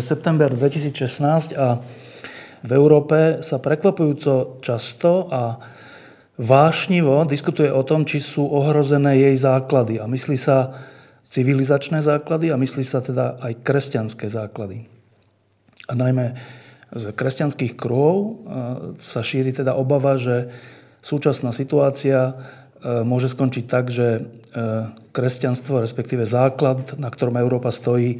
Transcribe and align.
September 0.00 0.50
2016 0.52 1.56
a 1.56 1.80
v 2.60 2.70
Európe 2.76 3.40
sa 3.40 3.56
prekvapujúco 3.56 4.60
často 4.60 5.28
a 5.32 5.56
vášnivo 6.36 7.24
diskutuje 7.24 7.72
o 7.72 7.84
tom, 7.84 8.04
či 8.04 8.20
sú 8.20 8.48
ohrozené 8.48 9.16
jej 9.16 9.36
základy. 9.36 10.00
A 10.00 10.08
myslí 10.08 10.36
sa 10.36 10.72
civilizačné 11.30 12.04
základy 12.04 12.52
a 12.52 12.60
myslí 12.60 12.84
sa 12.84 13.00
teda 13.00 13.40
aj 13.40 13.64
kresťanské 13.64 14.26
základy. 14.28 14.84
A 15.88 15.96
najmä 15.96 16.36
z 16.90 17.14
kresťanských 17.14 17.78
kruhov 17.78 18.44
sa 18.98 19.22
šíri 19.22 19.54
teda 19.54 19.78
obava, 19.78 20.18
že 20.18 20.50
súčasná 21.00 21.54
situácia 21.54 22.34
môže 22.82 23.30
skončiť 23.30 23.64
tak, 23.70 23.94
že 23.94 24.26
kresťanstvo, 25.14 25.78
respektíve 25.78 26.26
základ, 26.26 26.98
na 26.98 27.08
ktorom 27.12 27.38
Európa 27.38 27.70
stojí, 27.70 28.18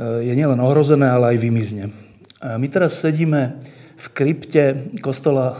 je 0.00 0.32
nielen 0.32 0.60
ohrozené, 0.60 1.04
ale 1.08 1.36
aj 1.36 1.38
vymizne. 1.44 1.92
My 2.40 2.66
teraz 2.72 2.96
sedíme 2.96 3.60
v 4.00 4.06
krypte 4.16 4.64
kostola 5.04 5.52
e, 5.52 5.56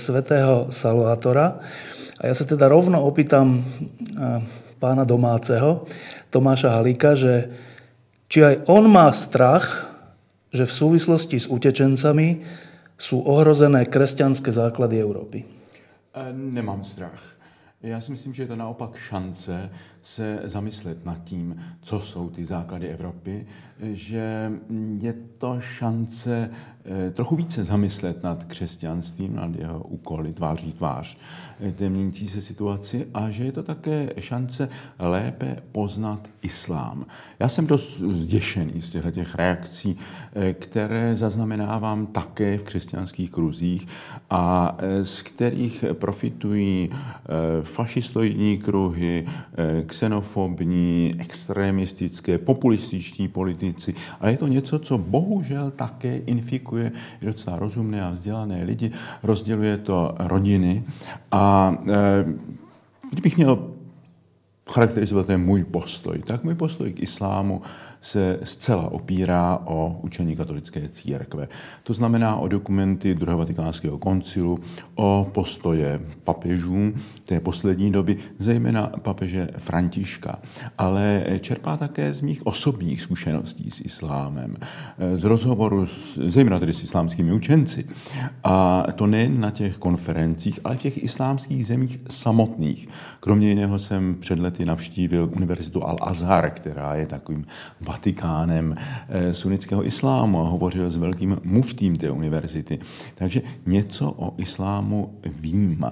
svätého 0.00 0.72
Salvátora 0.72 1.60
a 2.16 2.22
ja 2.24 2.32
sa 2.32 2.48
teda 2.48 2.72
rovno 2.72 3.04
opýtam 3.04 3.60
pána 4.80 5.04
domáceho, 5.04 5.84
Tomáša 6.32 6.72
Halíka, 6.72 7.12
že 7.12 7.52
či 8.32 8.40
aj 8.40 8.64
on 8.72 8.88
má 8.88 9.12
strach, 9.12 9.92
že 10.48 10.64
v 10.64 10.72
súvislosti 10.72 11.36
s 11.36 11.46
utečencami 11.46 12.40
sú 12.96 13.20
ohrozené 13.20 13.84
kresťanské 13.84 14.48
základy 14.48 14.96
Európy. 14.98 15.44
Nemám 16.32 16.84
strach. 16.84 17.20
Já 17.82 18.00
si 18.00 18.10
myslím, 18.10 18.34
že 18.34 18.42
je 18.42 18.46
to 18.46 18.56
naopak 18.56 18.96
šance 18.96 19.70
se 20.02 20.40
zamyslet 20.44 21.04
nad 21.04 21.24
tím, 21.24 21.56
co 21.80 22.00
jsou 22.00 22.30
ty 22.30 22.44
základy 22.46 22.88
Evropy, 22.88 23.46
že 23.82 24.52
je 25.00 25.14
to 25.38 25.60
šance 25.60 26.50
eh, 26.84 27.10
trochu 27.10 27.36
více 27.36 27.64
zamyslet 27.64 28.22
nad 28.22 28.44
křesťanstvím, 28.44 29.36
nad 29.36 29.54
jeho 29.58 29.80
úkoly 29.80 30.32
tváří 30.32 30.72
tvář 30.72 31.18
eh, 31.60 31.72
té 31.72 31.88
měnící 31.88 32.28
se 32.28 32.42
situaci 32.42 33.08
a 33.14 33.30
že 33.30 33.44
je 33.44 33.52
to 33.52 33.62
také 33.62 34.12
šance 34.18 34.68
lépe 34.98 35.56
poznat 35.72 36.28
islám. 36.42 37.06
Já 37.38 37.48
jsem 37.48 37.66
dost 37.66 37.98
zděšený 37.98 38.82
z 38.82 38.90
těchto 38.90 39.10
těch 39.10 39.34
reakcí, 39.34 39.96
eh, 40.34 40.54
které 40.54 41.16
zaznamenávám 41.16 42.06
také 42.06 42.58
v 42.58 42.64
křesťanských 42.64 43.30
kruzích 43.30 43.86
a 44.30 44.76
z 45.02 45.22
kterých 45.22 45.84
profitují 45.92 46.90
fašistoidní 47.62 48.58
kruhy, 48.58 49.26
xenofobní, 49.92 51.14
extremistické, 51.18 52.38
populističní 52.38 53.28
politici, 53.28 53.94
ale 54.20 54.30
je 54.30 54.36
to 54.36 54.46
něco, 54.46 54.78
co 54.78 54.98
bohužel 54.98 55.70
také 55.70 56.16
infikuje 56.16 56.92
docela 57.22 57.58
rozumné 57.58 58.02
a 58.02 58.10
vzdělané 58.10 58.64
lidi, 58.64 58.90
rozděluje 59.22 59.76
to 59.78 60.14
rodiny. 60.18 60.84
A 61.32 61.76
e, 61.88 62.24
kdybych 63.10 63.36
měl 63.36 63.74
charakterizovat 64.70 65.26
ten 65.26 65.40
můj 65.44 65.64
postoj, 65.64 66.18
tak 66.24 66.44
můj 66.44 66.54
postoj 66.54 66.92
k 66.92 67.02
islámu 67.02 67.62
se 68.02 68.38
zcela 68.44 68.92
opírá 68.92 69.58
o 69.64 70.00
učení 70.02 70.36
katolické 70.36 70.88
církve. 70.88 71.48
To 71.82 71.92
znamená 71.92 72.36
o 72.36 72.48
dokumenty 72.48 73.14
druhého 73.14 73.38
vatikánského 73.38 73.98
koncilu, 73.98 74.60
o 74.94 75.30
postoje 75.32 76.00
papežů 76.24 76.92
té 77.24 77.40
poslední 77.40 77.92
doby, 77.92 78.16
zejména 78.38 78.86
papeže 79.02 79.48
Františka, 79.58 80.38
ale 80.78 81.24
čerpá 81.40 81.76
také 81.76 82.12
z 82.12 82.20
mých 82.20 82.46
osobních 82.46 83.00
zkušeností 83.02 83.70
s 83.70 83.80
islámem, 83.80 84.56
z 85.16 85.24
rozhovoru 85.24 85.86
s, 85.86 86.18
zejména 86.26 86.58
tedy 86.58 86.72
s 86.72 86.82
islámskými 86.82 87.32
učenci. 87.32 87.84
A 88.44 88.84
to 88.94 89.06
nejen 89.06 89.40
na 89.40 89.50
těch 89.50 89.76
konferencích, 89.76 90.60
ale 90.64 90.76
v 90.76 90.82
těch 90.82 91.04
islámských 91.04 91.66
zemích 91.66 91.98
samotných. 92.10 92.88
Kromě 93.20 93.48
jiného 93.48 93.78
jsem 93.78 94.14
před 94.20 94.38
lety 94.38 94.64
navštívil 94.64 95.30
univerzitu 95.36 95.80
Al-Azhar, 95.80 96.50
která 96.50 96.94
je 96.94 97.06
takovým 97.06 97.46
Vatikánem 97.92 98.72
eh, 98.72 99.34
sunnického 99.36 99.84
islámu 99.84 100.40
a 100.40 100.48
hovořil 100.48 100.90
s 100.90 100.96
velkým 100.96 101.36
muftím 101.44 101.96
té 101.96 102.10
univerzity. 102.10 102.78
Takže 103.14 103.42
něco 103.66 104.06
o 104.16 104.34
islámu 104.40 105.20
vím. 105.40 105.84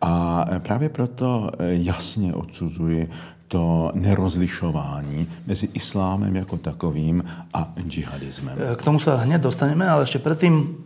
A 0.00 0.44
právě 0.58 0.88
proto 0.88 1.50
eh, 1.50 1.74
jasně 1.82 2.34
odsuzuji 2.34 3.08
to 3.48 3.90
nerozlišování 3.94 5.26
mezi 5.46 5.68
islámem 5.74 6.36
jako 6.36 6.56
takovým 6.56 7.24
a 7.54 7.72
džihadismem. 7.88 8.54
Eh, 8.54 8.76
k 8.78 8.82
tomu 8.82 9.02
sa 9.02 9.18
hneď 9.18 9.42
dostaneme, 9.42 9.82
ale 9.82 10.06
ešte 10.06 10.22
predtým 10.22 10.78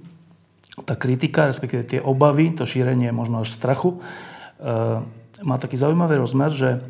tá 0.89 0.97
kritika, 0.97 1.45
respektíve 1.53 1.85
tie 1.85 2.01
obavy, 2.01 2.57
to 2.57 2.65
šírenie 2.65 3.13
možno 3.13 3.45
až 3.45 3.53
strachu, 3.53 4.01
má 5.45 5.57
taký 5.61 5.77
zaujímavý 5.77 6.17
rozmer, 6.17 6.49
že 6.49 6.81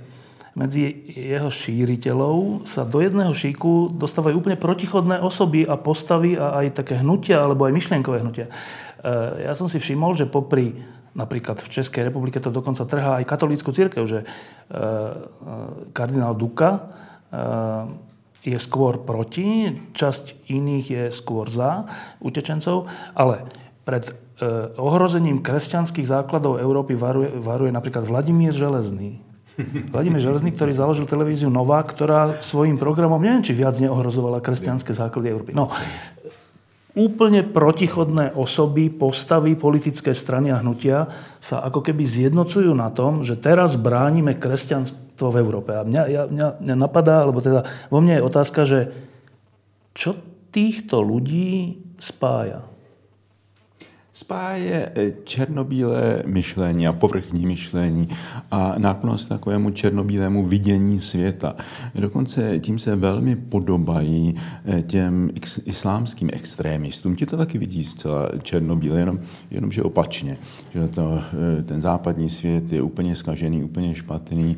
medzi 0.52 1.08
jeho 1.08 1.48
šíriteľov 1.48 2.68
sa 2.68 2.84
do 2.84 3.00
jedného 3.00 3.32
šíku 3.32 3.96
dostávajú 3.96 4.44
úplne 4.44 4.60
protichodné 4.60 5.16
osoby 5.24 5.64
a 5.64 5.80
postavy 5.80 6.36
a 6.36 6.60
aj 6.60 6.84
také 6.84 7.00
hnutia, 7.00 7.40
alebo 7.40 7.64
aj 7.64 7.72
myšlienkové 7.72 8.20
hnutia. 8.20 8.52
E, 9.00 9.48
ja 9.48 9.56
som 9.56 9.64
si 9.64 9.80
všimol, 9.80 10.12
že 10.12 10.28
popri 10.28 10.76
napríklad 11.16 11.56
v 11.56 11.72
Českej 11.72 12.12
republike 12.12 12.36
to 12.36 12.52
dokonca 12.52 12.84
trhá 12.84 13.20
aj 13.20 13.28
katolícku 13.28 13.72
církev, 13.72 14.04
že 14.04 14.20
e, 14.20 14.26
e, 14.28 14.84
kardinál 15.96 16.36
Duka 16.36 17.00
je 18.44 18.58
skôr 18.60 19.00
proti, 19.08 19.72
časť 19.96 20.52
iných 20.52 20.86
je 20.92 21.04
skôr 21.08 21.48
za 21.48 21.88
utečencov, 22.20 22.92
ale 23.16 23.48
pred 23.88 24.12
ohrozením 24.76 25.40
kresťanských 25.40 26.04
základov 26.04 26.60
Európy 26.60 26.92
varuje, 26.92 27.32
varuje 27.40 27.72
napríklad 27.72 28.04
Vladimír 28.04 28.52
Železný, 28.52 29.31
Vladimír 29.92 30.20
Železný, 30.20 30.50
ktorý 30.56 30.72
založil 30.72 31.04
televíziu 31.04 31.52
Nová, 31.52 31.84
ktorá 31.84 32.40
svojim 32.40 32.80
programom, 32.80 33.20
neviem, 33.20 33.44
či 33.44 33.52
viac 33.52 33.76
neohrozovala 33.76 34.40
kresťanské 34.40 34.96
základy 34.96 35.28
Európy. 35.28 35.52
No, 35.52 35.68
úplne 36.92 37.44
protichodné 37.44 38.32
osoby, 38.36 38.88
postavy, 38.92 39.56
politické 39.56 40.12
strany 40.12 40.52
a 40.52 40.60
hnutia 40.60 41.08
sa 41.40 41.64
ako 41.64 41.84
keby 41.84 42.04
zjednocujú 42.04 42.72
na 42.72 42.92
tom, 42.92 43.24
že 43.24 43.36
teraz 43.36 43.76
bránime 43.76 44.36
kresťanstvo 44.36 45.32
v 45.32 45.40
Európe. 45.40 45.72
A 45.76 45.84
mňa, 45.84 46.02
ja, 46.08 46.22
mňa, 46.28 46.48
mňa 46.60 46.76
napadá, 46.76 47.24
alebo 47.24 47.44
teda 47.44 47.64
vo 47.92 47.98
mne 48.00 48.20
je 48.20 48.28
otázka, 48.28 48.60
že 48.64 48.92
čo 49.92 50.16
týchto 50.52 51.00
ľudí 51.04 51.80
spája? 52.00 52.71
Spáje 54.12 54.92
eh, 54.94 55.12
černobílé 55.24 56.22
myšlení 56.26 56.88
a 56.88 56.92
povrchní 56.92 57.46
myšlení 57.46 58.08
a 58.50 58.74
náklonost 58.78 59.28
takovému 59.28 59.70
černobílému 59.70 60.46
vidění 60.46 61.00
světa. 61.00 61.56
Dokonce 61.94 62.58
tím 62.58 62.78
se 62.78 62.96
velmi 62.96 63.36
podobají 63.36 64.34
eh, 64.64 64.82
těm 64.82 65.30
islámským 65.64 66.30
extrémistům. 66.32 67.16
Ti 67.16 67.26
to 67.26 67.36
taky 67.36 67.58
vidí 67.58 67.84
zcela 67.84 68.28
černobíle, 68.42 68.98
jenom, 68.98 69.20
jenom 69.50 69.72
že 69.72 69.82
opačně. 69.82 70.36
Že 70.74 70.88
to, 70.88 71.22
eh, 71.58 71.62
ten 71.62 71.80
západní 71.80 72.30
svět 72.30 72.72
je 72.72 72.82
úplně 72.82 73.16
skažený, 73.16 73.64
úplně 73.64 73.94
špatný. 73.94 74.56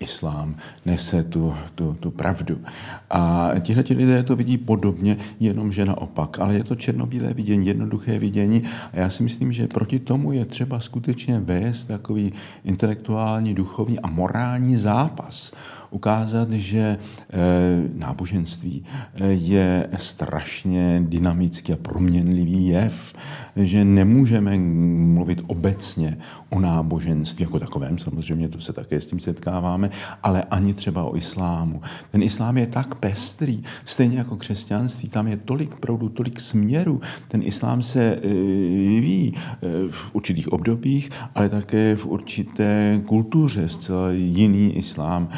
Islám 0.00 0.56
nese 0.86 1.24
tu, 1.24 1.54
tu, 1.74 1.96
tu 2.00 2.10
pravdu. 2.10 2.60
A 3.10 3.50
tihle 3.60 3.84
lidé 3.90 4.22
to 4.22 4.36
vidí 4.36 4.58
podobně, 4.58 5.16
jenom 5.40 5.72
že 5.72 5.84
naopak. 5.84 6.38
Ale 6.38 6.54
je 6.54 6.64
to 6.64 6.74
černobílé 6.74 7.34
vidění, 7.34 7.66
jednoduché 7.66 8.18
vidění. 8.18 8.23
A 8.92 8.96
já 8.96 9.10
si 9.10 9.22
myslím, 9.22 9.52
že 9.52 9.68
proti 9.68 9.98
tomu 9.98 10.32
je 10.32 10.44
třeba 10.44 10.80
skutečně 10.80 11.40
vést 11.40 11.84
takový 11.84 12.32
intelektuální, 12.64 13.54
duchovní 13.54 14.00
a 14.00 14.06
morální 14.06 14.76
zápas 14.76 15.52
ukázat, 15.94 16.52
že 16.52 16.98
náboženství 17.94 18.84
je 19.28 19.86
strašně 19.96 21.02
dynamický 21.08 21.72
a 21.72 21.76
proměnlivý 21.76 22.66
jev, 22.66 23.14
že 23.56 23.84
nemůžeme 23.84 24.58
mluvit 24.58 25.42
obecně 25.46 26.18
o 26.50 26.60
náboženství 26.60 27.42
jako 27.42 27.58
takovém, 27.58 27.98
samozřejmě 27.98 28.48
to 28.48 28.60
se 28.60 28.72
také 28.72 29.00
s 29.00 29.06
tím 29.06 29.20
setkáváme, 29.20 29.90
ale 30.22 30.42
ani 30.42 30.74
třeba 30.74 31.04
o 31.04 31.16
islámu. 31.16 31.80
Ten 32.10 32.22
islám 32.22 32.58
je 32.58 32.66
tak 32.66 32.94
pestrý, 32.94 33.62
stejně 33.84 34.18
jako 34.18 34.36
křesťanství, 34.36 35.08
tam 35.08 35.28
je 35.28 35.36
tolik 35.36 35.74
proudu, 35.74 36.08
tolik 36.08 36.40
směrů. 36.40 37.00
Ten 37.28 37.40
islám 37.44 37.82
se 37.82 38.18
vyvíjí 38.22 39.32
v 39.90 40.14
určitých 40.14 40.52
obdobích, 40.52 41.10
ale 41.34 41.48
také 41.48 41.96
v 41.96 42.06
určité 42.06 43.00
kultuře. 43.06 43.68
Zcela 43.68 44.10
jiný 44.10 44.76
islám 44.76 45.28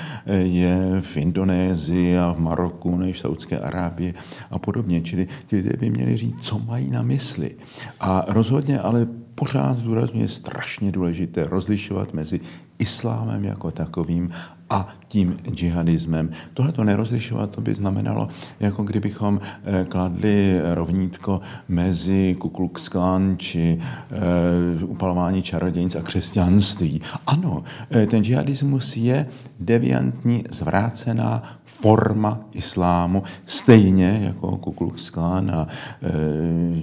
je 0.47 1.01
v 1.01 1.17
Indonésii 1.17 2.19
a 2.19 2.33
v 2.33 2.41
Maroku 2.41 2.97
než 2.97 3.17
v 3.17 3.21
Saudské 3.21 3.59
Arábii 3.59 4.15
a 4.51 4.59
podobně. 4.59 5.01
Čili 5.01 5.29
ti 5.47 5.57
lidé 5.57 5.77
by 5.81 5.91
měli 5.91 6.17
říct, 6.17 6.43
co 6.43 6.59
mají 6.59 6.91
na 6.91 7.03
mysli. 7.03 7.57
A 8.01 8.25
rozhodně 8.29 8.81
ale 8.81 9.07
pořád 9.35 9.79
zdůrazňuje 9.79 10.29
strašně 10.29 10.93
důležité 10.93 11.45
rozlišovat 11.45 12.15
mezi 12.15 12.41
islámem 12.79 13.45
jako 13.45 13.71
takovým 13.71 14.31
a 14.71 14.89
tím 15.09 15.37
džihadismem. 15.51 16.31
Tohle 16.55 16.73
to 16.73 16.85
nerozlišovat, 16.85 17.51
to 17.51 17.61
by 17.61 17.75
znamenalo, 17.75 18.29
jako 18.61 18.83
kdybychom 18.83 19.41
eh, 19.43 19.85
kladli 19.85 20.61
rovnítko 20.75 21.41
mezi 21.69 22.37
Ku 22.39 22.49
Klux 22.49 22.89
Klan 22.89 23.35
či 23.39 23.79
e, 23.79 24.85
upalování 24.85 25.43
čarodějnic 25.43 25.95
a 25.95 26.03
křesťanství. 26.03 27.01
Ano, 27.27 27.65
eh, 27.91 28.07
ten 28.07 28.25
džihadismus 28.25 28.97
je 28.97 29.27
deviantní, 29.61 30.45
zvrácená 30.51 31.43
forma 31.65 32.41
islámu, 32.53 33.23
stejně 33.47 34.21
jako 34.23 34.57
Ku 34.57 34.73
Klux 34.73 35.11
Klan 35.11 35.51
a 35.51 35.67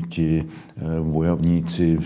ti 0.10 0.46
bojovníci 1.04 2.00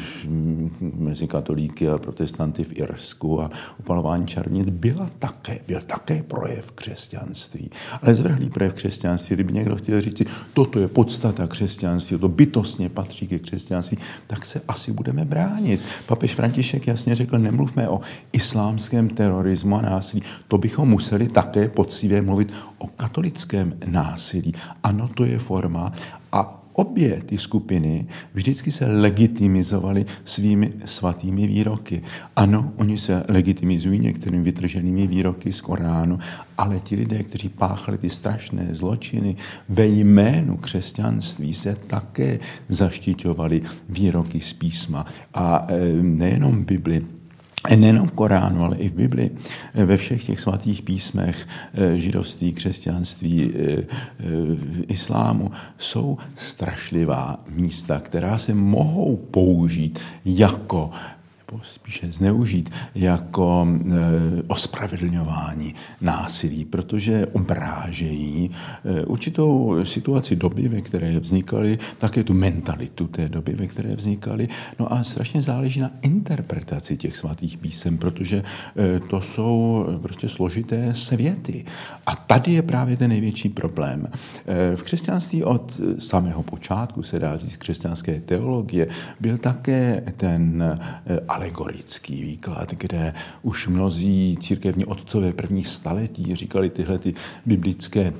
mezi 0.80 1.28
katolíky 1.28 1.90
a 1.90 1.98
protestanty 1.98 2.64
v 2.64 2.78
Irsku 2.80 3.42
a 3.42 3.50
upalování 3.80 4.28
čarodějnic 4.28 4.70
byla 4.70 5.10
také 5.20 5.60
byl 5.68 5.82
také 5.82 6.17
projev 6.24 6.72
křesťanství. 6.72 7.70
Ale 8.02 8.16
zvrhlý 8.16 8.50
projev 8.50 8.74
křesťanství, 8.74 9.36
kdyby 9.36 9.54
někdo 9.54 9.76
chtěl 9.76 10.02
říct, 10.02 10.22
toto 10.54 10.80
je 10.80 10.88
podstata 10.88 11.48
křesťanství, 11.48 12.20
to 12.20 12.30
bytostně 12.30 12.90
patří 12.90 13.28
ke 13.28 13.40
křesťanství, 13.40 13.98
tak 14.28 14.46
se 14.46 14.62
asi 14.68 14.92
budeme 14.92 15.26
bránit. 15.26 15.82
Papež 16.06 16.36
František 16.36 16.88
jasně 16.88 17.16
řekl, 17.16 17.38
nemluvme 17.38 17.90
o 17.90 18.00
islámském 18.32 19.10
terorismu 19.10 19.76
a 19.76 19.82
násilí. 19.82 20.24
To 20.48 20.58
bychom 20.58 20.90
museli 20.90 21.28
také 21.28 21.70
poctivě 21.70 22.22
mluvit 22.22 22.54
o 22.78 22.88
katolickém 22.88 23.74
násilí. 23.86 24.54
Ano, 24.84 25.08
to 25.08 25.26
je 25.26 25.40
forma 25.40 25.92
a 26.32 26.57
obě 26.78 27.22
ty 27.26 27.38
skupiny 27.38 28.06
vždycky 28.34 28.72
se 28.72 28.86
legitimizovaly 28.86 30.06
svými 30.26 30.74
svatými 30.86 31.48
výroky. 31.48 32.02
Ano, 32.36 32.74
oni 32.78 32.98
se 32.98 33.24
legitimizují 33.28 34.00
některými 34.00 34.44
vytrženými 34.44 35.08
výroky 35.08 35.54
z 35.54 35.62
Koránu, 35.62 36.20
ale 36.58 36.80
ti 36.80 36.96
lidé, 36.96 37.24
kteří 37.24 37.50
páchali 37.50 37.98
ty 37.98 38.10
strašné 38.10 38.68
zločiny 38.72 39.36
ve 39.70 39.86
jménu 39.88 40.58
křesťanství, 40.58 41.54
se 41.54 41.78
také 41.88 42.40
zaštiťovali 42.70 43.62
výroky 43.90 44.42
z 44.42 44.54
písma. 44.54 45.06
A 45.34 45.68
e, 45.70 45.94
nejenom 46.02 46.64
Bibli, 46.64 47.17
nejenom 47.76 48.08
v 48.08 48.12
Koránu, 48.12 48.64
ale 48.64 48.78
i 48.78 48.90
v 48.90 48.94
Bibli, 48.94 49.32
eh, 49.74 49.86
ve 49.86 49.98
všech 49.98 50.26
těch 50.26 50.40
svatých 50.40 50.82
písmech 50.82 51.48
eh, 51.74 51.98
židovství, 51.98 52.54
křesťanství, 52.54 53.52
eh, 53.54 53.84
islámu, 54.88 55.52
jsou 55.78 56.18
strašlivá 56.36 57.44
místa, 57.50 58.00
která 58.00 58.38
se 58.38 58.54
mohou 58.54 59.16
použít 59.16 60.00
jako 60.26 60.92
spíše 61.64 62.12
zneužít 62.12 62.70
jako 62.96 63.68
e, 63.68 64.44
ospravedlňování 64.48 65.76
násilí, 66.02 66.66
protože 66.66 67.26
obrážejí 67.26 68.52
e, 68.86 69.06
určitou 69.06 69.86
situaci 69.86 70.36
doby, 70.36 70.68
ve 70.68 70.82
které 70.82 71.20
vznikaly, 71.20 71.80
také 71.98 72.24
tu 72.24 72.34
mentalitu 72.34 73.08
té 73.08 73.30
doby, 73.30 73.54
ve 73.54 73.68
které 73.68 73.96
vznikaly. 73.96 74.48
No 74.80 74.94
a 74.94 75.04
strašně 75.04 75.42
záleží 75.42 75.80
na 75.80 75.92
interpretaci 76.02 76.98
těch 76.98 77.18
svatých 77.18 77.58
písem, 77.58 77.98
protože 77.98 78.38
e, 78.38 79.00
to 79.00 79.22
jsou 79.22 79.86
prostě 80.02 80.30
složité 80.30 80.94
světy. 80.94 81.66
A 82.06 82.16
tady 82.16 82.52
je 82.52 82.62
právě 82.62 82.98
ten 82.98 83.10
největší 83.10 83.50
problém. 83.50 84.08
V 84.76 84.84
křesťanství 84.84 85.44
od 85.44 85.82
samého 86.00 86.44
počátku, 86.44 87.04
se 87.04 87.20
dá 87.20 87.38
říct, 87.38 87.56
křesťanské 87.58 88.20
teologie, 88.22 88.88
byl 89.20 89.38
také 89.38 90.04
ten 90.18 90.64
alegorický 91.38 92.22
výklad, 92.22 92.74
kde 92.74 93.14
už 93.42 93.68
mnozí 93.68 94.38
církevní 94.40 94.86
otcové 94.86 95.34
prvních 95.34 95.68
staletí 95.68 96.36
říkali 96.36 96.70
tyhle 96.70 97.00
ty 97.00 97.14
biblické 97.46 98.14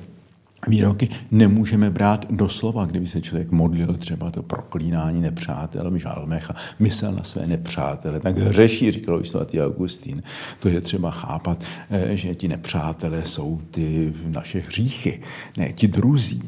výroky 0.66 1.08
nemůžeme 1.30 1.90
brát 1.90 2.26
doslova, 2.30 2.84
kdyby 2.84 3.06
se 3.06 3.20
člověk 3.20 3.50
modlil 3.50 3.94
třeba 3.94 4.30
to 4.30 4.42
proklínání 4.42 5.20
nepřátel 5.20 5.98
žalmech 5.98 6.50
a 6.50 6.54
myslel 6.78 7.12
na 7.12 7.24
své 7.24 7.46
nepřátele, 7.46 8.20
tak 8.20 8.38
hřeší, 8.38 8.90
říkal 8.90 9.20
už 9.20 9.28
svatý 9.28 9.60
Augustín. 9.60 10.22
To 10.60 10.68
je 10.68 10.80
třeba 10.80 11.10
chápat, 11.10 11.64
eh, 11.90 12.16
že 12.16 12.34
ti 12.34 12.48
nepřátelé 12.48 13.22
jsou 13.26 13.60
ty 13.70 14.12
naše 14.26 14.60
hříchy, 14.60 15.20
ne 15.56 15.72
ti 15.72 15.88
druzí. 15.88 16.42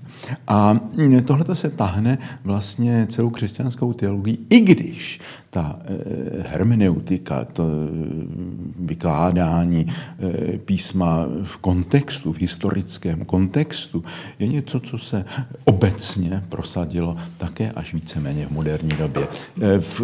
A 0.48 0.80
tohle 1.24 1.54
se 1.54 1.70
tahne 1.70 2.18
vlastně 2.44 3.06
celou 3.10 3.30
křesťanskou 3.30 3.92
teologii, 3.92 4.38
i 4.50 4.60
když 4.60 5.20
ta 5.50 5.78
eh, 5.84 6.42
hermeneutika, 6.48 7.44
to 7.44 7.64
vykládání 8.78 9.86
eh, 9.86 10.58
písma 10.58 11.26
v 11.42 11.56
kontextu, 11.56 12.32
v 12.32 12.40
historickém 12.40 13.24
kontextu, 13.24 14.04
je 14.38 14.46
něco, 14.46 14.80
co 14.80 14.98
se 14.98 15.24
obecně 15.64 16.44
prosadilo 16.48 17.16
také 17.38 17.70
až 17.70 17.94
víceméně 17.94 18.46
v 18.46 18.50
moderní 18.50 18.90
době. 18.98 19.28
Eh, 19.62 19.80
v, 19.80 20.00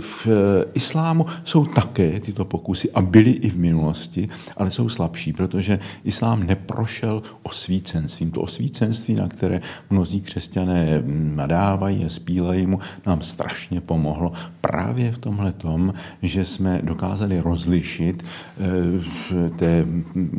v 0.00 0.28
islámu 0.74 1.26
jsou 1.44 1.64
také 1.64 2.20
tyto 2.20 2.44
pokusy 2.44 2.90
a 2.90 3.02
byly 3.02 3.30
i 3.30 3.50
v 3.50 3.56
minulosti, 3.56 4.28
ale 4.56 4.70
jsou 4.70 4.88
slabší, 4.88 5.32
protože 5.32 5.78
islám 6.04 6.46
neprošel 6.46 7.22
osvícenstvím. 7.42 8.30
To 8.30 8.40
osvícenství, 8.40 9.14
na 9.14 9.28
které 9.28 9.60
mnozí 9.90 10.20
křesťané 10.20 11.02
nadávají 11.34 12.04
a 12.04 12.08
spílejí 12.08 12.66
mu, 12.66 12.78
nám 13.06 13.22
strašně 13.22 13.80
pomohlo 13.80 14.32
právě 14.68 15.12
v 15.12 15.18
tomhle 15.18 15.52
tom, 15.52 15.94
že 16.22 16.44
jsme 16.44 16.80
dokázali 16.82 17.40
rozlišit 17.40 18.20
eh, 18.22 18.64
v 19.00 19.32
té 19.56 19.86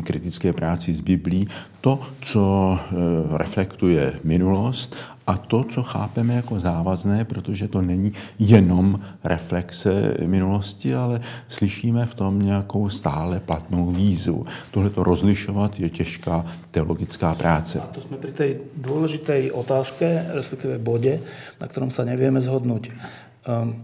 kritické 0.04 0.54
práci 0.54 0.94
z 0.94 1.02
Biblí 1.02 1.48
to, 1.82 2.00
co 2.22 2.78
eh, 2.78 2.94
reflektuje 3.38 4.14
minulost 4.24 4.96
a 5.28 5.38
to, 5.38 5.64
co 5.64 5.84
chápeme 5.84 6.34
jako 6.34 6.60
závazné, 6.60 7.26
protože 7.26 7.68
to 7.68 7.82
není 7.82 8.12
jenom 8.40 9.00
reflexe 9.24 10.14
minulosti, 10.26 10.96
ale 10.96 11.22
slyšíme 11.48 12.06
v 12.06 12.16
tom 12.16 12.42
nějakou 12.42 12.90
stále 12.90 13.40
platnou 13.40 13.92
výzvu. 13.92 14.46
Tohle 14.72 14.90
to 14.90 15.04
rozlišovat 15.04 15.80
je 15.80 15.90
těžká 15.90 16.46
teologická 16.72 17.36
práce. 17.36 17.80
A 17.80 17.88
to 17.88 18.02
jsme 18.02 18.18
při 18.18 18.32
té 18.32 18.56
důležité 18.78 19.52
otázce, 19.52 20.26
respektive 20.34 20.78
bodě, 20.78 21.20
na 21.62 21.68
kterém 21.68 21.92
se 21.92 22.06
nevieme 22.06 22.42
zhodnout. 22.42 22.88
Um, 22.88 23.76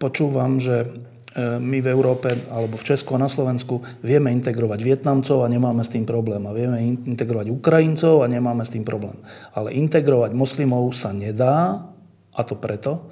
počúvam, 0.00 0.58
že 0.58 0.84
e, 0.84 1.56
my 1.60 1.78
v 1.84 1.88
Európe 1.92 2.32
alebo 2.48 2.80
v 2.80 2.86
Česku 2.86 3.14
a 3.16 3.22
na 3.22 3.30
Slovensku 3.30 3.84
vieme 4.00 4.32
integrovať 4.32 4.80
Vietnamcov 4.80 5.44
a 5.44 5.52
nemáme 5.52 5.84
s 5.84 5.92
tým 5.92 6.08
problém. 6.08 6.42
A 6.48 6.56
vieme 6.56 6.80
integrovať 7.06 7.46
Ukrajincov 7.52 8.24
a 8.24 8.30
nemáme 8.30 8.64
s 8.64 8.72
tým 8.74 8.82
problém. 8.82 9.16
Ale 9.54 9.76
integrovať 9.76 10.32
moslimov 10.32 10.96
sa 10.96 11.12
nedá 11.12 11.86
a 12.30 12.40
to 12.46 12.54
preto, 12.56 13.10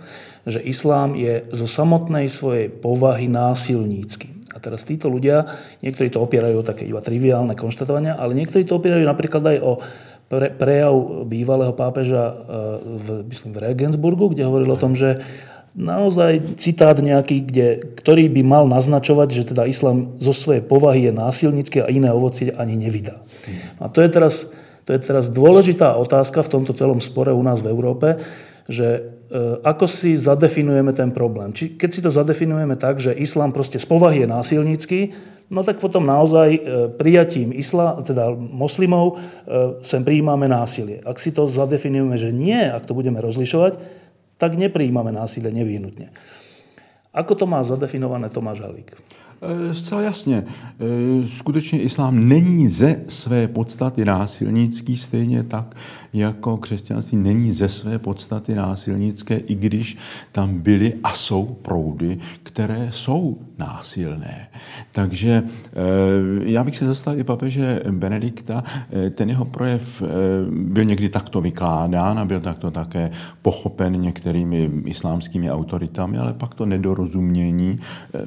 že 0.49 0.63
islám 0.63 1.19
je 1.19 1.45
zo 1.53 1.69
samotnej 1.69 2.31
svojej 2.31 2.73
povahy 2.73 3.29
násilnícky. 3.29 4.39
A 4.57 4.63
teraz 4.63 4.83
títo 4.89 5.13
ľudia, 5.13 5.45
niektorí 5.85 6.09
to 6.11 6.25
opierajú 6.25 6.65
o 6.65 6.67
také 6.67 6.89
iba 6.89 6.99
triviálne 6.99 7.55
konštatovania, 7.55 8.17
ale 8.17 8.35
niektorí 8.35 8.65
to 8.65 8.81
opierajú 8.81 9.05
napríklad 9.07 9.45
aj 9.55 9.59
o 9.63 9.73
pre, 10.29 10.53
prejav 10.53 10.95
bývalého 11.25 11.73
pápeža 11.73 12.23
e, 12.29 12.35
v, 13.01 13.07
myslím, 13.33 13.51
v 13.57 13.63
Regensburgu, 13.73 14.33
kde 14.33 14.45
hovoril 14.45 14.69
o 14.73 14.81
tom, 14.81 14.93
že 14.93 15.25
naozaj 15.79 16.59
citát 16.59 16.99
nejaký, 16.99 17.47
kde, 17.47 17.69
ktorý 18.03 18.27
by 18.27 18.43
mal 18.43 18.65
naznačovať, 18.67 19.29
že 19.31 19.43
teda 19.55 19.71
islám 19.71 20.19
zo 20.19 20.35
svojej 20.35 20.61
povahy 20.67 21.07
je 21.07 21.13
násilnícky 21.15 21.79
a 21.79 21.87
iné 21.87 22.11
ovocie 22.11 22.51
ani 22.51 22.75
nevydá. 22.75 23.23
A 23.79 23.87
to 23.87 24.03
je 24.03 24.11
teraz, 24.11 24.51
to 24.83 24.91
je 24.91 25.01
teraz 25.01 25.31
dôležitá 25.31 25.95
otázka 25.95 26.43
v 26.43 26.53
tomto 26.59 26.75
celom 26.75 26.99
spore 26.99 27.31
u 27.31 27.43
nás 27.47 27.63
v 27.63 27.71
Európe, 27.71 28.19
že 28.67 28.89
e, 28.91 29.01
ako 29.63 29.87
si 29.87 30.19
zadefinujeme 30.19 30.91
ten 30.93 31.15
problém. 31.15 31.55
Či, 31.55 31.79
keď 31.79 31.91
si 31.95 32.01
to 32.03 32.11
zadefinujeme 32.11 32.75
tak, 32.75 32.99
že 32.99 33.15
islám 33.15 33.55
proste 33.55 33.79
z 33.79 33.87
povahy 33.87 34.27
je 34.27 34.29
násilnícky, 34.29 35.15
no 35.49 35.63
tak 35.65 35.79
potom 35.79 36.05
naozaj 36.05 36.49
e, 36.53 36.61
prijatím 36.91 37.55
isla, 37.55 38.03
teda 38.03 38.35
moslimov 38.35 39.17
e, 39.17 39.81
sem 39.81 40.03
prijímame 40.03 40.51
násilie. 40.51 41.01
Ak 41.07 41.23
si 41.23 41.33
to 41.33 41.49
zadefinujeme, 41.49 42.19
že 42.21 42.35
nie, 42.35 42.61
ak 42.61 42.85
to 42.85 42.93
budeme 42.93 43.23
rozlišovať, 43.23 43.98
tak 44.39 44.55
neprijímame 44.55 45.13
násilie 45.13 45.51
nevyhnutne. 45.51 46.15
Ako 47.13 47.35
to 47.35 47.45
má 47.51 47.59
zadefinované 47.67 48.31
Tomáš 48.31 48.63
Halík? 48.63 48.95
E, 49.43 49.75
zcela 49.75 50.03
jasně. 50.03 50.45
Skutečně 51.27 51.81
islám 51.81 52.29
není 52.29 52.69
ze 52.69 53.01
své 53.09 53.49
podstaty 53.49 54.05
násilnický, 54.05 54.97
stejně 54.97 55.43
tak, 55.43 55.75
jako 56.13 56.57
křesťanství 56.57 57.19
není 57.19 57.53
ze 57.53 57.69
své 57.69 57.99
podstaty 57.99 58.55
násilnické, 58.55 59.37
i 59.37 59.55
když 59.55 59.97
tam 60.33 60.59
byly 60.59 60.95
a 61.03 61.13
jsou 61.13 61.45
proudy, 61.63 62.19
které 62.43 62.89
jsou 62.93 63.39
násilné. 63.59 64.49
Takže 64.93 65.43
eh, 65.43 65.73
já 66.43 66.65
bych 66.65 66.77
se 66.77 66.87
zastal 66.87 67.19
i 67.19 67.25
papeže 67.25 67.83
Benedikta. 67.91 68.65
Eh, 69.07 69.11
ten 69.11 69.31
jeho 69.31 69.45
projev 69.45 70.03
eh, 70.03 70.07
byl 70.51 70.85
někdy 70.85 71.09
takto 71.09 71.41
vykládán 71.41 72.19
a 72.19 72.25
byl 72.25 72.41
takto 72.41 72.71
také 72.71 73.11
pochopen 73.43 74.01
některými 74.01 74.71
islámskými 74.85 75.51
autoritami, 75.51 76.19
ale 76.19 76.33
pak 76.33 76.55
to 76.55 76.67
nedorozumění 76.67 77.79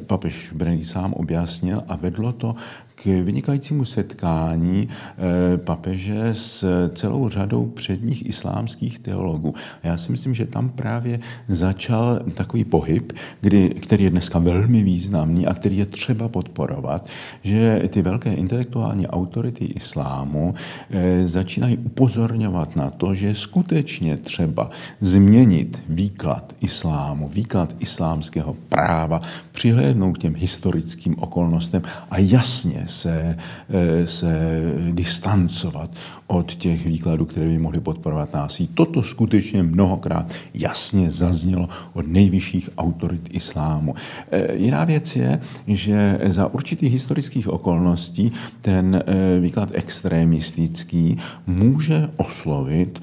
papež 0.08 0.52
Benedikt 0.56 0.88
sám 0.88 1.14
objasnil 1.14 1.84
a 1.88 1.96
vedlo 1.96 2.32
to 2.32 2.56
k 3.04 3.06
vynikajícímu 3.06 3.86
setkání 3.86 4.88
eh, 4.88 5.58
papeže 5.58 6.30
s 6.34 6.66
celou 6.94 7.30
řadou 7.30 7.66
předních 7.66 8.30
islámských 8.30 9.00
teologů. 9.00 9.54
A 9.84 9.88
já 9.88 9.98
si 9.98 10.12
myslím, 10.12 10.34
že 10.34 10.46
tam 10.46 10.70
právě 10.70 11.20
začal 11.48 12.20
takový 12.34 12.64
pohyb, 12.64 13.14
kdy, 13.42 13.70
který 13.70 14.04
je 14.04 14.10
dneska 14.10 14.40
velmi 14.40 14.84
významný 14.84 15.48
a 15.48 15.54
který 15.54 15.78
je 15.78 15.86
třeba 15.86 16.30
podporovat, 16.30 17.08
že 17.44 17.84
ty 17.90 18.02
velké 18.02 18.34
intelektuální 18.34 19.08
autority 19.08 19.66
islámu 19.66 20.54
eh, 20.90 21.28
začínají 21.28 21.78
upozorňovat 21.78 22.76
na 22.76 22.90
to, 22.90 23.16
že 23.16 23.36
skutečně 23.36 24.18
třeba 24.18 24.70
změnit 25.00 25.82
výklad 25.90 26.54
islámu, 26.62 27.30
výklad 27.30 27.76
islámského 27.80 28.54
práva, 28.70 29.22
přihlédnout 29.52 30.18
k 30.18 30.22
těm 30.22 30.36
historickým 30.36 31.16
okolnostem 31.20 31.82
a 32.10 32.20
jasně 32.20 32.86
se, 32.92 33.38
eh, 33.70 34.08
se 34.08 34.62
distancovat 34.92 35.90
od 36.32 36.56
těch 36.56 36.86
výkladů, 36.86 37.26
které 37.26 37.48
by 37.48 37.60
mohly 37.60 37.80
podporovat 37.80 38.34
násilí. 38.34 38.70
Toto 38.74 39.04
skutečně 39.04 39.64
mnohokrát 39.64 40.34
jasně 40.54 41.12
zaznělo 41.12 41.70
od 41.94 42.08
nejvyšších 42.08 42.70
autorit 42.78 43.22
islámu. 43.32 43.96
Eh, 44.32 44.56
jiná 44.56 44.86
věc 44.86 45.16
je, 45.16 45.40
že 45.68 46.20
za 46.26 46.54
určitých 46.54 46.94
historických 46.94 47.48
okolností 47.48 48.32
ten 48.62 48.96
eh, 48.96 49.40
výklad 49.40 49.70
extremistický 49.74 51.18
může 51.48 52.10
oslovit 52.18 53.02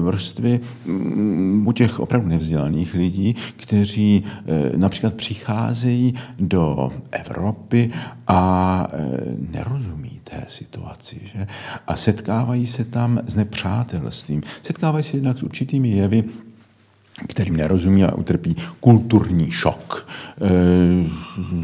vrstvy 0.00 0.60
mm, 0.86 1.66
u 1.66 1.72
těch 1.72 2.00
opravdu 2.00 2.28
nevzdělaných 2.28 2.94
lidí, 2.94 3.34
kteří 3.56 4.24
například 4.76 5.14
přicházejí 5.14 6.14
do 6.38 6.90
Evropy 7.10 7.90
a 8.26 8.86
nerozumí 9.52 10.19
té 10.30 10.44
situaci. 10.48 11.20
Že? 11.24 11.46
A 11.86 11.96
setkávají 11.96 12.66
se 12.66 12.84
tam 12.84 13.20
s 13.26 13.34
nepřátelstvím. 13.34 14.42
Setkávají 14.62 15.04
se 15.04 15.16
jednak 15.16 15.38
s 15.38 15.42
určitými 15.42 15.88
jevy, 15.88 16.24
kterým 17.28 17.56
nerozumí 17.56 18.04
a 18.04 18.14
utrpí 18.14 18.56
kulturní 18.80 19.50
šok, 19.50 20.08
e, 20.40 20.48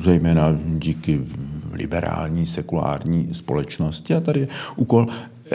zejména 0.05 0.59
díky 0.65 1.21
liberální, 1.73 2.47
sekulární 2.47 3.29
společnosti. 3.35 4.15
A 4.15 4.21
tady 4.21 4.41
je 4.41 4.49
úkol 4.77 5.07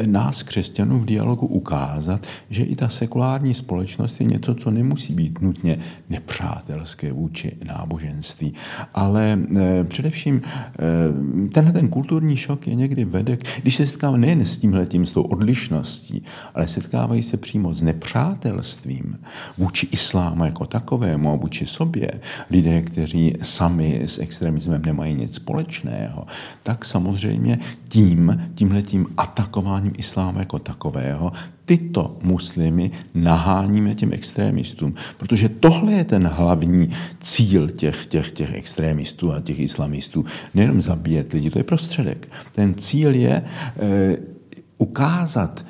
nás, 0.05 0.43
křesťanů, 0.43 0.99
v 0.99 1.05
dialogu 1.05 1.47
ukázat, 1.47 2.27
že 2.49 2.63
i 2.63 2.75
ta 2.75 2.89
sekulární 2.89 3.53
společnost 3.53 4.19
je 4.19 4.25
něco, 4.25 4.55
co 4.55 4.71
nemusí 4.71 5.13
být 5.13 5.41
nutně 5.41 5.77
nepřátelské 6.09 7.13
vůči 7.13 7.51
náboženství. 7.67 8.53
Ale 8.93 9.39
e, 9.57 9.83
především 9.83 10.41
e, 10.41 11.49
tenhle 11.49 11.73
ten 11.73 11.87
kulturní 11.87 12.37
šok 12.37 12.67
je 12.67 12.75
někdy 12.75 13.05
vede, 13.05 13.37
když 13.61 13.75
se 13.75 13.85
setkává 13.85 14.17
nejen 14.17 14.45
s 14.45 14.57
tímhletím, 14.57 15.05
s 15.05 15.11
tou 15.11 15.21
odlišností, 15.21 16.23
ale 16.55 16.67
setkávají 16.67 17.23
se 17.23 17.37
přímo 17.37 17.73
s 17.73 17.81
nepřátelstvím 17.81 19.19
vůči 19.57 19.87
islámu 19.91 20.45
jako 20.45 20.65
takovému 20.65 21.33
a 21.33 21.35
vůči 21.35 21.65
sobě, 21.65 22.11
lidé, 22.49 22.81
kteří 22.81 23.33
sami 23.43 24.01
s 24.05 24.19
extremismem 24.19 24.81
nemají 24.85 25.15
nic 25.15 25.35
společného, 25.35 26.25
tak 26.63 26.85
samozřejmě 26.85 27.59
tím, 27.87 28.51
tímhletím 28.55 29.07
atakováním 29.17 29.80
zachováním 29.81 29.93
islámu 29.97 30.39
jako 30.39 30.59
takového, 30.59 31.31
tyto 31.65 32.17
muslimy 32.21 32.91
naháníme 33.13 33.95
těm 33.95 34.13
extrémistům. 34.13 34.95
Protože 35.17 35.49
tohle 35.49 35.93
je 35.93 36.03
ten 36.03 36.27
hlavní 36.27 36.89
cíl 37.19 37.69
těch, 37.69 38.05
těch, 38.05 38.31
těch 38.31 38.53
extrémistů 38.53 39.33
a 39.33 39.41
těch 39.41 39.59
islamistů. 39.59 40.25
Nejenom 40.53 40.81
zabíjet 40.81 41.33
lidi, 41.33 41.49
to 41.49 41.59
je 41.59 41.63
prostředek. 41.63 42.27
Ten 42.51 42.73
cíl 42.75 43.15
je 43.15 43.31
e, 43.31 43.43
ukázat 44.77 45.65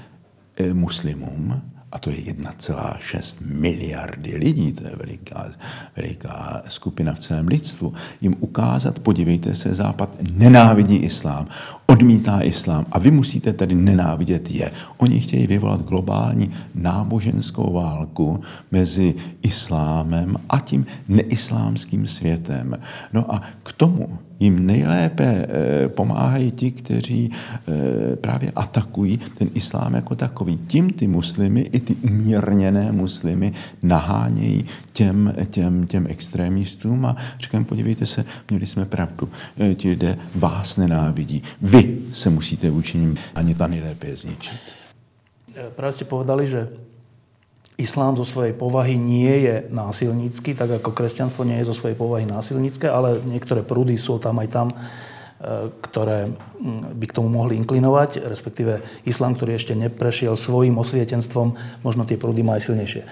e, 0.58 0.74
muslimům, 0.74 1.62
a 1.92 2.00
to 2.00 2.10
je 2.10 2.16
1,6 2.16 3.38
miliardy 3.46 4.38
lidí, 4.38 4.72
to 4.72 4.84
je 4.88 4.96
veliká, 4.96 5.46
veliká 5.96 6.62
skupina 6.68 7.14
v 7.14 7.20
celém 7.20 7.48
lidstvu, 7.48 7.94
jim 8.22 8.36
ukázat, 8.40 9.00
podívejte 9.00 9.56
se, 9.56 9.74
Západ 9.74 10.18
nenávidí 10.32 10.96
islám, 10.96 11.48
odmítá 11.86 12.42
islám 12.42 12.86
a 12.92 13.00
vy 13.00 13.12
musíte 13.12 13.54
tedy 13.54 13.76
nenávidět 13.76 14.52
je. 14.52 14.72
Oni 14.98 15.20
chtějí 15.20 15.48
vyvolat 15.48 15.82
globální 15.82 16.50
náboženskou 16.76 17.74
válku 17.74 18.42
mezi 18.72 19.16
islámem 19.42 20.38
a 20.50 20.60
tím 20.60 20.86
neislámským 21.08 22.08
světem. 22.08 22.78
No 23.14 23.34
a 23.34 23.40
k 23.64 23.74
tomu 23.74 24.20
jim 24.42 24.66
nejlépe 24.66 25.24
eh, 25.24 25.88
pomáhají 25.90 26.52
ti, 26.52 26.72
kteří 26.72 27.32
eh, 27.32 28.16
právě 28.16 28.52
atakují 28.56 29.20
ten 29.38 29.50
islám 29.54 29.94
jako 29.94 30.16
takový. 30.16 30.60
Tím 30.68 30.90
ty 30.90 31.08
muslimy, 31.08 31.62
i 31.62 31.80
ty 31.80 31.96
umírněné 31.96 32.92
muslimy 32.92 33.52
nahánějí 33.84 34.66
těm, 34.94 35.34
těm, 35.50 35.88
těm 35.88 36.08
extrémistům 36.10 37.06
a 37.06 37.16
říkám, 37.40 37.66
podívejte 37.66 38.06
se, 38.06 38.26
měli 38.50 38.66
jsme 38.66 38.86
pravdu. 38.86 39.30
Eh, 39.60 39.76
ti 39.76 39.90
lidé 39.90 40.18
vás 40.36 40.78
nenávidí. 40.78 41.44
Vy 41.62 41.81
se 42.14 42.30
musíte 42.30 42.70
vůči 42.70 42.98
nim 42.98 43.16
ani 43.36 43.56
ta 43.56 43.68
nejlépe 43.68 44.16
zničit. 44.16 44.60
Právě 45.76 45.92
jste 45.92 46.06
povedali, 46.06 46.48
že 46.48 46.68
islám 47.82 48.14
zo 48.14 48.26
svojej 48.26 48.54
povahy 48.54 48.96
nie 48.98 49.50
je 49.50 49.56
násilnícky, 49.74 50.54
tak 50.54 50.70
ako 50.80 50.94
kresťanstvo 50.94 51.42
nie 51.42 51.58
je 51.58 51.70
zo 51.74 51.76
svojej 51.76 51.98
povahy 51.98 52.30
násilnícke, 52.30 52.86
ale 52.86 53.18
niektoré 53.26 53.66
prúdy 53.66 53.98
sú 53.98 54.22
tam 54.22 54.38
aj 54.38 54.48
tam, 54.54 54.68
e, 54.70 54.76
ktoré 55.82 56.30
mm, 56.30 56.94
by 56.94 57.06
k 57.10 57.16
tomu 57.18 57.34
mohli 57.34 57.58
inklinovať, 57.58 58.22
respektíve 58.22 58.86
islám, 59.10 59.34
ktorý 59.34 59.58
ešte 59.58 59.74
neprešiel 59.74 60.38
svojim 60.38 60.78
osvietenstvom, 60.78 61.58
možno 61.82 62.06
tie 62.06 62.22
prúdy 62.22 62.46
má 62.46 62.62
aj 62.62 62.70
silnejšie. 62.70 63.04
E, 63.04 63.10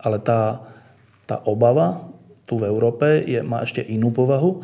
ale 0.00 0.16
tá, 0.24 0.64
tá 1.28 1.44
obava 1.44 2.08
tu 2.44 2.60
v 2.60 2.68
Európe 2.68 3.24
je, 3.24 3.40
má 3.40 3.64
ešte 3.64 3.80
inú 3.80 4.12
povahu. 4.12 4.60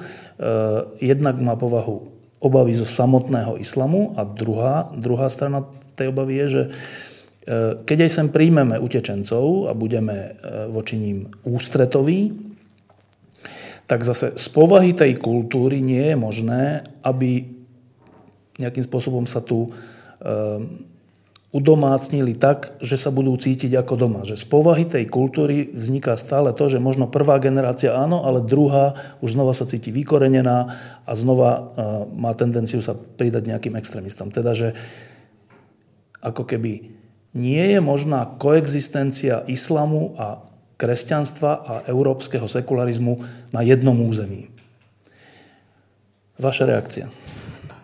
Jednak 1.01 1.41
má 1.41 1.57
povahu 1.57 2.10
obavy 2.41 2.75
zo 2.75 2.89
samotného 2.89 3.61
islamu. 3.61 4.17
A 4.17 4.25
druhá, 4.25 4.89
druhá 4.97 5.29
strana 5.29 5.63
tej 5.95 6.11
obavy 6.11 6.41
je, 6.45 6.47
že 6.49 6.63
E, 7.41 7.83
keď 7.89 8.07
aj 8.07 8.11
sem 8.13 8.29
príjmeme 8.29 8.77
utečencov 8.77 9.67
a 9.67 9.73
budeme 9.73 10.17
e, 10.17 10.31
voči 10.69 11.01
ním 11.01 11.27
ústretoví, 11.43 12.37
tak 13.89 14.05
zase 14.05 14.39
z 14.39 14.47
povahy 14.53 14.93
tej 14.93 15.19
kultúry 15.19 15.83
nie 15.83 16.15
je 16.15 16.17
možné, 16.21 16.85
aby 17.03 17.49
nejakým 18.61 18.85
spôsobom 18.85 19.25
sa 19.25 19.41
tu 19.41 19.67
e, 19.67 19.71
udomácnili 21.51 22.39
tak, 22.39 22.79
že 22.79 22.95
sa 22.95 23.11
budú 23.11 23.35
cítiť 23.35 23.75
ako 23.75 23.95
doma. 23.99 24.23
Že 24.23 24.39
z 24.39 24.45
povahy 24.47 24.87
tej 24.87 25.11
kultúry 25.11 25.75
vzniká 25.75 26.15
stále 26.15 26.55
to, 26.55 26.71
že 26.71 26.79
možno 26.79 27.11
prvá 27.11 27.43
generácia 27.43 27.91
áno, 27.91 28.23
ale 28.23 28.47
druhá 28.47 28.95
už 29.19 29.35
znova 29.35 29.51
sa 29.51 29.67
cíti 29.67 29.91
vykorenená 29.91 30.71
a 31.03 31.13
znova 31.19 31.75
má 32.15 32.31
tendenciu 32.39 32.79
sa 32.79 32.95
pridať 32.95 33.51
nejakým 33.51 33.75
extrémistom. 33.75 34.31
Teda, 34.31 34.55
že 34.55 34.79
ako 36.23 36.47
keby 36.47 36.95
nie 37.35 37.65
je 37.75 37.81
možná 37.83 38.31
koexistencia 38.39 39.43
islamu 39.51 40.15
a 40.15 40.47
kresťanstva 40.79 41.51
a 41.67 41.75
európskeho 41.91 42.47
sekularizmu 42.47 43.21
na 43.51 43.67
jednom 43.67 43.99
území. 44.07 44.55
Vaše 46.39 46.65
reakcia? 46.65 47.11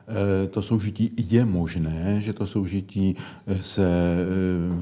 E, 0.08 0.46
to 0.46 0.62
soužití 0.62 1.12
je 1.16 1.44
možné, 1.44 2.20
že 2.20 2.32
to 2.32 2.46
soužití 2.46 3.16
se 3.60 3.82
e, 3.82 4.24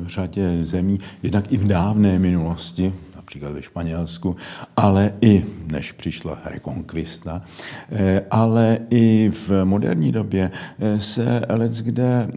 v 0.05 0.09
řadě 0.09 0.65
zemí, 0.65 1.01
jednak 1.23 1.53
i 1.53 1.57
v 1.57 1.67
dávné 1.67 2.19
minulosti, 2.19 2.93
například 3.25 3.53
ve 3.53 3.63
Španělsku, 3.63 4.37
ale 4.77 5.13
i 5.21 5.45
než 5.73 5.93
přišla 5.93 6.39
rekonkvista, 6.45 7.43
ale 8.31 8.79
i 8.91 9.31
v 9.49 9.65
moderní 9.65 10.13
době 10.13 10.51
se 10.99 11.43
leckde, 11.49 12.29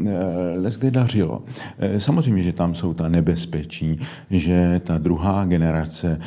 leckde 0.55 0.91
dařilo. 0.91 1.43
Samozřejmě, 1.97 2.43
že 2.43 2.53
tam 2.53 2.75
jsou 2.75 2.93
ta 2.93 3.09
nebezpečí, 3.09 3.99
že 4.29 4.81
ta 4.83 4.97
druhá 4.97 5.45
generace 5.45 6.19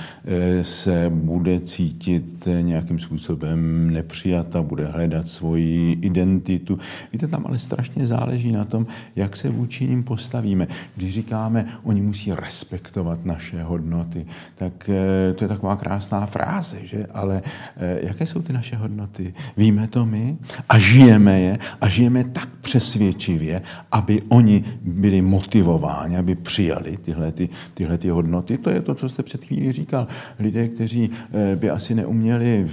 se 0.63 1.11
bude 1.15 1.61
cítit 1.61 2.49
nějakým 2.61 2.99
způsobem 2.99 3.91
nepřijata, 3.91 4.63
bude 4.63 4.87
hledat 4.87 5.29
svoji 5.29 5.93
identitu. 5.93 6.79
Víte, 7.13 7.27
tam 7.27 7.47
ale 7.47 7.59
strašně 7.59 8.07
záleží 8.07 8.53
na 8.53 8.65
tom, 8.65 8.87
jak 9.17 9.37
se 9.37 9.49
vůči 9.49 9.87
ním 9.87 10.05
postavíme. 10.05 10.67
Když 10.97 11.15
říkáme, 11.15 11.65
oni 11.83 12.03
musí 12.03 12.33
respektovat 12.33 13.25
naše 13.25 13.63
hodnoty, 13.63 14.27
tak 14.61 14.89
eh, 14.89 15.33
to 15.33 15.45
je 15.45 15.49
taková 15.49 15.77
krásná 15.77 16.27
fráze, 16.27 16.77
že? 16.85 17.07
Ale 17.07 17.43
eh, 17.77 17.99
jaké 18.03 18.27
jsou 18.27 18.43
ty 18.43 18.53
naše 18.53 18.77
hodnoty? 18.77 19.35
Víme 19.57 19.89
to 19.89 20.07
my 20.07 20.37
a 20.69 20.79
žijeme 20.79 21.41
je 21.41 21.59
a 21.81 21.89
žijeme 21.89 22.25
tak 22.25 22.49
přesvědčivě, 22.61 23.63
aby 23.93 24.23
oni 24.29 24.65
byli 24.83 25.23
motivováni, 25.23 26.17
aby 26.17 26.35
přijali 26.35 26.97
tyhle, 26.97 27.33
ty, 27.33 27.49
tyhle 27.75 27.99
ty 27.99 28.09
hodnoty. 28.09 28.59
To 28.59 28.71
je 28.71 28.81
to, 28.81 28.95
co 28.95 29.09
jste 29.09 29.23
před 29.23 29.45
chvílí 29.45 29.73
říkal. 29.73 30.07
Lidé, 30.39 30.69
kteří 30.69 31.11
eh, 31.33 31.57
by 31.57 31.71
asi 31.71 31.95
neuměli 31.95 32.67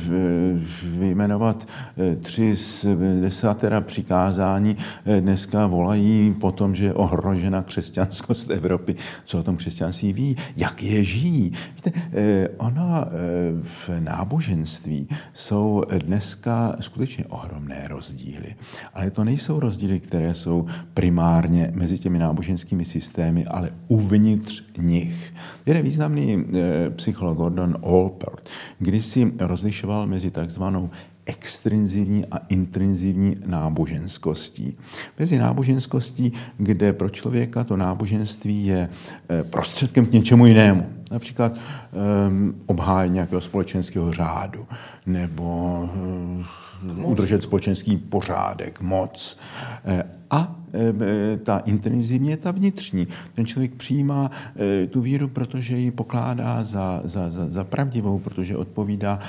vyjmenovat 0.84 1.68
tři 2.22 2.56
z 2.56 2.86
desatera 3.22 3.82
přikázání, 3.82 4.78
dneska 5.20 5.68
volají 5.68 6.36
po 6.40 6.52
tom, 6.52 6.76
že 6.76 6.86
je 6.86 6.94
ohrožena 6.94 7.62
křesťanskost 7.62 8.50
Evropy. 8.50 8.96
Co 9.26 9.40
o 9.40 9.44
tom 9.44 9.58
křesťanství 9.58 10.14
ví? 10.14 10.36
Jak 10.58 10.84
je 10.84 11.04
žijí? 11.04 11.54
Víte, 11.78 11.92
eh, 12.14 12.50
ono 12.58 13.06
eh, 13.06 13.10
v 13.64 13.90
náboženství 14.00 15.08
jsou 15.34 15.84
dneska 16.06 16.76
skutečně 16.80 17.26
ohromné 17.26 17.88
rozdíly. 17.88 18.56
Ale 18.94 19.12
to 19.12 19.24
nejsou 19.24 19.60
rozdíly, 19.60 20.00
které 20.00 20.34
jsou 20.34 20.66
primárně 20.94 21.72
mezi 21.76 22.00
těmi 22.00 22.20
náboženskými 22.20 22.86
systémy, 22.86 23.46
ale 23.46 23.70
uvnitř 23.88 24.64
nich. 24.78 25.34
Jeden 25.66 25.84
významný 25.84 26.46
eh, 26.46 26.90
psycholog 26.90 27.38
Gordon 27.38 27.78
Allport 27.84 28.50
kdysi 28.80 29.32
rozlišoval 29.40 30.08
mezi 30.08 30.32
takzvanou 30.32 30.90
extrinzivní 31.26 32.26
a 32.26 32.38
intrinzivní 32.38 33.38
náboženskostí. 33.46 34.78
Mezi 35.20 35.40
náboženskostí, 35.40 36.34
kde 36.58 36.94
pro 36.94 37.10
člověka 37.10 37.64
to 37.64 37.78
náboženství 37.78 38.66
je 38.66 38.90
prostředkem 39.50 40.06
k 40.06 40.12
něčemu 40.12 40.46
jinému. 40.46 40.97
Například 41.12 41.58
um, 42.28 42.62
obhájení 42.66 43.14
nějakého 43.14 43.42
společenského 43.42 44.14
řádu 44.14 44.68
nebo 45.06 45.44
um, 45.96 46.46
udržet 47.04 47.44
společenský 47.44 47.98
pořádek, 47.98 48.82
moc. 48.82 49.38
Eh, 49.86 50.04
a 50.30 50.56
ta 51.44 51.60
intenzivní 51.60 52.30
je 52.30 52.38
ta 52.38 52.52
vnitřní. 52.52 53.08
Ten 53.34 53.46
člověk 53.46 53.76
přijímá 53.76 54.32
tu 54.90 55.02
víru, 55.02 55.28
protože 55.28 55.78
ji 55.78 55.92
pokládá 55.92 56.64
za, 56.64 57.02
za, 57.04 57.32
za, 57.32 57.50
za 57.50 57.64
pravdivou, 57.64 58.20
protože 58.20 58.58
odpovídá 58.58 59.20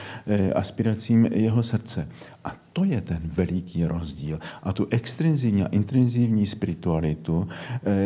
aspiracím 0.55 1.27
jeho 1.27 1.63
srdce. 1.63 2.09
A 2.45 2.53
to 2.79 2.85
je 2.85 3.01
ten 3.01 3.21
veliký 3.25 3.85
rozdíl. 3.85 4.39
A 4.63 4.73
tu 4.73 4.87
extrinzivní 4.91 5.63
a 5.63 5.67
intenzivní 5.67 6.47
spiritualitu 6.47 7.49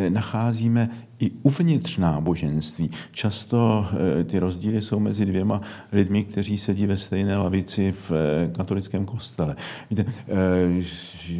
nacházíme 0.09 0.89
i 1.19 1.31
uvnitř 1.43 1.97
náboženství. 1.97 2.89
Často 3.11 3.85
ty 4.25 4.39
rozdíly 4.39 4.81
jsou 4.81 4.99
mezi 4.99 5.25
dvěma 5.25 5.61
lidmi, 5.91 6.23
kteří 6.23 6.57
sedí 6.57 6.85
ve 6.85 6.97
stejné 6.97 7.37
lavici 7.37 7.91
v 7.91 8.11
katolickém 8.51 9.05
kostele. 9.05 9.55
Víte, 9.89 10.05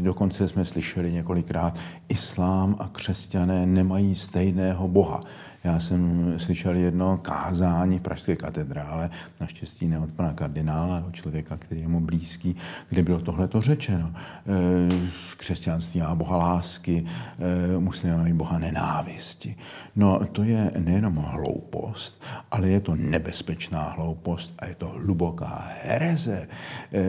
dokonce 0.01 0.47
jsme 0.47 0.65
slyšeli 0.65 1.11
několikrát, 1.11 1.79
islám 2.09 2.75
a 2.79 2.87
křesťané 2.87 3.65
nemají 3.65 4.15
stejného 4.15 4.87
boha. 4.87 5.19
Já 5.63 5.79
jsem 5.79 6.33
slyšel 6.37 6.75
jedno 6.75 7.17
kázání 7.17 7.99
v 7.99 8.01
Pražské 8.01 8.35
katedrále, 8.35 9.09
naštěstí 9.41 9.87
ne 9.87 9.99
od 9.99 10.11
pana 10.11 10.33
kardinála, 10.33 11.03
od 11.07 11.15
člověka, 11.15 11.57
který 11.57 11.81
je 11.81 11.87
mu 11.87 11.99
blízký, 11.99 12.55
kde 12.89 13.03
bylo 13.03 13.19
tohleto 13.19 13.61
řečeno. 13.61 14.13
Eh, 14.13 15.09
křesťanství 15.37 15.99
má 15.99 16.15
boha 16.15 16.37
lásky, 16.37 17.05
eh, 17.05 17.79
muslimové 17.79 18.21
mají 18.21 18.33
boha 18.33 18.59
nenávisti. 18.59 19.55
No 19.95 20.19
to 20.31 20.43
je 20.43 20.71
nejenom 20.79 21.15
hloupost, 21.15 22.23
ale 22.51 22.69
je 22.69 22.79
to 22.79 22.95
nebezpečná 22.95 23.83
hloupost 23.83 24.53
a 24.59 24.65
je 24.65 24.75
to 24.75 24.87
hluboká 24.87 25.65
hereze. 25.83 26.47
Eh, 26.91 26.99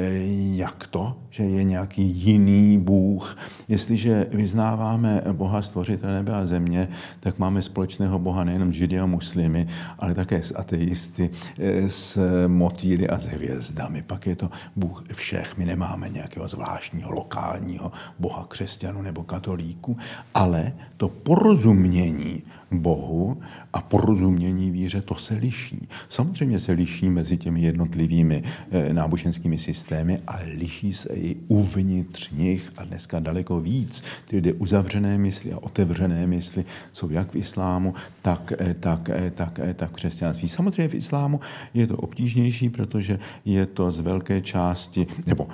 jak 0.54 0.86
to, 0.86 1.16
že 1.30 1.42
je 1.42 1.64
nějaký 1.64 2.02
jiný 2.02 2.78
Bůh? 2.78 3.36
Jestliže 3.68 4.26
vyznáváme 4.30 5.22
Boha 5.32 5.62
stvořitele 5.62 6.12
nebe 6.12 6.34
a 6.34 6.46
země, 6.46 6.88
tak 7.20 7.38
máme 7.38 7.62
společného 7.62 8.18
Boha 8.18 8.43
nejenom 8.44 8.72
židy 8.72 9.00
a 9.00 9.06
muslimy, 9.06 9.66
ale 9.98 10.14
také 10.14 10.42
s 10.42 10.52
ateisty, 10.56 11.30
eh, 11.58 11.88
s 11.88 12.18
motýly 12.46 13.08
a 13.08 13.18
s 13.18 13.26
hvězdami. 13.26 14.02
Pak 14.02 14.26
je 14.26 14.36
to 14.36 14.50
Bůh 14.76 15.04
všech. 15.12 15.56
My 15.56 15.64
nemáme 15.64 16.08
nějakého 16.08 16.48
zvláštního 16.48 17.12
lokálního 17.12 17.92
boha 18.18 18.44
křesťanů 18.48 19.02
nebo 19.02 19.22
katolíků, 19.22 19.96
ale 20.34 20.72
to 20.96 21.08
porozumění 21.08 22.42
Bohu 22.78 23.40
a 23.72 23.82
porozumění 23.82 24.70
víře, 24.70 25.00
to 25.00 25.14
se 25.14 25.34
liší. 25.34 25.88
Samozřejmě 26.08 26.60
se 26.60 26.72
liší 26.72 27.10
mezi 27.10 27.36
těmi 27.36 27.60
jednotlivými 27.60 28.42
eh, 28.70 28.92
náboženskými 28.92 29.58
systémy, 29.58 30.20
ale 30.26 30.44
liší 30.44 30.94
se 30.94 31.08
i 31.14 31.36
uvnitř 31.48 32.30
nich 32.30 32.72
a 32.76 32.84
dneska 32.84 33.20
daleko 33.20 33.60
víc. 33.60 34.02
Ty 34.24 34.36
lidé 34.36 34.52
uzavřené 34.52 35.18
mysli 35.18 35.52
a 35.52 35.62
otevřené 35.62 36.26
mysli 36.26 36.64
jsou 36.92 37.10
jak 37.10 37.30
v 37.32 37.36
islámu, 37.36 37.94
tak, 38.22 38.52
eh, 38.58 38.74
tak, 38.74 39.10
eh, 39.10 39.30
tak, 39.30 39.60
tak 39.74 39.90
v 39.90 39.94
křesťanství. 39.94 40.48
Samozřejmě 40.48 40.88
v 40.88 40.94
islámu 40.94 41.40
je 41.74 41.86
to 41.86 41.96
obtížnější, 41.96 42.68
protože 42.68 43.18
je 43.44 43.66
to 43.66 43.92
z 43.92 44.00
velké 44.00 44.40
části, 44.40 45.06
nebo 45.26 45.48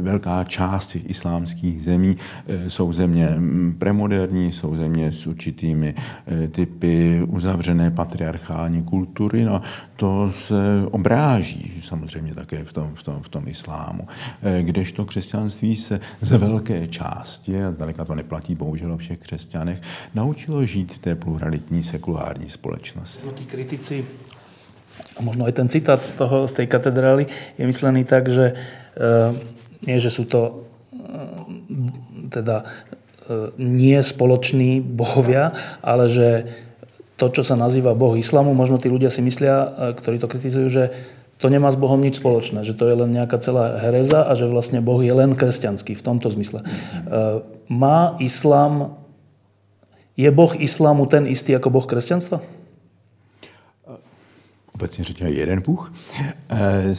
velká 0.00 0.44
část 0.44 0.86
těch 0.86 1.10
islámských 1.10 1.82
zemí 1.82 2.16
jsou 2.68 2.92
země 2.92 3.28
mm, 3.36 3.74
premoderní, 3.78 4.52
jsou 4.52 4.76
země 4.76 5.12
s 5.12 5.26
určitými 5.26 5.94
typy 6.52 7.22
uzavřené 7.26 7.90
patriarchální 7.90 8.82
kultury, 8.82 9.44
no 9.44 9.60
to 9.96 10.32
se 10.32 10.86
obráží 10.90 11.80
samozřejmě 11.82 12.34
také 12.34 12.64
v 12.64 12.72
tom, 12.72 12.94
v 12.94 13.02
tom, 13.02 13.22
v 13.22 13.28
tom 13.28 13.48
islámu. 13.48 14.08
Eh, 14.42 14.62
kdežto 14.62 15.04
křesťanství 15.04 15.76
se 15.76 16.00
ze 16.20 16.38
velké 16.38 16.88
části, 16.88 17.64
a 17.64 17.72
zdaleka 17.72 18.04
to 18.04 18.14
neplatí 18.14 18.54
bohužel 18.54 18.92
o 18.92 18.96
všech 18.96 19.18
křesťanech, 19.18 19.80
naučilo 20.14 20.66
žít 20.66 20.94
v 20.94 20.98
té 20.98 21.14
pluralitní 21.14 21.82
sekulární 21.82 22.50
společnosti. 22.50 23.28
Tí 23.34 23.44
kritici 23.44 24.04
a 25.16 25.24
možno 25.24 25.48
aj 25.48 25.56
ten 25.56 25.68
citát 25.72 26.04
z, 26.04 26.12
toho, 26.12 26.44
z 26.44 26.52
tej 26.52 26.66
katedrály 26.68 27.24
je 27.58 27.64
myslený 27.64 28.04
tak, 28.04 28.28
že 28.28 28.52
e, 28.52 28.54
nie, 29.88 29.96
že 29.96 30.12
sú 30.12 30.28
to 30.28 30.40
e, 30.92 32.28
teda 32.28 32.68
E, 32.92 33.01
nie 33.58 33.98
spoloční 34.02 34.80
bohovia, 34.80 35.52
ale 35.82 36.10
že 36.10 36.28
to, 37.22 37.30
čo 37.30 37.42
sa 37.46 37.54
nazýva 37.54 37.94
boh 37.94 38.18
islamu, 38.18 38.50
možno 38.50 38.82
tí 38.82 38.90
ľudia 38.90 39.12
si 39.14 39.22
myslia, 39.22 39.54
e, 39.54 39.68
ktorí 39.94 40.18
to 40.18 40.26
kritizujú, 40.26 40.66
že 40.66 40.84
to 41.38 41.50
nemá 41.50 41.70
s 41.70 41.78
Bohom 41.78 41.98
nič 41.98 42.22
spoločné, 42.22 42.62
že 42.62 42.74
to 42.74 42.86
je 42.86 42.94
len 42.98 43.10
nejaká 43.14 43.38
celá 43.42 43.78
hereza 43.78 44.22
a 44.22 44.32
že 44.38 44.46
vlastne 44.46 44.78
Boh 44.78 45.02
je 45.02 45.10
len 45.10 45.34
kresťanský 45.34 45.98
v 45.98 46.02
tomto 46.02 46.30
zmysle. 46.30 46.62
E, 46.62 46.66
má 47.70 48.14
islám, 48.22 48.98
je 50.18 50.30
Boh 50.30 50.54
islámu 50.54 51.06
ten 51.06 51.26
istý 51.30 51.54
ako 51.54 51.70
Boh 51.70 51.86
kresťanstva? 51.86 52.42
Obecně 54.82 55.04
řečeno 55.04 55.30
jeden 55.30 55.60
Bůh. 55.60 55.92
Eh, 56.50 56.94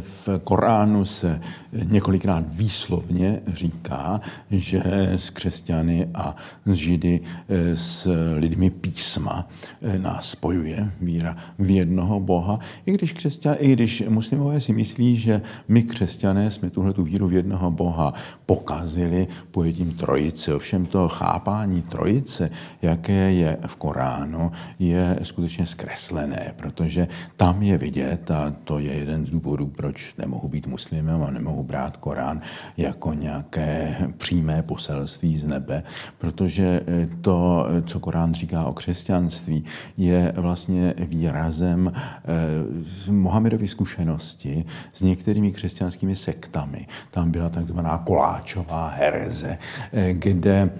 v 0.00 0.28
Koránu 0.44 1.04
se 1.04 1.40
několikrát 1.72 2.44
výslovně 2.48 3.40
říká, 3.54 4.20
že 4.50 4.82
s 5.16 5.30
křesťany 5.30 6.08
a 6.14 6.36
s 6.66 6.72
židy, 6.72 7.20
eh, 7.48 7.76
s 7.76 8.08
lidmi 8.36 8.70
písma 8.70 9.48
eh, 9.82 9.98
nás 9.98 10.30
spojuje 10.30 10.92
víra 11.00 11.36
v 11.58 11.70
jednoho 11.70 12.20
Boha. 12.20 12.58
I 12.86 12.92
když, 12.92 13.12
křesťan, 13.12 13.56
i 13.58 13.72
když 13.72 14.02
muslimové 14.08 14.60
si 14.60 14.72
myslí, 14.72 15.16
že 15.16 15.42
my 15.68 15.82
křesťané 15.82 16.50
jsme 16.50 16.70
tuhle 16.70 16.92
tu 16.92 17.02
víru 17.02 17.28
v 17.28 17.32
jednoho 17.32 17.70
Boha 17.70 18.14
pokazili 18.46 19.26
pojetím 19.50 19.92
trojice. 19.92 20.54
Ovšem 20.54 20.86
to 20.86 21.08
chápání 21.08 21.82
trojice, 21.82 22.50
jaké 22.82 23.32
je 23.32 23.58
v 23.66 23.76
Koránu, 23.76 24.52
je 24.78 25.18
skutečně 25.22 25.66
zkreslené, 25.66 26.54
protože 26.56 27.08
tam 27.36 27.62
je 27.62 27.78
vidět, 27.78 28.30
a 28.30 28.54
to 28.64 28.78
je 28.78 28.92
jeden 28.92 29.26
z 29.26 29.30
důvodů, 29.30 29.66
proč 29.66 30.14
nemohu 30.18 30.48
být 30.48 30.66
muslimem 30.66 31.22
a 31.22 31.30
nemohu 31.30 31.62
brát 31.62 31.96
Korán 31.96 32.40
jako 32.76 33.12
nějaké 33.12 33.96
přímé 34.16 34.62
poselství 34.62 35.38
z 35.38 35.46
nebe, 35.46 35.82
protože 36.18 36.80
to, 37.20 37.66
co 37.86 38.00
Korán 38.00 38.34
říká 38.34 38.64
o 38.64 38.72
křesťanství, 38.72 39.64
je 39.96 40.32
vlastně 40.36 40.94
výrazem 40.98 41.92
eh, 41.94 43.12
Mohamedovy 43.12 43.68
zkušenosti 43.68 44.64
s 44.92 45.00
některými 45.00 45.52
křesťanskými 45.52 46.16
sektami. 46.16 46.86
Tam 47.10 47.30
byla 47.30 47.48
takzvaná 47.48 47.98
koláčová 47.98 48.88
hereze, 48.88 49.58
eh, 49.92 50.12
kde 50.12 50.70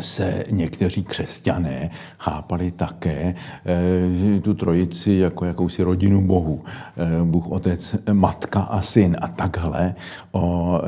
se 0.00 0.44
někteří 0.50 1.04
křesťané 1.04 1.90
chápali 2.18 2.70
také 2.70 3.34
eh, 4.36 4.40
tu 4.40 4.54
trojici 4.54 5.12
jako 5.12 5.44
jakousi 5.44 5.82
rodinu 5.82 6.26
Bohu. 6.26 6.64
Eh, 6.96 7.24
Bůh, 7.24 7.50
Otec, 7.50 7.96
Matka 8.12 8.60
a 8.60 8.82
Syn. 8.82 9.16
A 9.20 9.28
takhle 9.28 9.94
o, 10.32 10.80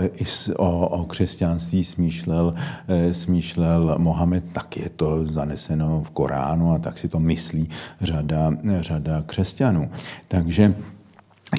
o, 0.57 0.89
o 0.89 1.05
křesťanství 1.05 1.85
smýšlel, 1.85 2.55
eh, 2.89 3.15
smýšlel 3.15 3.95
Mohamed, 3.99 4.45
tak 4.53 4.77
je 4.77 4.89
to 4.89 5.27
zaneseno 5.27 6.03
v 6.07 6.11
Koránu 6.11 6.73
a 6.73 6.79
tak 6.79 6.99
si 6.99 7.09
to 7.09 7.21
myslí 7.21 7.69
řada, 8.01 8.53
řada 8.81 9.23
křesťanů. 9.27 9.91
Takže 10.29 10.75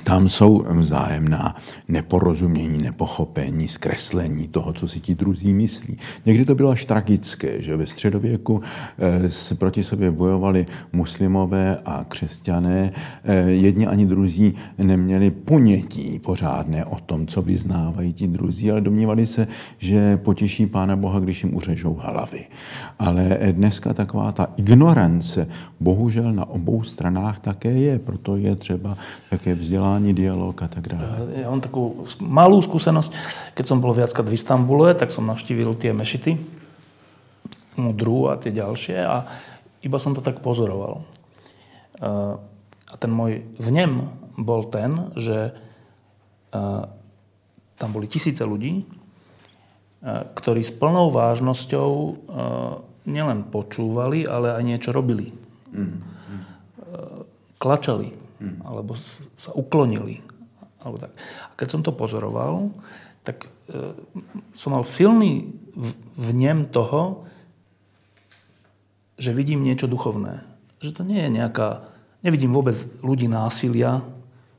tam 0.03 0.29
jsou 0.29 0.65
vzájemná 0.69 1.55
neporozumění, 1.87 2.83
nepochopení, 2.83 3.67
zkreslení 3.67 4.47
toho, 4.47 4.73
co 4.73 4.87
si 4.87 4.99
ti 4.99 5.15
druzí 5.15 5.53
myslí. 5.53 5.97
Někdy 6.25 6.45
to 6.45 6.55
bylo 6.55 6.69
až 6.69 6.85
tragické, 6.85 7.61
že 7.61 7.77
ve 7.77 7.85
středověku 7.85 8.61
eh, 8.99 9.29
se 9.29 9.55
proti 9.55 9.83
sobě 9.83 10.11
bojovali 10.11 10.65
muslimové 10.93 11.77
a 11.85 12.05
křesťané. 12.07 12.91
Eh, 13.23 13.35
jedni 13.41 13.87
ani 13.87 14.05
druzí 14.05 14.53
neměli 14.77 15.31
ponětí 15.31 16.19
pořádné 16.19 16.85
o 16.85 16.99
tom, 16.99 17.27
co 17.27 17.41
vyznávají 17.41 18.13
ti 18.13 18.27
druzí, 18.27 18.71
ale 18.71 18.81
domnívali 18.81 19.25
se, 19.25 19.47
že 19.77 20.17
potěší 20.17 20.65
Pána 20.65 20.95
Boha, 20.95 21.19
když 21.19 21.43
jim 21.43 21.55
uřežou 21.55 21.93
hlavy. 21.93 22.45
Ale 22.99 23.39
dneska 23.51 23.93
taková 23.93 24.31
ta 24.31 24.47
ignorance 24.57 25.47
bohužel 25.79 26.33
na 26.33 26.49
obou 26.49 26.83
stranách 26.83 27.39
také 27.39 27.71
je, 27.71 27.99
proto 27.99 28.37
je 28.37 28.55
třeba 28.55 28.97
také 29.29 29.55
vzdělat 29.55 29.76
vzdelání, 29.77 30.13
dialog 30.13 30.57
a 30.57 30.67
tak 30.67 30.89
dále. 30.89 31.37
Ja 31.37 31.53
mám 31.53 31.61
takú 31.61 32.09
malú 32.17 32.57
skúsenosť. 32.65 33.13
Keď 33.53 33.65
som 33.69 33.77
bol 33.77 33.93
viackrát 33.93 34.25
v 34.25 34.33
Istambule, 34.33 34.97
tak 34.97 35.13
som 35.13 35.29
navštívil 35.29 35.77
tie 35.77 35.93
mešity, 35.93 36.41
Mudru 37.77 38.33
a 38.33 38.41
tie 38.41 38.49
ďalšie 38.49 38.97
a 39.05 39.21
iba 39.85 40.01
som 40.01 40.17
to 40.17 40.25
tak 40.25 40.41
pozoroval. 40.41 41.05
A 42.01 42.93
ten 42.97 43.13
môj 43.13 43.45
vnem 43.61 44.09
bol 44.33 44.65
ten, 44.65 45.13
že 45.13 45.53
tam 47.77 47.89
boli 47.93 48.09
tisíce 48.09 48.41
ľudí, 48.41 48.81
ktorí 50.33 50.65
s 50.65 50.73
plnou 50.73 51.13
vážnosťou 51.13 52.17
nielen 53.05 53.45
počúvali, 53.53 54.25
ale 54.25 54.57
aj 54.57 54.63
niečo 54.65 54.89
robili. 54.89 55.29
Mm. 55.69 56.01
Klačali 57.61 58.25
hmm. 58.39 58.65
alebo 58.65 58.95
sa 59.35 59.51
uklonili. 59.53 60.21
Alebo 60.81 60.97
tak. 61.01 61.13
A 61.49 61.53
keď 61.57 61.67
som 61.67 61.81
to 61.83 61.91
pozoroval, 61.91 62.71
tak 63.27 63.49
e, 63.67 63.91
som 64.55 64.71
mal 64.71 64.87
silný 64.87 65.51
vnem 66.15 66.69
toho, 66.71 67.27
že 69.17 69.33
vidím 69.33 69.65
niečo 69.65 69.89
duchovné. 69.89 70.45
Že 70.79 70.91
to 70.95 71.03
nie 71.03 71.19
je 71.25 71.29
nejaká... 71.33 71.89
Nevidím 72.21 72.53
vôbec 72.53 72.73
ľudí 73.05 73.29
násilia, 73.29 74.01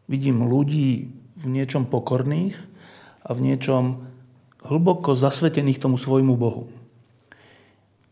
vidím 0.06 0.46
ľudí 0.46 1.10
v 1.38 1.44
niečom 1.46 1.86
pokorných 1.86 2.54
a 3.22 3.30
v 3.34 3.40
niečom 3.50 4.04
hlboko 4.66 5.14
zasvetených 5.14 5.78
tomu 5.78 5.98
svojmu 5.98 6.34
Bohu. 6.34 6.70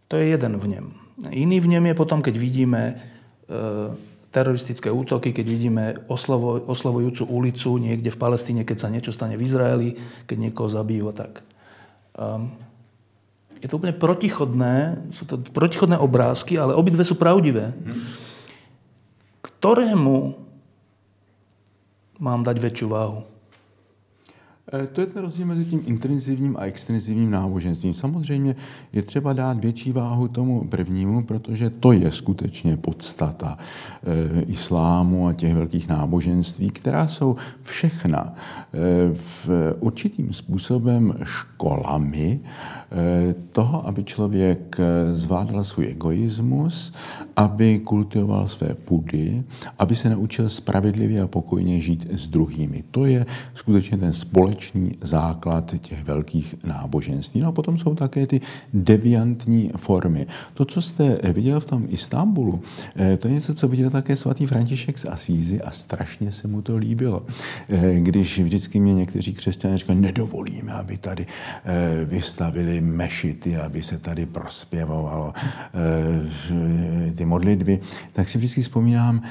To 0.09 0.15
je 0.19 0.31
jeden 0.31 0.55
vnem. 0.59 0.95
Iný 1.35 1.59
vnem 1.59 1.91
je 1.91 1.99
potom, 1.99 2.23
keď 2.23 2.35
vidíme 2.39 2.83
e, 2.93 2.95
teroristické 4.37 4.93
útoky, 4.93 5.33
keď 5.33 5.47
vidíme 5.49 5.85
oslavo, 6.13 6.61
oslavujúcu 6.69 7.25
ulicu 7.25 7.81
niekde 7.81 8.13
v 8.13 8.21
Palestíne, 8.21 8.69
keď 8.69 8.77
sa 8.77 8.93
niečo 8.93 9.09
stane 9.09 9.33
v 9.41 9.49
Izraeli, 9.49 9.97
keď 10.29 10.37
niekoho 10.37 10.69
zabijú 10.69 11.09
a 11.09 11.15
tak. 11.17 11.41
Um, 12.13 12.53
je 13.65 13.73
to 13.73 13.81
úplne 13.81 13.97
protichodné, 13.97 15.09
sú 15.09 15.25
to 15.25 15.41
protichodné 15.41 15.97
obrázky, 15.97 16.61
ale 16.61 16.77
obidve 16.77 17.01
sú 17.09 17.17
pravdivé. 17.17 17.73
Ktorému 19.41 20.37
mám 22.21 22.45
dať 22.45 22.57
väčšiu 22.61 22.87
váhu? 22.93 23.25
Eh, 24.73 24.87
to 24.87 25.01
je 25.01 25.07
ten 25.07 25.23
rozdíl 25.23 25.47
mezi 25.47 25.65
tím 25.65 25.83
intenzivním 25.87 26.57
a 26.59 26.65
extenzivním 26.65 27.31
náboženstvím. 27.31 27.95
Samozřejmě 27.95 28.57
je 28.93 29.03
třeba 29.03 29.33
dát 29.33 29.59
větší 29.59 29.93
váhu 29.93 30.29
tomu 30.29 30.69
prvnímu, 30.69 31.25
protože 31.25 31.71
to 31.71 31.93
je 31.93 32.13
skutečně 32.13 32.77
podstata 32.77 33.59
e, 33.59 34.43
islámu 34.43 35.29
a 35.29 35.33
těch 35.33 35.55
velkých 35.55 35.89
náboženství, 35.89 36.71
která 36.71 37.09
jsou 37.09 37.37
všechna 37.63 38.35
e, 38.35 39.15
v 39.15 39.49
určitým 39.81 40.33
způsobem 40.33 41.15
školami 41.23 42.41
e, 42.41 43.35
toho, 43.53 43.87
aby 43.87 44.05
člověk 44.05 44.79
zvládal 45.13 45.65
svůj 45.65 45.87
egoismus, 45.87 46.93
aby 47.37 47.79
kultivoval 47.79 48.49
své 48.49 48.75
pudy, 48.75 49.45
aby 49.79 49.97
se 49.97 50.11
naučil 50.11 50.49
spravedlivě 50.49 51.23
a 51.23 51.27
pokojně 51.27 51.81
žít 51.81 52.07
s 52.11 52.27
druhými. 52.27 52.85
To 52.91 53.05
je 53.05 53.27
skutečně 53.55 53.97
ten 53.97 54.13
společný 54.13 54.56
společný 54.57 54.93
základ 55.01 55.75
těch 55.81 56.05
velkých 56.05 56.55
náboženství. 56.65 57.41
No 57.41 57.49
a 57.49 57.53
potom 57.53 57.79
jsou 57.79 57.95
také 57.95 58.27
ty 58.27 58.41
deviantní 58.75 59.71
formy. 59.77 60.27
To, 60.55 60.65
co 60.65 60.83
jste 60.83 61.19
viděl 61.33 61.61
v 61.61 61.67
tom 61.67 61.87
Istanbulu, 61.89 62.63
eh, 62.97 63.17
to 63.17 63.29
je 63.29 63.35
něco, 63.35 63.55
co 63.55 63.69
viděl 63.69 63.91
také 63.91 64.17
svatý 64.17 64.47
František 64.47 64.99
z 64.99 65.05
Asízy 65.05 65.63
a 65.63 65.71
strašně 65.71 66.33
se 66.33 66.49
mu 66.49 66.63
to 66.63 66.77
líbilo. 66.77 67.27
Eh, 67.69 68.01
když 68.01 68.39
vždycky 68.39 68.81
mě 68.81 68.95
někteří 68.95 69.35
křesťané 69.35 69.79
říkali, 69.79 70.01
nedovolíme, 70.01 70.73
aby 70.73 70.97
tady 70.97 71.27
eh, 71.65 72.05
vystavili 72.05 72.81
mešity, 72.81 73.57
aby 73.57 73.83
se 73.83 73.99
tady 73.99 74.27
prospěvovalo 74.27 75.33
ty 77.15 77.25
modlitby, 77.25 77.81
tak 78.13 78.29
si 78.29 78.39
vždycky 78.39 78.63
vzpomínám, 78.63 79.23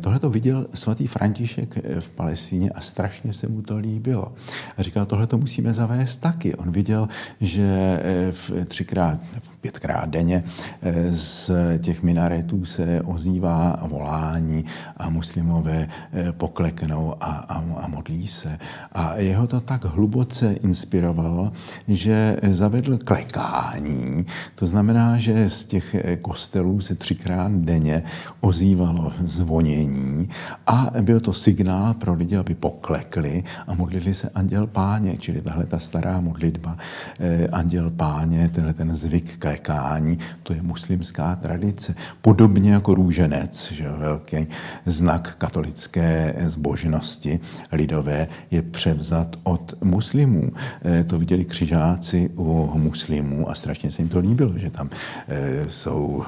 tohle 0.00 0.18
to 0.18 0.30
viděl 0.30 0.66
svatý 0.74 1.06
František 1.06 1.78
v 2.00 2.08
Palestíně 2.08 2.70
a 2.70 2.80
strašně 2.80 3.32
se 3.32 3.48
mu 3.48 3.62
to 3.62 3.78
líbilo. 3.78 4.32
A 4.76 4.82
říkal, 4.82 5.06
tohle 5.06 5.26
to 5.26 5.38
musíme 5.38 5.72
zavést 5.72 6.16
taky. 6.16 6.54
On 6.54 6.72
viděl, 6.72 7.08
že 7.40 8.00
eh, 8.02 8.32
v 8.32 8.50
třikrát, 8.64 9.20
pětkrát 9.64 10.08
denně 10.08 10.44
eh, 10.82 11.16
z 11.16 11.50
těch 11.78 12.02
minaretů 12.02 12.64
se 12.64 13.00
ozývá 13.02 13.76
volání 13.88 14.64
a 14.96 15.10
muslimové 15.10 15.88
eh, 16.12 16.32
pokleknou 16.32 17.14
a, 17.20 17.26
a, 17.26 17.64
a 17.76 17.88
modlí 17.88 18.28
se. 18.28 18.58
A 18.92 19.16
jeho 19.16 19.46
to 19.46 19.60
tak 19.60 19.84
hluboce 19.84 20.52
inspirovalo, 20.52 21.52
že 21.88 22.36
zavedl 22.50 22.98
klekání. 22.98 24.26
To 24.54 24.66
znamená, 24.66 25.18
že 25.18 25.50
z 25.50 25.64
těch 25.64 25.96
kostelů 26.20 26.80
se 26.80 26.94
třikrát 26.94 27.52
denně 27.52 28.02
ozývalo 28.40 29.12
zvonění 29.24 30.28
a 30.66 30.90
byl 31.00 31.20
to 31.20 31.32
signál 31.32 31.94
pro 31.94 32.14
lidi, 32.14 32.36
aby 32.36 32.54
poklekli 32.54 33.44
a 33.66 33.74
modlili 33.74 34.14
se 34.14 34.28
anděl 34.34 34.66
páně, 34.66 35.16
čili 35.16 35.40
tahle 35.40 35.66
ta 35.66 35.78
stará 35.78 36.20
modlitba 36.20 36.76
eh, 37.20 37.46
anděl 37.48 37.90
páně, 37.90 38.48
tenhle 38.48 38.74
ten 38.74 38.92
zvyk 38.92 39.38
klekání, 39.54 40.18
to 40.42 40.52
je 40.52 40.62
muslimská 40.62 41.36
tradice. 41.36 41.94
Podobně 42.20 42.72
jako 42.72 42.94
růženec, 42.94 43.72
že 43.72 43.88
velký 43.88 44.46
znak 44.86 45.34
katolické 45.38 46.34
zbožnosti 46.46 47.40
lidové 47.72 48.28
je 48.50 48.62
převzat 48.62 49.36
od 49.42 49.74
muslimů. 49.84 50.52
Eh, 50.84 51.04
to 51.04 51.18
viděli 51.18 51.44
křižáci 51.44 52.30
u 52.36 52.78
muslimů 52.78 53.50
a 53.50 53.54
strašně 53.54 53.90
se 53.90 54.02
jim 54.02 54.08
to 54.08 54.18
líbilo, 54.18 54.58
že 54.58 54.70
tam 54.70 54.90
eh, 55.28 55.68
jsou 55.68 56.24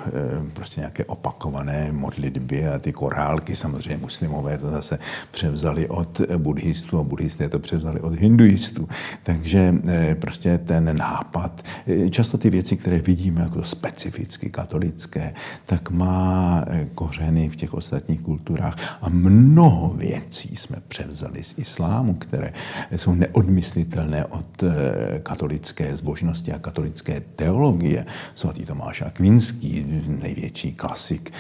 prostě 0.53 0.81
nějaké 0.81 1.05
opakované 1.05 1.93
modlitby 1.93 2.69
a 2.69 2.79
ty 2.79 2.93
korálky 2.93 3.57
samozřejmě 3.57 3.97
muslimové 3.97 4.59
to 4.59 4.71
zase 4.71 4.99
převzali 5.31 5.89
od 5.89 6.21
buddhistů 6.37 6.99
a 6.99 7.03
buddhisté 7.03 7.49
to 7.49 7.59
převzali 7.59 8.01
od 8.01 8.15
hinduistů. 8.15 8.89
Takže 9.23 9.75
prostě 10.21 10.59
ten 10.59 10.97
nápad, 10.97 11.63
často 12.11 12.39
ty 12.39 12.51
věci, 12.51 12.77
které 12.77 12.99
vidí 12.99 13.16
vidíme 13.17 13.41
jako 13.41 13.65
specificky 13.65 14.51
katolické, 14.51 15.35
tak 15.67 15.91
má 15.91 16.65
eh, 16.69 16.89
kořeny 16.95 17.49
v 17.49 17.57
těch 17.57 17.75
ostatních 17.75 18.21
kulturách 18.21 18.99
a 19.01 19.09
mnoho 19.09 19.89
věcí 19.89 20.57
jsme 20.57 20.77
převzali 20.89 21.43
z 21.43 21.55
islámu, 21.59 22.15
které 22.15 22.53
jsou 22.97 23.15
neodmyslitelné 23.15 24.25
od 24.25 24.63
eh, 24.63 25.19
katolické 25.23 25.97
zbožnosti 25.97 26.53
a 26.53 26.59
katolické 26.59 27.21
teologie. 27.37 28.05
Svatý 28.35 28.65
Tomáš 28.65 29.03
Akvinský, 29.03 29.87
největší 30.21 30.73
klasik 30.73 31.33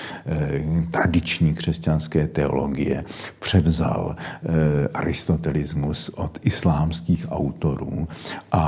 tradiční 0.90 1.54
křesťanské 1.54 2.26
teologie, 2.26 3.04
převzal 3.38 4.16
aristotelismus 4.94 6.08
od 6.08 6.38
islámských 6.42 7.26
autorů 7.28 8.08
a 8.52 8.62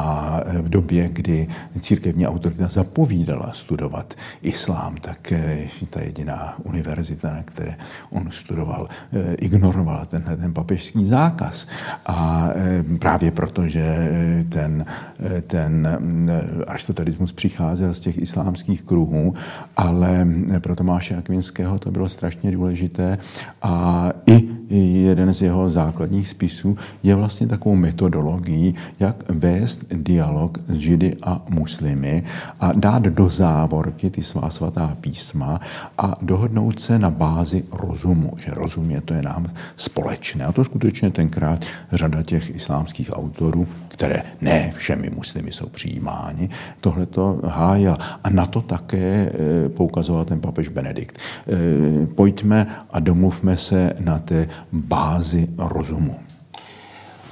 v 0.60 0.68
době, 0.68 1.08
kdy 1.08 1.48
církevní 1.80 2.26
autorita 2.26 2.68
zapovídala 2.98 3.52
studovat 3.52 4.14
islám, 4.42 4.96
tak 4.96 5.32
eh, 5.32 5.70
ta 5.90 6.00
jediná 6.00 6.54
univerzita, 6.64 7.30
na 7.30 7.42
které 7.42 7.76
on 8.10 8.30
studoval, 8.30 8.88
eh, 9.12 9.34
ignorovala 9.34 10.04
tenhle 10.04 10.36
ten 10.36 10.54
papežský 10.54 11.08
zákaz. 11.08 11.66
A 12.06 12.48
eh, 12.54 12.98
právě 12.98 13.30
proto, 13.30 13.68
že 13.68 13.86
ten, 14.48 14.84
ten 15.46 15.88
aristotelismus 16.66 17.32
přicházel 17.32 17.94
z 17.94 18.00
těch 18.00 18.18
islámských 18.18 18.82
kruhů, 18.82 19.34
ale 19.76 20.26
pro 20.58 20.76
Tomáše 20.76 21.16
Akvinského 21.16 21.78
to 21.78 21.90
bylo 21.90 22.08
strašně 22.08 22.50
důležité 22.50 23.18
a 23.62 24.10
i 24.26 24.48
jeden 24.78 25.34
z 25.34 25.42
jeho 25.42 25.68
základních 25.70 26.28
spisů 26.28 26.76
je 27.02 27.14
vlastně 27.14 27.46
takovou 27.46 27.74
metodologií, 27.74 28.74
jak 29.00 29.30
vést 29.30 29.84
dialog 29.92 30.58
s 30.68 30.74
židy 30.74 31.16
a 31.22 31.42
muslimy 31.48 32.22
a 32.60 32.72
dát 32.88 33.02
do 33.02 33.28
závorky 33.28 34.10
ty 34.10 34.22
svá 34.22 34.50
svatá 34.50 34.96
písma 35.00 35.60
a 35.98 36.14
dohodnout 36.22 36.80
se 36.80 36.98
na 36.98 37.10
bázi 37.10 37.64
rozumu, 37.72 38.32
že 38.40 38.56
rozum 38.56 38.90
je 38.90 39.00
to 39.00 39.14
je 39.14 39.22
nám 39.22 39.52
společné. 39.76 40.44
A 40.44 40.52
to 40.52 40.64
skutečně 40.64 41.10
tenkrát 41.10 41.64
řada 41.92 42.22
těch 42.22 42.54
islámských 42.54 43.12
autorů, 43.12 43.68
které 43.88 44.22
ne 44.40 44.72
všemi 44.76 45.10
muslimy 45.10 45.52
jsou 45.52 45.68
přijímáni, 45.68 46.48
tohle 46.80 47.06
to 47.06 47.40
hájil. 47.44 47.96
A 48.24 48.30
na 48.30 48.46
to 48.46 48.62
také 48.62 49.28
eh, 49.28 49.68
poukazoval 49.68 50.24
ten 50.24 50.40
papež 50.40 50.68
Benedikt. 50.68 51.18
Eh, 51.18 52.06
pojďme 52.06 52.66
a 52.90 53.00
domluvme 53.00 53.56
se 53.56 53.92
na 54.00 54.18
té 54.18 54.48
bázi 54.72 55.48
rozumu. 55.58 56.16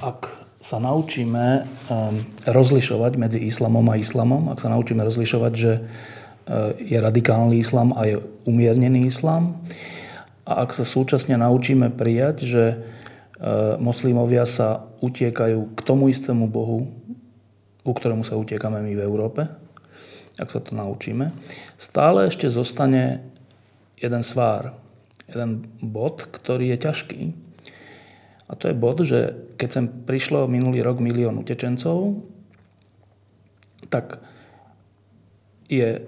Ak 0.01 0.46
sa 0.67 0.83
naučíme 0.83 1.63
rozlišovať 2.43 3.11
medzi 3.15 3.39
islamom 3.39 3.87
a 3.87 3.95
islamom, 3.95 4.51
ak 4.51 4.59
sa 4.59 4.67
naučíme 4.67 4.99
rozlišovať, 4.99 5.53
že 5.55 5.73
eh, 5.79 5.85
je 6.83 6.97
radikálny 6.99 7.55
islam 7.55 7.95
a 7.95 8.03
je 8.03 8.19
umiernený 8.43 9.07
islam, 9.07 9.63
a 10.47 10.63
ak 10.63 10.75
sa 10.75 10.83
súčasne 10.83 11.39
naučíme 11.39 11.95
prijať, 11.95 12.43
že 12.43 12.63
eh, 12.75 12.79
moslimovia 13.79 14.43
sa 14.43 14.83
utiekajú 14.99 15.71
k 15.71 15.79
tomu 15.87 16.11
istému 16.11 16.51
Bohu, 16.51 16.91
ku 17.87 17.91
ktorému 17.95 18.27
sa 18.27 18.35
utiekame 18.35 18.83
my 18.83 18.91
v 18.91 19.05
Európe, 19.07 19.47
ak 20.35 20.51
sa 20.51 20.59
to 20.59 20.75
naučíme, 20.75 21.31
stále 21.79 22.27
ešte 22.27 22.51
zostane 22.51 23.23
jeden 23.95 24.19
svár, 24.19 24.75
jeden 25.31 25.63
bod, 25.79 26.27
ktorý 26.27 26.75
je 26.75 26.77
ťažký, 26.83 27.46
a 28.47 28.55
to 28.55 28.71
je 28.71 28.75
bod, 28.79 29.03
že 29.03 29.35
keď 29.59 29.69
sem 29.69 29.85
prišlo 29.91 30.47
minulý 30.47 30.79
rok 30.79 31.03
milión 31.03 31.35
utečencov, 31.35 32.23
tak 33.91 34.23
je 35.67 36.07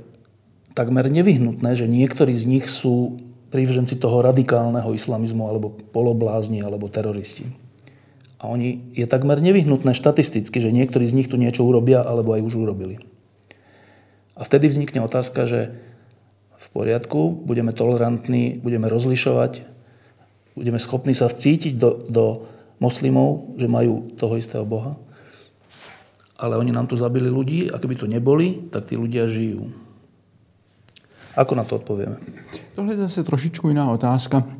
takmer 0.71 1.11
nevyhnutné, 1.11 1.75
že 1.75 1.91
niektorí 1.91 2.31
z 2.39 2.47
nich 2.47 2.65
sú 2.71 3.19
prívrženci 3.51 3.99
toho 3.99 4.23
radikálneho 4.23 4.87
islamizmu 4.95 5.43
alebo 5.51 5.75
poloblázni 5.91 6.63
alebo 6.63 6.87
teroristi. 6.87 7.43
A 8.39 8.47
oni 8.47 8.95
je 8.95 9.03
takmer 9.03 9.43
nevyhnutné 9.43 9.91
štatisticky, 9.91 10.63
že 10.63 10.71
niektorí 10.71 11.03
z 11.03 11.15
nich 11.19 11.27
tu 11.27 11.35
niečo 11.35 11.67
urobia 11.67 11.99
alebo 11.99 12.31
aj 12.39 12.41
už 12.47 12.55
urobili. 12.55 13.03
A 14.39 14.47
vtedy 14.47 14.71
vznikne 14.71 15.03
otázka, 15.03 15.43
že 15.43 15.75
v 16.55 16.67
poriadku, 16.71 17.35
budeme 17.35 17.75
tolerantní, 17.75 18.63
budeme 18.63 18.87
rozlišovať, 18.87 19.67
budeme 20.59 20.79
schopní 20.79 21.15
sa 21.15 21.31
vcítiť 21.31 21.73
do, 21.79 22.03
do 22.11 22.25
moslimov, 22.83 23.55
že 23.55 23.71
majú 23.71 24.11
toho 24.19 24.35
istého 24.35 24.67
Boha. 24.67 24.99
Ale 26.39 26.55
oni 26.59 26.71
nám 26.75 26.87
tu 26.87 26.99
zabili 26.99 27.31
ľudí 27.31 27.71
a 27.71 27.79
keby 27.79 27.95
to 27.95 28.07
neboli, 28.07 28.67
tak 28.71 28.91
tí 28.91 28.99
ľudia 28.99 29.27
žijú. 29.27 29.71
Ako 31.39 31.55
na 31.55 31.63
to 31.63 31.79
odpovieme? 31.79 32.19
Tohle 32.75 32.95
je 32.95 33.03
zase 33.07 33.23
trošičku 33.23 33.71
jiná 33.71 33.87
otázka. 33.91 34.58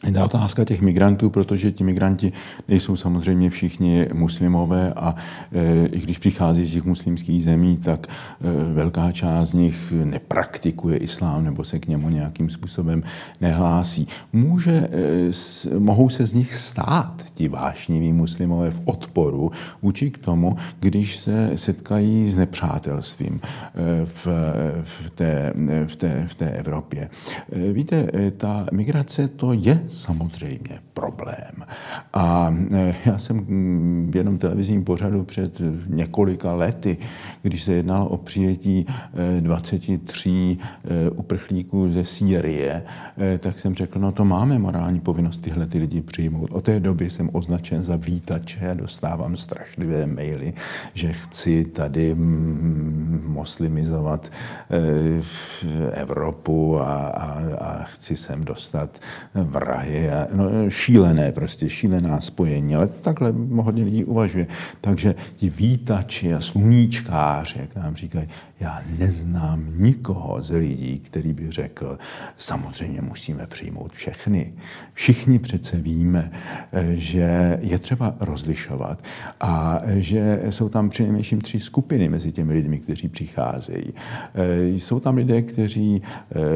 Ta 0.00 0.24
otázka 0.24 0.64
těch 0.64 0.80
migrantů, 0.80 1.30
protože 1.30 1.72
ti 1.72 1.84
migranti 1.84 2.32
nejsou 2.68 2.96
samozřejmě 2.96 3.50
všichni 3.50 4.06
muslimové 4.12 4.92
a 4.92 5.14
e, 5.52 5.86
i 5.86 6.00
když 6.00 6.18
přichází 6.18 6.64
z 6.64 6.72
těch 6.72 6.84
muslimských 6.84 7.44
zemí, 7.44 7.76
tak 7.76 8.06
e, 8.06 8.74
velká 8.74 9.12
část 9.12 9.48
z 9.48 9.52
nich 9.52 9.92
nepraktikuje 10.04 10.96
islám 10.96 11.44
nebo 11.44 11.64
se 11.64 11.78
k 11.78 11.88
němu 11.88 12.08
nějakým 12.08 12.50
způsobem 12.50 13.02
nehlásí. 13.40 14.08
Může, 14.32 14.88
e, 14.92 15.32
s, 15.32 15.68
mohou 15.78 16.08
se 16.08 16.26
z 16.26 16.34
nich 16.34 16.54
stát 16.54 17.24
ti 17.34 17.48
vášniví 17.48 18.12
muslimové 18.12 18.70
v 18.70 18.80
odporu 18.84 19.50
vůči 19.82 20.10
k 20.10 20.18
tomu, 20.18 20.56
když 20.80 21.16
se 21.16 21.50
setkají 21.54 22.30
s 22.30 22.36
nepřátelstvím 22.36 23.40
v, 24.04 24.26
v, 24.82 25.10
té, 25.10 25.52
v, 25.86 25.96
té, 25.96 26.24
v 26.28 26.34
té 26.34 26.50
Evropě. 26.50 27.08
Víte, 27.72 28.06
ta 28.36 28.66
migrace 28.72 29.28
to 29.28 29.52
je 29.52 29.89
samozřejmě 29.90 30.80
problém. 31.00 31.64
A 32.12 32.54
e, 32.72 32.94
já 33.06 33.18
jsem 33.18 33.46
v 34.10 34.16
jednom 34.16 34.38
televizním 34.38 34.84
pořadu 34.84 35.24
před 35.24 35.62
několika 35.86 36.52
lety, 36.52 36.98
když 37.42 37.62
se 37.62 37.72
jednalo 37.72 38.08
o 38.08 38.16
přijetí 38.16 38.86
23 39.40 40.30
e, 40.30 40.34
e, 40.94 41.10
uprchlíků 41.10 41.92
ze 41.92 42.04
Sýrie, 42.04 42.82
tak 43.38 43.58
jsem 43.58 43.74
řekl, 43.74 43.98
no 43.98 44.12
to 44.12 44.24
máme 44.24 44.58
morální 44.58 45.00
povinnost 45.00 45.40
tyhle 45.40 45.66
ty 45.66 45.78
lidi 45.78 46.00
přijmout. 46.00 46.50
Od 46.52 46.64
té 46.64 46.80
doby 46.80 47.10
jsem 47.10 47.30
označen 47.32 47.84
za 47.84 47.96
vítače 47.96 48.70
a 48.70 48.74
dostávám 48.74 49.36
strašlivé 49.36 50.06
maily, 50.06 50.52
že 50.94 51.12
chci 51.12 51.64
tady 51.64 52.14
muslimizovat 53.24 54.32
Evropu 55.92 56.80
a, 56.80 56.94
a, 57.08 57.26
a 57.58 57.84
chci 57.84 58.16
sem 58.16 58.44
dostat 58.44 59.00
vrahy 59.34 59.94
je 59.94 60.26
no, 60.34 60.44
šílené, 60.90 61.32
prostě 61.32 61.70
šílená 61.70 62.20
spojení, 62.20 62.76
ale 62.76 62.86
takhle 62.86 63.34
hodně 63.56 63.84
lidí 63.84 64.04
uvažuje. 64.04 64.46
Takže 64.80 65.14
ti 65.36 65.50
vítači 65.50 66.34
a 66.34 66.40
sluníčkáři, 66.40 67.58
jak 67.58 67.76
nám 67.76 67.96
říkají, 67.96 68.28
já 68.60 68.82
neznám 68.98 69.66
nikoho 69.76 70.42
z 70.42 70.50
lidí, 70.50 70.98
který 70.98 71.32
by 71.32 71.50
řekl, 71.50 71.98
samozřejmě 72.36 73.02
musíme 73.02 73.46
přijmout 73.46 73.92
všechny. 73.92 74.52
Všichni 74.94 75.38
přece 75.38 75.76
víme, 75.76 76.30
že 76.92 77.58
je 77.60 77.78
třeba 77.78 78.16
rozlišovat 78.20 79.04
a 79.40 79.80
že 79.86 80.42
jsou 80.50 80.68
tam 80.68 80.90
přinejmenším 80.90 81.40
tři 81.40 81.60
skupiny 81.60 82.08
mezi 82.08 82.32
těmi 82.32 82.52
lidmi, 82.52 82.78
kteří 82.78 83.08
přicházejí. 83.08 83.94
Jsou 84.64 85.00
tam 85.00 85.16
lidé, 85.16 85.42
kteří 85.42 86.02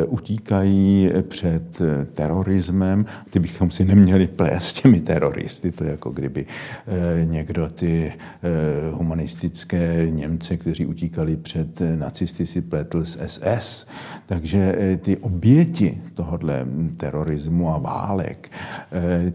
utíkají 0.09 1.11
před 1.29 1.83
terorismem 2.15 3.05
ty 3.31 3.39
bychom 3.39 3.71
si 3.71 3.85
neměli 3.85 4.27
plést 4.27 4.81
těmi 4.83 5.01
teroristy. 5.01 5.73
To 5.73 5.85
je 5.85 5.91
jako 5.91 6.11
kdyby 6.11 6.47
eh, 6.87 7.25
někdo 7.25 7.69
ty 7.69 8.13
eh, 8.13 8.91
humanistické 8.91 10.11
Němce, 10.11 10.57
kteří 10.57 10.87
utíkali 10.87 11.37
před 11.37 11.81
eh, 11.81 11.94
nacisty, 11.97 12.47
si 12.47 12.61
pletl 12.61 13.05
z 13.05 13.19
SS. 13.27 13.87
Takže 14.27 14.77
ty 15.01 15.17
oběti 15.17 16.03
tohohle 16.15 16.67
terorismu 16.97 17.71
a 17.71 17.79
válek, 17.79 18.51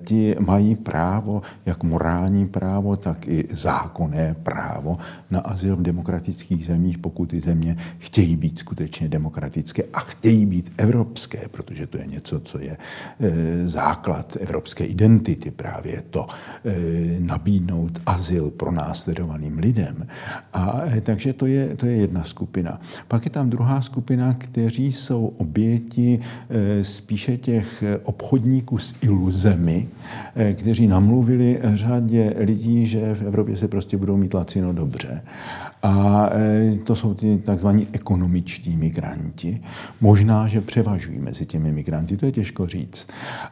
ti 0.03 0.35
mají 0.39 0.75
právo, 0.75 1.41
jak 1.65 1.83
morální 1.83 2.47
právo, 2.47 2.95
tak 2.95 3.27
i 3.27 3.47
zákonné 3.51 4.35
právo 4.43 4.97
na 5.31 5.39
azyl 5.39 5.75
v 5.75 5.81
demokratických 5.81 6.65
zemích, 6.65 6.97
pokud 6.97 7.25
ty 7.25 7.39
země 7.39 7.77
chtějí 7.97 8.35
být 8.35 8.59
skutečně 8.59 9.09
demokratické 9.09 9.83
a 9.93 9.99
chtějí 9.99 10.45
být 10.45 10.71
evropské, 10.77 11.47
protože 11.51 11.87
to 11.87 11.97
je 11.97 12.07
něco, 12.07 12.39
co 12.39 12.59
je 12.59 12.77
základ 13.65 14.37
evropské 14.39 14.83
identity 14.85 15.51
právě 15.51 16.03
to 16.09 16.27
nabídnout 17.19 17.99
azyl 18.05 18.51
pro 18.51 18.71
následovaným 18.71 19.57
lidem. 19.57 20.07
A 20.53 20.81
takže 21.01 21.33
to 21.33 21.45
je, 21.45 21.75
to 21.75 21.85
je 21.85 21.95
jedna 21.97 22.23
skupina. 22.23 22.48
Pak 23.07 23.25
je 23.25 23.31
tam 23.31 23.49
druhá 23.49 23.81
skupina, 23.81 24.33
kteří 24.33 24.91
jsou 24.91 25.33
oběti 25.37 26.19
e, 26.49 26.83
spíše 26.83 27.37
těch 27.37 27.83
obchodníků 28.03 28.77
s 28.77 28.95
iluzemi, 29.01 29.87
kteří 30.53 30.87
namluvili 30.87 31.59
řadě 31.63 32.33
lidí, 32.37 32.87
že 32.87 33.15
v 33.15 33.21
Evropě 33.21 33.57
se 33.57 33.67
prostě 33.67 33.97
budou 33.97 34.17
mít 34.17 34.33
lacino 34.33 34.73
dobře 34.73 35.21
A 35.83 36.29
to 36.83 36.95
jsou 36.95 37.13
ty 37.13 37.37
takzvaní 37.37 37.87
ekonomičtí 37.91 38.75
migranti. 38.77 39.61
Možná, 40.01 40.47
že 40.47 40.61
převažují 40.61 41.19
mezi 41.19 41.45
těmi 41.45 41.71
migranty, 41.71 42.17
to 42.17 42.25
je 42.25 42.31
těžko 42.31 42.67
říct. 42.67 43.07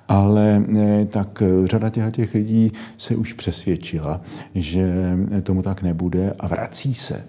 Ale 0.08 0.64
tak 1.10 1.44
řada 1.66 1.90
těch, 1.90 2.12
těch 2.12 2.34
lidí 2.34 2.72
se 2.98 3.16
už 3.16 3.34
přesvědčila, 3.34 4.22
že 4.56 5.18
tomu 5.44 5.62
tak 5.62 5.82
nebude 5.82 6.34
a 6.40 6.48
vrací 6.48 6.94
se. 6.94 7.28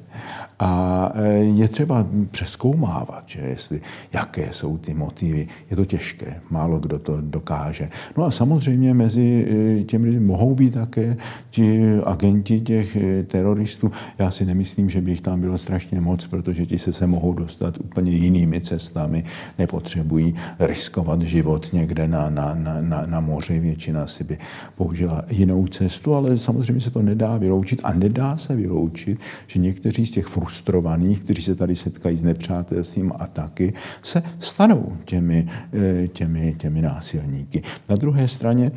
A 0.58 1.12
e, 1.14 1.28
je 1.34 1.68
třeba 1.68 2.06
přeskoumávat, 2.30 3.24
že 3.26 3.40
jestli, 3.40 3.80
jaké 4.12 4.52
jsou 4.52 4.78
ty 4.78 4.94
motivy. 4.94 5.48
Je 5.70 5.76
to 5.76 5.84
těžké, 5.84 6.40
málo 6.50 6.78
kdo 6.78 6.98
to 6.98 7.20
dokáže. 7.20 7.88
No 8.16 8.24
a 8.24 8.30
samozřejmě 8.30 8.94
mezi 8.94 9.46
e, 9.80 9.84
těmi 9.84 10.08
lidmi 10.08 10.26
mohou 10.26 10.54
být 10.54 10.74
také 10.74 11.16
ti 11.50 11.94
agenti 12.04 12.60
těch 12.60 12.96
e, 12.96 13.22
teroristů. 13.22 13.92
Já 14.18 14.30
si 14.30 14.44
nemyslím, 14.44 14.90
že 14.90 15.00
by 15.00 15.10
jich 15.10 15.20
tam 15.20 15.40
bylo 15.40 15.58
strašně 15.58 16.00
moc, 16.00 16.26
protože 16.26 16.66
ti 16.66 16.78
se 16.78 16.92
se 16.92 17.06
mohou 17.06 17.32
dostat 17.32 17.78
úplně 17.80 18.12
jinými 18.12 18.60
cestami. 18.60 19.24
Nepotřebují 19.58 20.34
riskovat 20.58 21.22
život 21.22 21.72
někde 21.72 22.08
na, 22.08 22.30
na, 22.30 22.54
na, 22.54 22.80
na, 22.80 23.06
na 23.06 23.20
moři. 23.20 23.58
Většina 23.58 24.06
si 24.06 24.24
by 24.24 24.38
použila 24.76 25.24
jinou 25.30 25.66
cestu, 25.66 26.14
ale 26.14 26.38
samozřejmě 26.38 26.80
se 26.80 26.90
to 26.90 27.02
nedá 27.02 27.36
vyloučit 27.36 27.80
a 27.84 27.92
nedá 27.92 28.36
se 28.36 28.56
vyloučit, 28.56 29.20
že 29.46 29.60
někteří 29.60 30.06
z 30.06 30.10
těch 30.10 30.26
frustrovaných, 30.48 31.20
kteří 31.20 31.42
se 31.42 31.54
tady 31.54 31.76
setkají 31.76 32.16
s 32.16 32.22
nepřátelstvím 32.22 33.12
a 33.18 33.26
taky, 33.26 33.72
se 34.02 34.22
stanou 34.40 34.96
těmi, 35.04 35.48
eh, 35.72 36.08
těmi, 36.08 36.54
těmi 36.58 36.82
násilníky. 36.82 37.62
Na 37.88 37.96
druhé 37.96 38.28
straně 38.28 38.72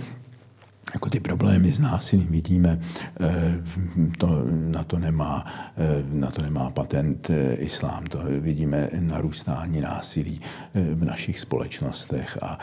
jako 0.94 1.10
ty 1.10 1.20
problémy 1.20 1.74
s 1.74 1.80
násilím 1.80 2.28
vidíme, 2.28 2.80
eh, 3.20 3.64
to, 4.18 4.44
na, 4.52 4.84
to 4.84 5.00
nemá, 5.00 5.46
eh, 5.78 6.04
na 6.12 6.32
to 6.32 6.42
nemá 6.42 6.70
patent 6.70 7.30
eh, 7.30 7.54
islám. 7.54 8.06
To 8.06 8.20
vidíme 8.40 8.90
narůstání 9.00 9.82
násilí 9.82 10.42
v 10.74 11.06
našich 11.06 11.40
společnostech 11.40 12.38
a 12.42 12.60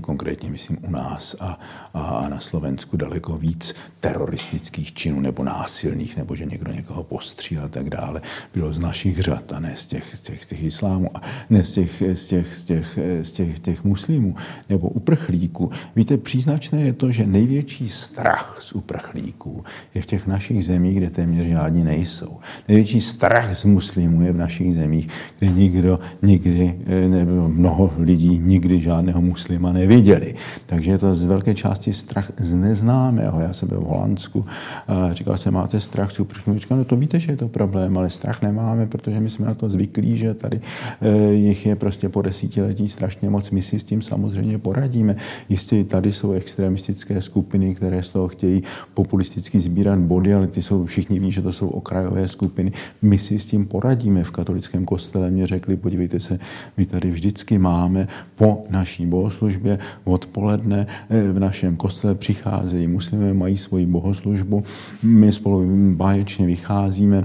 konkrétně 0.00 0.50
myslím 0.50 0.78
u 0.82 0.90
nás 0.90 1.36
a, 1.40 1.58
a 1.94 2.28
na 2.28 2.40
Slovensku 2.40 2.96
daleko 2.96 3.38
víc 3.38 3.74
teroristických 4.00 4.92
činů 4.92 5.20
nebo 5.20 5.44
násilných, 5.44 6.16
nebo 6.16 6.36
že 6.36 6.44
někdo 6.44 6.72
někoho 6.72 7.04
postříl 7.04 7.64
a 7.64 7.68
tak 7.68 7.90
dále, 7.90 8.20
bylo 8.54 8.72
z 8.72 8.78
našich 8.78 9.20
řad 9.20 9.52
a 9.52 9.60
ne 9.60 9.76
z 9.76 9.86
těch, 9.86 10.16
z 10.16 10.20
těch, 10.20 10.44
z 10.44 10.48
těch 10.48 10.62
islámů, 10.62 11.10
ne 11.50 11.64
z 11.64 11.72
těch, 11.72 12.02
z 12.14 12.26
těch, 12.26 12.54
z 12.54 12.64
těch, 12.64 12.98
z 13.22 13.32
těch, 13.32 13.56
z 13.56 13.60
těch 13.60 13.84
muslimů 13.84 14.34
nebo 14.68 14.88
uprchlíků. 14.88 15.70
Víte, 15.96 16.16
příznačné 16.16 16.80
je 16.82 16.92
to, 16.92 17.01
že 17.10 17.26
největší 17.26 17.88
strach 17.88 18.58
z 18.60 18.72
uprchlíků 18.72 19.64
je 19.94 20.02
v 20.02 20.06
těch 20.06 20.26
našich 20.26 20.64
zemích, 20.64 20.96
kde 20.96 21.10
téměř 21.10 21.46
žádní 21.46 21.84
nejsou. 21.84 22.38
Největší 22.68 23.00
strach 23.00 23.56
z 23.56 23.64
muslimů 23.64 24.22
je 24.22 24.32
v 24.32 24.36
našich 24.36 24.74
zemích, 24.74 25.08
kde 25.38 25.48
nikdo 25.48 26.00
nikdy, 26.22 26.80
eh, 26.86 27.08
nebo 27.08 27.48
mnoho 27.48 27.92
lidí 27.98 28.38
nikdy 28.38 28.80
žádného 28.80 29.20
muslima 29.20 29.72
neviděli. 29.72 30.34
Takže 30.66 30.90
je 30.90 30.98
to 30.98 31.14
z 31.14 31.24
velké 31.24 31.54
části 31.54 31.92
strach 31.92 32.32
z 32.36 32.54
neznámého. 32.54 33.40
Já 33.40 33.52
jsem 33.52 33.68
byl 33.68 33.80
v 33.80 33.84
Holandsku 33.84 34.46
a 34.88 35.12
říkal 35.12 35.38
jsem, 35.38 35.54
máte 35.54 35.80
strach 35.80 36.10
z 36.10 36.20
uprchlíků? 36.20 36.58
Říkal, 36.58 36.78
no 36.78 36.84
to 36.84 36.96
víte, 36.96 37.20
že 37.20 37.32
je 37.32 37.36
to 37.36 37.48
problém, 37.48 37.98
ale 37.98 38.10
strach 38.10 38.42
nemáme, 38.42 38.86
protože 38.86 39.20
my 39.20 39.30
jsme 39.30 39.46
na 39.46 39.54
to 39.54 39.68
zvyklí, 39.68 40.16
že 40.16 40.34
tady 40.34 40.60
e, 41.00 41.32
jich 41.32 41.66
je 41.66 41.76
prostě 41.76 42.08
po 42.08 42.22
desítiletí 42.22 42.88
strašně 42.88 43.30
moc. 43.30 43.50
My 43.50 43.62
si 43.62 43.78
s 43.78 43.84
tím 43.84 44.02
samozřejmě 44.02 44.58
poradíme. 44.58 45.16
Jistě 45.48 45.84
tady 45.84 46.12
jsou 46.12 46.32
extremistické 46.32 46.91
extremistické 46.92 47.22
skupiny, 47.22 47.74
které 47.74 48.02
z 48.02 48.08
toho 48.08 48.28
chtějí 48.28 48.62
populisticky 48.94 49.60
sbírat 49.60 49.98
body, 49.98 50.34
ale 50.34 50.46
ty 50.46 50.62
jsou, 50.62 50.84
všichni 50.84 51.20
ví, 51.20 51.32
že 51.32 51.42
to 51.42 51.52
jsou 51.52 51.68
okrajové 51.68 52.28
skupiny. 52.28 52.72
My 53.02 53.18
si 53.18 53.38
s 53.38 53.46
tím 53.46 53.66
poradíme. 53.66 54.24
V 54.24 54.30
katolickém 54.30 54.84
kostele 54.84 55.30
mě 55.30 55.46
řekli, 55.46 55.76
podívejte 55.76 56.20
se, 56.20 56.38
my 56.76 56.86
tady 56.86 57.10
vždycky 57.10 57.58
máme 57.58 58.08
po 58.36 58.64
naší 58.70 59.06
bohoslužbě 59.06 59.78
odpoledne 60.04 60.86
eh, 61.08 61.32
v 61.32 61.38
našem 61.38 61.76
kostele 61.76 62.14
přicházejí 62.14 62.86
muslimé, 62.88 63.34
mají 63.34 63.56
svoji 63.56 63.86
bohoslužbu, 63.86 64.64
my 65.02 65.32
spolu 65.32 65.64
báječně 65.96 66.46
vycházíme, 66.46 67.24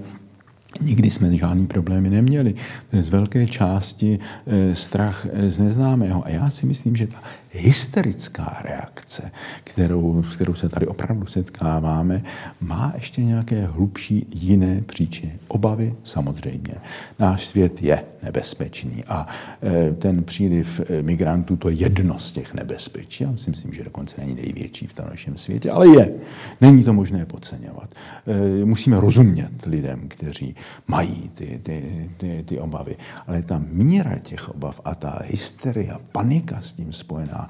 Nikdy 0.81 1.09
jsme 1.09 1.35
žádný 1.35 1.67
problémy 1.67 2.09
neměli. 2.09 2.53
Z 2.91 3.09
velké 3.09 3.47
části 3.47 4.19
eh, 4.19 4.75
strach 4.75 5.25
z 5.47 5.59
neznámého. 5.59 6.25
A 6.25 6.29
já 6.29 6.49
si 6.49 6.65
myslím, 6.65 6.95
že 6.95 7.07
ta 7.07 7.17
hysterická 7.51 8.57
reakce, 8.63 9.31
kterou, 9.63 10.23
s 10.23 10.35
kterou 10.35 10.53
se 10.53 10.69
tady 10.69 10.87
opravdu 10.87 11.25
setkáváme, 11.25 12.23
má 12.61 12.93
ještě 12.95 13.23
nějaké 13.23 13.65
hlubší 13.65 14.27
jiné 14.31 14.81
příčiny. 14.81 15.39
Obavy 15.47 15.95
samozřejmě. 16.03 16.75
Náš 17.19 17.45
svět 17.45 17.81
je 17.81 18.03
nebezpečný 18.23 19.03
a 19.07 19.27
e, 19.63 19.93
ten 19.93 20.23
příliv 20.23 20.81
e, 20.89 21.01
migrantů 21.01 21.57
to 21.57 21.69
je 21.69 21.75
jedno 21.75 22.19
z 22.19 22.31
těch 22.31 22.53
nebezpečí. 22.53 23.23
Já 23.23 23.37
si 23.37 23.49
myslím, 23.49 23.73
že 23.73 23.83
dokonce 23.83 24.21
není 24.21 24.35
největší 24.35 24.87
v 24.87 24.93
tom 24.93 25.05
našem 25.09 25.37
světě, 25.37 25.71
ale 25.71 25.87
je. 25.87 26.13
Není 26.61 26.83
to 26.83 26.93
možné 26.93 27.25
podceňovat. 27.25 27.93
E, 28.27 28.65
musíme 28.65 28.99
rozumět 28.99 29.65
lidem, 29.65 30.07
kteří 30.07 30.55
mají 30.87 31.31
ty, 31.33 31.59
ty, 31.63 32.09
ty, 32.17 32.43
ty 32.47 32.59
obavy. 32.59 32.95
Ale 33.27 33.41
ta 33.41 33.61
míra 33.71 34.17
těch 34.19 34.49
obav 34.49 34.81
a 34.85 34.95
ta 34.95 35.19
hysterie, 35.25 35.93
panika 36.11 36.61
s 36.61 36.71
tím 36.71 36.93
spojená, 36.93 37.46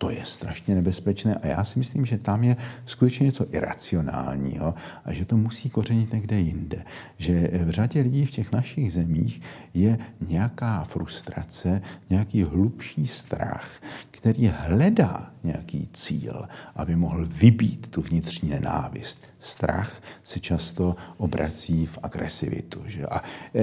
to 0.00 0.10
je 0.10 0.24
strašně 0.24 0.74
nebezpečné 0.74 1.34
a 1.34 1.46
já 1.46 1.64
si 1.64 1.78
myslím, 1.78 2.06
že 2.06 2.18
tam 2.18 2.44
je 2.44 2.56
skutečně 2.86 3.26
něco 3.26 3.46
iracionálního 3.50 4.74
a 5.04 5.12
že 5.12 5.24
to 5.24 5.36
musí 5.36 5.70
kořenit 5.70 6.12
někde 6.12 6.40
jinde. 6.40 6.84
Že 7.18 7.50
v 7.64 7.70
řadě 7.70 8.00
lidí 8.00 8.26
v 8.26 8.30
těch 8.30 8.52
našich 8.52 8.92
zemích 8.92 9.40
je 9.74 9.98
nějaká 10.20 10.84
frustrace, 10.84 11.82
nějaký 12.10 12.42
hlubší 12.42 13.06
strach, 13.06 13.80
který 14.10 14.52
hledá 14.56 15.30
nějaký 15.44 15.88
cíl, 15.92 16.48
aby 16.76 16.96
mohl 16.96 17.26
vybít 17.28 17.86
tu 17.86 18.02
vnitřní 18.02 18.50
nenávist. 18.50 19.18
Strach 19.40 20.02
se 20.24 20.40
často 20.40 20.96
obrací 21.16 21.86
v 21.86 21.98
agresivitu. 22.02 22.80
Že? 22.86 23.06
A 23.06 23.22
e, 23.54 23.62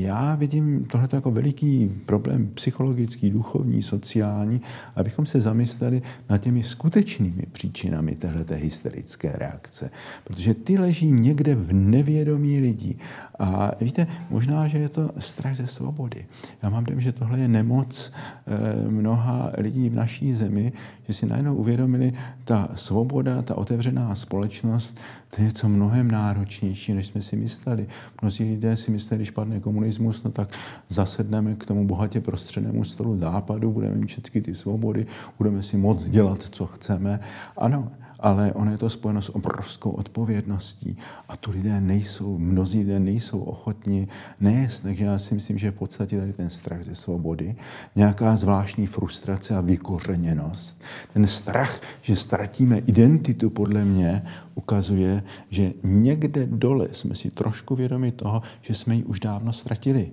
já 0.00 0.34
vidím 0.34 0.84
tohle 0.84 1.08
jako 1.12 1.30
veliký 1.30 1.90
problém 2.06 2.50
psychologický, 2.54 3.30
duchovní, 3.30 3.82
sociální, 3.82 4.60
abychom 4.96 5.26
se 5.26 5.40
zamysleli 5.40 6.02
nad 6.30 6.38
těmi 6.38 6.62
skutečnými 6.62 7.46
příčinami 7.52 8.14
téhleté 8.14 8.54
hysterické 8.54 9.32
reakce. 9.32 9.90
Protože 10.24 10.54
ty 10.54 10.78
leží 10.78 11.10
někde 11.10 11.54
v 11.54 11.72
nevědomí 11.72 12.60
lidí. 12.60 12.98
A 13.38 13.70
víte, 13.80 14.06
možná, 14.30 14.68
že 14.68 14.78
je 14.78 14.88
to 14.88 15.10
strach 15.18 15.56
ze 15.56 15.66
svobody. 15.66 16.26
Já 16.62 16.70
mám 16.70 16.84
dojem, 16.84 17.00
že 17.00 17.12
tohle 17.12 17.38
je 17.38 17.48
nemoc 17.48 18.12
e, 18.46 18.90
mnoha 18.90 19.50
lidí 19.58 19.88
v 19.88 19.94
naší 19.94 20.34
zemi, 20.34 20.72
že 21.08 21.14
si 21.14 21.26
najednou 21.26 21.54
uvědomili, 21.54 22.12
ta 22.44 22.68
svoboda, 22.74 23.42
ta 23.42 23.58
otevřená 23.58 24.14
společnost, 24.14 25.00
to 25.30 25.40
je 25.40 25.46
něco 25.46 25.68
mnohem 25.68 26.10
náročnější, 26.10 26.94
než 26.94 27.06
jsme 27.06 27.22
si 27.22 27.36
mysleli. 27.36 27.86
Mnozí 28.22 28.44
lidé 28.44 28.76
si 28.76 28.90
mysleli, 28.90 29.18
když 29.18 29.30
padne 29.30 29.60
komunismus, 29.60 30.22
no 30.22 30.30
tak 30.30 30.48
zasedneme 30.88 31.54
k 31.54 31.64
tomu 31.64 31.86
bohatě 31.86 32.20
prostřednému 32.20 32.84
stolu 32.84 33.18
západu, 33.18 33.72
budeme 33.72 33.94
mít 33.94 34.06
všechny 34.06 34.40
ty 34.40 34.54
svobody, 34.54 35.06
budeme 35.38 35.62
si 35.62 35.76
moc 35.76 36.04
dělat, 36.04 36.38
co 36.50 36.66
chceme. 36.66 37.20
Ano, 37.56 37.90
ale 38.22 38.52
ono 38.52 38.70
je 38.70 38.78
to 38.78 38.90
spojeno 38.90 39.22
s 39.22 39.34
obrovskou 39.34 39.90
odpovědností 39.90 40.96
a 41.28 41.36
tu 41.36 41.50
lidé 41.50 41.80
nejsou, 41.80 42.38
mnozí 42.38 42.78
lidé 42.78 43.00
nejsou 43.00 43.40
ochotni 43.40 44.08
nést, 44.40 44.80
takže 44.80 45.04
já 45.04 45.18
si 45.18 45.34
myslím, 45.34 45.58
že 45.58 45.70
v 45.70 45.74
podstatě 45.74 46.18
tady 46.18 46.32
ten 46.32 46.50
strach 46.50 46.82
ze 46.82 46.94
svobody, 46.94 47.56
nějaká 47.96 48.36
zvláštní 48.36 48.86
frustrace 48.86 49.56
a 49.56 49.60
vykořeněnost. 49.60 50.82
Ten 51.12 51.26
strach, 51.26 51.80
že 52.02 52.16
ztratíme 52.16 52.78
identitu, 52.78 53.50
podle 53.50 53.84
mě 53.84 54.22
ukazuje, 54.54 55.22
že 55.50 55.72
někde 55.82 56.46
dole 56.46 56.88
jsme 56.92 57.14
si 57.14 57.30
trošku 57.30 57.76
vědomi 57.76 58.12
toho, 58.12 58.42
že 58.60 58.74
jsme 58.74 58.96
ji 58.96 59.04
už 59.04 59.20
dávno 59.20 59.52
ztratili 59.52 60.10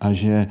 a 0.00 0.12
že 0.12 0.46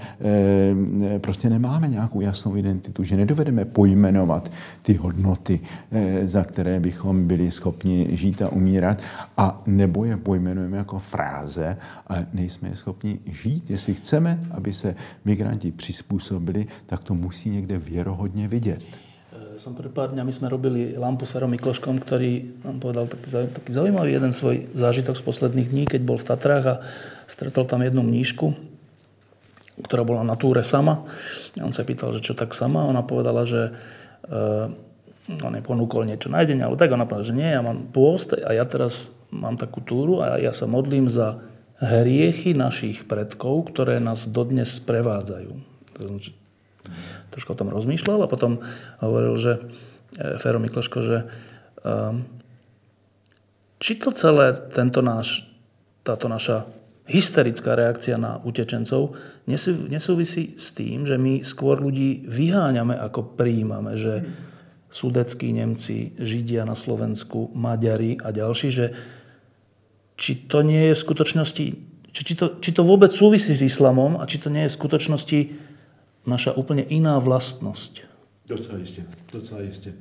e, 1.16 1.20
prostě 1.20 1.50
nemáme 1.50 1.88
nějakou 1.88 2.22
jasnou 2.22 2.56
identitu, 2.56 3.04
že 3.04 3.18
nedovedeme 3.18 3.66
pojmenovat 3.66 4.52
ty 4.82 4.94
hodnoty, 4.94 5.60
e, 5.92 6.28
za 6.28 6.44
které 6.44 6.80
bychom 6.80 7.28
byli 7.28 7.52
schopni 7.52 8.08
žít 8.12 8.42
a 8.42 8.50
umírat, 8.50 9.02
a 9.38 9.62
nebo 9.66 10.06
je 10.06 10.18
pojmenujeme 10.18 10.78
jako 10.78 11.00
fráze 11.00 11.78
a 12.08 12.16
nejsme 12.34 12.70
je 12.70 12.76
schopni 12.76 13.20
žít. 13.26 13.70
Jestli 13.70 13.94
chceme, 13.94 14.40
aby 14.52 14.74
se 14.74 14.96
migranti 15.26 15.72
přizpůsobili, 15.72 16.68
tak 16.86 17.04
to 17.04 17.14
musí 17.14 17.50
někde 17.50 17.78
věrohodně 17.78 18.48
vidět. 18.48 18.82
E, 19.56 19.60
som 19.60 19.72
pred 19.72 19.92
pár 19.94 20.12
dňami 20.12 20.32
sme 20.34 20.52
robili 20.52 21.00
lampu 21.00 21.24
s 21.24 21.32
Ferom 21.32 21.52
Mikloškom, 21.54 22.02
ktorý 22.02 22.60
nám 22.66 22.84
povedal 22.84 23.08
taký, 23.08 23.32
taký 23.32 23.72
zaujímavý 23.72 24.12
jeden 24.12 24.34
svoj 24.34 24.68
zážitok 24.76 25.16
z 25.16 25.24
posledných 25.24 25.70
dní, 25.72 25.84
keď 25.88 26.02
bol 26.04 26.18
v 26.20 26.28
Tatrách 26.28 26.66
a 26.66 26.76
stretol 27.24 27.64
tam 27.64 27.80
jednu 27.80 28.04
mníšku, 28.04 28.75
ktorá 29.82 30.08
bola 30.08 30.24
na 30.24 30.40
túre 30.40 30.64
sama. 30.64 31.04
On 31.60 31.72
sa 31.76 31.84
pýtal, 31.84 32.16
že 32.16 32.24
čo 32.24 32.34
tak 32.38 32.56
sama. 32.56 32.88
Ona 32.88 33.04
povedala, 33.04 33.44
že 33.44 33.76
uh, 34.32 34.72
on 35.42 35.54
jej 35.58 35.66
ponúkol 35.66 36.06
niečo 36.06 36.30
nájdenia, 36.30 36.70
ale 36.70 36.78
tak 36.78 36.94
ona 36.94 37.10
povedala, 37.10 37.28
že 37.28 37.36
nie, 37.36 37.50
ja 37.50 37.66
mám 37.66 37.90
pôst 37.90 38.38
a 38.38 38.52
ja 38.54 38.64
teraz 38.64 39.18
mám 39.34 39.58
takú 39.58 39.82
túru 39.82 40.22
a 40.22 40.38
ja 40.38 40.54
sa 40.54 40.70
modlím 40.70 41.10
za 41.10 41.42
hriechy 41.82 42.56
našich 42.56 43.04
predkov, 43.10 43.74
ktoré 43.74 44.00
nás 44.00 44.30
dodnes 44.30 44.80
sprevádzajú. 44.80 45.52
Trošku 47.34 47.50
o 47.52 47.60
tom 47.60 47.74
rozmýšľal 47.74 48.24
a 48.24 48.32
potom 48.32 48.64
hovoril, 49.02 49.36
že 49.36 49.54
e, 49.58 49.60
Fero 50.40 50.62
Mikloško, 50.62 51.00
že 51.04 51.18
um, 51.84 52.24
či 53.82 54.00
to 54.00 54.16
celé 54.16 54.56
tento 54.72 55.04
náš, 55.04 55.50
táto 56.06 56.32
naša 56.32 56.70
hysterická 57.06 57.78
reakcia 57.78 58.18
na 58.18 58.42
utečencov 58.42 59.14
nesúvisí 59.90 60.58
s 60.58 60.74
tým, 60.74 61.06
že 61.06 61.22
my 61.22 61.46
skôr 61.46 61.78
ľudí 61.78 62.26
vyháňame 62.26 62.98
ako 62.98 63.38
prijímame, 63.38 63.94
že 63.94 64.26
sudeckí 64.90 65.54
Nemci, 65.54 66.18
Židia 66.18 66.66
na 66.66 66.74
Slovensku, 66.74 67.54
Maďari 67.54 68.18
a 68.18 68.34
ďalší, 68.34 68.70
že 68.72 68.86
či 70.16 70.48
to 70.48 70.64
nie 70.64 70.90
je 70.90 70.94
v 70.96 71.04
skutočnosti, 71.04 71.66
či, 72.16 72.22
či, 72.24 72.34
to, 72.34 72.58
či 72.64 72.72
to 72.72 72.88
vôbec 72.88 73.12
súvisí 73.12 73.52
s 73.52 73.62
islamom 73.62 74.18
a 74.18 74.24
či 74.24 74.40
to 74.40 74.48
nie 74.48 74.66
je 74.66 74.72
v 74.72 74.80
skutočnosti 74.80 75.40
naša 76.26 76.56
úplne 76.56 76.88
iná 76.88 77.20
vlastnosť. 77.20 78.08
Docela 78.48 78.78
jistě, 78.78 79.04
docela 79.34 79.62
jistě. 79.62 79.94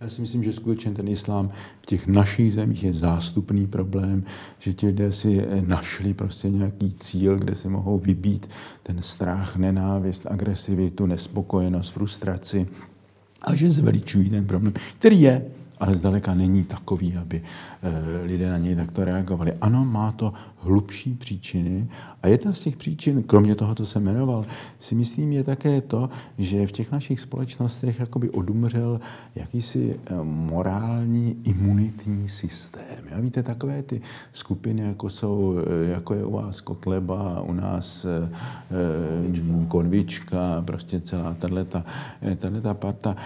Já 0.00 0.08
si 0.08 0.20
myslím, 0.20 0.44
že 0.44 0.52
skutečně 0.52 0.90
ten 0.90 1.08
islám 1.08 1.50
v 1.82 1.86
těch 1.86 2.06
našich 2.06 2.52
zemích 2.52 2.82
je 2.82 2.92
zástupný 2.92 3.66
problém, 3.66 4.24
že 4.58 4.72
ti 4.72 4.86
lidé 4.86 5.12
si 5.12 5.46
našli 5.66 6.14
prostě 6.14 6.50
nějaký 6.50 6.94
cíl, 7.00 7.38
kde 7.38 7.54
si 7.54 7.68
mohou 7.68 7.98
vybít 7.98 8.48
ten 8.82 9.02
strach, 9.02 9.56
nenávist, 9.56 10.26
agresivitu, 10.26 11.06
nespokojenost, 11.06 11.88
frustraci 11.88 12.66
a 13.42 13.54
že 13.54 13.70
zveličují 13.70 14.30
ten 14.30 14.46
problém, 14.46 14.74
který 14.98 15.20
je, 15.20 15.44
ale 15.80 15.94
zdaleka 15.94 16.34
není 16.34 16.64
takový, 16.64 17.16
aby 17.16 17.42
eh, 17.42 17.79
lidé 18.22 18.50
na 18.50 18.58
něj 18.58 18.76
takto 18.76 19.04
reagovali. 19.04 19.52
Ano, 19.60 19.84
má 19.84 20.12
to 20.12 20.32
hlubší 20.62 21.14
příčiny 21.14 21.88
a 22.22 22.28
jedna 22.28 22.52
z 22.52 22.60
těch 22.60 22.76
příčin, 22.76 23.22
kromě 23.22 23.54
toho, 23.54 23.74
co 23.74 23.86
jsem 23.86 24.04
jmenoval, 24.04 24.46
si 24.78 24.94
myslím, 24.94 25.32
je 25.32 25.44
také 25.44 25.80
to, 25.80 26.10
že 26.38 26.66
v 26.66 26.72
těch 26.72 26.92
našich 26.92 27.20
společnostech 27.20 28.00
jakoby 28.00 28.30
odumřel 28.30 29.00
jakýsi 29.34 30.00
eh, 30.06 30.14
morální 30.22 31.36
imunitní 31.44 32.28
systém. 32.28 33.04
Já 33.10 33.20
víte, 33.20 33.42
takové 33.42 33.82
ty 33.82 34.00
skupiny, 34.32 34.82
jako 34.82 35.10
jsou, 35.10 35.56
eh, 35.58 35.90
jako 35.90 36.14
je 36.14 36.24
u 36.24 36.32
vás 36.32 36.60
Kotleba, 36.60 37.40
u 37.40 37.52
nás 37.52 38.04
eh, 38.04 38.30
Konvička, 39.68 40.62
prostě 40.66 41.00
celá 41.00 41.34
tato, 41.34 41.82
tato 42.36 42.74
parta, 42.74 43.16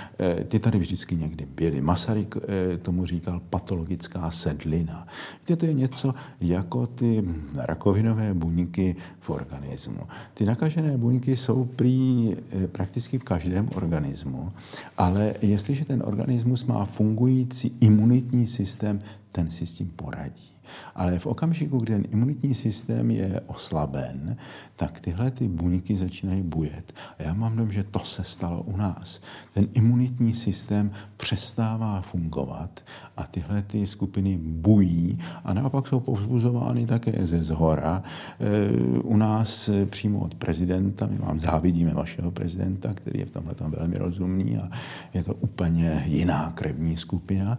ty 0.48 0.58
tady 0.58 0.78
vždycky 0.78 1.16
někdy 1.16 1.46
byly. 1.56 1.80
Masaryk 1.80 2.36
tomu 2.82 3.06
říkal 3.06 3.40
patologická 3.50 4.30
sedlina. 4.44 5.08
Víte, 5.40 5.56
to 5.56 5.66
je 5.66 5.74
něco 5.74 6.14
jako 6.40 6.86
ty 6.86 7.24
rakovinové 7.56 8.34
buňky 8.34 8.96
v 9.20 9.30
organismu. 9.30 10.00
Ty 10.34 10.44
nakažené 10.44 10.96
buňky 10.96 11.36
jsou 11.36 11.64
prý 11.64 12.36
eh, 12.36 12.68
prakticky 12.68 13.18
v 13.18 13.24
každém 13.24 13.68
organismu, 13.74 14.52
ale 14.96 15.34
jestliže 15.42 15.84
ten 15.84 16.02
organismus 16.04 16.64
má 16.64 16.84
fungující 16.84 17.72
imunitní 17.80 18.46
systém, 18.46 19.00
ten 19.32 19.50
si 19.50 19.66
s 19.66 19.72
tím 19.72 19.88
poradí. 19.96 20.50
Ale 20.94 21.18
v 21.18 21.26
okamžiku, 21.26 21.78
kdy 21.78 21.92
ten 21.92 22.04
imunitní 22.12 22.54
systém 22.54 23.10
je 23.10 23.40
oslaben, 23.46 24.36
tak 24.76 25.00
tyhle 25.00 25.30
ty 25.30 25.48
buňky 25.48 25.96
začínají 25.96 26.42
bujet. 26.42 26.92
A 27.18 27.22
já 27.22 27.34
mám 27.34 27.56
dojem, 27.56 27.72
že 27.72 27.84
to 27.84 27.98
se 27.98 28.24
stalo 28.24 28.62
u 28.62 28.76
nás. 28.76 29.20
Ten 29.54 29.66
imunitní 29.74 30.34
systém 30.34 30.90
přestává 31.16 32.00
fungovat 32.00 32.80
a 33.16 33.26
tyhle 33.26 33.62
ty 33.62 33.86
skupiny 33.86 34.38
bují 34.42 35.18
a 35.44 35.54
naopak 35.54 35.88
jsou 35.88 36.00
povzbuzovány 36.00 36.86
také 36.86 37.26
ze 37.26 37.42
zhora. 37.42 38.02
E, 38.40 38.70
u 39.02 39.16
nás 39.16 39.70
přímo 39.90 40.18
od 40.18 40.34
prezidenta, 40.34 41.06
my 41.06 41.18
vám 41.18 41.40
závidíme 41.40 41.94
vašeho 41.94 42.30
prezidenta, 42.30 42.94
který 42.94 43.20
je 43.20 43.26
v 43.26 43.30
tomhle 43.30 43.54
velmi 43.68 43.98
rozumný 43.98 44.58
a 44.58 44.68
je 45.14 45.24
to 45.24 45.34
úplně 45.34 46.04
jiná 46.06 46.50
krevní 46.50 46.96
skupina. 46.96 47.58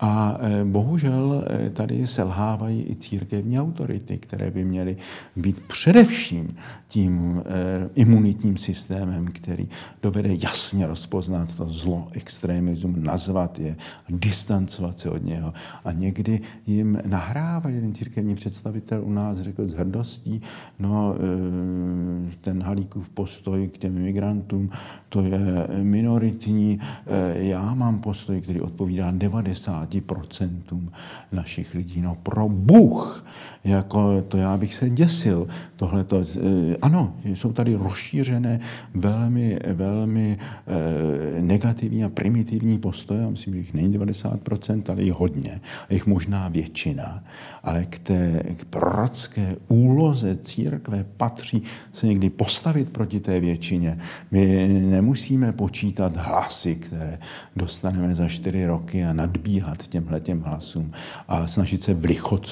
A 0.00 0.38
e, 0.40 0.64
bohužel 0.64 1.44
e, 1.46 1.70
tady 1.70 2.06
selhávají 2.06 2.71
i 2.80 2.96
církevní 2.96 3.60
autority, 3.60 4.18
které 4.18 4.50
by 4.50 4.64
měly 4.64 4.96
být 5.36 5.60
především 5.60 6.56
tím 6.88 7.42
eh, 7.44 7.90
imunitním 7.94 8.56
systémem, 8.56 9.26
který 9.26 9.68
dovede 10.02 10.28
jasně 10.42 10.86
rozpoznat 10.86 11.54
to 11.54 11.68
zlo, 11.68 12.08
extremismus, 12.12 12.96
nazvat 12.96 13.58
je, 13.58 13.76
distancovat 14.08 14.98
se 14.98 15.10
od 15.10 15.24
něho. 15.24 15.52
A 15.84 15.92
někdy 15.92 16.40
jim 16.66 16.98
nahrává 17.06 17.70
jeden 17.70 17.94
církevní 17.94 18.34
představitel 18.34 19.04
u 19.04 19.12
nás, 19.12 19.38
řekl 19.38 19.68
s 19.68 19.72
hrdostí, 19.72 20.40
no 20.78 21.14
eh, 21.14 22.36
ten 22.40 22.62
Halíkův 22.62 23.08
postoj 23.08 23.68
k 23.68 23.78
těm 23.78 23.96
imigrantům, 23.98 24.70
to 25.08 25.22
je 25.22 25.40
minoritní, 25.82 26.80
eh, 27.06 27.44
já 27.44 27.74
mám 27.74 28.00
postoj, 28.00 28.40
který 28.40 28.60
odpovídá 28.60 29.12
90% 29.12 30.90
našich 31.32 31.74
lidí. 31.74 32.00
No 32.00 32.14
pro 32.22 32.48
Bůh, 32.62 33.24
jako 33.64 34.22
to 34.22 34.36
já 34.36 34.56
bych 34.56 34.74
se 34.74 34.90
děsil. 34.90 35.48
Tohle 35.76 36.04
to, 36.04 36.20
eh, 36.20 36.76
ano, 36.82 37.14
jsou 37.24 37.52
tady 37.52 37.74
rozšířené 37.74 38.60
velmi, 38.94 39.58
velmi 39.74 40.38
eh, 40.38 41.42
negativní 41.42 42.04
a 42.04 42.08
primitivní 42.08 42.78
postoje, 42.78 43.30
myslím, 43.30 43.54
že 43.54 43.60
jich 43.60 43.74
není 43.74 43.92
90%, 43.92 44.90
ale 44.90 45.02
jich 45.02 45.12
hodně, 45.12 45.60
jich 45.90 46.06
možná 46.06 46.48
většina, 46.48 47.24
ale 47.62 47.84
k 47.84 47.98
té 47.98 48.42
k 48.56 48.64
prorocké 48.64 49.56
úloze 49.68 50.36
církve 50.36 51.04
patří 51.16 51.62
se 51.92 52.06
někdy 52.06 52.30
postavit 52.30 52.90
proti 52.90 53.20
té 53.20 53.40
většině. 53.40 53.98
My 54.30 54.68
nemusíme 54.86 55.52
počítat 55.52 56.16
hlasy, 56.16 56.74
které 56.74 57.18
dostaneme 57.56 58.14
za 58.14 58.28
čtyři 58.28 58.66
roky 58.66 59.04
a 59.04 59.12
nadbíhat 59.12 59.88
těmhle 59.88 60.20
těm 60.20 60.40
hlasům 60.40 60.92
a 61.28 61.46
snažit 61.46 61.82
se 61.82 61.94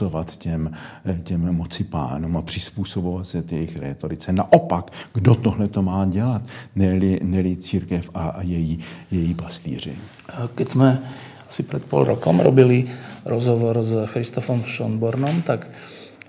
vlichocovat 0.01 0.37
těm 0.37 0.71
Eh, 1.05 1.19
těm 1.25 1.53
moci 1.53 1.85
pánům 1.85 2.37
a 2.37 2.43
přizpůsobovat 2.43 3.27
se 3.27 3.43
jejich 3.51 3.79
retorice. 3.79 4.33
Naopak, 4.33 4.91
kdo 5.15 5.35
tohle 5.35 5.69
to 5.69 5.83
má 5.83 6.05
dělat, 6.05 6.43
neli, 6.77 7.21
neli 7.23 7.57
církev 7.57 8.11
a, 8.15 8.43
její, 8.43 8.79
její 9.11 9.35
pastýři. 9.35 9.97
Keď 10.55 10.71
jsme 10.71 10.99
asi 11.49 11.63
před 11.63 11.85
pol 11.85 12.05
rokom 12.05 12.41
robili 12.41 12.85
rozhovor 13.25 13.83
s 13.83 14.07
Christofom 14.07 14.65
Schonbornom, 14.65 15.43
tak 15.43 15.69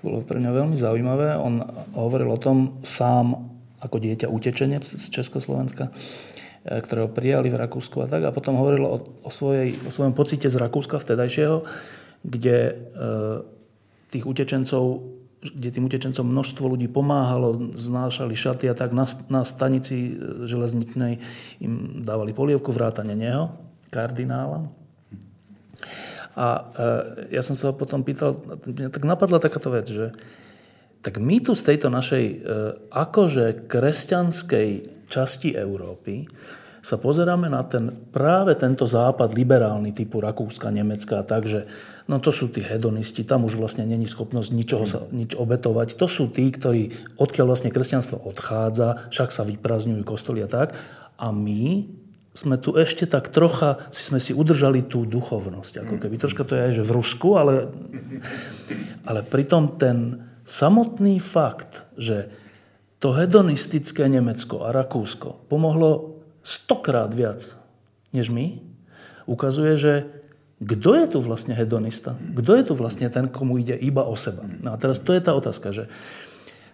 bylo 0.02 0.20
pro 0.20 0.40
mě 0.40 0.50
velmi 0.50 0.76
zaujímavé. 0.76 1.36
On 1.36 1.64
hovoril 1.92 2.32
o 2.32 2.40
tom 2.40 2.80
sám 2.82 3.52
ako 3.82 3.98
dieťa 3.98 4.30
utečenec 4.30 4.86
z 4.86 5.06
Československa, 5.10 5.90
eh, 5.90 6.80
ktorého 6.80 7.12
prijali 7.12 7.50
v 7.52 7.60
Rakúsku 7.60 8.02
a 8.02 8.06
tak. 8.06 8.24
A 8.24 8.32
potom 8.32 8.56
hovoril 8.56 8.86
o, 8.86 8.98
o, 9.22 9.30
svojej, 9.30 9.74
o 9.84 9.90
svojom 9.90 10.16
pocite 10.16 10.48
z 10.48 10.56
Rakúska 10.56 10.96
vtedajšieho, 10.96 11.66
kde 12.22 12.58
tých 14.12 14.28
utečencov, 14.28 15.00
kde 15.40 15.68
tým 15.72 15.88
utečencom 15.88 16.28
množstvo 16.28 16.76
ľudí 16.76 16.86
pomáhalo, 16.92 17.72
znášali 17.72 18.36
šaty 18.36 18.68
a 18.68 18.76
tak 18.76 18.92
na, 18.92 19.08
na 19.32 19.42
stanici 19.42 20.12
e, 20.12 20.44
železničnej 20.44 21.12
im 21.64 22.04
dávali 22.04 22.36
polievku, 22.36 22.70
vrátane 22.70 23.16
neho, 23.16 23.56
kardinála. 23.88 24.68
A 26.36 26.46
e, 26.46 26.62
ja 27.34 27.42
som 27.42 27.56
sa 27.56 27.72
ho 27.72 27.74
potom 27.74 28.04
pýtal, 28.04 28.36
mňa 28.68 28.92
tak 28.92 29.02
napadla 29.08 29.40
takáto 29.40 29.72
vec, 29.72 29.88
že 29.88 30.12
tak 31.02 31.18
my 31.18 31.42
tu 31.42 31.58
z 31.58 31.74
tejto 31.74 31.90
našej 31.90 32.24
e, 32.30 32.34
akože 32.94 33.66
kresťanskej 33.66 34.68
časti 35.10 35.56
Európy 35.58 36.30
sa 36.82 36.98
pozeráme 36.98 37.46
na 37.46 37.62
ten, 37.62 37.94
práve 38.10 38.58
tento 38.58 38.82
západ 38.90 39.30
liberálny 39.30 39.94
typu 39.94 40.18
Rakúska, 40.18 40.66
Nemecka, 40.74 41.22
takže 41.22 41.70
no 42.10 42.18
to 42.18 42.34
sú 42.34 42.50
tí 42.50 42.58
hedonisti, 42.58 43.22
tam 43.22 43.46
už 43.46 43.54
vlastne 43.54 43.86
není 43.86 44.10
schopnosť 44.10 44.50
ničoho 44.50 44.84
sa, 44.84 45.06
nič 45.14 45.38
obetovať. 45.38 45.94
To 45.94 46.10
sú 46.10 46.34
tí, 46.34 46.50
ktorí, 46.50 47.14
odkiaľ 47.22 47.54
vlastne 47.54 47.70
kresťanstvo 47.70 48.26
odchádza, 48.26 49.14
však 49.14 49.30
sa 49.30 49.46
vyprazňujú 49.46 50.02
kostoly 50.02 50.42
a 50.42 50.50
tak. 50.50 50.74
A 51.22 51.30
my 51.30 51.86
sme 52.34 52.58
tu 52.58 52.74
ešte 52.74 53.06
tak 53.06 53.30
trocha, 53.30 53.78
si 53.94 54.02
sme 54.02 54.18
si 54.18 54.34
udržali 54.34 54.82
tú 54.82 55.06
duchovnosť. 55.06 55.86
Ako 55.86 55.94
keby 56.02 56.18
troška 56.18 56.42
to 56.42 56.58
je 56.58 56.66
aj 56.66 56.72
že 56.82 56.84
v 56.84 56.94
Rusku, 56.98 57.38
ale, 57.38 57.70
ale 59.08 59.22
pritom 59.22 59.78
ten 59.78 60.26
samotný 60.42 61.22
fakt, 61.22 61.86
že 61.94 62.26
to 62.98 63.14
hedonistické 63.14 64.06
Nemecko 64.10 64.66
a 64.66 64.74
Rakúsko 64.74 65.46
pomohlo 65.46 66.11
stokrát 66.42 67.10
viac 67.14 67.54
než 68.12 68.28
my, 68.28 68.60
ukazuje, 69.26 69.74
že 69.78 69.92
kdo 70.62 70.94
je 70.94 71.06
tu 71.10 71.18
vlastne 71.18 71.58
hedonista? 71.58 72.14
Kdo 72.18 72.54
je 72.54 72.64
tu 72.70 72.74
vlastne 72.78 73.10
ten, 73.10 73.26
komu 73.26 73.58
ide 73.58 73.74
iba 73.74 74.06
o 74.06 74.14
seba? 74.14 74.46
No 74.62 74.74
a 74.74 74.76
teraz 74.78 75.02
to 75.02 75.10
je 75.10 75.22
tá 75.22 75.34
otázka, 75.34 75.74
že 75.74 75.90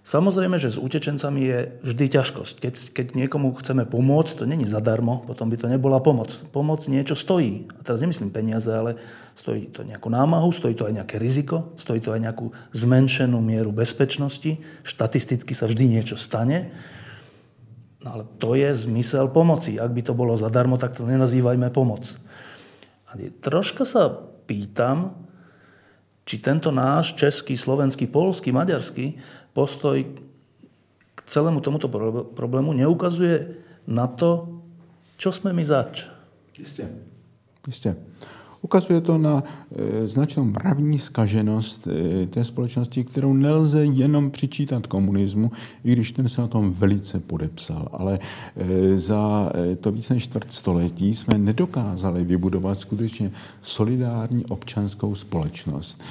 Samozrejme, 0.08 0.56
že 0.56 0.72
s 0.72 0.80
utečencami 0.80 1.40
je 1.44 1.58
vždy 1.84 2.16
ťažkosť. 2.16 2.64
Keď, 2.64 2.74
keď 2.96 3.06
niekomu 3.12 3.52
chceme 3.60 3.84
pomôcť, 3.84 4.40
to 4.40 4.44
není 4.48 4.64
zadarmo, 4.64 5.20
potom 5.28 5.52
by 5.52 5.60
to 5.60 5.68
nebola 5.68 6.00
pomoc. 6.00 6.32
Pomoc 6.48 6.80
niečo 6.88 7.12
stojí. 7.12 7.68
A 7.76 7.84
teraz 7.84 8.00
nemyslím 8.00 8.32
peniaze, 8.32 8.72
ale 8.72 8.96
stojí 9.36 9.68
to 9.68 9.84
nejakú 9.84 10.08
námahu, 10.08 10.48
stojí 10.48 10.72
to 10.72 10.88
aj 10.88 11.04
nejaké 11.04 11.20
riziko, 11.20 11.76
stojí 11.76 12.00
to 12.00 12.16
aj 12.16 12.24
nejakú 12.24 12.48
zmenšenú 12.72 13.36
mieru 13.44 13.68
bezpečnosti. 13.68 14.64
Štatisticky 14.80 15.52
sa 15.52 15.68
vždy 15.68 16.00
niečo 16.00 16.16
stane. 16.16 16.72
No 18.08 18.16
ale 18.16 18.24
to 18.40 18.56
je 18.56 18.72
zmysel 18.88 19.28
pomoci. 19.28 19.76
Ak 19.76 19.92
by 19.92 20.00
to 20.00 20.16
bolo 20.16 20.32
zadarmo, 20.32 20.80
tak 20.80 20.96
to 20.96 21.04
nenazývajme 21.04 21.68
pomoc. 21.68 22.16
A 23.12 23.20
troška 23.44 23.84
sa 23.84 24.08
pýtam, 24.48 25.12
či 26.24 26.40
tento 26.40 26.72
náš 26.72 27.20
český, 27.20 27.60
slovenský, 27.60 28.08
polský, 28.08 28.48
maďarský 28.48 29.20
postoj 29.52 30.08
k 31.12 31.18
celému 31.28 31.60
tomuto 31.60 31.92
problému 32.32 32.72
neukazuje 32.72 33.60
na 33.84 34.08
to, 34.08 34.56
čo 35.20 35.28
sme 35.28 35.52
my 35.52 35.64
zač. 35.68 36.08
Jistě. 36.58 36.88
Jistě. 37.66 37.96
Ukazuje 38.62 39.00
to 39.00 39.18
na 39.18 39.42
e, 39.76 40.08
značnou 40.08 40.44
mravní 40.44 40.98
skaženost 40.98 41.88
e, 41.88 42.26
té 42.26 42.44
společnosti, 42.44 43.04
kterou 43.04 43.32
nelze 43.32 43.84
jenom 43.84 44.30
přičítat 44.30 44.86
komunismu, 44.86 45.50
i 45.84 45.92
když 45.92 46.12
ten 46.12 46.28
se 46.28 46.40
na 46.40 46.46
tom 46.46 46.72
velice 46.72 47.20
podepsal. 47.20 47.88
Ale 47.92 48.18
e, 48.56 48.98
za 48.98 49.50
to 49.80 49.92
více 49.92 50.14
než 50.14 50.24
čtvrt 50.24 50.52
století 50.52 51.14
jsme 51.14 51.38
nedokázali 51.38 52.24
vybudovat 52.24 52.80
skutečně 52.80 53.30
solidární 53.62 54.46
občanskou 54.46 55.14
společnost. 55.14 56.02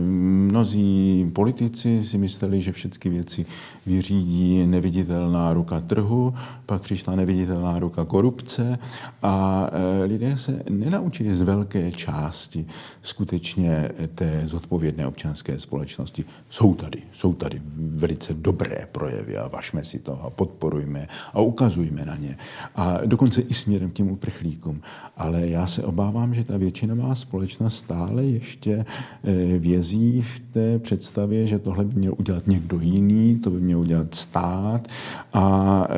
Mnozí 0.00 1.30
politici 1.32 2.04
si 2.04 2.18
mysleli, 2.18 2.62
že 2.62 2.72
všechny 2.72 3.10
věci 3.10 3.46
vyřídí 3.86 4.66
neviditelná 4.66 5.52
ruka 5.52 5.80
trhu, 5.80 6.34
pak 6.66 6.82
přišla 6.82 7.16
neviditelná 7.16 7.78
ruka 7.78 8.04
korupce 8.04 8.78
a 9.22 9.66
lidé 10.04 10.38
se 10.38 10.62
nenaučili 10.70 11.34
z 11.34 11.40
velké 11.60 11.92
části 11.92 12.66
skutečně 13.02 13.90
té 14.14 14.42
zodpovědné 14.46 15.06
občanské 15.06 15.58
společnosti. 15.58 16.24
Jsou 16.50 16.74
tady, 16.74 17.02
jsou 17.12 17.34
tady 17.34 17.62
velice 17.76 18.34
dobré 18.34 18.88
projevy 18.92 19.36
a 19.36 19.48
vašme 19.48 19.84
si 19.84 19.98
to 19.98 20.22
a 20.22 20.30
podporujme 20.30 21.06
a 21.32 21.40
ukazujme 21.40 22.04
na 22.04 22.16
ně. 22.16 22.36
A 22.74 22.98
dokonce 23.06 23.40
i 23.40 23.54
směrem 23.54 23.90
k 23.90 23.92
těm 23.92 24.10
uprchlíkům. 24.10 24.80
Ale 25.16 25.46
já 25.48 25.66
se 25.66 25.82
obávám, 25.82 26.34
že 26.34 26.44
ta 26.44 26.56
většinová 26.56 27.14
společnost 27.14 27.76
stále 27.76 28.24
ještě 28.24 28.72
e, 28.72 29.58
vězí 29.58 30.22
v 30.22 30.40
té 30.40 30.78
představě, 30.78 31.46
že 31.46 31.58
tohle 31.58 31.84
by 31.84 31.94
měl 31.94 32.14
udělat 32.18 32.46
někdo 32.46 32.80
jiný, 32.80 33.38
to 33.38 33.50
by 33.50 33.60
měl 33.60 33.80
udělat 33.80 34.14
stát 34.14 34.88
a 35.32 35.86
e, 35.90 35.96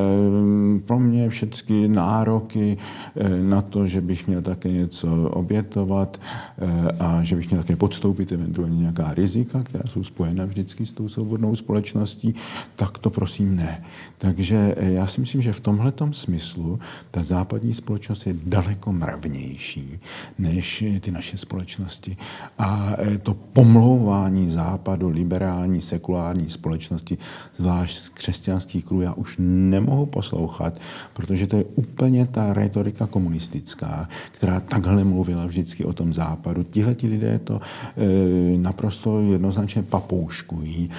pro 0.80 0.98
mě 0.98 1.28
všechny 1.28 1.88
nároky 1.88 2.76
e, 3.16 3.42
na 3.42 3.62
to, 3.62 3.86
že 3.86 4.00
bych 4.00 4.26
měl 4.26 4.42
také 4.42 4.68
něco 4.68 5.28
obětovat 5.52 6.20
e, 6.58 6.92
a 6.92 7.22
že 7.22 7.36
bych 7.36 7.50
měl 7.50 7.62
také 7.62 7.76
podstoupit 7.76 8.32
eventuálně 8.32 8.78
nějaká 8.78 9.14
rizika, 9.14 9.62
která 9.62 9.84
jsou 9.86 10.04
spojena 10.04 10.44
vždycky 10.44 10.86
s 10.86 10.92
tou 10.92 11.08
svobodnou 11.08 11.56
společností, 11.56 12.34
tak 12.76 12.98
to 12.98 13.10
prosím 13.10 13.56
ne. 13.56 13.84
Takže 14.18 14.74
já 14.78 15.06
si 15.06 15.20
myslím, 15.20 15.42
že 15.42 15.52
v 15.52 15.60
tomhle 15.60 15.92
smyslu 16.10 16.78
ta 17.10 17.22
západní 17.22 17.74
společnost 17.74 18.26
je 18.26 18.34
daleko 18.44 18.92
mravnější 18.92 20.00
než 20.38 20.84
ty 21.00 21.10
naše 21.10 21.38
společnosti. 21.38 22.16
A 22.58 22.92
to 23.22 23.34
pomlouvání 23.34 24.50
západu, 24.50 25.08
liberální, 25.08 25.80
sekulární 25.80 26.48
společnosti, 26.50 27.18
zvlášť 27.56 27.96
z 27.98 28.08
křesťanských 28.08 28.84
kruhů, 28.84 29.02
já 29.02 29.12
už 29.12 29.36
nemohu 29.38 30.06
poslouchat, 30.06 30.78
protože 31.12 31.46
to 31.46 31.56
je 31.56 31.64
úplně 31.64 32.26
ta 32.26 32.52
retorika 32.52 33.06
komunistická, 33.06 34.08
která 34.32 34.60
takhle 34.60 35.04
mluvila 35.04 35.41
vždycky 35.46 35.84
o 35.84 35.92
tom 35.92 36.12
západu. 36.12 36.62
Tihle 36.62 36.94
ti 36.94 37.06
lidé 37.06 37.38
to 37.38 37.60
e, 37.60 38.58
naprosto 38.58 39.20
jednoznačně 39.20 39.82
papouškují. 39.82 40.90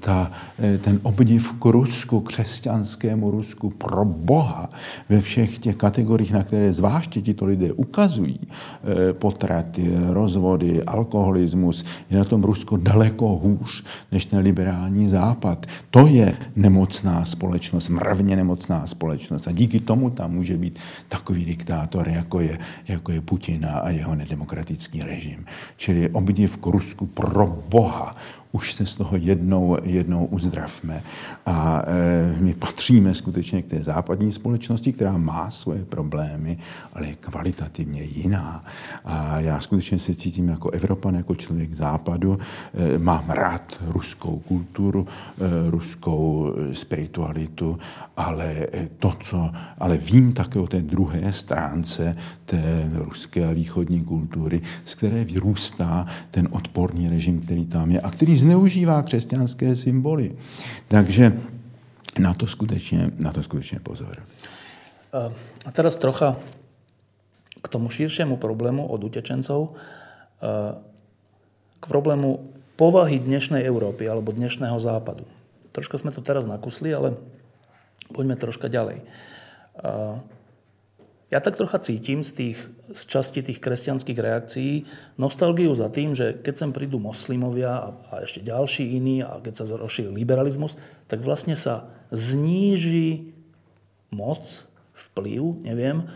Ta, 0.00 0.32
e, 0.62 0.78
ten 0.78 1.00
obdiv 1.02 1.52
k 1.52 1.64
Rusku, 1.64 2.20
křesťanskému 2.20 3.30
Rusku 3.30 3.70
pro 3.70 4.04
Boha 4.04 4.68
ve 5.08 5.20
všech 5.20 5.58
těch 5.58 5.76
kategoriích, 5.76 6.32
na 6.32 6.42
které 6.42 6.72
zvláště 6.72 7.22
tito 7.22 7.44
lidé 7.44 7.72
ukazují, 7.72 8.38
potraty, 9.12 9.92
rozvody, 10.08 10.82
alkoholismus, 10.82 11.84
je 12.10 12.18
na 12.18 12.24
tom 12.24 12.44
Rusko 12.44 12.76
daleko 12.76 13.28
hůř 13.28 13.84
než 14.12 14.24
ten 14.24 14.38
liberální 14.38 15.08
západ. 15.08 15.66
To 15.90 16.06
je 16.06 16.36
nemocná 16.56 17.24
společnost, 17.24 17.88
mravně 17.88 18.36
nemocná 18.36 18.86
společnost. 18.86 19.48
A 19.48 19.52
díky 19.52 19.80
tomu 19.80 20.10
tam 20.10 20.32
může 20.32 20.56
být 20.56 20.78
takový 21.08 21.44
diktátor, 21.44 22.08
jako 22.08 22.40
je, 22.40 22.58
jako 22.88 23.12
je 23.12 23.20
Putin 23.20 23.66
a 23.66 23.89
jeho 23.90 24.14
nedemokratický 24.14 25.02
režim. 25.02 25.44
Čili 25.76 26.10
obdiv 26.10 26.56
k 26.56 26.66
Rusku 26.66 27.06
pro 27.06 27.46
Boha 27.46 28.16
už 28.52 28.74
se 28.74 28.86
z 28.86 28.94
toho 28.94 29.16
jednou, 29.16 29.76
jednou 29.82 30.24
uzdravme. 30.24 31.02
A 31.46 31.82
e, 31.86 32.40
my 32.40 32.54
patříme 32.54 33.14
skutečně 33.14 33.62
k 33.62 33.66
té 33.66 33.82
západní 33.82 34.32
společnosti, 34.32 34.92
která 34.92 35.18
má 35.18 35.50
svoje 35.50 35.84
problémy, 35.84 36.58
ale 36.92 37.06
je 37.06 37.14
kvalitativně 37.14 38.02
jiná. 38.02 38.64
A 39.04 39.40
já 39.40 39.60
skutečně 39.60 39.98
se 39.98 40.14
cítím 40.14 40.48
jako 40.48 40.70
Evropan, 40.70 41.14
jako 41.14 41.34
člověk 41.34 41.74
západu. 41.74 42.38
E, 42.74 42.98
mám 42.98 43.24
rád 43.28 43.74
ruskou 43.80 44.38
kulturu, 44.38 45.06
e, 45.06 45.70
ruskou 45.70 46.54
spiritualitu, 46.72 47.78
ale 48.16 48.66
to, 48.98 49.16
co, 49.20 49.50
ale 49.78 49.96
vím 49.96 50.32
také 50.32 50.58
o 50.58 50.66
té 50.66 50.82
druhé 50.82 51.32
stránce 51.32 52.16
té 52.50 52.90
ruské 52.94 53.46
a 53.46 53.52
východní 53.52 54.04
kultury, 54.04 54.60
z 54.84 54.94
které 54.94 55.24
vyrůstá 55.24 56.06
ten 56.30 56.48
odporný 56.50 57.08
režim, 57.08 57.40
který 57.40 57.66
tam 57.66 57.90
je 57.90 58.00
a 58.00 58.10
který 58.10 58.36
zneužívá 58.40 59.02
křesťanské 59.02 59.76
symboly. 59.76 60.34
Takže 60.88 61.32
na 62.18 62.34
to 62.34 62.46
skutečně, 62.46 63.10
na 63.18 63.32
to 63.32 63.42
skutečně 63.42 63.78
pozor. 63.80 64.16
Eh, 65.14 65.32
a 65.66 65.70
teraz 65.70 65.96
trocha 65.96 66.36
k 67.62 67.66
tomu 67.68 67.90
širšiemu 67.90 68.36
problému 68.36 68.86
od 68.86 69.04
utečencov, 69.04 69.68
eh, 69.70 70.74
k 71.80 71.84
problému 71.86 72.40
povahy 72.76 73.20
dnešnej 73.20 73.60
Európy 73.68 74.08
alebo 74.08 74.32
dnešného 74.32 74.80
západu. 74.80 75.28
Troška 75.76 76.00
sme 76.00 76.10
to 76.10 76.24
teraz 76.24 76.48
nakusli, 76.48 76.90
ale 76.90 77.14
poďme 78.10 78.34
troška 78.40 78.72
ďalej. 78.72 79.04
Eh, 81.30 81.34
ja 81.34 81.38
tak 81.38 81.54
trocha 81.54 81.78
cítim 81.78 82.26
z, 82.26 82.30
tých, 82.34 82.58
z 82.90 83.02
časti 83.06 83.40
tých 83.46 83.62
kresťanských 83.62 84.18
reakcií 84.18 84.72
nostalgiu 85.14 85.70
za 85.78 85.86
tým, 85.86 86.18
že 86.18 86.34
keď 86.42 86.54
sem 86.58 86.70
prídu 86.74 86.98
moslimovia 86.98 87.70
a, 87.70 87.88
a 88.10 88.14
ešte 88.26 88.42
ďalší 88.42 88.98
iní 88.98 89.22
a 89.22 89.38
keď 89.38 89.62
sa 89.62 89.78
rozšíri 89.78 90.10
liberalizmus, 90.10 90.74
tak 91.06 91.22
vlastne 91.22 91.54
sa 91.54 91.86
zníži 92.10 93.30
moc, 94.10 94.66
vplyv, 94.90 95.62
neviem, 95.62 96.02
e, 96.02 96.06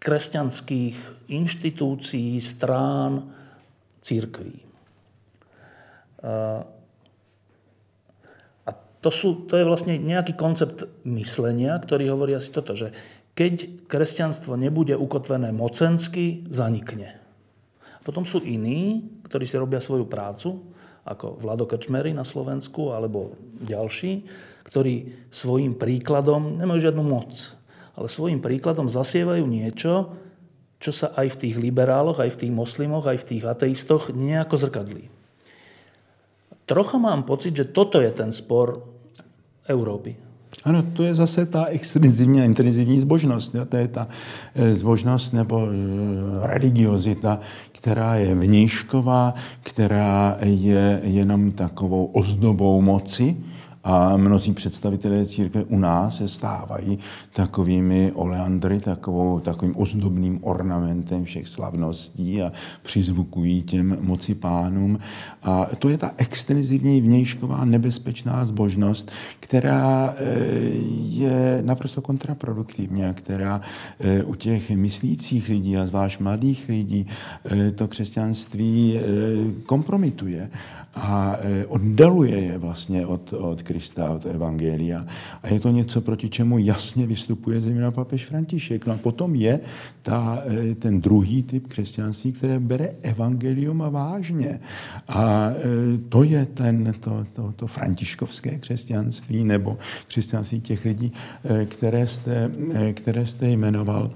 kresťanských 0.00 1.28
inštitúcií, 1.28 2.40
strán, 2.40 3.28
církví. 4.00 4.56
E, 4.56 6.32
a 8.64 8.70
to, 9.04 9.10
sú, 9.12 9.44
to 9.44 9.60
je 9.60 9.68
vlastne 9.68 10.00
nejaký 10.00 10.32
koncept 10.32 10.88
myslenia, 11.04 11.76
ktorý 11.76 12.08
hovorí 12.08 12.32
asi 12.32 12.50
toto, 12.56 12.72
že 12.72 12.96
keď 13.38 13.86
kresťanstvo 13.86 14.58
nebude 14.58 14.98
ukotvené 14.98 15.54
mocensky, 15.54 16.42
zanikne. 16.50 17.22
Potom 18.02 18.26
sú 18.26 18.42
iní, 18.42 19.06
ktorí 19.30 19.46
si 19.46 19.54
robia 19.54 19.78
svoju 19.78 20.10
prácu, 20.10 20.58
ako 21.06 21.38
Vlado 21.38 21.62
Krčmery 21.62 22.10
na 22.10 22.26
Slovensku, 22.26 22.90
alebo 22.90 23.38
ďalší, 23.62 24.26
ktorí 24.66 25.14
svojim 25.30 25.78
príkladom, 25.78 26.58
nemajú 26.58 26.90
žiadnu 26.90 27.04
moc, 27.06 27.54
ale 27.94 28.10
svojim 28.10 28.42
príkladom 28.42 28.90
zasievajú 28.90 29.46
niečo, 29.46 30.18
čo 30.82 30.90
sa 30.90 31.14
aj 31.14 31.38
v 31.38 31.40
tých 31.46 31.56
liberáloch, 31.62 32.18
aj 32.18 32.34
v 32.34 32.40
tých 32.42 32.52
moslimoch, 32.52 33.06
aj 33.06 33.22
v 33.22 33.28
tých 33.34 33.44
ateistoch 33.46 34.10
nejako 34.10 34.66
zrkadlí. 34.66 35.04
Trocha 36.66 36.98
mám 36.98 37.22
pocit, 37.22 37.54
že 37.54 37.70
toto 37.70 38.02
je 38.02 38.10
ten 38.10 38.34
spor 38.34 38.82
Európy. 39.70 40.27
Ano, 40.64 40.82
to 40.82 41.02
je 41.02 41.14
zase 41.14 41.46
ta 41.46 41.64
extenzivní 41.64 42.40
a 42.40 42.44
intenzivní 42.44 43.00
zbožnost. 43.00 43.54
Jo? 43.54 43.64
To 43.64 43.76
je 43.76 43.88
ta 43.88 44.08
eh, 44.54 44.74
zbožnost 44.74 45.32
nebo 45.32 45.68
eh, 45.68 46.46
religiozita, 46.46 47.40
která 47.72 48.14
je 48.14 48.34
vnějšková, 48.34 49.34
která 49.62 50.36
je 50.42 51.00
jenom 51.04 51.50
takovou 51.52 52.04
ozdobou 52.04 52.82
moci, 52.82 53.36
A 53.90 54.16
mnozí 54.16 54.52
představitelé 54.52 55.26
církve 55.26 55.64
u 55.64 55.78
nás 55.78 56.16
se 56.16 56.28
stávají 56.28 56.98
takovými 57.32 58.12
oleandry, 58.12 58.80
takovou, 58.80 59.40
takovým 59.40 59.76
ozdobným 59.76 60.38
ornamentem 60.42 61.24
všech 61.24 61.48
slavností 61.48 62.42
a 62.42 62.52
přizvukují 62.82 63.62
těm 63.62 63.98
moci 64.00 64.34
pánům. 64.34 64.98
A 65.42 65.66
to 65.78 65.88
je 65.88 65.98
ta 65.98 66.12
extenzivní 66.16 67.00
vnějšková 67.00 67.64
nebezpečná 67.64 68.44
zbožnost, 68.44 69.10
která 69.40 70.14
eh, 70.16 70.24
je 71.08 71.62
naprosto 71.62 72.02
kontraproduktivní 72.02 73.04
a 73.04 73.12
která 73.12 73.60
eh, 74.00 74.22
u 74.22 74.34
těch 74.34 74.70
myslících 74.70 75.48
lidí 75.48 75.76
a 75.76 75.86
zvlášť 75.86 76.20
mladých 76.20 76.68
lidí 76.68 77.06
eh, 77.44 77.70
to 77.70 77.88
křesťanství 77.88 79.00
kompromituje 79.66 80.50
a 80.94 81.36
oddaluje 81.68 82.40
je 82.40 82.58
vlastně 82.58 83.06
od, 83.06 83.32
od 83.32 83.62
Krista, 83.78 84.10
od 84.10 84.26
Evangelia. 84.26 85.06
A 85.42 85.48
je 85.48 85.60
to 85.60 85.70
něco, 85.70 86.00
proti 86.00 86.28
čemu 86.28 86.58
jasně 86.58 87.06
vystupuje 87.06 87.60
zejména 87.60 87.90
papež 87.90 88.26
František. 88.26 88.86
No 88.86 88.94
a 88.94 88.96
potom 88.96 89.34
je 89.34 89.60
ta, 90.02 90.42
ten 90.78 91.00
druhý 91.00 91.42
typ 91.42 91.66
křesťanství, 91.68 92.32
které 92.32 92.58
bere 92.58 92.90
evangelium 93.02 93.82
a 93.82 93.88
vážně. 93.88 94.60
A 95.08 95.50
to 96.08 96.22
je 96.22 96.46
ten, 96.46 96.94
to, 97.00 97.26
to, 97.32 97.52
to 97.56 97.66
františkovské 97.66 98.58
křesťanství 98.58 99.44
nebo 99.44 99.78
křesťanství 100.08 100.60
těch 100.60 100.84
lidí, 100.84 101.12
eh, 101.44 101.64
které 101.64 102.06
jste, 102.06 102.50
které 102.92 103.26
jste 103.26 103.50
jmenoval, 103.50 104.10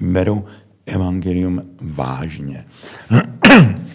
berou 0.00 0.44
evangelium 0.86 1.62
vážně. 1.80 2.64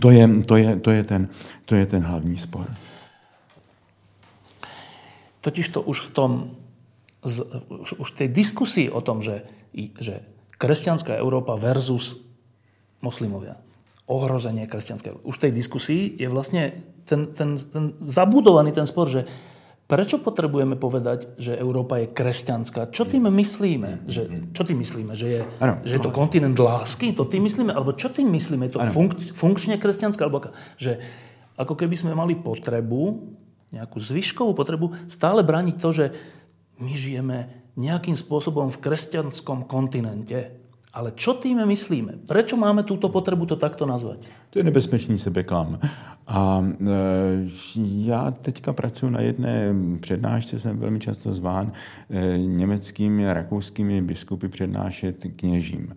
To 0.00 0.10
je, 0.10 0.28
to 0.46 0.56
je, 0.56 0.76
to 0.76 0.90
je, 0.90 1.04
ten, 1.04 1.28
to 1.64 1.74
je 1.74 1.86
ten 1.86 2.02
hlavní 2.02 2.36
spor. 2.36 2.66
Totiž 5.40 5.66
to 5.72 5.80
už 5.80 6.08
v 6.08 6.10
tom, 6.12 6.30
už 8.00 8.08
v 8.12 8.16
tej 8.16 8.28
diskusii 8.28 8.86
o 8.92 9.00
tom, 9.00 9.24
že, 9.24 9.48
že 10.00 10.24
kresťanská 10.60 11.16
Európa 11.16 11.56
versus 11.56 12.20
moslimovia, 13.00 13.56
ohrozenie 14.04 14.68
kresťanského. 14.68 15.24
Už 15.24 15.40
v 15.40 15.42
tej 15.48 15.52
diskusii 15.56 16.02
je 16.20 16.28
vlastne 16.28 16.76
ten, 17.08 17.32
ten, 17.32 17.56
ten 17.56 17.96
zabudovaný 18.04 18.76
ten 18.76 18.84
spor, 18.84 19.08
že 19.08 19.24
prečo 19.88 20.22
potrebujeme 20.22 20.78
povedať, 20.78 21.34
že 21.40 21.56
Európa 21.56 21.98
je 22.04 22.12
kresťanská? 22.12 22.94
Čo 22.94 23.08
tým 23.08 23.26
myslíme? 23.26 24.06
Že, 24.06 24.22
čo 24.54 24.62
tým 24.62 24.78
myslíme? 24.78 25.12
Že 25.16 25.26
je, 25.26 25.40
ano, 25.58 25.80
že 25.82 25.98
je 25.98 26.02
to 26.04 26.14
kontinent 26.14 26.54
lásky? 26.54 27.10
To 27.16 27.26
tým 27.26 27.48
myslíme? 27.48 27.72
Alebo 27.74 27.96
čo 27.96 28.12
tým 28.12 28.30
myslíme? 28.30 28.70
Je 28.70 28.78
to 28.78 28.84
funk, 28.86 29.18
funkčne 29.18 29.80
kresťanská? 29.80 30.28
Alebo 30.28 30.52
že 30.76 31.00
ako 31.58 31.74
keby 31.74 31.96
sme 31.98 32.12
mali 32.14 32.38
potrebu, 32.38 33.18
nejakú 33.70 33.98
zvyškovú 33.98 34.52
potrebu, 34.52 34.92
stále 35.10 35.40
brániť 35.42 35.76
to, 35.80 35.90
že 35.90 36.06
my 36.80 36.92
žijeme 36.92 37.38
nejakým 37.80 38.18
spôsobom 38.18 38.68
v 38.68 38.80
kresťanskom 38.82 39.64
kontinente. 39.64 40.59
Ale 40.90 41.14
čo 41.14 41.38
tým 41.38 41.62
myslíme? 41.70 42.26
Prečo 42.26 42.58
máme 42.58 42.82
túto 42.82 43.06
potrebu 43.14 43.46
to 43.46 43.54
takto 43.54 43.86
nazvat? 43.86 44.18
To 44.50 44.58
je 44.58 44.66
nebezpečný 44.66 45.18
sebeklam. 45.22 45.78
A 46.26 46.58
e, 46.58 47.46
já 48.10 48.30
teďka 48.30 48.72
pracuji 48.72 49.10
na 49.10 49.20
jedné 49.20 49.74
přednášce, 50.00 50.58
jsem 50.58 50.78
velmi 50.78 50.98
často 51.00 51.34
zván 51.34 51.72
e, 52.10 52.38
německými 52.38 53.30
a 53.30 53.34
rakouskými 53.34 54.02
biskupy 54.02 54.48
přednášet 54.48 55.26
kněžím. 55.36 55.94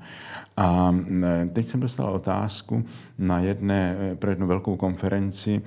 A 0.57 0.95
e, 1.23 1.45
teď 1.45 1.65
jsem 1.65 1.79
dostal 1.79 2.13
otázku 2.13 2.85
na 3.17 3.39
jedné, 3.39 3.97
e, 3.99 4.15
pro 4.15 4.29
jednu 4.29 4.47
velkou 4.47 4.75
konferenci, 4.75 5.61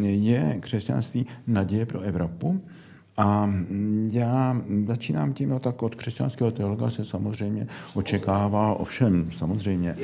je 0.00 0.58
křesťanství 0.60 1.26
naděje 1.46 1.86
pro 1.86 2.00
Evropu? 2.00 2.60
A 3.18 3.50
já 4.12 4.62
začínám 4.86 5.32
tím, 5.32 5.48
no 5.48 5.58
tak 5.58 5.82
od 5.82 5.94
křesťanského 5.94 6.50
teologa 6.50 6.90
se 6.90 7.04
samozřejmě 7.04 7.66
očekává, 7.94 8.74
ovšem 8.74 9.30
samozřejmě. 9.36 9.96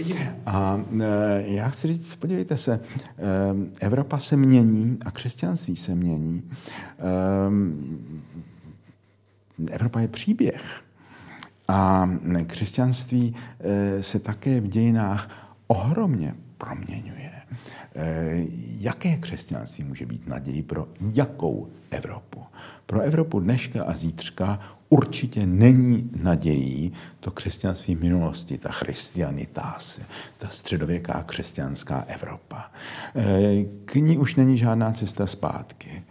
A 0.47 0.85
e, 1.01 1.43
já 1.47 1.69
chci 1.69 1.93
říct, 1.93 2.15
podívejte 2.15 2.57
se, 2.57 2.75
e, 2.75 2.81
Evropa 3.81 4.19
se 4.19 4.37
mění 4.37 4.99
a 5.05 5.11
křesťanství 5.11 5.77
se 5.77 5.95
mění. 5.95 6.43
E, 9.69 9.73
Evropa 9.73 10.01
je 10.01 10.09
příběh. 10.09 10.83
A 11.69 12.11
křesťanství 12.47 13.35
se 14.01 14.19
také 14.19 14.61
v 14.61 14.69
dějinách 14.69 15.31
ohromně 15.67 16.35
proměňuje. 16.59 17.34
Jaké 18.81 19.17
křesťanství 19.17 19.85
může 19.85 20.07
být 20.07 20.27
naději 20.27 20.63
pro 20.63 20.89
jakou 21.13 21.69
Evropu? 21.91 22.43
Pro 22.87 23.01
Evropu 23.01 23.41
dneška 23.41 23.85
a 23.85 23.93
zítřka 23.93 24.61
určitě 24.89 25.47
není 25.47 26.11
nadějí 26.23 26.93
to 27.21 27.31
křesťanství 27.31 27.95
minulosti, 27.95 28.59
ta 28.59 28.73
christianitas, 28.73 30.01
ta 30.39 30.49
středověká 30.49 31.23
křesťanská 31.23 32.05
Evropa. 32.09 32.71
Eh, 33.17 33.65
k 33.85 33.95
ní 33.95 34.19
už 34.19 34.37
není 34.37 34.59
žádná 34.59 34.93
cesta 34.93 35.27
zpátky. 35.27 36.03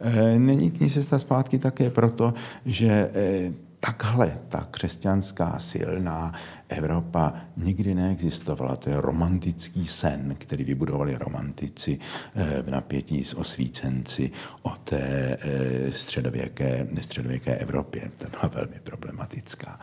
Eh, 0.00 0.38
není 0.38 0.70
k 0.70 0.80
ní 0.80 0.90
cesta 0.90 1.18
zpátky 1.18 1.58
také 1.58 1.90
proto, 1.90 2.34
že 2.64 3.10
eh, 3.14 3.52
takhle 3.80 4.38
ta 4.48 4.66
křesťanská 4.70 5.58
silná 5.58 6.32
Evropa 6.68 7.32
nikdy 7.56 7.94
neexistovala. 7.94 8.76
To 8.76 8.90
je 8.90 9.00
romantický 9.00 9.86
sen, 9.86 10.34
který 10.38 10.64
vybudovali 10.64 11.16
romantici 11.16 11.98
eh, 12.34 12.62
v 12.62 12.70
napětí 12.70 13.24
s 13.24 13.34
osvícenci 13.34 14.30
o 14.62 14.70
té 14.70 15.36
eh, 15.40 15.92
středověké, 15.92 16.86
středověké 17.00 17.54
Evropě. 17.54 18.10
Ta 18.16 18.28
byla 18.28 18.46
velmi 18.54 18.80
problematická. 18.82 19.80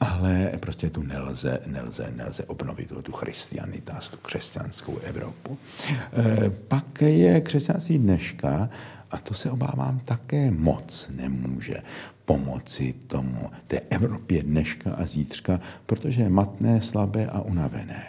Ale 0.00 0.52
prostě 0.60 0.90
tu 0.90 1.02
nelze, 1.02 1.60
nelze, 1.66 2.12
nelze 2.16 2.44
obnovit 2.44 2.92
tu 3.02 3.12
christianitas, 3.12 4.08
tu 4.08 4.16
křesťanskou 4.16 4.98
Evropu. 4.98 5.58
Eh, 6.12 6.50
pak 6.50 7.02
je 7.02 7.40
křesťanství 7.40 7.98
dneška 7.98 8.68
a 9.10 9.18
to 9.18 9.34
se 9.34 9.50
obávám 9.50 9.98
také 9.98 10.50
moc 10.50 11.10
nemůže 11.14 11.76
pomoci 12.26 12.94
tomu, 13.06 13.50
té 13.66 13.80
Evropě 13.90 14.42
dneška 14.42 14.92
a 14.92 15.06
zítřka, 15.06 15.60
protože 15.86 16.22
je 16.22 16.28
matné, 16.28 16.80
slabé 16.80 17.26
a 17.26 17.40
unavené. 17.40 18.02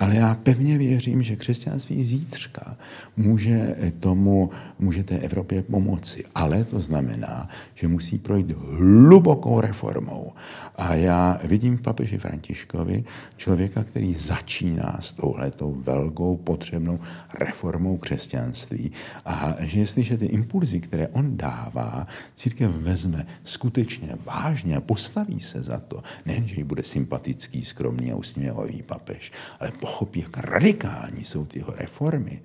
Ale 0.00 0.16
já 0.16 0.34
pevně 0.34 0.78
věřím, 0.78 1.22
že 1.22 1.36
křesťanství 1.36 2.04
zítřka 2.04 2.76
může 3.16 3.76
tomu, 4.00 4.50
může 4.78 5.02
té 5.04 5.18
Evropě 5.18 5.62
pomoci. 5.62 6.24
Ale 6.34 6.64
to 6.64 6.80
znamená, 6.80 7.48
že 7.74 7.88
musí 7.88 8.18
projít 8.18 8.50
hlubokou 8.50 9.60
reformou. 9.60 10.32
A 10.76 10.94
já 10.94 11.40
vidím 11.44 11.76
v 11.76 11.82
papeži 11.82 12.18
Františkovi 12.18 13.04
člověka, 13.36 13.84
který 13.84 14.14
začíná 14.14 14.98
s 15.00 15.12
touhletou 15.12 15.82
velkou 15.82 16.36
potřebnou 16.36 16.98
reformou 17.38 17.96
křesťanství. 17.96 18.92
A 19.26 19.54
že 19.58 19.80
jestliže 19.80 20.16
ty 20.16 20.26
impulzy, 20.26 20.80
které 20.80 21.08
on 21.08 21.36
dává, 21.36 22.06
církev 22.34 22.70
vezme 22.70 23.26
skutečně 23.48 24.08
vážně 24.24 24.80
postaví 24.80 25.40
se 25.40 25.62
za 25.62 25.78
to, 25.78 26.02
nejen, 26.26 26.48
že 26.48 26.54
jí 26.56 26.64
bude 26.64 26.82
sympatický, 26.82 27.64
skromný 27.64 28.12
a 28.12 28.16
usměvavý 28.16 28.82
papež, 28.82 29.32
ale 29.60 29.70
pochopí, 29.70 30.20
jak 30.20 30.38
radikální 30.38 31.24
jsou 31.24 31.44
ty 31.44 31.58
jeho 31.58 31.74
reformy, 31.76 32.40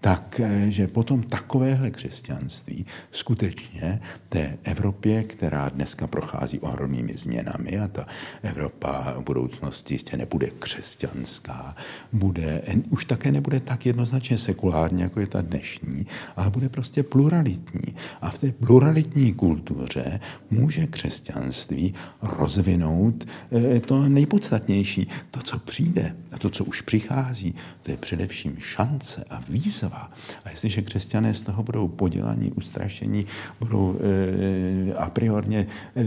tak, 0.00 0.40
eh, 0.40 0.70
že 0.70 0.86
potom 0.86 1.22
takovéhle 1.22 1.90
křesťanství 1.90 2.86
skutečně 3.10 4.00
té 4.28 4.58
Evropě, 4.64 5.24
která 5.24 5.68
dneska 5.68 6.06
prochází 6.06 6.60
ohromnými 6.60 7.14
změnami 7.14 7.78
a 7.78 7.88
ta 7.88 8.06
Evropa 8.42 9.14
v 9.18 9.22
budoucnosti 9.22 9.94
jistě 9.94 10.16
nebude 10.16 10.46
křesťanská, 10.58 11.76
bude, 12.12 12.62
už 12.90 13.04
také 13.04 13.32
nebude 13.32 13.60
tak 13.60 13.86
jednoznačně 13.86 14.38
sekulární, 14.38 15.02
jako 15.02 15.20
je 15.20 15.26
ta 15.26 15.42
dnešní, 15.42 16.06
ale 16.36 16.50
bude 16.50 16.68
prostě 16.68 17.02
pluralitní. 17.02 17.94
A 18.20 18.30
v 18.30 18.38
té 18.38 18.52
pluralitní 18.52 19.34
kultuře 19.34 20.20
může 20.50 20.86
křesťanství 20.86 21.94
rozvinout 22.22 23.24
eh, 23.52 23.80
to 23.80 24.08
nejpodstatnější, 24.08 25.08
to, 25.30 25.40
co 25.40 25.58
přijde 25.58 26.16
a 26.32 26.38
to, 26.38 26.50
co 26.50 26.64
už 26.64 26.80
přichází, 26.80 27.54
to 27.82 27.90
je 27.90 27.96
především 27.96 28.56
šance 28.58 29.24
a 29.30 29.40
výzva. 29.48 30.10
A 30.44 30.50
jestliže 30.50 30.82
křesťané 30.82 31.34
z 31.34 31.40
toho 31.40 31.62
budou 31.62 31.88
podělaní, 31.88 32.52
ustrašení, 32.52 33.26
budou 33.60 33.98
e, 34.00 34.94
a 34.94 35.10
priorně 35.10 35.66
e, 35.96 36.04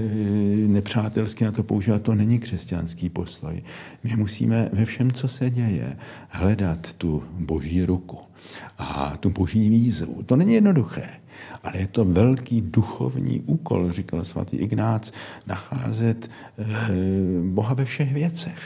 nepřátelsky 0.68 1.44
na 1.44 1.52
to 1.52 1.64
používat, 1.64 2.02
to 2.02 2.16
není 2.16 2.40
křesťanský 2.40 3.10
postoj. 3.10 3.64
My 4.04 4.16
musíme 4.16 4.70
ve 4.74 4.86
všem, 4.86 5.12
co 5.12 5.28
se 5.28 5.50
děje, 5.50 5.98
hledat 6.30 6.94
tu 6.94 7.24
boží 7.40 7.86
ruku 7.86 8.18
a 8.78 9.18
tu 9.18 9.30
boží 9.30 9.70
výzvu. 9.70 10.24
To 10.24 10.36
není 10.36 10.54
jednoduché. 10.54 11.21
Ale 11.64 11.78
je 11.78 11.88
to 11.88 12.06
velký 12.06 12.62
duchovní 12.62 13.42
úkol, 13.42 13.92
říkal 13.92 14.26
svatý 14.26 14.58
Ignác, 14.58 15.12
nacházet 15.48 16.30
eh, 16.30 16.66
Boha 17.44 17.74
ve 17.74 17.86
všech 17.86 18.14
věcech. 18.14 18.60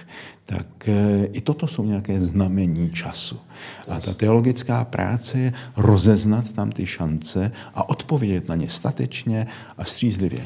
Tak 0.46 0.90
eh, 0.90 1.26
i 1.26 1.42
toto 1.42 1.68
jsou 1.68 1.86
nějaké 1.86 2.20
znamení 2.20 2.92
času. 2.92 3.40
A 3.88 4.00
ta 4.00 4.14
teologická 4.14 4.86
práce 4.86 5.40
je 5.40 5.54
rozeznat 5.78 6.52
tam 6.52 6.72
ty 6.72 6.86
šance 6.86 7.52
a 7.74 7.90
odpovědět 7.90 8.50
na 8.50 8.56
ně 8.56 8.70
statečně 8.70 9.48
a 9.78 9.86
střízlivě. 9.86 10.46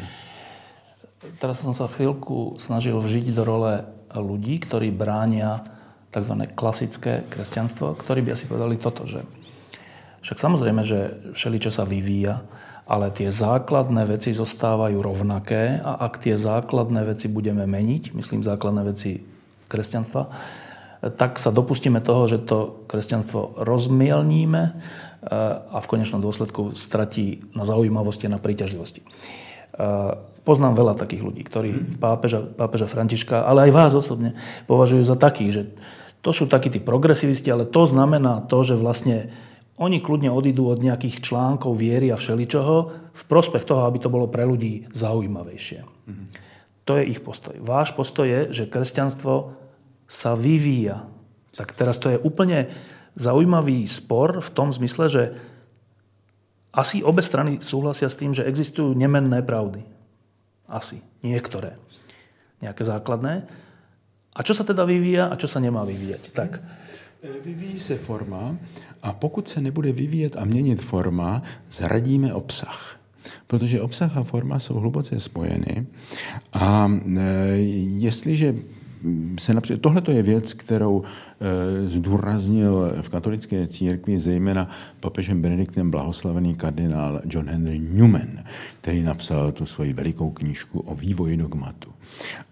Teraz 1.39 1.59
som 1.59 1.75
sa 1.75 1.91
chvíľku 1.91 2.55
snažil 2.55 2.95
vžiť 2.95 3.35
do 3.35 3.43
role 3.43 3.83
ľudí, 4.15 4.59
ktorí 4.63 4.87
bránia 4.91 5.61
tzv. 6.09 6.47
klasické 6.55 7.27
kresťanstvo, 7.27 7.93
ktorí 7.93 8.23
by 8.23 8.33
asi 8.33 8.45
povedali 8.47 8.75
toto, 8.79 9.05
že 9.05 9.21
však 10.21 10.37
samozrejme, 10.37 10.81
že 10.83 11.15
všeličo 11.33 11.71
sa 11.71 11.87
vyvíja, 11.87 12.43
ale 12.89 13.13
tie 13.13 13.29
základné 13.29 14.09
veci 14.09 14.33
zostávajú 14.33 14.97
rovnaké 14.97 15.77
a 15.85 16.09
ak 16.09 16.25
tie 16.25 16.35
základné 16.35 17.05
veci 17.05 17.29
budeme 17.29 17.69
meniť, 17.69 18.17
myslím 18.17 18.41
základné 18.41 18.81
veci 18.89 19.21
kresťanstva, 19.69 20.25
tak 20.99 21.39
sa 21.39 21.55
dopustíme 21.55 22.03
toho, 22.03 22.27
že 22.27 22.43
to 22.43 22.83
kresťanstvo 22.91 23.63
rozmielníme 23.63 24.61
e, 24.67 24.71
a 25.63 25.77
v 25.79 25.89
konečnom 25.89 26.19
dôsledku 26.19 26.75
stratí 26.75 27.39
na 27.55 27.63
zaujímavosti 27.63 28.27
a 28.27 28.35
na 28.35 28.41
príťažlivosti. 28.41 29.05
E, 29.05 29.05
poznám 30.43 30.75
veľa 30.75 30.99
takých 30.99 31.23
ľudí, 31.23 31.45
ktorí 31.47 32.01
pápeža, 32.03 32.43
pápeža 32.43 32.91
Františka, 32.91 33.47
ale 33.47 33.69
aj 33.69 33.71
vás 33.71 33.93
osobne 33.95 34.35
považujú 34.67 35.07
za 35.07 35.15
takých, 35.15 35.51
že 35.55 35.63
to 36.19 36.35
sú 36.35 36.51
takí 36.51 36.67
tí 36.67 36.83
progresivisti, 36.83 37.47
ale 37.47 37.63
to 37.63 37.87
znamená 37.87 38.43
to, 38.43 38.59
že 38.67 38.75
vlastne 38.75 39.31
oni 39.79 40.03
kľudne 40.03 40.27
odídu 40.27 40.67
od 40.67 40.83
nejakých 40.83 41.23
článkov 41.23 41.79
viery 41.79 42.11
a 42.11 42.19
všeličoho 42.19 42.75
v 43.15 43.23
prospech 43.31 43.63
toho, 43.63 43.87
aby 43.87 43.97
to 44.03 44.11
bolo 44.11 44.27
pre 44.27 44.43
ľudí 44.43 44.91
zaujímavejšie. 44.91 45.79
Mm-hmm. 45.87 46.27
To 46.83 46.99
je 46.99 47.03
ich 47.07 47.23
postoj. 47.23 47.55
Váš 47.63 47.95
postoj 47.95 48.27
je, 48.27 48.41
že 48.51 48.69
kresťanstvo 48.69 49.55
sa 50.09 50.35
vyvíja. 50.35 51.07
Tak 51.55 51.77
teraz 51.77 51.95
to 52.01 52.11
je 52.11 52.19
úplne 52.19 52.67
zaujímavý 53.15 53.87
spor 53.87 54.43
v 54.43 54.49
tom 54.51 54.73
zmysle, 54.75 55.05
že 55.07 55.23
asi 56.75 57.01
obe 57.01 57.23
strany 57.23 57.63
súhlasia 57.63 58.11
s 58.11 58.19
tým, 58.19 58.35
že 58.35 58.45
existujú 58.45 58.93
nemenné 58.93 59.41
pravdy. 59.41 59.85
Asi. 60.69 61.01
Niektoré. 61.23 61.79
Nejaké 62.59 62.83
základné. 62.83 63.47
A 64.35 64.39
čo 64.45 64.53
sa 64.53 64.63
teda 64.63 64.83
vyvíja 64.83 65.27
a 65.31 65.35
čo 65.39 65.47
sa 65.49 65.59
nemá 65.59 65.83
vyvíjať? 65.87 66.31
Tak. 66.31 66.51
Vyvíjí 67.43 67.79
se 67.79 67.97
forma 67.97 68.55
a 69.03 69.13
pokud 69.13 69.47
se 69.47 69.61
nebude 69.61 69.91
vyvíjet 69.91 70.35
a 70.37 70.45
měnit 70.45 70.81
forma, 70.81 71.41
zradíme 71.71 72.33
obsah. 72.33 72.99
Protože 73.47 73.81
obsah 73.81 74.17
a 74.17 74.23
forma 74.23 74.59
jsou 74.59 74.73
hluboce 74.73 75.19
spojeny 75.19 75.85
a 76.53 76.91
e, 77.17 77.21
jestliže 77.97 78.55
se 79.39 79.53
například, 79.53 79.81
tohle 79.81 80.01
je 80.11 80.23
věc, 80.23 80.53
kterou 80.53 81.03
e, 81.03 81.89
zdůraznil 81.89 82.93
v 83.01 83.09
katolické 83.09 83.67
církvi 83.67 84.19
zejména 84.19 84.69
papežem 84.99 85.41
Benediktem 85.41 85.91
blahoslavený 85.91 86.55
kardinál 86.55 87.21
John 87.25 87.49
Henry 87.49 87.79
Newman, 87.79 88.43
který 88.89 89.03
napsal 89.03 89.51
tu 89.51 89.65
svoji 89.65 89.93
velikou 89.93 90.29
knížku 90.29 90.79
o 90.79 90.95
vývoji 90.95 91.37
dogmatu. 91.37 91.91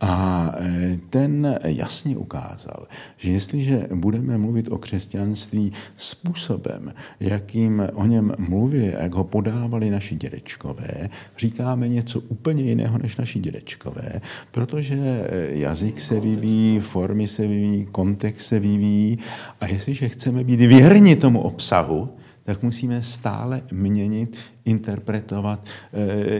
A 0.01 0.51
e, 0.59 0.99
ten 1.09 1.59
jasně 1.63 2.17
ukázal, 2.17 2.87
že 3.17 3.31
jestliže 3.31 3.87
budeme 3.95 4.37
mluvit 4.37 4.67
o 4.67 4.77
křesťanství 4.77 5.71
způsobem, 5.95 6.93
jakým 7.19 7.87
o 7.93 8.05
něm 8.05 8.33
mluvili 8.37 8.95
a 8.95 9.03
jak 9.03 9.15
ho 9.15 9.23
podávali 9.23 9.89
naši 9.89 10.15
dědečkové, 10.15 11.09
říkáme 11.37 11.87
něco 11.89 12.19
úplně 12.19 12.63
jiného 12.63 12.97
než 12.97 13.17
naši 13.17 13.39
dědečkové, 13.39 14.21
protože 14.51 15.27
jazyk 15.49 16.01
se 16.01 16.19
vyvíjí, 16.19 16.79
formy 16.79 17.27
se 17.27 17.47
vyvíjí, 17.47 17.85
kontext 17.85 18.47
se 18.47 18.59
vyvíjí 18.59 19.17
a 19.61 19.67
jestliže 19.67 20.09
chceme 20.09 20.43
být 20.43 20.59
věrni 20.59 21.15
tomu 21.15 21.41
obsahu, 21.41 22.09
tak 22.47 22.63
musíme 22.63 23.03
stále 23.03 23.61
měnit, 23.71 24.37
interpretovat 24.65 25.65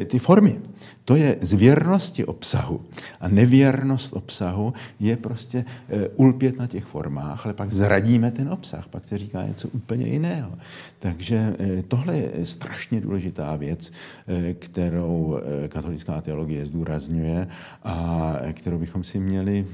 e, 0.02 0.06
ty 0.06 0.20
formy. 0.20 0.60
To 1.06 1.16
je 1.16 1.38
z 1.42 1.54
věrnosti 1.54 2.26
obsahu. 2.26 2.82
A 3.20 3.28
nevěrnost 3.28 4.14
obsahu 4.14 4.74
je 5.00 5.18
prostě 5.18 5.66
e, 5.90 6.08
ulpět 6.08 6.58
na 6.58 6.68
těch 6.68 6.86
formách, 6.86 7.46
ale 7.46 7.54
pak 7.54 7.74
zradíme 7.74 8.32
ten 8.32 8.50
obsah, 8.50 8.88
pak 8.88 9.06
se 9.06 9.18
říká 9.18 9.44
něco 9.48 9.68
úplně 9.68 10.08
jiného. 10.08 10.52
Takže 11.00 11.56
e, 11.60 11.84
tohle 11.84 12.18
je 12.18 12.46
strašně 12.46 13.02
důležitá 13.02 13.56
věc, 13.56 13.92
e, 14.28 14.54
kterou 14.54 15.38
e, 15.38 15.68
katolická 15.68 16.22
teologie 16.22 16.66
zdůrazňuje 16.66 17.48
a 17.84 18.34
kterou 18.54 18.78
bychom 18.78 19.04
si 19.04 19.20
měli 19.20 19.68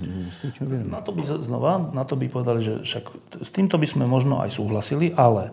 uvědomit. 0.62 0.92
Na 0.92 1.02
to 1.02 1.12
by 1.12 1.24
znova, 1.24 1.90
na 1.94 2.04
to 2.04 2.16
by 2.16 2.28
povedali, 2.30 2.64
že 2.64 2.80
však 2.84 3.04
s 3.42 3.52
týmto 3.52 3.78
by 3.78 3.88
sme 3.88 4.06
možno 4.08 4.44
aj 4.44 4.52
súhlasili, 4.52 5.16
ale 5.16 5.52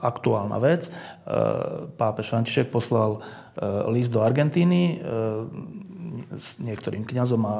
aktuálna 0.00 0.58
vec, 0.62 0.88
pápež 1.98 2.30
František 2.30 2.70
poslal 2.70 3.18
list 3.90 4.14
do 4.14 4.22
Argentíny 4.22 5.02
s 6.34 6.58
niektorým 6.58 7.06
kňazom 7.06 7.42
a, 7.46 7.56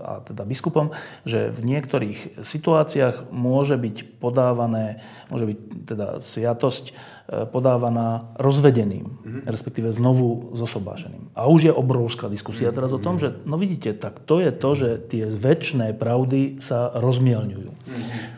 a 0.00 0.12
teda 0.24 0.46
biskupom, 0.48 0.94
že 1.28 1.52
v 1.52 1.60
niektorých 1.64 2.40
situáciách 2.40 3.28
môže 3.34 3.76
byť 3.76 4.22
podávané, 4.22 5.02
môže 5.28 5.48
byť 5.48 5.58
teda 5.84 6.06
sviatosť 6.22 6.94
podávaná 7.28 8.32
rozvedeným, 8.40 9.04
mm-hmm. 9.04 9.42
respektíve 9.44 9.92
znovu 9.92 10.56
zosobášeným. 10.56 11.28
A 11.36 11.44
už 11.44 11.68
je 11.68 11.72
obrovská 11.76 12.32
diskusia 12.32 12.72
teraz 12.72 12.88
o 12.88 13.02
tom, 13.02 13.20
že 13.20 13.36
no 13.44 13.60
vidíte, 13.60 13.92
tak 13.92 14.24
to 14.24 14.40
je 14.40 14.48
to, 14.48 14.70
že 14.72 14.88
tie 15.12 15.28
väčšné 15.28 15.92
pravdy 15.92 16.56
sa 16.64 16.88
rozmielňujú. 16.96 17.68
Mm-hmm. 17.68 18.37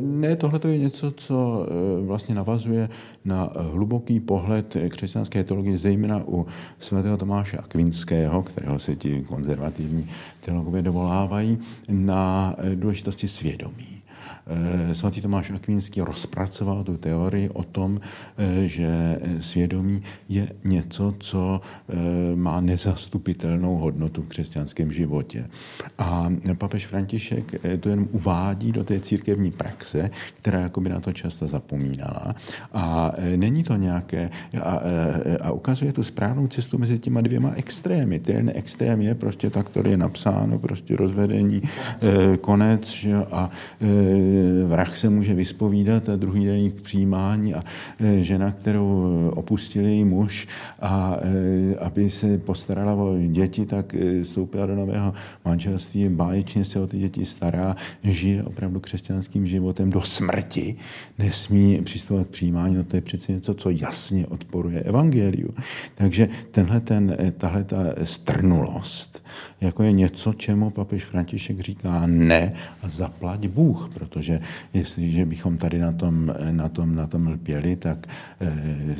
Ne, 0.00 0.36
tohle 0.36 0.60
je 0.68 0.78
něco, 0.78 1.10
co 1.10 1.66
eh, 1.66 2.06
vlastně 2.06 2.34
navazuje 2.34 2.88
na 3.24 3.52
hluboký 3.72 4.20
pohled 4.20 4.76
křesťanské 4.88 5.44
teologie, 5.44 5.78
zejména 5.78 6.22
u 6.26 6.46
svatého 6.78 7.16
Tomáše 7.16 7.56
Akvinského, 7.56 8.42
kterého 8.42 8.78
se 8.78 8.96
ti 8.96 9.24
konzervativní 9.28 10.06
teologové 10.44 10.82
dovolávají, 10.82 11.58
na 11.88 12.54
eh, 12.58 12.76
důležitosti 12.76 13.28
svědomí. 13.28 14.03
Eh, 14.46 14.94
svatý 14.94 15.20
Tomáš 15.20 15.50
Akvínský 15.50 16.00
rozpracoval 16.00 16.84
tu 16.84 16.96
teorii 16.96 17.48
o 17.48 17.62
tom, 17.62 18.00
eh, 18.00 18.68
že 18.68 19.18
svědomí 19.40 20.02
je 20.28 20.48
něco, 20.64 21.14
co 21.18 21.60
eh, 21.60 21.94
má 22.36 22.60
nezastupitelnou 22.60 23.76
hodnotu 23.76 24.22
v 24.22 24.28
křesťanském 24.28 24.92
životě. 24.92 25.48
A 25.98 26.28
papež 26.58 26.86
František 26.86 27.54
to 27.80 27.88
jen 27.88 28.08
uvádí 28.10 28.72
do 28.72 28.84
té 28.84 29.00
církevní 29.00 29.50
praxe, 29.50 30.10
která 30.34 30.60
jako 30.60 30.80
by 30.80 30.88
na 30.88 31.00
to 31.00 31.12
často 31.12 31.48
zapomínala. 31.48 32.34
A 32.72 33.12
není 33.36 33.64
to 33.64 33.76
nějaké, 33.76 34.30
a, 34.62 34.80
a 35.42 35.50
ukazuje 35.50 35.92
tu 35.92 36.02
správnou 36.02 36.46
cestu 36.46 36.78
mezi 36.78 36.98
těma 36.98 37.20
dvěma 37.20 37.52
extrémy. 37.54 38.18
Ten 38.18 38.52
extrém 38.54 39.00
je 39.00 39.14
prostě 39.14 39.50
tak, 39.50 39.68
který 39.68 39.90
je 39.90 39.96
napsáno, 39.96 40.58
prostě 40.58 40.96
rozvedení, 40.96 41.62
konec, 42.40 42.88
že, 42.88 43.14
a 43.16 43.50
vrah 44.66 44.96
se 44.96 45.10
může 45.10 45.34
vyspovídat 45.34 46.08
a 46.08 46.16
druhý 46.16 46.46
den 46.46 46.56
jít 46.56 46.82
přijímání 46.82 47.54
a 47.54 47.60
e, 48.00 48.22
žena, 48.22 48.52
kterou 48.52 49.30
opustili 49.34 49.90
její 49.90 50.04
muž 50.04 50.48
a 50.80 51.16
e, 51.22 51.76
aby 51.76 52.10
se 52.10 52.38
postarala 52.38 52.94
o 52.94 53.18
děti, 53.18 53.66
tak 53.66 53.94
e, 53.94 54.22
vstoupila 54.22 54.66
do 54.66 54.76
nového 54.76 55.14
manželství, 55.44 56.08
báječně 56.08 56.64
se 56.64 56.80
o 56.80 56.86
ty 56.86 56.98
děti 56.98 57.24
stará, 57.24 57.76
žije 58.02 58.42
opravdu 58.42 58.80
křesťanským 58.80 59.46
životem 59.46 59.90
do 59.90 60.00
smrti, 60.00 60.76
nesmí 61.18 61.82
přistupovat 61.82 62.26
k 62.26 62.30
přijímání, 62.30 62.74
no 62.74 62.84
to 62.84 62.96
je 62.96 63.02
přece 63.02 63.32
něco, 63.32 63.54
co 63.54 63.70
jasně 63.70 64.26
odporuje 64.26 64.80
evangeliu. 64.80 65.54
Takže 65.94 66.28
tenhle 66.50 66.80
ten, 66.80 67.16
tahle 67.36 67.64
ta 67.64 67.76
strnulost, 68.02 69.24
jako 69.60 69.82
je 69.82 69.92
něco, 69.92 70.32
čemu 70.32 70.70
papež 70.70 71.04
František 71.04 71.60
říká 71.60 72.06
ne 72.06 72.52
a 72.82 72.88
zaplať 72.88 73.48
Bůh, 73.48 73.90
protože 73.94 74.23
jestliže 74.74 75.26
bychom 75.26 75.58
tady 75.58 75.78
na 75.78 75.92
tom, 75.92 76.34
na 76.50 76.68
tom, 76.68 76.94
na 76.94 77.06
tom 77.06 77.26
lpěli, 77.26 77.76
tak 77.76 78.06
eh, 78.40 78.94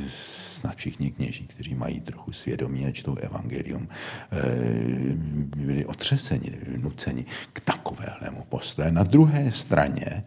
snad 0.65 0.75
všichni 0.75 1.11
kněží, 1.11 1.47
kteří 1.47 1.75
mají 1.75 1.99
trochu 1.99 2.31
svědomí 2.31 2.85
a 2.85 2.91
čtou 2.91 3.15
evangelium, 3.15 3.87
eh, 3.87 4.37
byli 5.57 5.85
otřeseni, 5.85 6.51
nuceni 6.81 7.25
k 7.53 7.59
takovému 7.59 8.43
postoje. 8.49 8.91
Na 8.91 9.03
druhé 9.03 9.51
straně 9.51 10.23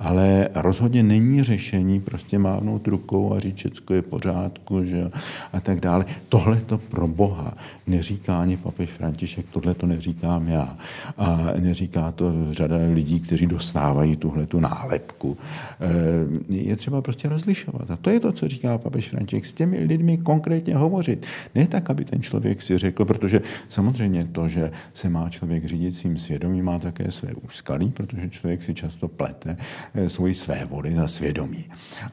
ale 0.00 0.48
rozhodně 0.54 1.02
není 1.02 1.42
řešení 1.42 2.00
prostě 2.00 2.38
mávnout 2.38 2.88
rukou 2.88 3.34
a 3.34 3.40
říct, 3.40 3.56
všechno 3.56 3.96
je 3.96 4.02
pořádku 4.02 4.84
že 4.84 5.10
a 5.52 5.60
tak 5.60 5.80
dále. 5.80 6.04
Tohle 6.28 6.56
to 6.56 6.78
pro 6.78 7.08
Boha 7.08 7.54
neříká 7.86 8.40
ani 8.40 8.56
papež 8.56 8.90
František, 8.90 9.46
tohle 9.50 9.74
to 9.74 9.86
neříkám 9.86 10.48
já. 10.48 10.76
A 11.16 11.38
neříká 11.60 12.12
to 12.12 12.32
řada 12.50 12.76
lidí, 12.94 13.20
kteří 13.20 13.46
dostávají 13.46 14.16
tuhle 14.16 14.46
tu 14.46 14.60
nálepku. 14.60 15.38
Eh, 15.80 16.54
je 16.54 16.76
třeba 16.76 17.02
prostě 17.02 17.28
rozlišovat. 17.28 17.90
A 17.90 17.96
to 17.96 18.10
je 18.10 18.20
to, 18.20 18.32
co 18.32 18.48
říká 18.48 18.78
papež 18.78 19.08
František. 19.08 19.46
S 19.46 19.52
těmi 19.52 19.81
lidmi 19.84 20.18
konkrétně 20.18 20.76
hovořit. 20.76 21.26
Ne 21.54 21.66
tak, 21.66 21.90
aby 21.90 22.04
ten 22.04 22.22
člověk 22.22 22.62
si 22.62 22.78
řekl, 22.78 23.04
protože 23.04 23.40
samozřejmě 23.68 24.28
to, 24.32 24.48
že 24.48 24.70
se 24.94 25.08
má 25.08 25.30
člověk 25.30 25.64
řídit 25.64 25.96
svým 25.96 26.16
svědomím, 26.16 26.64
má 26.64 26.78
také 26.78 27.10
své 27.10 27.34
úskalí, 27.34 27.90
protože 27.90 28.30
člověk 28.30 28.62
si 28.62 28.74
často 28.74 29.08
plete 29.08 29.56
eh, 29.94 30.08
svoji 30.08 30.34
své 30.34 30.64
vody 30.64 30.94
za 30.94 31.08
svědomí. 31.08 31.64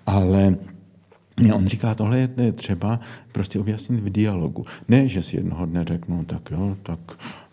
Ale 0.05 0.55
On 1.55 1.67
říká, 1.67 1.95
tohle 1.95 2.29
je 2.37 2.51
třeba 2.51 2.99
prostě 3.31 3.59
objasnit 3.59 3.99
v 3.99 4.09
dialogu. 4.09 4.65
Ne, 4.87 5.07
že 5.07 5.23
si 5.23 5.35
jednoho 5.35 5.65
dne 5.65 5.83
řeknu, 5.83 6.25
tak 6.25 6.51
jo, 6.51 6.77
tak 6.83 6.99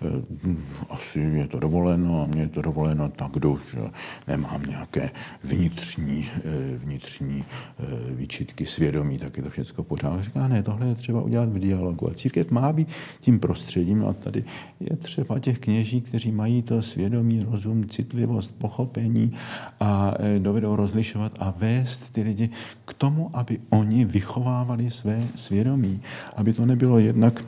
Eh, 0.03 0.57
asi 0.91 1.21
je 1.21 1.47
to 1.49 1.59
dovoleno 1.59 2.23
a 2.23 2.27
mě 2.27 2.41
je 2.41 2.49
to 2.49 2.63
dovoleno, 2.63 3.09
tak 3.09 3.33
jdu, 3.33 3.61
že 3.71 3.81
nemám 4.29 4.63
nějaké 4.63 5.11
vnitřní, 5.45 6.29
eh, 6.37 6.79
vnitřní 6.79 7.45
eh, 7.45 7.85
výčitky 8.15 8.67
svědomí, 8.67 9.19
tak 9.19 9.37
je 9.37 9.43
to 9.43 9.51
všechno 9.51 9.85
pořád. 9.85 10.25
Říká, 10.25 10.49
ne, 10.49 10.63
tohle 10.63 10.87
je 10.87 10.95
třeba 10.95 11.23
udělat 11.23 11.49
v 11.49 11.59
dialogu. 11.59 12.11
A 12.11 12.15
církev 12.15 12.51
má 12.51 12.73
být 12.73 12.89
tím 13.21 13.39
prostředím 13.39 14.05
a 14.05 14.13
tady 14.13 14.45
je 14.81 14.97
třeba 14.97 15.39
těch 15.39 15.59
kněží, 15.59 16.01
kteří 16.01 16.33
mají 16.33 16.63
to 16.63 16.83
svědomí, 16.83 17.47
rozum, 17.51 17.89
citlivost, 17.89 18.55
pochopení 18.59 19.33
a 19.81 20.13
dovedou 20.39 20.77
rozlišovat 20.77 21.33
a 21.39 21.55
vést 21.57 22.13
ty 22.13 22.23
lidi 22.23 22.51
k 22.85 22.95
tomu, 22.95 23.31
aby 23.33 23.59
oni 23.79 24.05
vychovávali 24.05 24.91
své 24.91 25.23
svědomí. 25.35 26.01
Aby 26.37 26.53
to 26.53 26.67
nebylo 26.67 26.99
jednak 26.99 27.45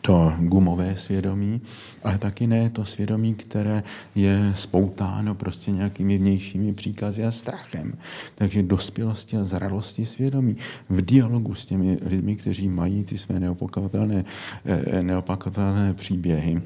to 0.00 0.32
gumové 0.38 0.96
svědomí, 0.96 1.60
ale 2.02 2.18
taky 2.18 2.46
ne 2.46 2.70
to 2.70 2.84
svědomí, 2.84 3.34
které 3.34 3.82
je 4.14 4.52
spoutáno 4.56 5.34
prostě 5.34 5.70
nějakými 5.70 6.18
vnějšími 6.18 6.72
příkazy 6.72 7.24
a 7.24 7.30
strachem. 7.30 7.94
Takže 8.34 8.62
dospělosti 8.62 9.36
a 9.36 9.44
zralosti 9.44 10.06
svědomí 10.06 10.56
v 10.88 11.02
dialogu 11.02 11.54
s 11.54 11.64
těmi 11.64 11.98
lidmi, 12.02 12.36
kteří 12.36 12.68
mají 12.68 13.04
ty 13.04 13.18
své 13.18 13.40
neopakovatelné, 13.40 14.24
eh, 14.64 15.02
neopakovatelné 15.02 15.94
příběhy, 15.94 16.62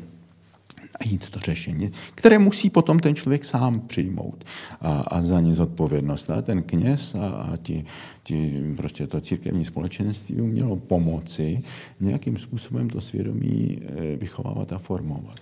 najít 1.01 1.31
to 1.31 1.41
řešení, 1.41 1.91
které 2.15 2.39
musí 2.39 2.71
potom 2.71 2.99
ten 2.99 3.15
člověk 3.15 3.45
sám 3.45 3.81
přijmout 3.81 4.45
a, 4.81 5.01
a 5.01 5.23
za 5.23 5.41
ně 5.41 5.55
zodpovědnost. 5.55 6.31
A 6.31 6.43
ten 6.43 6.63
kněz 6.63 7.15
a, 7.15 7.29
a 7.29 7.57
ti, 7.57 7.85
ti, 8.23 8.65
prostě 8.77 9.07
to 9.07 9.21
církevní 9.21 9.65
společenství 9.65 10.41
mělo 10.41 10.77
pomoci 10.77 11.63
nějakým 12.01 12.39
způsobem 12.39 12.91
to 12.91 13.01
svědomí 13.01 13.79
eh, 13.83 14.17
vychovávat 14.17 14.73
a 14.73 14.79
formovat. 14.79 15.37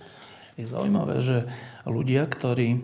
Je 0.55 0.63
zaujímavé, 0.63 1.19
že 1.19 1.43
ľudia, 1.83 2.23
ktorí 2.31 2.79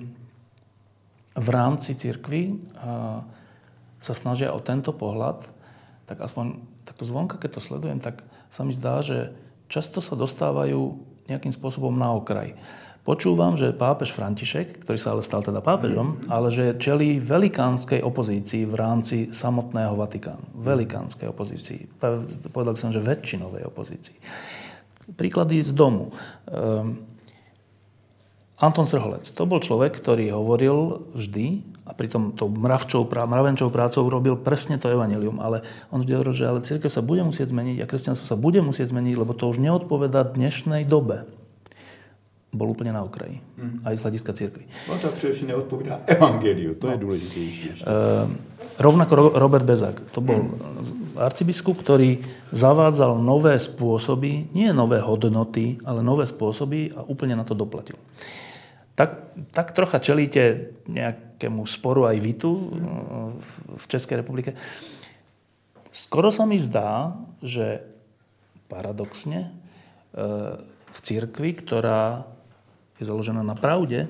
v 1.39 1.49
rámci 1.55 1.95
církvy 1.95 2.59
sa 4.01 4.13
snažia 4.17 4.51
o 4.51 4.59
tento 4.59 4.91
pohľad, 4.91 5.47
tak 6.03 6.19
aspoň 6.19 6.59
takto 6.83 7.07
zvonka, 7.07 7.39
keď 7.39 7.51
to 7.55 7.61
sledujem, 7.63 8.03
tak 8.03 8.27
sa 8.51 8.67
mi 8.67 8.75
zdá, 8.75 8.99
že 8.99 9.31
často 9.71 10.03
sa 10.03 10.19
dostávajú 10.19 10.99
nejakým 11.29 11.53
spôsobom 11.53 11.93
na 11.93 12.09
okraj. 12.13 12.55
Počúvam, 13.01 13.57
že 13.57 13.73
pápež 13.73 14.13
František, 14.13 14.85
ktorý 14.85 14.97
sa 15.01 15.17
ale 15.17 15.25
stal 15.25 15.41
teda 15.41 15.57
pápežom, 15.57 16.21
ale 16.29 16.53
že 16.53 16.77
čelí 16.77 17.17
velikánskej 17.17 18.05
opozícii 18.05 18.69
v 18.69 18.75
rámci 18.77 19.17
samotného 19.33 19.97
Vatikánu. 19.97 20.61
Velikánskej 20.61 21.33
opozícii. 21.33 21.89
Povedal 22.53 22.77
som, 22.77 22.93
že 22.93 23.01
väčšinovej 23.01 23.65
opozícii. 23.65 24.17
Príklady 25.17 25.65
z 25.65 25.73
domu. 25.73 26.13
Um, 26.45 27.01
Anton 28.61 28.85
Srholec. 28.85 29.25
To 29.33 29.49
bol 29.49 29.57
človek, 29.57 29.97
ktorý 29.97 30.37
hovoril 30.37 31.01
vždy 31.17 31.65
a 31.81 31.97
pritom 31.97 32.37
tou 32.37 32.45
mravčou, 32.45 33.09
mravenčou 33.09 33.73
prácou 33.73 34.05
robil 34.05 34.37
presne 34.37 34.77
to 34.77 34.85
evanelium, 34.85 35.41
ale 35.41 35.65
on 35.89 36.05
vždy 36.05 36.13
hovoril, 36.13 36.37
že 36.37 36.45
ale 36.45 36.61
církev 36.61 36.93
sa 36.93 37.01
bude 37.01 37.25
musieť 37.25 37.49
zmeniť 37.49 37.81
a 37.81 37.89
kresťanstvo 37.89 38.29
sa 38.29 38.37
bude 38.37 38.61
musieť 38.61 38.93
zmeniť, 38.93 39.17
lebo 39.17 39.33
to 39.33 39.49
už 39.49 39.57
neodpoveda 39.57 40.37
dnešnej 40.37 40.85
dobe. 40.85 41.25
Bol 42.53 42.69
úplne 42.69 42.93
na 42.93 43.01
okraji. 43.01 43.41
Mm. 43.57 43.81
Aj 43.81 43.97
z 43.97 44.03
hľadiska 44.05 44.31
církvy. 44.37 44.63
No 44.85 44.99
to 45.01 45.07
především 45.09 45.47
neodpovídá 45.47 46.05
evangeliu, 46.05 46.75
to 46.77 46.87
no. 46.87 46.93
je 46.93 46.97
důležitější. 46.97 47.67
Uh, 47.81 48.29
rovnako 48.77 49.15
Robert 49.41 49.65
Bezak. 49.65 49.97
To 50.13 50.21
bol 50.21 50.37
mm. 50.37 51.17
arcibiskup, 51.17 51.81
ktorý 51.81 52.21
zavádzal 52.53 53.17
nové 53.17 53.57
spôsoby, 53.57 54.53
nie 54.53 54.69
nové 54.69 55.01
hodnoty, 55.01 55.81
ale 55.81 56.05
nové 56.05 56.29
spôsoby 56.29 56.93
a 56.93 57.01
úplne 57.07 57.33
na 57.33 57.47
to 57.47 57.57
doplatil 57.57 57.97
tak, 59.01 59.33
tak 59.49 59.73
trocha 59.73 59.97
čelíte 59.97 60.77
nejakému 60.85 61.65
sporu 61.65 62.05
aj 62.05 62.17
vy 62.21 62.33
tu 62.37 62.51
v 63.73 63.85
Českej 63.89 64.21
republike. 64.21 64.53
Skoro 65.89 66.29
sa 66.29 66.45
mi 66.45 66.61
zdá, 66.61 67.17
že 67.41 67.81
paradoxne 68.69 69.49
e, 69.49 69.49
v 70.69 70.99
církvi, 71.01 71.57
ktorá 71.57 72.29
je 73.01 73.09
založená 73.09 73.41
na 73.41 73.57
pravde, 73.57 74.05
e, 74.05 74.09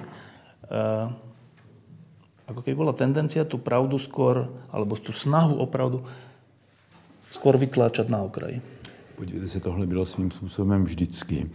ako 2.51 2.59
keby 2.59 2.75
bola 2.75 2.91
tendencia 2.91 3.47
tú 3.47 3.55
pravdu 3.55 3.95
skôr, 3.95 4.51
alebo 4.67 4.99
tú 4.99 5.15
snahu 5.15 5.55
o 5.55 5.65
pravdu 5.71 6.03
skôr 7.31 7.55
vytláčať 7.55 8.11
na 8.11 8.27
okraji. 8.27 8.59
Podívejte 9.15 9.47
se, 9.47 9.59
tohle 9.59 9.87
bylo 9.87 10.05
svým 10.05 10.31
způsobem 10.31 10.83
vždycky. 10.83 11.49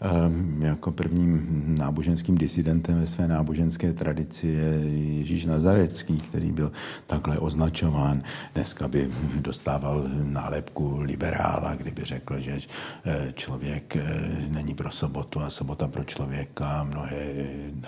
Ehm, 0.00 0.62
jako 0.62 0.92
prvním 0.92 1.64
náboženským 1.78 2.38
disidentem 2.38 3.00
ve 3.00 3.06
své 3.06 3.28
náboženské 3.28 3.92
tradici 3.92 4.46
je 4.46 4.70
Ježíš 5.18 5.44
Nazarecký, 5.44 6.16
který 6.16 6.52
byl 6.52 6.72
takhle 7.06 7.38
označován. 7.38 8.22
Dneska 8.54 8.88
by 8.88 9.10
dostával 9.40 10.08
nálepku 10.22 11.00
liberála, 11.00 11.74
kdyby 11.74 12.04
řekl, 12.04 12.40
že 12.40 12.58
eh, 13.04 13.32
člověk 13.34 13.96
eh, 13.96 14.02
není 14.48 14.74
pro 14.74 14.90
sobotu 14.90 15.40
a 15.40 15.50
sobota 15.50 15.88
pro 15.88 16.04
člověka 16.04 16.68
a 16.68 16.84
mnohé 16.84 17.34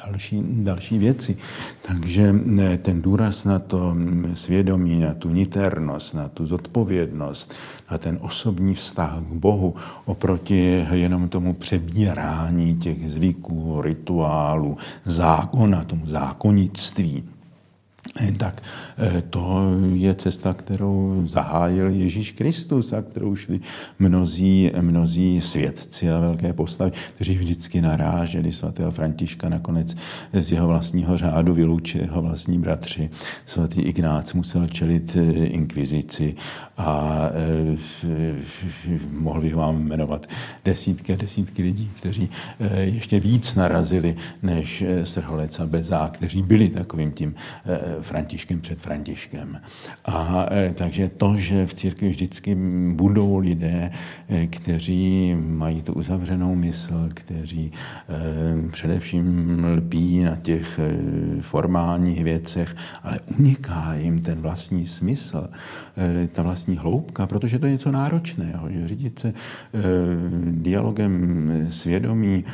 další, 0.05 0.43
další 0.65 0.99
věci. 0.99 1.37
Takže 1.83 2.35
eh, 2.61 2.79
ten 2.79 3.03
důraz 3.03 3.45
na 3.45 3.59
to 3.59 3.97
svědomí, 4.35 5.01
na 5.01 5.15
tu 5.15 5.31
niternost, 5.31 6.15
na 6.15 6.29
tu 6.29 6.47
zodpovědnost, 6.47 7.55
na 7.91 7.99
ten 7.99 8.19
osobní 8.21 8.75
vztah 8.75 9.22
k 9.31 9.33
Bohu 9.33 9.75
oproti 10.05 10.87
jenom 10.93 11.29
tomu 11.29 11.53
přebírání 11.53 12.77
těch 12.77 13.11
zvyků, 13.11 13.83
rituálů, 13.83 14.77
zákona, 15.05 15.85
tomu 15.85 16.07
zákonnictví, 16.07 17.25
tak 18.37 18.63
eh, 18.99 19.23
to 19.31 19.71
je 19.95 20.15
cesta, 20.15 20.55
kterou 20.55 21.25
zahájil 21.27 21.91
Ježíš 21.91 22.33
Kristus 22.33 22.93
a 22.93 23.03
kterou 23.03 23.37
šli 23.37 23.61
mnozí, 23.99 24.71
mnozí 24.81 25.41
svědci 25.41 26.11
a 26.11 26.21
velké 26.21 26.53
postavy, 26.53 26.93
kteří 27.15 27.39
vždycky 27.39 27.81
naráželi 27.81 28.53
svatého 28.53 28.93
Františka 28.93 29.49
nakonec 29.49 29.97
z 30.33 30.53
jeho 30.53 30.69
vlastního 30.69 31.19
řádu 31.19 31.55
vyloučili 31.55 32.05
jeho 32.05 32.23
vlastní 32.23 32.59
bratři. 32.59 33.11
Svatý 33.47 33.81
Ignác 33.81 34.33
musel 34.33 34.67
čelit 34.67 35.17
eh, 35.17 35.45
inkvizici 35.45 36.35
a 36.77 37.31
mohl 39.11 39.41
bych 39.41 39.55
vám 39.55 39.83
jmenovat 39.83 40.27
desítky 40.65 41.13
a 41.13 41.17
desítky 41.17 41.63
lidí, 41.63 41.91
kteří 41.97 42.31
ještě 42.81 43.21
víc 43.21 43.55
narazili 43.55 44.17
než 44.43 44.85
Srholec 45.05 45.61
a 45.61 45.67
Bezá, 45.67 46.09
kteří 46.09 46.43
byli 46.43 46.69
takovým 46.69 47.13
tím 47.13 47.35
Františkem 48.03 48.61
před 48.61 48.81
Františkem. 48.81 49.61
A 50.05 50.47
e, 50.51 50.73
takže 50.73 51.09
to, 51.09 51.37
že 51.37 51.67
v 51.67 51.75
církvi 51.75 52.09
vždycky 52.09 52.55
budou 52.95 53.39
lidé, 53.39 53.91
e, 54.29 54.47
kteří 54.47 55.35
mají 55.35 55.83
tu 55.83 55.93
uzavřenou 55.93 56.55
mysl, 56.55 57.09
kteří 57.15 57.73
e, 58.09 58.71
především 58.71 59.65
lpí 59.65 60.21
na 60.21 60.37
těch 60.37 60.81
formálních 61.41 62.25
věcech, 62.25 62.77
ale 63.03 63.21
uniká 63.39 63.95
jim 63.95 64.23
ten 64.23 64.41
vlastní 64.41 64.87
smysl, 64.87 65.49
ta 66.33 66.43
vlastní 66.43 66.77
hloubka, 66.77 67.27
protože 67.27 67.59
to 67.59 67.67
je 67.67 67.73
něco 67.73 67.93
náročného, 67.93 68.71
že 68.71 68.89
řídit 68.89 69.19
se 69.19 69.33
dialogem 70.51 71.51
svědomí 71.71 72.45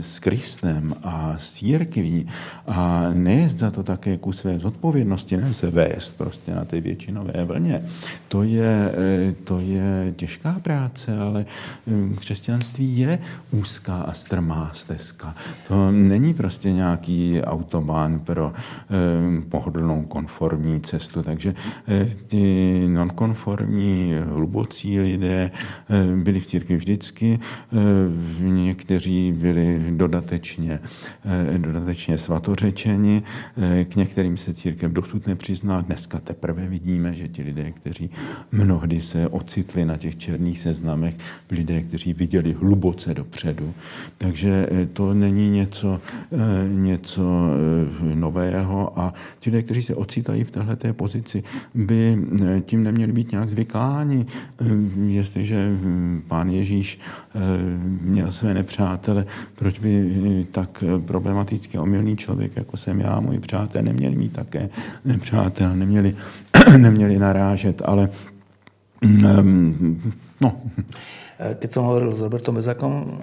s 0.00 0.18
Kristem 0.18 0.94
a 1.02 1.34
s 1.38 1.52
církví 1.52 2.26
a 2.66 3.10
nejezd 3.12 3.58
za 3.58 3.70
to 3.70 3.82
také 3.82 4.16
ku 4.16 4.32
své 4.32 4.58
zodpovědnosti 4.58 5.38
se 5.52 5.70
vést 5.70 6.16
prostě 6.16 6.54
na 6.54 6.64
té 6.64 6.80
většinové 6.80 7.44
vlně. 7.44 7.82
To 8.28 8.42
je, 8.42 8.92
eh, 8.94 9.34
to 9.44 9.58
je 9.60 10.14
těžká 10.16 10.58
práce, 10.62 11.18
ale 11.18 11.46
křesťanství 12.18 12.98
je 12.98 13.18
úzká 13.50 14.02
a 14.02 14.12
strmá 14.12 14.70
stezka. 14.74 15.34
To 15.68 15.90
není 15.90 16.34
prostě 16.34 16.72
nějaký 16.72 17.42
autobán 17.42 18.20
pro 18.20 18.52
eh, 18.52 19.42
pohodlnou 19.48 20.02
konformní 20.02 20.80
cestu, 20.80 21.22
takže 21.22 21.54
eh, 21.88 22.06
nonkonformní 22.88 24.14
hlubocí 24.24 25.00
lidé 25.00 25.50
byli 26.16 26.40
v 26.40 26.46
církvi 26.46 26.76
vždycky, 26.76 27.38
někteří 28.40 29.32
byli 29.32 29.92
dodatečně, 29.96 30.80
dodatečně 31.58 32.18
svatořečeni, 32.18 33.22
k 33.84 33.96
některým 33.96 34.36
se 34.36 34.54
církev 34.54 34.92
dosud 34.92 35.26
nepřizná. 35.26 35.80
Dneska 35.80 36.18
teprve 36.20 36.66
vidíme, 36.66 37.14
že 37.14 37.28
ti 37.28 37.42
lidé, 37.42 37.70
kteří 37.70 38.10
mnohdy 38.52 39.00
se 39.00 39.28
ocitli 39.28 39.84
na 39.84 39.96
těch 39.96 40.16
černých 40.16 40.58
seznamech, 40.58 41.14
lidé, 41.50 41.82
kteří 41.82 42.12
viděli 42.14 42.52
hluboce 42.52 43.14
dopředu. 43.14 43.74
Takže 44.18 44.66
to 44.92 45.14
není 45.14 45.50
něco, 45.50 46.00
něco 46.68 47.22
nového 48.14 48.98
a 49.00 49.14
ti 49.40 49.50
lidé, 49.50 49.62
kteří 49.62 49.82
se 49.82 49.94
ocitají 49.94 50.44
v 50.44 50.50
této 50.50 50.94
pozici, 50.94 51.42
by 51.74 52.18
tím 52.60 52.82
neměli 52.82 53.12
být 53.12 53.32
nějak 53.32 53.48
zvykáni. 53.48 54.26
Jestliže 55.06 55.76
pán 56.28 56.50
Ježíš 56.50 56.98
měl 58.02 58.32
své 58.32 58.54
nepřátele, 58.54 59.26
proč 59.54 59.78
by 59.78 60.46
tak 60.50 60.84
problematický 61.06 61.78
omylný 61.78 62.16
člověk, 62.16 62.56
jako 62.56 62.76
jsem 62.76 63.00
já, 63.00 63.20
moji 63.20 63.38
přátelé, 63.38 63.82
neměli 63.82 64.16
mít 64.16 64.32
také 64.32 64.68
nepřátel, 65.04 65.76
neměli, 65.76 66.14
neměli 66.76 67.18
narážet, 67.18 67.82
ale 67.84 68.10
um, 69.02 70.12
no. 70.40 70.60
Keď 71.40 71.72
som 71.72 71.88
hovoril 71.88 72.12
s 72.12 72.20
Robertom 72.20 72.60
Bezakom, 72.60 73.16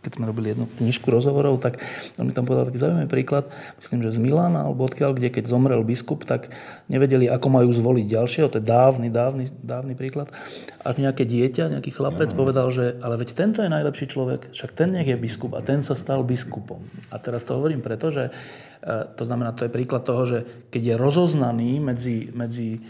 keď 0.00 0.16
sme 0.16 0.24
robili 0.32 0.56
jednu 0.56 0.64
knižku 0.64 1.12
rozhovorov, 1.12 1.60
tak 1.60 1.84
on 2.16 2.24
mi 2.24 2.32
tam 2.32 2.48
povedal 2.48 2.72
taký 2.72 2.80
zaujímavý 2.80 3.08
príklad, 3.12 3.52
myslím, 3.84 4.00
že 4.00 4.16
z 4.16 4.18
Milána 4.24 4.64
alebo 4.64 4.88
odkiaľ, 4.88 5.12
kde 5.12 5.28
keď 5.28 5.44
zomrel 5.44 5.84
biskup, 5.84 6.24
tak 6.24 6.48
nevedeli, 6.88 7.28
ako 7.28 7.46
majú 7.52 7.68
zvoliť 7.68 8.06
ďalšieho, 8.08 8.48
to 8.48 8.58
je 8.58 8.64
dávny, 8.64 9.12
dávny, 9.12 9.52
dávny 9.60 9.92
príklad. 9.92 10.32
A 10.80 10.96
nejaké 10.96 11.28
dieťa, 11.28 11.76
nejaký 11.76 11.92
chlapec 11.92 12.32
povedal, 12.32 12.72
že 12.72 12.96
ale 13.04 13.20
veď 13.20 13.36
tento 13.36 13.60
je 13.60 13.68
najlepší 13.68 14.08
človek, 14.08 14.56
však 14.56 14.72
ten 14.72 14.96
nech 14.96 15.04
je 15.04 15.20
biskup 15.20 15.52
a 15.52 15.60
ten 15.60 15.84
sa 15.84 15.92
stal 15.92 16.24
biskupom. 16.24 16.80
A 17.12 17.20
teraz 17.20 17.44
to 17.44 17.60
hovorím 17.60 17.84
preto, 17.84 18.08
že 18.08 18.32
e, 18.80 19.04
to 19.12 19.24
znamená, 19.28 19.52
to 19.52 19.68
je 19.68 19.76
príklad 19.76 20.08
toho, 20.08 20.24
že 20.24 20.38
keď 20.72 20.82
je 20.82 20.94
rozoznaný 20.96 21.76
medzi, 21.76 22.32
medzi 22.32 22.68
e, 22.72 22.80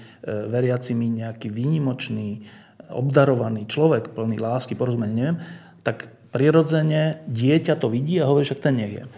veriacimi 0.47 1.11
nejaký 1.11 1.51
výnimočný, 1.51 2.47
obdarovaný 2.91 3.67
človek, 3.67 4.15
plný 4.15 4.39
lásky, 4.39 4.79
porozumenia, 4.79 5.15
neviem, 5.15 5.39
tak 5.83 6.20
prirodzene 6.31 7.23
dieťa 7.27 7.75
to 7.79 7.91
vidí 7.91 8.19
a 8.23 8.27
hovorí, 8.27 8.47
že 8.47 8.59
ten 8.59 8.79
nie 8.79 8.89
je. 8.99 9.03
E, 9.05 9.09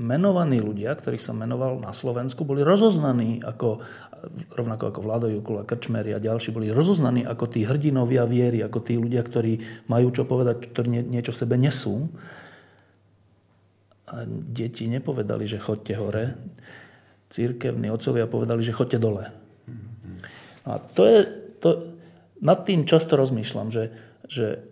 menovaní 0.00 0.64
ľudia, 0.64 0.96
ktorých 0.96 1.20
som 1.20 1.36
menoval 1.36 1.76
na 1.76 1.92
Slovensku, 1.92 2.48
boli 2.48 2.64
rozoznaní 2.64 3.44
ako, 3.44 3.84
rovnako 4.56 4.84
ako 4.88 5.00
Vlado 5.04 5.28
Jukula, 5.28 5.68
Krčmery 5.68 6.16
a 6.16 6.22
ďalší, 6.22 6.56
boli 6.56 6.72
rozoznaní 6.72 7.28
ako 7.28 7.44
tí 7.52 7.68
hrdinovia 7.68 8.24
viery, 8.24 8.64
ako 8.64 8.80
tí 8.80 8.96
ľudia, 8.96 9.20
ktorí 9.20 9.84
majú 9.92 10.08
čo 10.08 10.24
povedať, 10.24 10.72
ktorí 10.72 11.04
niečo 11.04 11.36
v 11.36 11.40
sebe 11.44 11.60
nesú. 11.60 12.08
A 14.10 14.24
deti 14.26 14.88
nepovedali, 14.88 15.44
že 15.44 15.60
chodte 15.60 15.94
hore. 15.94 16.34
Církevní 17.30 17.92
otcovia 17.92 18.26
povedali, 18.26 18.64
že 18.64 18.74
chodte 18.74 18.98
dole. 18.98 19.30
A 20.66 20.80
to 20.80 21.02
je, 21.06 21.18
to, 21.62 21.68
nad 22.40 22.64
tým 22.64 22.88
často 22.88 23.14
rozmýšľam, 23.20 23.68
že, 23.68 23.94
že 24.26 24.64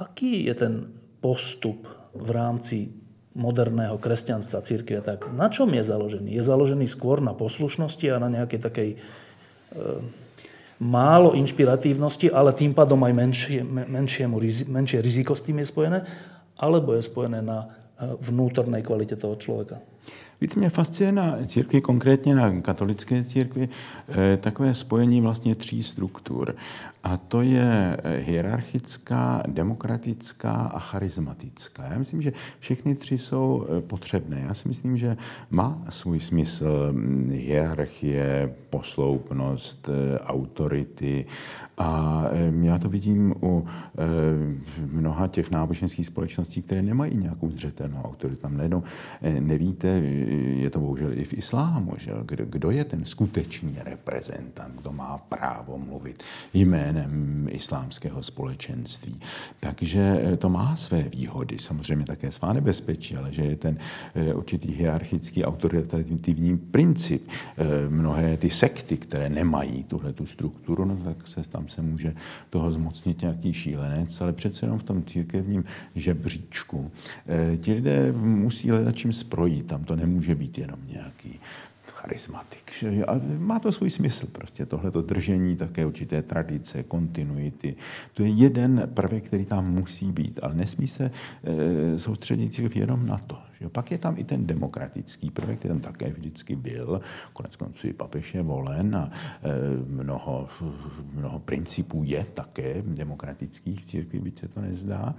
aký 0.00 0.48
je 0.48 0.54
ten 0.56 0.74
postup 1.20 1.84
v 2.16 2.28
rámci 2.32 2.88
moderného 3.36 3.94
kresťanstva, 4.00 4.66
církve, 4.66 5.04
tak 5.04 5.30
na 5.30 5.46
čom 5.52 5.70
je 5.70 5.84
založený? 5.86 6.34
Je 6.34 6.42
založený 6.42 6.90
skôr 6.90 7.22
na 7.22 7.36
poslušnosti 7.36 8.02
a 8.10 8.18
na 8.18 8.26
nejakej 8.26 8.60
takej 8.60 8.88
e, 8.90 8.96
málo 10.82 11.38
inšpiratívnosti, 11.38 12.32
ale 12.32 12.56
tým 12.56 12.74
pádom 12.74 12.98
aj 13.06 13.12
menšie, 13.14 13.60
menšiemu, 13.62 14.42
menšie 14.66 14.98
riziko 14.98 15.38
s 15.38 15.46
tým 15.46 15.62
je 15.62 15.70
spojené, 15.70 15.98
alebo 16.58 16.98
je 16.98 17.06
spojené 17.06 17.38
na 17.38 17.70
e, 17.94 18.10
vnútornej 18.18 18.82
kvalite 18.82 19.14
toho 19.14 19.38
človeka? 19.38 19.78
Víc 20.40 20.54
mě 20.54 20.68
fascinuje 20.68 21.12
na 21.12 21.36
církvi, 21.46 21.80
konkrétně 21.80 22.34
na 22.34 22.60
katolické 22.60 23.24
církvi, 23.24 23.68
eh, 24.08 24.36
takové 24.36 24.74
spojení 24.74 25.20
vlastně 25.20 25.54
tří 25.54 25.82
struktur. 25.82 26.54
A 27.04 27.16
to 27.16 27.42
je 27.42 27.96
eh, 28.02 28.16
hierarchická, 28.16 29.42
demokratická 29.48 30.52
a 30.52 30.78
charismatická. 30.78 31.84
Já 31.84 31.98
myslím, 31.98 32.22
že 32.22 32.32
všechny 32.58 32.94
tři 32.94 33.18
jsou 33.18 33.66
eh, 33.68 33.80
potřebné. 33.80 34.40
Já 34.40 34.54
si 34.54 34.68
myslím, 34.68 34.96
že 34.96 35.16
má 35.50 35.82
svůj 35.88 36.20
smysl 36.20 36.92
hm, 36.92 37.30
hierarchie, 37.32 38.54
posloupnost, 38.70 39.88
autority. 40.20 41.26
A 41.78 42.24
já 42.60 42.78
to 42.78 42.88
vidím 42.88 43.34
u 43.42 43.64
mnoha 44.92 45.26
těch 45.26 45.50
náboženských 45.50 46.06
společností, 46.06 46.62
které 46.62 46.82
nemají 46.82 47.16
nějakou 47.16 47.50
zřetelnou 47.50 48.02
autoritu. 48.02 48.42
Tam 48.42 48.56
najednou 48.56 48.82
nevíte, 49.40 50.00
je 50.30 50.70
to 50.70 50.80
bohužel 50.80 51.12
i 51.12 51.24
v 51.24 51.34
islámu, 51.34 51.92
že 51.98 52.12
kdo, 52.24 52.44
kdo 52.46 52.70
je 52.70 52.84
ten 52.84 53.04
skutečný 53.04 53.76
reprezentant, 53.84 54.80
kdo 54.80 54.92
má 54.92 55.18
právo 55.18 55.78
mluvit 55.78 56.22
jménem 56.54 57.48
islámského 57.50 58.22
společenství. 58.22 59.20
Takže 59.60 60.20
eh, 60.22 60.36
to 60.36 60.48
má 60.48 60.76
své 60.76 61.02
výhody, 61.02 61.58
samozřejmě 61.58 62.04
také 62.04 62.32
svá 62.32 62.52
nebezpečí, 62.52 63.16
ale 63.16 63.32
že 63.32 63.42
je 63.42 63.56
ten 63.56 63.78
eh, 64.14 64.34
určitý 64.34 64.72
hierarchický 64.72 65.44
autoritativní 65.44 66.58
princip. 66.58 67.28
Eh, 67.28 67.64
mnohé 67.88 68.36
ty 68.36 68.50
sekty, 68.50 68.96
které 68.96 69.28
nemají 69.28 69.84
tuhle 69.84 70.12
tu 70.12 70.26
strukturu, 70.26 70.84
no 70.84 70.96
tak 70.96 71.28
se 71.28 71.48
tam 71.48 71.68
se 71.68 71.82
může 71.82 72.14
toho 72.50 72.72
zmocnit 72.72 73.22
nějaký 73.22 73.52
šílenec, 73.52 74.20
ale 74.20 74.32
přece 74.32 74.66
jenom 74.66 74.78
v 74.78 74.82
tom 74.82 75.04
církevním 75.04 75.64
žebříčku. 75.94 76.90
Ti 77.60 77.72
lidé 77.72 78.12
musí 78.12 78.70
hledat 78.70 78.96
čím 78.96 79.12
sprojit, 79.12 79.66
tam 79.66 79.84
to 79.84 79.96
nemůže 79.96 80.19
nemůže 80.20 80.34
být 80.34 80.58
jenom 80.58 80.78
nějaký 80.86 81.40
charismatik. 81.86 82.72
Že? 82.78 83.04
A 83.04 83.20
má 83.38 83.58
to 83.58 83.72
svůj 83.72 83.90
smysl 83.90 84.26
prostě, 84.26 84.66
tohleto 84.66 85.02
držení 85.02 85.56
také 85.56 85.86
určité 85.86 86.22
tradice, 86.22 86.82
kontinuity. 86.82 87.76
To 88.14 88.22
je 88.22 88.28
jeden 88.28 88.90
prvek, 88.94 89.24
který 89.24 89.44
tam 89.44 89.72
musí 89.72 90.12
být, 90.12 90.40
ale 90.42 90.54
nesmí 90.54 90.88
se 90.88 91.10
e, 91.10 91.98
soustředit 91.98 92.76
jenom 92.76 93.06
na 93.06 93.18
to. 93.18 93.49
Že? 93.60 93.68
Pak 93.68 93.90
je 93.90 93.98
tam 93.98 94.14
i 94.18 94.24
ten 94.24 94.46
demokratický 94.46 95.30
prvek, 95.30 95.58
který 95.58 95.74
tam 95.74 95.80
také 95.80 96.10
vždycky 96.10 96.56
byl. 96.56 97.00
Konec 97.32 97.56
konců 97.56 97.86
i 97.86 97.92
papež 97.92 98.34
je 98.34 98.42
volen 98.42 98.96
a 98.96 99.10
e, 99.10 99.12
mnoho, 99.88 100.48
mnoho 101.12 101.38
principů 101.38 102.02
je 102.04 102.24
také 102.34 102.82
demokratických 102.86 103.80
v 103.80 103.86
církvi, 103.86 104.18
byť 104.20 104.38
se 104.38 104.48
to 104.48 104.60
nezdá. 104.60 105.14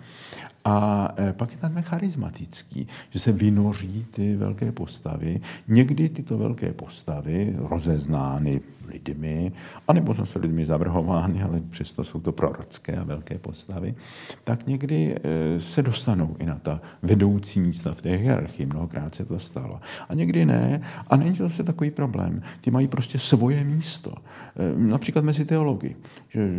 A 0.66 1.08
e, 1.18 1.34
pak 1.34 1.52
je 1.52 1.58
tam 1.58 1.74
ten 1.74 1.84
charismatický, 1.84 2.88
že 3.10 3.20
se 3.20 3.32
vynoří 3.32 4.06
ty 4.12 4.36
velké 4.36 4.72
postavy. 4.72 5.42
Někdy 5.68 6.10
tyto 6.10 6.38
velké 6.38 6.74
postavy, 6.74 7.56
rozeznány 7.58 8.62
lidmi, 8.94 9.52
anebo 9.88 10.14
zase 10.14 10.40
lidmi 10.40 10.66
zavrhovány, 10.66 11.44
ale 11.44 11.62
přesto 11.70 12.04
jsou 12.04 12.20
to 12.20 12.32
prorocké 12.32 12.98
a 12.98 13.04
velké 13.04 13.38
postavy, 13.38 13.96
tak 14.44 14.68
někdy 14.68 15.16
e, 15.16 15.60
se 15.60 15.82
dostanou 15.82 16.36
i 16.40 16.46
na 16.46 16.56
ta 16.56 16.82
vedoucí 17.02 17.60
místa 17.60 17.94
v 17.94 18.02
té 18.02 18.10
hierarchii. 18.16 18.66
Mnohokrát 18.66 19.16
se 19.16 19.26
to 19.26 19.40
stalo. 19.40 19.80
A 20.10 20.14
někdy 20.14 20.46
ne. 20.46 20.82
A 21.08 21.16
není 21.16 21.36
to 21.36 21.44
zase 21.44 21.64
takový 21.64 21.92
problém. 21.92 22.42
Ti 22.62 22.72
mají 22.72 22.88
prostě 22.88 23.20
svoje 23.20 23.64
místo. 23.64 24.14
E, 24.14 24.78
například 24.78 25.26
mezi 25.26 25.46
teology. 25.46 25.96
Že, 26.30 26.50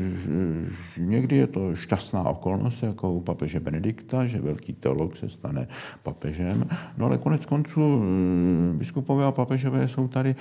někdy 0.99 1.37
je 1.37 1.47
to 1.47 1.77
šťastná 1.77 2.25
okolnost, 2.25 2.83
jako 2.83 3.13
u 3.13 3.21
papeže 3.21 3.61
Benedikta, 3.61 4.27
že 4.27 4.41
velký 4.41 4.73
teolog 4.73 5.17
se 5.17 5.29
stane 5.29 5.69
papežem. 6.03 6.67
No 6.97 7.07
ale 7.07 7.19
konec 7.19 7.47
konců 7.47 7.81
e, 7.81 8.77
biskupové 8.79 9.25
a 9.25 9.33
papežové 9.33 9.89
jsou 9.89 10.09
tady 10.09 10.35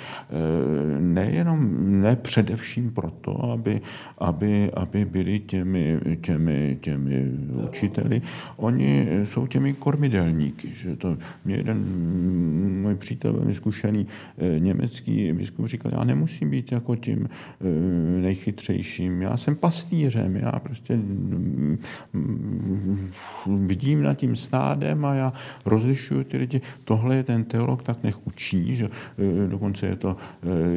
nejenom 0.99 1.80
ne 1.82 2.15
především 2.15 2.91
proto, 2.91 3.51
aby, 3.51 3.82
aby, 4.17 4.71
aby 4.71 5.05
byli 5.05 5.39
těmi, 5.39 5.99
těmi, 6.21 6.77
těmi 6.82 7.32
učiteli. 7.69 8.21
Oni 8.57 9.07
jsou 9.23 9.47
těmi 9.47 9.73
kormidelníky. 9.73 10.69
Že 10.75 10.95
to 10.95 11.17
mě 11.45 11.55
jeden 11.55 11.86
můj 12.82 12.95
přítel 12.95 13.34
velmi 13.34 13.55
zkušený 13.55 14.07
eh, 14.38 14.59
německý 14.59 15.34
biskup 15.34 15.67
říkal, 15.67 15.91
já 15.95 16.03
nemusím 16.03 16.49
být 16.49 16.71
jako 16.71 16.95
tím 16.95 17.29
eh, 17.29 17.65
nejchytřejším, 18.21 19.21
já 19.21 19.38
jsem 19.38 19.55
pastýřem, 19.55 20.36
já 20.36 20.51
prostě 20.51 20.95
mm, 20.95 21.77
vidím 23.67 24.03
nad 24.03 24.13
tím 24.13 24.36
stádem 24.36 25.05
a 25.05 25.13
já 25.13 25.34
rozlišuju 25.65 26.23
ty 26.23 26.38
lidi. 26.38 26.61
Tohle 26.84 27.15
je 27.15 27.23
ten 27.23 27.43
teolog, 27.43 27.84
tak 27.84 28.03
nech 28.03 28.27
učí, 28.27 28.75
že 28.75 28.86
eh, 28.86 29.47
dokonce 29.47 29.88
je 29.88 29.95
to 29.95 30.17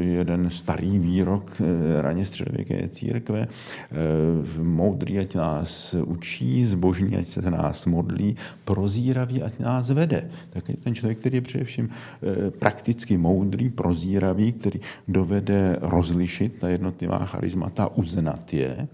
jeden 0.00 0.50
starý 0.50 0.83
výrok 0.90 1.52
eh, 1.60 2.02
raně 2.02 2.24
středověké 2.24 2.88
církve. 2.88 3.46
Eh, 3.46 4.62
moudrý, 4.62 5.18
ať 5.18 5.34
nás 5.34 5.94
učí, 5.94 6.64
zbožní, 6.64 7.16
ať 7.16 7.26
se 7.28 7.50
nás 7.50 7.86
modlí, 7.86 8.36
prozíravý, 8.64 9.42
ať 9.42 9.58
nás 9.58 9.90
vede. 9.90 10.28
tak 10.50 10.68
je 10.68 10.76
ten 10.76 10.94
člověk, 10.94 11.18
který 11.18 11.36
je 11.36 11.40
především 11.40 11.88
eh, 11.88 12.50
prakticky 12.50 13.16
moudrý, 13.16 13.70
prozíravý, 13.70 14.52
který 14.52 14.80
dovede 15.08 15.78
rozlišit 15.80 16.54
ta 16.58 16.68
jednotlivá 16.68 17.18
charismata, 17.18 17.96
uznat 17.96 18.54
je. 18.54 18.88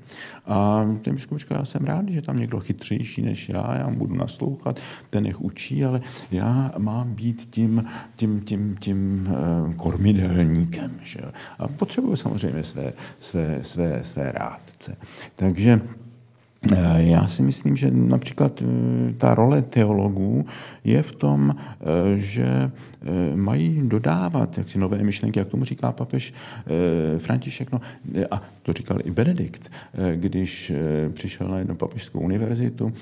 A 0.50 0.86
ten 1.02 1.16
říká, 1.16 1.56
já 1.56 1.64
jsem 1.64 1.84
rád, 1.84 2.08
že 2.08 2.22
tam 2.22 2.36
někdo 2.36 2.60
chytřejší 2.60 3.22
než 3.22 3.48
já, 3.48 3.74
já 3.78 3.88
mu 3.88 3.96
budu 3.96 4.14
naslouchat, 4.14 4.80
ten 5.10 5.22
nech 5.24 5.40
učí, 5.40 5.84
ale 5.84 6.00
já 6.30 6.72
mám 6.78 7.14
být 7.14 7.48
tím, 7.50 7.84
tím, 8.16 8.40
tím, 8.40 8.76
tím 8.80 9.28
eh, 9.30 9.74
kormidelníkem. 9.74 10.90
Že? 11.02 11.20
A 11.58 11.68
potřebuji 11.68 12.16
samozřejmě 12.16 12.64
své, 12.64 12.92
své, 13.18 13.64
své, 13.64 14.04
své 14.04 14.32
rádce. 14.32 14.96
Takže 15.34 15.80
já 16.96 17.28
si 17.28 17.42
myslím, 17.42 17.76
že 17.76 17.90
například 17.90 18.62
eh, 18.62 19.12
ta 19.12 19.34
role 19.34 19.62
teologů 19.62 20.46
je 20.84 21.02
v 21.02 21.12
tom, 21.12 21.56
eh, 21.56 21.84
že 22.16 22.70
mají 23.34 23.88
dodávat 23.88 24.58
jaksi 24.58 24.78
nové 24.78 24.98
myšlenky, 24.98 25.38
jak 25.38 25.48
tomu 25.48 25.64
říká 25.64 25.92
papež 25.92 26.34
František. 27.18 27.72
No, 27.72 27.80
a 28.30 28.42
to 28.62 28.72
říkal 28.72 28.98
i 29.04 29.10
Benedikt, 29.10 29.70
když 30.14 30.72
přišel 31.12 31.48
na 31.48 31.58
jednu 31.58 31.74
papežskou 31.74 32.20
univerzitu, 32.20 32.92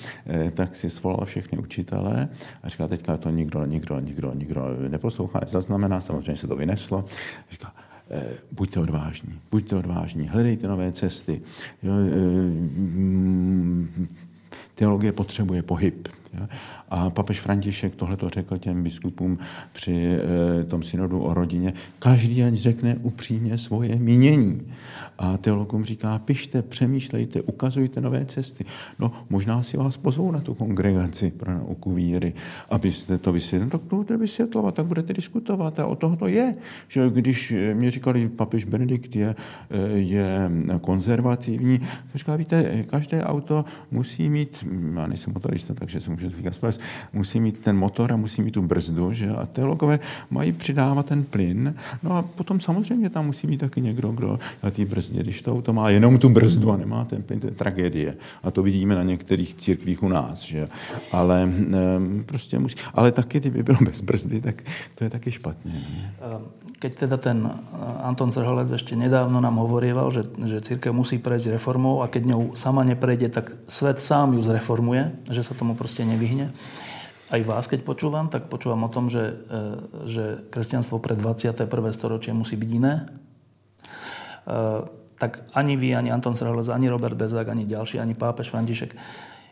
tak 0.55 0.77
si 0.77 0.91
svolal 0.91 1.25
všechny 1.25 1.59
učitele 1.59 2.29
a 2.63 2.69
říká, 2.69 2.89
teďka 2.89 3.17
to 3.17 3.31
nikdo, 3.31 3.65
nikdo, 3.65 4.01
nikdo, 4.01 4.35
nikdo 4.35 4.63
neposlouchá, 4.89 5.41
nezaznamená, 5.41 6.01
samozřejmě 6.01 6.37
se 6.37 6.47
to 6.47 6.57
vyneslo. 6.57 7.05
Říká, 7.51 7.73
Eh, 7.79 7.88
buďte 8.53 8.81
odvážní, 8.81 9.41
buďte 9.51 9.77
odvážní, 9.77 10.29
hledejte 10.29 10.69
nové 10.69 10.93
cesty. 10.93 11.41
Eh, 11.85 11.89
mm, 11.89 14.09
teologie 14.75 15.13
potřebuje 15.13 15.63
pohyb. 15.63 16.09
A 16.91 17.11
papež 17.11 17.41
František 17.41 17.95
tohle 17.95 18.17
to 18.17 18.29
řekl 18.29 18.59
těm 18.59 18.83
biskupům 18.83 19.39
při 19.73 20.19
eh, 20.61 20.65
tom 20.65 20.83
synodu 20.83 21.21
o 21.21 21.35
rodině. 21.35 21.73
Každý 21.99 22.45
ať 22.45 22.55
řekne 22.55 22.97
upřímně 23.03 23.59
svoje 23.59 23.97
mínění. 23.97 24.63
A 25.19 25.37
teologům 25.37 25.85
říká, 25.85 26.19
pište, 26.19 26.63
přemýšlejte, 26.63 27.43
ukazujte 27.43 28.01
nové 28.01 28.25
cesty. 28.25 28.65
No, 28.99 29.13
možná 29.31 29.63
si 29.63 29.77
vás 29.77 29.97
pozvou 29.97 30.31
na 30.31 30.41
tu 30.41 30.55
kongregaci 30.55 31.31
pro 31.31 31.55
nauku 31.55 31.95
víry, 31.95 32.33
abyste 32.71 33.19
to 33.19 33.33
vysvětlili. 33.33 33.65
No, 33.65 33.79
tak 33.79 33.89
to 33.89 33.97
budete 33.97 34.17
vysvětlovat, 34.17 34.75
tak 34.75 34.87
budete 34.87 35.13
diskutovat. 35.13 35.79
A 35.79 35.87
o 35.87 35.97
toho 35.97 36.17
to 36.17 36.27
je. 36.27 36.53
Že 36.89 37.11
když 37.11 37.55
mě 37.75 37.91
říkali, 37.91 38.29
papež 38.29 38.65
Benedikt 38.65 39.17
je, 39.17 39.35
eh, 39.71 39.99
je 39.99 40.51
konzervativní, 40.81 41.81
říká, 42.15 42.37
víte, 42.37 42.85
každé 42.87 43.25
auto 43.25 43.65
musí 43.91 44.31
mít, 44.31 44.67
já 44.95 45.07
nejsem 45.07 45.33
motorista, 45.33 45.75
takže 45.75 46.01
se 46.01 46.11
můžu 46.11 46.31
říkat 46.31 46.55
musí 47.13 47.41
mít 47.41 47.59
ten 47.59 47.77
motor 47.77 48.13
a 48.13 48.17
musí 48.17 48.43
mít 48.43 48.51
tu 48.51 48.63
brzdu, 48.63 49.13
že? 49.13 49.29
A 49.31 49.47
teologové 49.47 50.01
mají 50.31 50.53
přidávat 50.53 51.07
ten 51.07 51.25
plyn. 51.25 51.75
No 52.03 52.13
a 52.13 52.23
potom 52.23 52.61
samozřejmě 52.61 53.11
tam 53.11 53.27
musí 53.27 53.47
mít 53.47 53.59
taky 53.59 53.81
někdo, 53.81 54.13
kdo 54.13 54.39
na 54.63 54.71
té 54.71 54.85
brzdě, 54.85 55.23
když 55.23 55.43
to 55.43 55.53
auto 55.53 55.73
má 55.73 55.91
jenom 55.91 56.19
tu 56.19 56.29
brzdu 56.29 56.73
a 56.73 56.77
nemá 56.77 57.05
ten 57.05 57.23
plyn, 57.23 57.41
to 57.41 57.47
je 57.47 57.53
tragédie. 57.53 58.17
A 58.43 58.51
to 58.51 58.63
vidíme 58.63 58.95
na 58.95 59.03
některých 59.03 59.55
církvích 59.55 60.03
u 60.03 60.09
nás, 60.09 60.41
že? 60.41 60.69
Ale 61.13 61.45
um, 61.45 62.25
prostě 62.27 62.59
musí. 62.59 62.77
Ale 62.95 63.13
taky, 63.13 63.41
kdyby 63.41 63.63
bylo 63.63 63.79
bez 63.85 64.01
brzdy, 64.01 64.41
tak 64.41 64.63
to 64.95 65.05
je 65.05 65.11
taky 65.11 65.33
špatně. 65.33 65.73
Ne? 65.73 66.15
Ehm, 66.21 66.45
keď 66.79 66.93
teda 66.95 67.17
ten 67.17 67.39
eh, 67.43 68.07
Anton 68.07 68.31
Zrholec 68.31 68.71
ešte 68.71 68.95
nedávno 68.95 69.43
nám 69.43 69.59
hovorieval, 69.59 70.11
že, 70.15 70.23
že 70.47 70.63
církev 70.63 70.95
musí 70.95 71.19
prejsť 71.19 71.59
reformou 71.59 72.03
a 72.03 72.11
keď 72.11 72.35
ňou 72.35 72.43
sama 72.55 72.87
neprejde, 72.87 73.29
tak 73.29 73.55
svet 73.67 73.99
sám 74.03 74.39
ju 74.39 74.43
zreformuje, 74.43 75.27
že 75.31 75.43
sa 75.43 75.59
tomu 75.59 75.75
proste 75.75 76.07
nevyhne. 76.07 76.55
Aj 77.29 77.43
vás, 77.45 77.69
keď 77.69 77.85
počúvam, 77.85 78.33
tak 78.33 78.49
počúvam 78.49 78.89
o 78.89 78.93
tom, 78.93 79.13
že, 79.13 79.37
eh, 79.37 79.77
že 80.09 80.25
kresťanstvo 80.49 80.97
pre 81.01 81.13
21. 81.13 81.93
storočie 81.93 82.33
musí 82.33 82.57
byť 82.57 82.71
iné. 82.73 83.05
Eh, 83.05 84.81
tak 85.19 85.45
ani 85.53 85.75
vy, 85.75 85.99
ani 85.99 86.15
Anton 86.15 86.39
Zrholec, 86.39 86.71
ani 86.71 86.89
Robert 86.89 87.19
Bezák, 87.19 87.51
ani 87.51 87.67
ďalší, 87.67 87.99
ani 87.99 88.15
pápež 88.15 88.55
František 88.55 88.95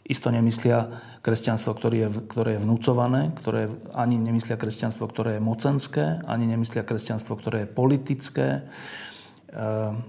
isto 0.07 0.31
nemyslia 0.31 0.87
kresťanstvo, 1.27 1.74
ktoré 1.74 2.07
je, 2.07 2.09
ktoré 2.31 2.51
je 2.57 2.62
vnúcované, 2.62 3.35
ktoré 3.35 3.66
ani 3.91 4.14
nemyslia 4.14 4.55
kresťanstvo, 4.55 5.11
ktoré 5.11 5.39
je 5.39 5.43
mocenské, 5.43 6.22
ani 6.31 6.47
nemyslia 6.47 6.87
kresťanstvo, 6.87 7.35
ktoré 7.35 7.66
je 7.66 7.68
politické. 7.74 8.49
Ehm, 9.51 10.07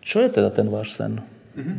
čo 0.00 0.24
je 0.24 0.32
teda 0.32 0.48
ten 0.48 0.72
váš 0.72 0.96
sen? 0.96 1.20
Mm-hmm. 1.60 1.76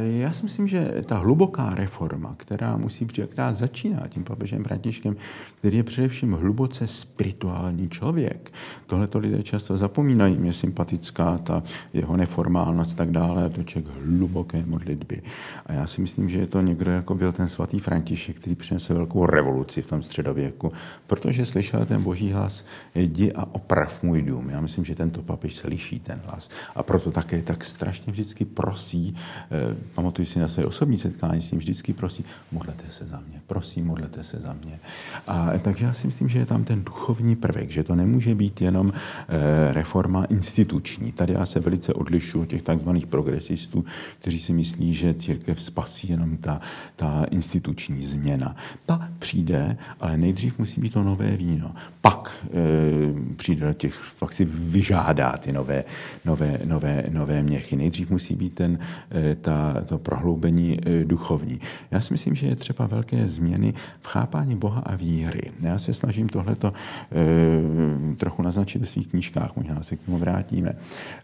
Já 0.00 0.32
si 0.32 0.42
myslím, 0.42 0.68
že 0.68 0.94
ta 1.06 1.18
hluboká 1.18 1.74
reforma, 1.74 2.34
která 2.36 2.76
musí 2.76 3.04
přijít, 3.04 3.30
která 3.30 3.52
začíná 3.52 4.02
tím 4.08 4.24
papežem 4.24 4.64
Františkem, 4.64 5.16
který 5.58 5.76
je 5.76 5.82
především 5.82 6.32
hluboce 6.32 6.86
spirituální 6.86 7.88
člověk. 7.88 8.52
Tohle 8.86 9.06
to 9.06 9.18
lidé 9.18 9.42
často 9.42 9.76
zapomínají. 9.76 10.36
Mě 10.36 10.52
sympatická 10.52 11.38
ta 11.38 11.62
jeho 11.92 12.16
neformálnost 12.16 12.92
a 12.92 12.94
tak 12.94 13.10
dále, 13.10 13.44
a 13.44 13.48
to 13.48 13.62
člověk 13.62 13.94
hluboké 14.04 14.66
modlitby. 14.66 15.22
A 15.66 15.72
já 15.72 15.86
si 15.86 16.00
myslím, 16.00 16.28
že 16.28 16.38
je 16.38 16.46
to 16.46 16.60
někdo, 16.60 16.90
jako 16.90 17.14
byl 17.14 17.32
ten 17.32 17.48
svatý 17.48 17.78
František, 17.78 18.36
který 18.36 18.54
přinesl 18.56 18.94
velkou 18.94 19.26
revoluci 19.26 19.82
v 19.82 19.86
tom 19.86 20.02
středověku, 20.02 20.72
protože 21.06 21.46
slyšel 21.46 21.86
ten 21.86 22.02
boží 22.02 22.32
hlas, 22.32 22.64
jdi 22.94 23.32
a 23.32 23.54
oprav 23.54 24.02
můj 24.02 24.22
dům. 24.22 24.50
Já 24.50 24.60
myslím, 24.60 24.84
že 24.84 24.94
tento 24.94 25.22
papež 25.22 25.56
slyší 25.56 26.00
ten 26.00 26.20
hlas. 26.24 26.50
A 26.74 26.82
proto 26.82 27.10
také 27.10 27.42
tak 27.42 27.64
strašně 27.64 28.12
vždycky 28.12 28.44
prosí 28.44 29.14
eh, 29.50 29.71
pamatuju 29.94 30.26
si 30.26 30.38
na 30.38 30.48
své 30.48 30.64
osobní 30.64 30.98
setkání 30.98 31.40
s 31.40 31.50
ním, 31.50 31.58
vždycky 31.58 31.92
prosí, 31.92 32.24
modlete 32.52 32.90
se 32.90 33.04
za 33.04 33.22
mě, 33.28 33.40
prosím, 33.46 33.86
modlete 33.86 34.24
se 34.24 34.40
za 34.40 34.56
mě. 34.64 34.80
A 35.26 35.50
takže 35.62 35.84
já 35.84 35.92
si 35.92 36.06
myslím, 36.06 36.28
že 36.28 36.38
je 36.38 36.46
tam 36.46 36.64
ten 36.64 36.84
duchovní 36.84 37.36
prvek, 37.36 37.70
že 37.70 37.82
to 37.82 37.94
nemůže 37.94 38.34
být 38.34 38.60
jenom 38.60 38.92
e, 38.92 39.72
reforma 39.72 40.24
instituční. 40.24 41.12
Tady 41.12 41.32
já 41.32 41.46
se 41.46 41.60
velice 41.60 41.94
odlišuji 41.94 42.42
od 42.42 42.48
těch 42.48 42.62
takzvaných 42.62 43.06
progresistů, 43.06 43.84
kteří 44.18 44.38
si 44.38 44.52
myslí, 44.52 44.94
že 44.94 45.14
církev 45.14 45.62
spasí 45.62 46.10
jenom 46.10 46.36
ta, 46.36 46.60
ta 46.96 47.24
instituční 47.30 48.02
změna. 48.06 48.56
Ta 48.86 49.08
přijde, 49.18 49.76
ale 50.00 50.16
nejdřív 50.16 50.58
musí 50.58 50.80
být 50.80 50.92
to 50.92 51.02
nové 51.02 51.36
víno. 51.36 51.74
Pak 52.00 52.30
e, 52.44 53.34
přijde 53.36 53.66
do 53.66 53.72
těch, 53.72 54.02
pak 54.18 54.32
si 54.32 54.44
vyžádá 54.44 55.36
ty 55.36 55.52
nové, 55.52 55.84
nové, 56.24 56.58
nové, 56.64 57.04
nové 57.10 57.42
měchy. 57.42 57.76
Nejdřív 57.76 58.10
musí 58.10 58.34
být 58.34 58.54
ten, 58.54 58.78
e, 59.10 59.34
ta 59.34 59.61
to 59.86 59.98
prohloubení 59.98 60.78
e, 60.82 61.04
duchovní. 61.04 61.60
Já 61.90 62.00
si 62.00 62.14
myslím, 62.14 62.34
že 62.34 62.46
je 62.46 62.56
třeba 62.56 62.86
velké 62.86 63.28
změny 63.28 63.74
v 64.02 64.06
chápání 64.06 64.56
Boha 64.56 64.80
a 64.80 64.96
víry. 64.96 65.50
Já 65.60 65.78
se 65.78 65.94
snažím 65.94 66.28
tohleto 66.28 66.72
e, 66.72 68.16
trochu 68.16 68.42
naznačit 68.42 68.78
ve 68.78 68.86
svých 68.86 69.08
knížkách, 69.08 69.56
možná 69.56 69.82
se 69.82 69.96
k 69.96 70.02
tomu 70.02 70.18
vrátíme, 70.18 70.72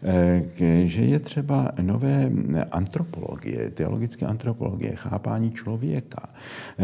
e, 0.03 0.87
že 0.87 1.01
je 1.01 1.19
třeba 1.19 1.71
nové 1.81 2.31
antropologie, 2.71 3.69
teologické 3.69 4.25
antropologie, 4.25 4.95
chápání 4.95 5.51
člověka, 5.51 6.29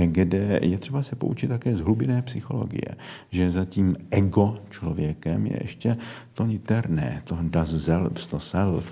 kde 0.06 0.60
je 0.62 0.78
třeba 0.78 1.04
se 1.04 1.16
poučit 1.16 1.48
také 1.48 1.76
z 1.76 1.82
hlubinné 1.82 2.22
psychologie, 2.22 2.96
že 3.32 3.52
za 3.52 3.66
tím 3.66 3.96
ego 4.12 4.58
člověkem 4.70 5.48
je 5.48 5.60
ještě 5.64 5.98
to 6.36 6.46
niterné, 6.46 7.22
to 7.24 7.38
das 7.42 7.86
selbst, 7.86 8.28
to 8.28 8.40
self. 8.40 8.92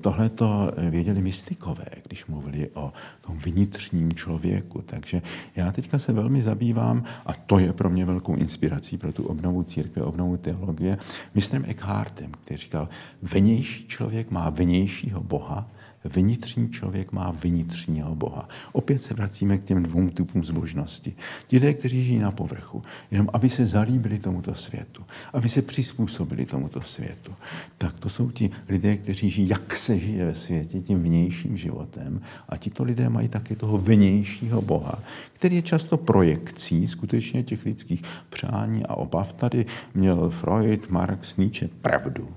Tohle 0.00 0.28
to 0.28 0.72
věděli 0.90 1.22
mystikové, 1.22 1.86
když 2.06 2.26
mluvili 2.26 2.68
o 2.74 2.92
tom 3.26 3.38
vnitřním 3.38 4.12
člověku. 4.12 4.82
Takže 4.86 5.22
já 5.56 5.72
teďka 5.72 5.98
se 5.98 6.12
velmi 6.12 6.42
zabývám, 6.42 7.04
a 7.26 7.32
to 7.32 7.58
je 7.58 7.72
pro 7.72 7.90
mě 7.90 8.04
velkou 8.04 8.34
inspirací 8.34 8.98
pro 8.98 9.12
tu 9.12 9.26
obnovu 9.26 9.62
církve, 9.62 10.02
obnovu 10.02 10.36
teologie, 10.36 10.98
mistrem 11.34 11.64
Eckhartem, 11.68 12.32
který 12.44 12.58
říkal, 12.58 12.88
vnější 13.22 13.88
člověk 13.88 14.30
má 14.30 14.50
vnějšího 14.50 15.20
Boha, 15.20 15.70
vnitřní 16.08 16.70
člověk 16.70 17.12
má 17.12 17.30
vnitřního 17.30 18.14
Boha. 18.14 18.48
Opět 18.72 18.98
se 18.98 19.14
vracíme 19.14 19.58
k 19.58 19.64
těm 19.64 19.82
dvou 19.82 20.10
typům 20.10 20.44
zbožnosti. 20.44 21.14
Ti 21.46 21.56
lidé, 21.56 21.74
kteří 21.74 22.04
žijí 22.04 22.18
na 22.18 22.30
povrchu, 22.30 22.82
jenom 23.10 23.28
aby 23.32 23.48
se 23.48 23.66
zalíbili 23.66 24.18
tomuto 24.18 24.54
světu, 24.54 25.04
aby 25.32 25.48
se 25.48 25.62
přizpůsobili 25.62 26.46
tomuto 26.46 26.80
světu, 26.82 27.32
tak 27.78 27.92
to 27.92 28.08
jsou 28.08 28.30
ti 28.30 28.50
lidé, 28.68 28.96
kteří 28.96 29.30
žijí, 29.30 29.48
jak 29.48 29.76
se 29.76 29.98
žije 29.98 30.26
ve 30.26 30.34
světě, 30.34 30.80
tím 30.80 31.02
vnějším 31.02 31.56
životem. 31.56 32.20
A 32.48 32.56
tito 32.56 32.84
lidé 32.84 33.08
mají 33.08 33.28
také 33.28 33.56
toho 33.56 33.78
vnějšího 33.78 34.62
Boha, 34.62 35.02
který 35.36 35.56
je 35.56 35.62
často 35.62 35.96
projekcí 35.96 36.86
skutečně 36.86 37.42
těch 37.42 37.64
lidských 37.64 38.02
přání 38.30 38.86
a 38.86 38.94
obav. 38.94 39.32
Tady 39.32 39.66
měl 39.94 40.30
Freud, 40.30 40.90
Marx, 40.90 41.36
Nietzsche 41.36 41.68
pravdu, 41.68 42.28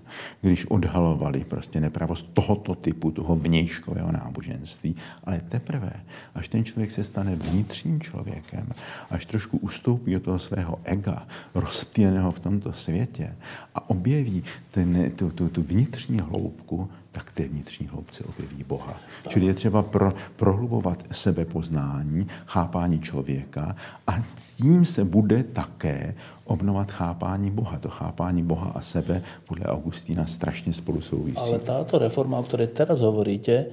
když 0.41 0.65
odhalovali 0.65 1.43
prostě 1.43 1.79
nepravost 1.79 2.29
tohoto 2.33 2.75
typu, 2.75 3.11
toho 3.11 3.35
vnějškového 3.35 4.11
náboženství. 4.11 4.95
Ale 5.23 5.41
teprve, 5.49 5.93
až 6.35 6.47
ten 6.47 6.63
člověk 6.65 6.91
se 6.91 7.03
stane 7.03 7.35
vnitřním 7.35 8.01
člověkem, 8.01 8.67
až 9.09 9.25
trošku 9.25 9.57
ustoupí 9.57 10.15
od 10.15 10.23
toho 10.23 10.39
svého 10.39 10.79
ega, 10.83 11.27
rozptýleného 11.55 12.31
v 12.31 12.39
tomto 12.39 12.73
světě 12.73 13.35
a 13.75 13.89
objeví 13.89 14.43
ten, 14.71 15.11
tu, 15.11 15.29
tu, 15.29 15.49
tu 15.49 15.63
vnitřní 15.63 16.19
hloubku, 16.19 16.89
tak 17.11 17.31
té 17.31 17.47
vnitřní 17.47 17.87
hloubce 17.87 18.23
objeví 18.23 18.63
Boha. 18.63 18.93
Tak. 19.23 19.33
Čili 19.33 19.45
je 19.45 19.53
třeba 19.53 19.81
pro, 19.81 20.13
prohlubovat 20.35 21.03
sebepoznání, 21.11 22.27
chápání 22.45 22.99
člověka 22.99 23.75
a 24.07 24.13
tím 24.57 24.85
se 24.85 25.05
bude 25.05 25.43
také 25.43 26.15
obnovat 26.45 26.91
chápání 26.91 27.51
Boha. 27.51 27.79
To 27.79 27.89
chápání 27.89 28.43
Boha 28.43 28.71
a 28.75 28.81
sebe 28.81 29.21
podle 29.45 29.65
Augustína 29.65 30.25
strašně 30.25 30.73
spolu 30.73 31.01
souvisí. 31.01 31.37
Ale 31.37 31.59
táto 31.59 31.97
reforma, 31.97 32.39
o 32.39 32.43
které 32.43 32.67
teraz 32.67 32.99
hovoríte, 32.99 33.65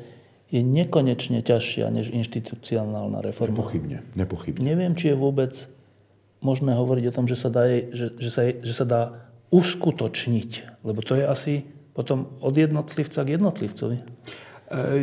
je 0.52 0.62
nekonečně 0.62 1.42
těžší 1.42 1.82
než 1.90 2.10
institucionálna 2.12 3.20
reforma. 3.20 3.56
Nepochybně, 3.56 4.02
nepochybně. 4.16 4.76
Nevím, 4.76 4.96
či 4.96 5.08
je 5.08 5.14
vůbec 5.14 5.68
možné 6.40 6.74
hovoriť 6.74 7.04
o 7.08 7.12
tom, 7.12 7.26
že 7.26 7.36
sa 7.36 7.50
dá, 7.50 7.66
že, 7.66 8.14
že 8.18 8.30
sa, 8.30 8.42
že 8.62 8.74
sa 8.74 8.86
dá 8.86 9.02
uskutočniť. 9.50 10.82
Lebo 10.86 11.02
to 11.02 11.18
je 11.18 11.26
asi 11.26 11.54
potom 11.96 12.26
od 12.40 12.56
jednotlivca 12.56 13.24
k 13.24 13.28
jednotlivcovi. 13.28 13.98
E, 14.70 14.96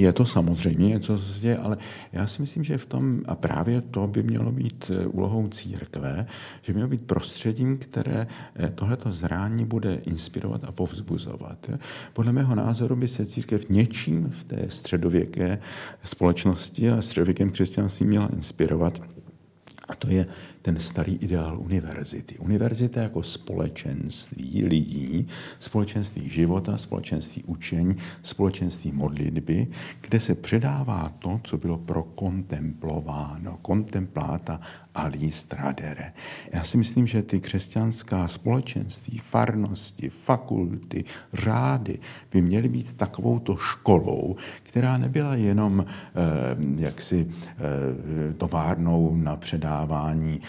je 0.00 0.12
to 0.12 0.26
samozřejmě 0.26 0.88
něco 0.88 1.18
zde, 1.18 1.56
ale 1.56 1.76
já 2.12 2.26
si 2.26 2.42
myslím, 2.42 2.64
že 2.64 2.78
v 2.78 2.86
tom, 2.86 3.20
a 3.26 3.34
právě 3.34 3.80
to 3.80 4.06
by 4.06 4.22
mělo 4.22 4.52
být 4.52 4.90
e, 4.90 5.06
úlohou 5.06 5.48
církve, 5.48 6.26
že 6.62 6.72
mělo 6.72 6.88
být 6.88 7.04
prostředím, 7.04 7.78
které 7.78 8.26
e, 8.56 8.68
tohleto 8.68 9.12
zrání 9.12 9.64
bude 9.64 9.94
inspirovat 9.94 10.64
a 10.64 10.72
povzbuzovat. 10.72 11.70
Podle 12.12 12.32
mého 12.32 12.54
názoru 12.54 12.96
by 12.96 13.08
se 13.08 13.26
církev 13.26 13.68
něčím 13.68 14.30
v 14.40 14.44
té 14.44 14.66
středověké 14.68 15.58
společnosti 16.04 16.90
a 16.90 17.02
středověkém 17.02 17.50
křesťanství 17.50 18.06
měla 18.06 18.28
inspirovat. 18.32 19.02
A 19.88 19.94
to 19.94 20.10
je 20.10 20.26
ten 20.62 20.80
starý 20.80 21.16
ideál 21.16 21.58
univerzity. 21.58 22.38
Univerzita 22.38 23.02
jako 23.02 23.22
společenství 23.22 24.64
lidí, 24.66 25.26
společenství 25.58 26.28
života, 26.28 26.76
společenství 26.76 27.44
učení, 27.44 27.96
společenství 28.22 28.92
modlitby, 28.92 29.66
kde 30.00 30.20
se 30.20 30.34
předává 30.34 31.12
to, 31.18 31.40
co 31.44 31.58
bylo 31.58 31.78
prokontemplováno, 31.78 33.58
kontempláta 33.62 34.60
alis 34.94 35.44
tradere. 35.44 36.12
Já 36.52 36.64
si 36.64 36.76
myslím, 36.76 37.06
že 37.06 37.22
ty 37.22 37.40
křesťanská 37.40 38.28
společenství, 38.28 39.18
farnosti, 39.18 40.08
fakulty, 40.08 41.04
řády 41.32 41.98
by 42.32 42.42
měly 42.42 42.68
být 42.68 42.92
takovouto 42.92 43.56
školou, 43.56 44.36
která 44.62 44.98
nebyla 44.98 45.34
jenom 45.34 45.86
eh, 45.86 46.82
jaksi 46.82 47.26
eh, 47.30 48.34
továrnou 48.34 49.16
na 49.16 49.36
předávání 49.36 50.40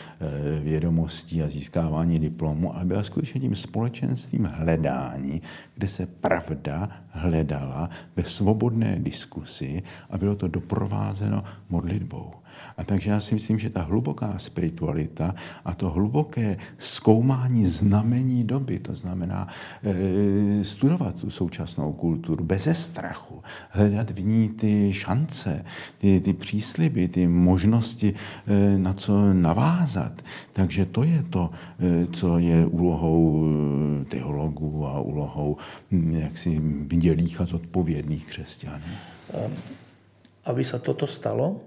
vědomostí 0.63 1.43
a 1.43 1.47
získávání 1.47 2.19
diplomu, 2.19 2.75
ale 2.75 2.85
byla 2.85 3.03
skutečně 3.03 3.41
tím 3.41 3.55
společenstvím 3.55 4.45
hledání, 4.45 5.41
kde 5.75 5.87
se 5.87 6.05
pravda 6.05 6.89
hledala 7.09 7.89
ve 8.15 8.23
svobodné 8.23 8.99
diskusi 8.99 9.83
a 10.09 10.17
bylo 10.17 10.35
to 10.35 10.47
doprovázeno 10.47 11.43
modlitbou. 11.69 12.38
A 12.77 12.83
takže 12.83 13.09
já 13.09 13.19
si 13.19 13.33
myslím, 13.33 13.59
že 13.59 13.69
ta 13.69 13.81
hluboká 13.81 14.33
spiritualita 14.37 15.35
a 15.65 15.73
to 15.73 15.89
hluboké 15.89 16.57
zkoumání 16.77 17.65
znamení 17.65 18.43
doby, 18.43 18.79
to 18.79 18.95
znamená 18.95 19.47
e, 19.83 20.63
studovat 20.63 21.15
tu 21.15 21.29
současnou 21.29 21.93
kulturu 21.93 22.43
bez 22.43 22.67
strachu, 22.73 23.43
hledat 23.69 24.09
v 24.09 24.25
ní 24.25 24.49
ty 24.49 24.93
šance, 24.93 25.65
ty, 25.97 26.21
ty 26.21 26.33
přísliby, 26.33 27.07
ty 27.07 27.27
možnosti, 27.27 28.13
e, 28.47 28.77
na 28.77 28.93
co 28.93 29.33
navázat. 29.33 30.21
Takže 30.53 30.85
to 30.85 31.03
je 31.03 31.23
to, 31.29 31.49
e, 31.79 32.07
co 32.07 32.37
je 32.37 32.65
úlohou 32.65 33.45
teologů 34.09 34.87
a 34.87 34.99
úlohou 34.99 35.57
jaksi 36.09 36.59
vidělých 36.87 37.41
a 37.41 37.45
zodpovědných 37.45 38.25
křesťanů. 38.25 38.83
Aby 40.45 40.63
se 40.63 40.79
toto 40.79 41.07
stalo, 41.07 41.61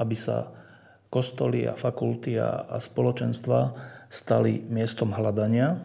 aby 0.00 0.16
sa 0.16 0.48
kostoly 1.12 1.68
a 1.68 1.76
fakulty 1.76 2.40
a, 2.40 2.64
a 2.64 2.80
spoločenstva 2.80 3.76
stali 4.08 4.64
miestom 4.64 5.12
hľadania 5.12 5.76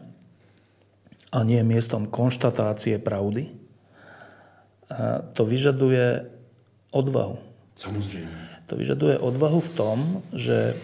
a 1.35 1.39
nie 1.43 1.59
miestom 1.67 2.07
konštatácie 2.07 3.01
pravdy. 3.01 3.51
A 4.87 5.25
to 5.33 5.43
vyžaduje 5.43 6.23
odvahu. 6.93 7.41
Samozrejme. 7.75 8.63
To 8.71 8.73
vyžaduje 8.79 9.19
odvahu 9.19 9.59
v 9.59 9.71
tom, 9.75 9.97
že 10.31 10.77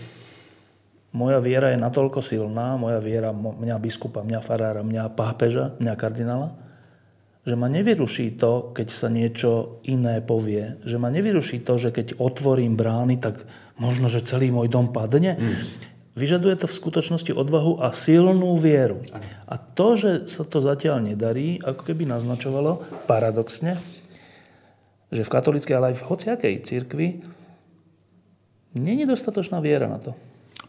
moja 1.12 1.40
viera 1.44 1.72
je 1.72 1.80
natoľko 1.80 2.20
silná, 2.24 2.76
moja 2.76 3.00
viera 3.00 3.32
mňa 3.36 3.78
biskupa, 3.78 4.26
mňa 4.26 4.40
farára, 4.44 4.82
mňa 4.82 5.12
pápeža, 5.14 5.76
mňa 5.80 5.94
kardinála, 5.96 6.50
že 7.42 7.58
ma 7.58 7.66
nevyruší 7.66 8.38
to, 8.38 8.70
keď 8.70 8.88
sa 8.94 9.10
niečo 9.10 9.82
iné 9.90 10.22
povie. 10.22 10.78
Že 10.86 10.98
ma 11.02 11.10
nevyruší 11.10 11.66
to, 11.66 11.82
že 11.82 11.90
keď 11.90 12.22
otvorím 12.22 12.78
brány, 12.78 13.18
tak 13.18 13.42
možno, 13.82 14.14
že 14.14 14.22
celý 14.22 14.54
môj 14.54 14.70
dom 14.70 14.94
padne. 14.94 15.42
Mm. 15.42 15.58
Vyžaduje 16.14 16.54
to 16.60 16.68
v 16.70 16.78
skutočnosti 16.78 17.32
odvahu 17.34 17.82
a 17.82 17.96
silnú 17.98 18.54
vieru. 18.62 19.02
A 19.50 19.58
to, 19.58 19.98
že 19.98 20.30
sa 20.30 20.46
to 20.46 20.62
zatiaľ 20.62 21.02
nedarí, 21.02 21.58
ako 21.64 21.82
keby 21.82 22.06
naznačovalo 22.06 22.84
paradoxne, 23.10 23.80
že 25.10 25.26
v 25.26 25.34
katolíckej, 25.34 25.76
ale 25.76 25.96
aj 25.96 25.98
v 25.98 26.08
hociakej 26.08 26.56
cirkvi 26.68 27.08
není 28.78 29.04
dostatočná 29.10 29.60
viera 29.60 29.90
na 29.90 29.98
to. 29.98 30.14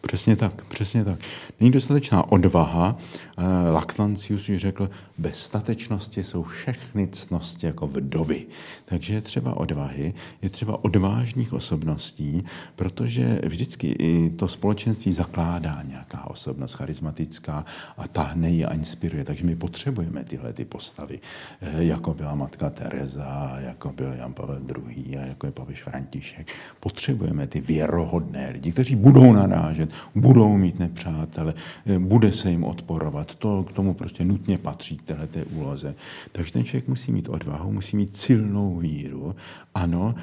Přesně 0.03 0.36
tak, 0.36 0.65
přesně 0.65 1.05
tak. 1.05 1.19
Není 1.61 1.70
dostatečná 1.70 2.32
odvaha. 2.32 2.97
Eh, 3.43 3.70
Laktancius 3.70 4.48
ji 4.48 4.59
řekl, 4.59 4.90
bez 5.19 5.39
statečnosti 5.39 6.24
jsou 6.24 6.43
všechny 6.43 7.09
cnosti 7.09 7.66
jako 7.66 7.86
vdovy. 7.86 8.47
Takže 8.85 9.14
je 9.14 9.20
třeba 9.20 9.56
odvahy, 9.56 10.14
je 10.43 10.51
třeba 10.51 10.85
odvážných 10.85 11.52
osobností, 11.52 12.44
protože 12.77 13.40
vždycky 13.47 13.86
i 13.86 14.31
to 14.31 14.48
společenství 14.48 15.12
zakládá 15.12 15.82
nějaká 15.82 16.31
osobnost 16.31 16.74
charismatická 16.74 17.64
a 17.97 18.09
tahne 18.09 18.51
ji 18.51 18.64
a 18.64 18.74
inspiruje. 18.74 19.24
Takže 19.24 19.44
my 19.44 19.56
potřebujeme 19.56 20.24
tyhle 20.24 20.52
ty 20.52 20.64
postavy, 20.64 21.20
eh, 21.60 21.85
jako 21.85 22.14
byla 22.14 22.35
matka 22.35 22.70
Teresa, 22.70 23.52
jako 23.59 23.93
byl 23.93 24.12
Jan 24.12 24.32
Pavel 24.32 24.60
II. 24.86 25.19
a 25.19 25.20
jako 25.20 25.47
je 25.47 25.52
papež 25.52 25.82
František. 25.82 26.47
Potřebujeme 26.81 27.47
ty 27.47 27.60
věrohodné 27.60 28.51
lidi, 28.51 28.73
kteří 28.73 28.97
budou 28.97 29.32
narážet, 29.32 29.90
budou 30.14 30.56
mít 30.56 30.78
nepřátele, 30.78 31.55
eh, 31.86 31.98
bude 31.98 32.32
se 32.32 32.51
jim 32.51 32.64
odporovat. 32.64 33.32
To 33.39 33.65
k 33.65 33.73
tomu 33.73 33.95
prostě 33.95 34.25
nutně 34.25 34.59
patří 34.59 34.97
k 34.97 35.03
této 35.03 35.39
úloze. 35.51 35.95
Takže 36.33 36.53
ten 36.53 36.65
člověk 36.65 36.89
musí 36.89 37.13
mít 37.13 37.29
odvahu, 37.29 37.73
musí 37.73 37.97
mít 37.97 38.17
silnou 38.17 38.79
víru. 38.79 39.35
Ano, 39.75 40.15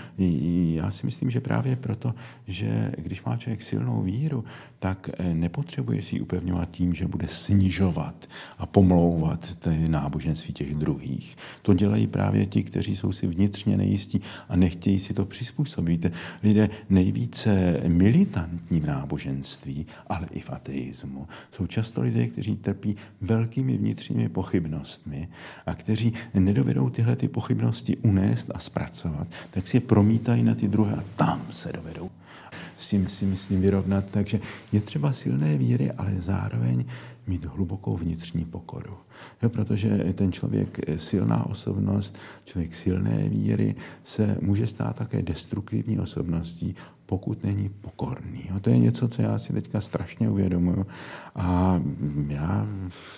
já 0.73 0.91
si 0.91 1.06
myslím, 1.06 1.30
že 1.30 1.41
právě 1.41 1.76
proto, 1.76 2.14
že 2.48 2.91
když 2.98 3.23
má 3.23 3.38
člověk 3.38 3.61
silnou 3.61 4.02
víru, 4.02 4.44
tak 4.80 5.10
eh, 5.18 5.34
nepotřebuje 5.34 6.02
si 6.02 6.15
ji 6.15 6.22
upevňovat 6.22 6.72
tím, 6.72 6.94
že 6.94 7.07
bude 7.07 7.27
snižovat 7.27 8.30
a 8.57 8.65
pomlouvat 8.65 9.56
ty 9.56 9.90
náboženství 9.90 10.53
těch 10.53 10.76
druhých. 10.76 11.38
To 11.61 11.73
dělají 11.73 12.07
právě 12.07 12.45
ti, 12.45 12.64
kteří 12.64 12.95
jsou 12.95 13.11
si 13.11 13.27
vnitřně 13.27 13.77
nejistí 13.77 14.22
a 14.49 14.56
nechtějí 14.56 14.99
si 14.99 15.14
to 15.14 15.26
přizpůsobit. 15.26 16.11
Lidé 16.44 16.69
nejvíce 16.90 17.81
militantní 17.88 18.80
v 18.80 18.86
náboženství, 18.86 19.86
ale 20.07 20.27
i 20.31 20.40
v 20.40 20.49
ateismu, 20.49 21.27
jsou 21.52 21.68
často 21.68 22.02
lidé, 22.02 22.27
kteří 22.27 22.56
trpí 22.56 22.89
velkými 23.22 23.78
vnitřními 23.78 24.30
pochybnostmi 24.30 25.30
a 25.66 25.76
kteří 25.76 26.14
nedovedou 26.34 26.90
tyhle 26.90 27.16
ty 27.16 27.28
pochybnosti 27.28 27.98
unést 27.98 28.52
a 28.53 28.60
zpracovat, 28.60 29.28
tak 29.52 29.68
si 29.68 29.78
je 29.78 29.82
promítají 29.82 30.44
na 30.44 30.56
ty 30.56 30.68
druhé 30.68 30.95
a 30.95 31.03
tam 31.16 31.48
se 31.52 31.74
dovedou 31.74 32.10
s 32.78 32.88
tím, 32.88 33.07
s 33.07 33.20
tím, 33.20 33.38
s 33.38 33.48
tím 33.48 33.61
vyrovnat. 33.61 34.06
Takže 34.11 34.40
je 34.72 34.82
třeba 34.82 35.14
silné 35.14 35.57
víry, 35.57 35.91
ale 35.91 36.11
zároveň 36.22 36.86
mít 37.28 37.45
hlubokou 37.45 37.98
vnitřní 37.98 38.45
pokoru. 38.45 38.98
Jo, 39.43 39.49
protože 39.49 39.89
ten 40.13 40.31
člověk, 40.31 40.79
silná 40.97 41.45
osobnost, 41.45 42.17
člověk 42.45 42.75
silné 42.75 43.29
víry, 43.29 43.75
se 44.03 44.37
může 44.41 44.67
stát 44.67 44.95
také 44.95 45.21
destruktivní 45.21 45.99
osobností, 45.99 46.75
pokud 47.09 47.43
není 47.43 47.69
pokorný. 47.69 48.43
Jo, 48.49 48.59
to 48.59 48.69
je 48.69 48.77
něco, 48.77 49.07
co 49.07 49.21
já 49.21 49.39
si 49.39 49.53
teďka 49.53 49.81
strašně 49.81 50.29
uvědomuju. 50.29 50.85
A 51.35 51.81
já 52.27 52.67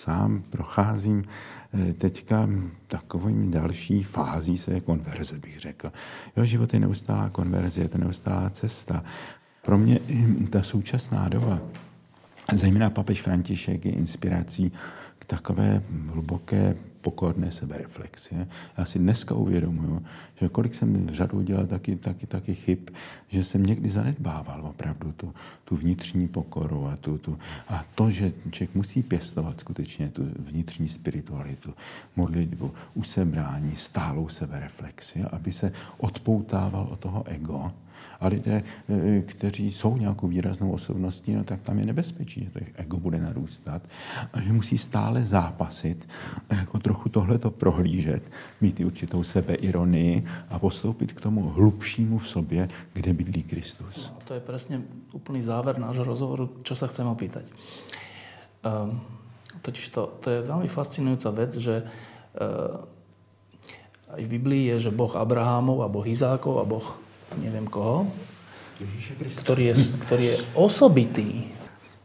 sám 0.02 0.42
procházím 0.50 1.24
eh, 1.72 1.92
teďka 1.92 2.48
takovým 2.86 3.50
další 3.50 4.02
fází 4.02 4.56
své 4.58 4.80
konverze, 4.80 5.38
bych 5.38 5.60
řekl. 5.60 5.92
Jo, 6.36 6.44
život 6.44 6.74
je 6.74 6.80
neustálá 6.80 7.28
konverze, 7.28 7.80
je 7.80 7.88
to 7.88 7.98
neustálá 7.98 8.50
cesta. 8.50 9.04
Pro 9.64 9.78
mě 9.78 10.00
ta 10.50 10.62
současná 10.62 11.28
doba, 11.28 11.60
zejména 12.54 12.90
papež 12.90 13.22
František, 13.22 13.84
je 13.84 13.92
inspirací 13.92 14.72
takové 15.32 15.82
hluboké 16.12 16.76
pokorné 17.00 17.52
sebereflexie. 17.52 18.46
Já 18.78 18.84
si 18.84 18.98
dneska 18.98 19.34
uvědomuju, 19.34 20.04
že 20.36 20.48
kolik 20.48 20.74
jsem 20.74 21.10
řadu 21.10 21.38
udělal 21.38 21.66
taky, 21.66 21.96
taky, 21.96 22.26
taky 22.26 22.54
chyb, 22.54 22.78
že 23.28 23.44
jsem 23.44 23.62
někdy 23.62 23.88
zanedbával 23.90 24.60
opravdu 24.66 25.12
tu, 25.12 25.34
tu 25.64 25.76
vnitřní 25.76 26.28
pokoru 26.28 26.86
a, 26.86 26.96
tu, 26.96 27.18
tu, 27.18 27.38
a 27.68 27.84
to, 27.94 28.10
že 28.10 28.32
člověk 28.50 28.74
musí 28.74 29.02
pěstovat 29.02 29.60
skutečně 29.60 30.08
tu 30.08 30.22
vnitřní 30.38 30.88
spiritualitu, 30.88 31.74
modlitbu, 32.16 32.74
usebrání, 32.94 33.76
stálou 33.76 34.28
sebereflexi, 34.28 35.24
aby 35.24 35.52
se 35.52 35.72
odpoutával 35.98 36.88
od 36.90 37.00
toho 37.00 37.24
ego, 37.26 37.72
a 38.22 38.28
lidé, 38.28 38.62
e, 38.88 39.22
kteří 39.22 39.72
jsou 39.72 39.96
nějakou 39.96 40.28
výraznou 40.28 40.70
osobností, 40.72 41.34
no 41.34 41.44
tak 41.44 41.60
tam 41.62 41.78
je 41.78 41.86
nebezpečí, 41.86 42.44
že 42.44 42.50
to 42.50 42.58
ego 42.74 42.96
bude 42.96 43.18
narůstat 43.18 43.82
a 44.32 44.40
že 44.40 44.52
musí 44.52 44.78
stále 44.78 45.24
zápasit, 45.24 46.08
jako 46.50 46.78
trochu 46.78 47.08
tohleto 47.08 47.50
prohlížet, 47.50 48.30
mít 48.60 48.80
i 48.80 48.84
určitou 48.84 49.22
sebeironii 49.22 50.24
a 50.48 50.58
postoupit 50.58 51.12
k 51.12 51.20
tomu 51.20 51.48
hlubšímu 51.48 52.18
v 52.18 52.28
sobě, 52.28 52.68
kde 52.92 53.12
bydlí 53.12 53.42
Kristus. 53.42 54.12
No, 54.14 54.16
to 54.24 54.34
je 54.34 54.40
přesně 54.40 54.82
úplný 55.12 55.42
záver 55.42 55.78
nášho 55.78 56.04
rozhovoru, 56.04 56.62
čo 56.62 56.78
sa 56.78 56.86
chcem 56.86 57.06
opýtať. 57.06 57.44
Um, 58.62 59.00
totiž 59.62 59.88
to, 59.90 60.06
to 60.22 60.30
je 60.30 60.40
veľmi 60.46 60.70
fascinujúca 60.70 61.30
vec, 61.34 61.52
že 61.58 61.82
uh, 61.82 62.86
aj 64.12 64.22
v 64.22 64.32
Biblii 64.38 64.64
je, 64.76 64.88
že 64.88 64.90
Boh 64.94 65.10
Abrahamov 65.16 65.82
a 65.82 65.92
Boh 65.92 66.06
Izákov 66.06 66.62
a 66.62 66.68
Boh 66.68 66.86
neviem 67.40 67.68
koho, 67.68 68.10
ktorý 69.44 69.72
je, 69.72 69.74
ktorý 70.08 70.24
je 70.34 70.36
osobitý. 70.58 71.30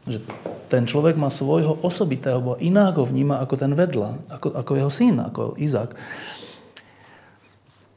Že 0.08 0.24
ten 0.68 0.84
človek 0.84 1.16
má 1.16 1.32
svojho 1.32 1.80
osobitého, 1.80 2.40
bo 2.40 2.60
inak 2.60 3.00
ho 3.00 3.04
vníma 3.04 3.40
ako 3.40 3.54
ten 3.56 3.72
vedla, 3.72 4.20
ako, 4.28 4.56
ako 4.56 4.72
jeho 4.76 4.92
syn, 4.92 5.16
ako 5.20 5.56
Izák. 5.56 5.90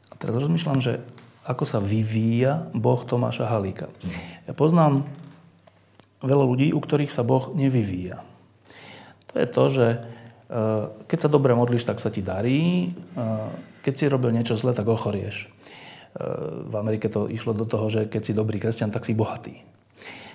A 0.08 0.14
teraz 0.16 0.36
rozmýšľam, 0.36 0.80
že 0.80 1.00
ako 1.42 1.64
sa 1.66 1.82
vyvíja 1.82 2.70
Boh 2.70 3.02
Tomáša 3.02 3.50
Halíka. 3.50 3.90
Ja 4.46 4.54
poznám 4.54 5.04
veľa 6.22 6.44
ľudí, 6.46 6.70
u 6.70 6.80
ktorých 6.80 7.10
sa 7.10 7.26
Boh 7.26 7.50
nevyvíja. 7.52 8.22
To 9.32 9.34
je 9.40 9.46
to, 9.48 9.64
že 9.72 9.86
eh, 9.98 10.84
keď 11.10 11.18
sa 11.18 11.32
dobre 11.32 11.52
modlíš, 11.56 11.88
tak 11.88 11.98
sa 11.98 12.14
ti 12.14 12.22
darí. 12.22 12.92
Eh, 12.92 13.48
keď 13.82 13.92
si 13.98 14.04
robil 14.06 14.30
niečo 14.30 14.54
zle, 14.54 14.70
tak 14.70 14.86
ochorieš. 14.86 15.50
V 16.68 16.74
Amerike 16.76 17.08
to 17.08 17.24
išlo 17.28 17.56
do 17.56 17.64
toho, 17.64 17.88
že 17.88 18.04
keď 18.04 18.22
si 18.22 18.32
dobrý 18.36 18.60
kresťan, 18.60 18.92
tak 18.92 19.08
si 19.08 19.16
bohatý. 19.16 19.64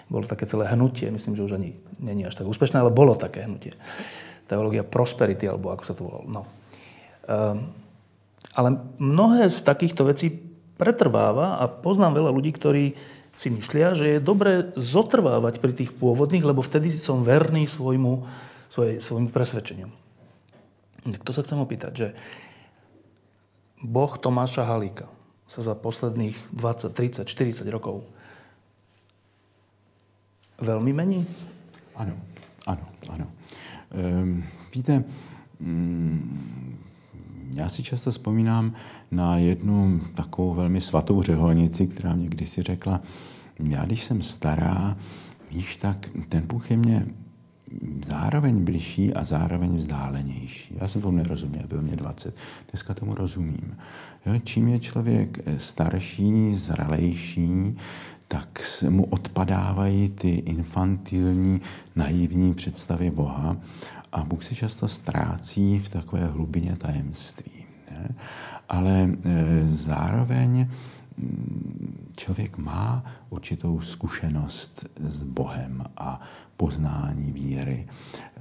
Bolo 0.10 0.26
také 0.26 0.50
celé 0.50 0.66
hnutie, 0.72 1.12
myslím, 1.12 1.38
že 1.38 1.46
už 1.46 1.60
ani 1.60 1.76
není 2.02 2.26
až 2.26 2.40
tak 2.40 2.50
úspešné, 2.50 2.82
ale 2.82 2.96
bolo 2.96 3.14
také 3.14 3.46
hnutie. 3.46 3.78
Teológia 4.48 4.82
prosperity, 4.82 5.46
alebo 5.46 5.70
ako 5.70 5.84
sa 5.84 5.94
to 5.94 6.02
volalo. 6.08 6.26
No. 6.26 6.42
Um, 7.28 7.76
ale 8.58 8.70
mnohé 8.98 9.52
z 9.54 9.60
takýchto 9.62 10.08
vecí 10.08 10.34
pretrváva 10.80 11.62
a 11.62 11.70
poznám 11.70 12.24
veľa 12.24 12.32
ľudí, 12.34 12.56
ktorí 12.56 12.98
si 13.38 13.54
myslia, 13.54 13.94
že 13.94 14.18
je 14.18 14.24
dobré 14.24 14.74
zotrvávať 14.74 15.62
pri 15.62 15.74
tých 15.76 15.94
pôvodných, 15.94 16.42
lebo 16.42 16.66
vtedy 16.66 16.90
som 16.98 17.22
verný 17.22 17.70
svojmu, 17.70 18.26
svoj, 18.74 18.98
svojmu 18.98 19.30
presvedčeniu. 19.30 19.94
Tak 21.06 21.22
to 21.22 21.32
sa 21.36 21.46
chcem 21.46 21.62
opýtať, 21.62 21.92
že 21.94 22.08
Boh 23.78 24.10
Tomáša 24.18 24.66
Halíka, 24.66 25.06
sa 25.48 25.62
za 25.62 25.76
posledných 25.76 26.36
20, 26.54 26.94
30, 26.94 27.28
40 27.28 27.68
rokov 27.72 28.04
velmi 30.62 30.94
mení? 30.94 31.26
Ano, 31.96 32.14
ano, 32.68 32.86
ano. 33.10 33.28
Ehm, 33.92 34.44
víte, 34.76 35.04
mm, 35.60 36.78
já 37.56 37.70
si 37.70 37.84
často 37.84 38.12
vzpomínám 38.12 38.74
na 39.12 39.38
jednu 39.38 40.02
takovou 40.16 40.54
velmi 40.54 40.82
svatou 40.82 41.22
řeholnici, 41.22 41.88
která 41.88 42.16
mě 42.16 42.30
kdysi 42.30 42.62
řekla, 42.62 43.02
já 43.60 43.86
když 43.86 44.04
jsem 44.04 44.22
stará, 44.22 44.98
víš, 45.52 45.78
tak 45.78 46.10
ten 46.30 46.48
Bůh 46.48 46.72
je 46.72 46.78
mě 46.78 47.08
zároveň 48.08 48.64
bližší 48.64 49.14
a 49.14 49.24
zároveň 49.24 49.76
vzdálenější. 49.76 50.76
Já 50.82 50.88
jsem 50.88 51.02
tomu 51.02 51.18
nerozuměl, 51.18 51.64
byl 51.68 51.82
mě 51.82 51.96
20. 51.96 52.36
Dneska 52.72 52.94
tomu 52.94 53.16
rozumím. 53.16 53.78
Jo, 54.28 54.40
čím 54.44 54.68
je 54.68 54.80
člověk 54.80 55.40
eh, 55.46 55.60
starší, 55.60 56.56
zralejší, 56.56 57.78
tak 58.28 58.64
se 58.64 58.90
mu 58.90 59.06
odpadávají 59.06 60.10
ty 60.10 60.30
infantilní, 60.30 61.62
naivní 61.96 62.54
představy 62.54 63.12
Boha 63.12 63.58
a 64.12 64.24
Bůh 64.24 64.44
se 64.44 64.56
často 64.56 64.88
ztrácí 64.88 65.80
v 65.80 65.90
takové 65.90 66.26
hlubině 66.26 66.76
tajemství. 66.76 67.66
Ne? 67.92 68.16
Ale 68.70 69.10
e, 69.26 69.68
zároveň 69.68 70.68
mm, 71.18 72.12
člověk 72.18 72.58
má 72.58 73.04
určitou 73.30 73.82
zkušenost 73.82 74.86
s 75.00 75.24
Bohem 75.24 75.84
a 75.98 76.20
poznání 76.58 77.32
víry. 77.32 77.88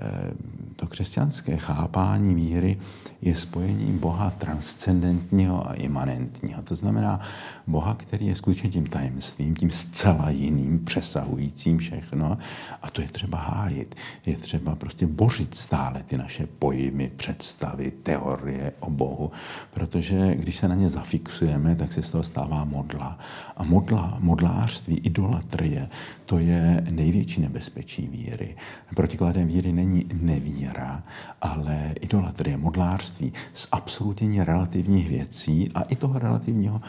Eh, 0.01 0.32
to 0.76 0.86
křesťanské 0.86 1.56
chápání 1.56 2.34
víry 2.34 2.78
je 3.20 3.36
spojením 3.36 3.98
Boha 3.98 4.30
transcendentního 4.30 5.70
a 5.70 5.74
imanentního. 5.74 6.62
To 6.62 6.74
znamená 6.74 7.20
Boha, 7.66 7.94
který 7.94 8.26
je 8.26 8.34
skutečně 8.34 8.70
tím 8.70 8.86
tajemstvím, 8.86 9.55
tím 9.55 9.70
zcela 9.70 10.30
jiným, 10.30 10.84
přesahujícím 10.84 11.78
všechno. 11.78 12.38
A 12.82 12.90
to 12.90 13.02
je 13.02 13.09
třeba 13.09 13.38
hájit. 13.38 13.94
Je 14.26 14.36
třeba 14.36 14.74
prostě 14.74 15.06
bořit 15.06 15.55
stále 15.55 16.02
ty 16.02 16.18
naše 16.18 16.47
pojmy, 16.47 17.10
představy, 17.16 17.90
teorie 17.90 18.72
o 18.80 18.90
Bohu, 18.90 19.30
protože 19.74 20.34
když 20.34 20.56
se 20.56 20.68
na 20.68 20.74
ně 20.74 20.88
zafixujeme, 20.88 21.76
tak 21.76 21.93
se 21.93 22.02
z 22.02 22.10
toho 22.10 22.22
stává 22.22 22.64
modla. 22.64 23.18
A 23.56 23.64
modla, 23.64 24.18
modlářství, 24.20 24.97
idolatrie, 24.97 25.88
to 26.26 26.38
je 26.38 26.84
největší 26.90 27.40
nebezpečí 27.40 28.09
víry. 28.09 28.56
Protikladem 28.94 29.48
víry 29.48 29.72
není 29.72 30.05
nevíra, 30.12 31.02
ale 31.40 31.94
idolatrie, 32.01 32.56
modlářství 32.56 33.32
z 33.52 33.68
absolutně 33.72 34.44
relativních 34.44 35.09
věcí 35.09 35.70
a 35.74 35.82
i 35.82 35.97
toho 35.97 36.18
relativního 36.18 36.80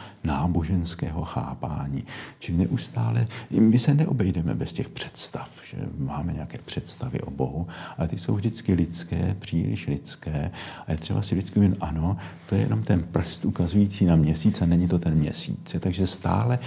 náboženského 0.67 1.23
chápání. 1.23 2.03
Čili 2.39 2.57
neustále, 2.57 3.27
my 3.59 3.79
se 3.79 3.93
neobejdeme 3.93 4.55
bez 4.55 4.73
těch 4.73 4.89
představ, 4.89 5.49
že 5.71 5.77
máme 5.97 6.33
nějaké 6.33 6.57
představy 6.65 7.21
o 7.21 7.31
Bohu, 7.31 7.67
ale 7.97 8.07
ty 8.07 8.17
jsou 8.17 8.35
vždycky 8.35 8.73
lidské, 8.73 9.35
příliš 9.39 9.87
lidské 9.87 10.51
a 10.87 10.91
je 10.91 10.97
třeba 10.97 11.21
si 11.21 11.35
vždycky 11.35 11.61
říct, 11.61 11.77
ano, 11.81 12.17
to 12.49 12.55
je 12.55 12.61
jenom 12.61 12.83
ten 12.83 13.03
prst 13.03 13.45
ukazující 13.45 14.05
na 14.05 14.15
měsíc 14.15 14.61
a 14.61 14.65
není 14.65 14.87
to 14.87 14.99
ten 14.99 15.15
měsíc. 15.15 15.75
Takže 15.79 16.07
stále 16.07 16.59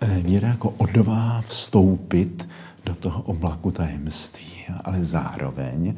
eh, 0.00 0.22
víra 0.22 0.48
jako 0.48 0.70
odvá 0.70 1.44
vstoupit 1.48 2.48
do 2.86 2.94
toho 2.94 3.22
oblaku 3.22 3.70
tajemství, 3.70 4.52
ale 4.84 5.04
zároveň 5.04 5.94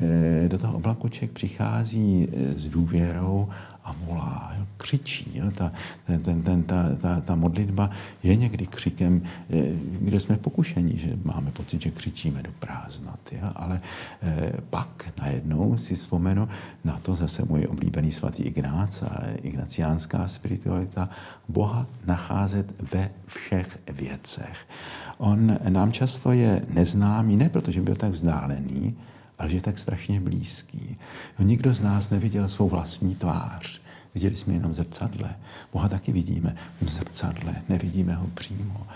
eh, 0.00 0.48
do 0.48 0.58
toho 0.58 0.76
oblaku 0.76 1.08
člověk 1.08 1.32
přichází 1.32 2.28
eh, 2.32 2.58
s 2.58 2.64
důvěrou 2.64 3.48
a 3.84 3.94
volá, 4.04 4.52
jo, 4.58 4.66
křičí. 4.76 5.30
Jo, 5.34 5.50
ta, 5.50 5.72
ten, 6.06 6.42
ten, 6.42 6.62
ta, 6.62 6.84
ta, 7.02 7.20
ta 7.20 7.34
modlitba 7.34 7.90
je 8.22 8.36
někdy 8.36 8.66
křikem, 8.66 9.22
eh, 9.50 9.72
kde 10.00 10.20
jsme 10.20 10.36
pokušení, 10.36 10.98
že 10.98 11.18
máme 11.24 11.50
pocit, 11.50 11.82
že 11.82 11.90
křičíme 11.90 12.42
do 12.42 12.52
prázdnoty. 12.52 13.38
Jo, 13.42 13.50
ale 13.54 13.80
eh, 14.22 14.52
pak 14.70 15.12
najednou 15.20 15.78
si 15.78 15.94
vzpomenu 15.94 16.48
na 16.84 16.98
to 16.98 17.14
zase 17.14 17.44
můj 17.44 17.66
oblíbený 17.70 18.12
svatý 18.12 18.42
Ignác 18.42 19.02
a 19.02 19.20
ignaciánská 19.42 20.28
spiritualita, 20.28 21.08
Boha 21.48 21.86
nacházet 22.06 22.74
ve 22.92 23.10
všech 23.26 23.78
věcech. 23.92 24.66
On 25.18 25.58
nám 25.68 25.92
často 25.92 26.32
je 26.32 26.62
neznámý, 26.68 27.36
ne 27.36 27.48
protože 27.48 27.82
byl 27.82 27.94
tak 27.94 28.12
vzdálený, 28.12 28.96
ale 29.38 29.50
že 29.50 29.56
je 29.56 29.60
tak 29.60 29.78
strašně 29.78 30.20
blízký. 30.20 30.96
No, 31.38 31.44
nikdo 31.44 31.74
z 31.74 31.80
nás 31.80 32.10
neviděl 32.10 32.48
svou 32.48 32.68
vlastní 32.68 33.14
tvář. 33.14 33.80
Viděli 34.14 34.36
jsme 34.36 34.54
jenom 34.54 34.74
zrcadle. 34.74 35.34
Boha 35.72 35.88
taky 35.88 36.12
vidíme 36.12 36.56
v 36.80 36.90
zrcadle, 36.90 37.54
nevidíme 37.68 38.14
ho 38.14 38.26
přímo. 38.34 38.86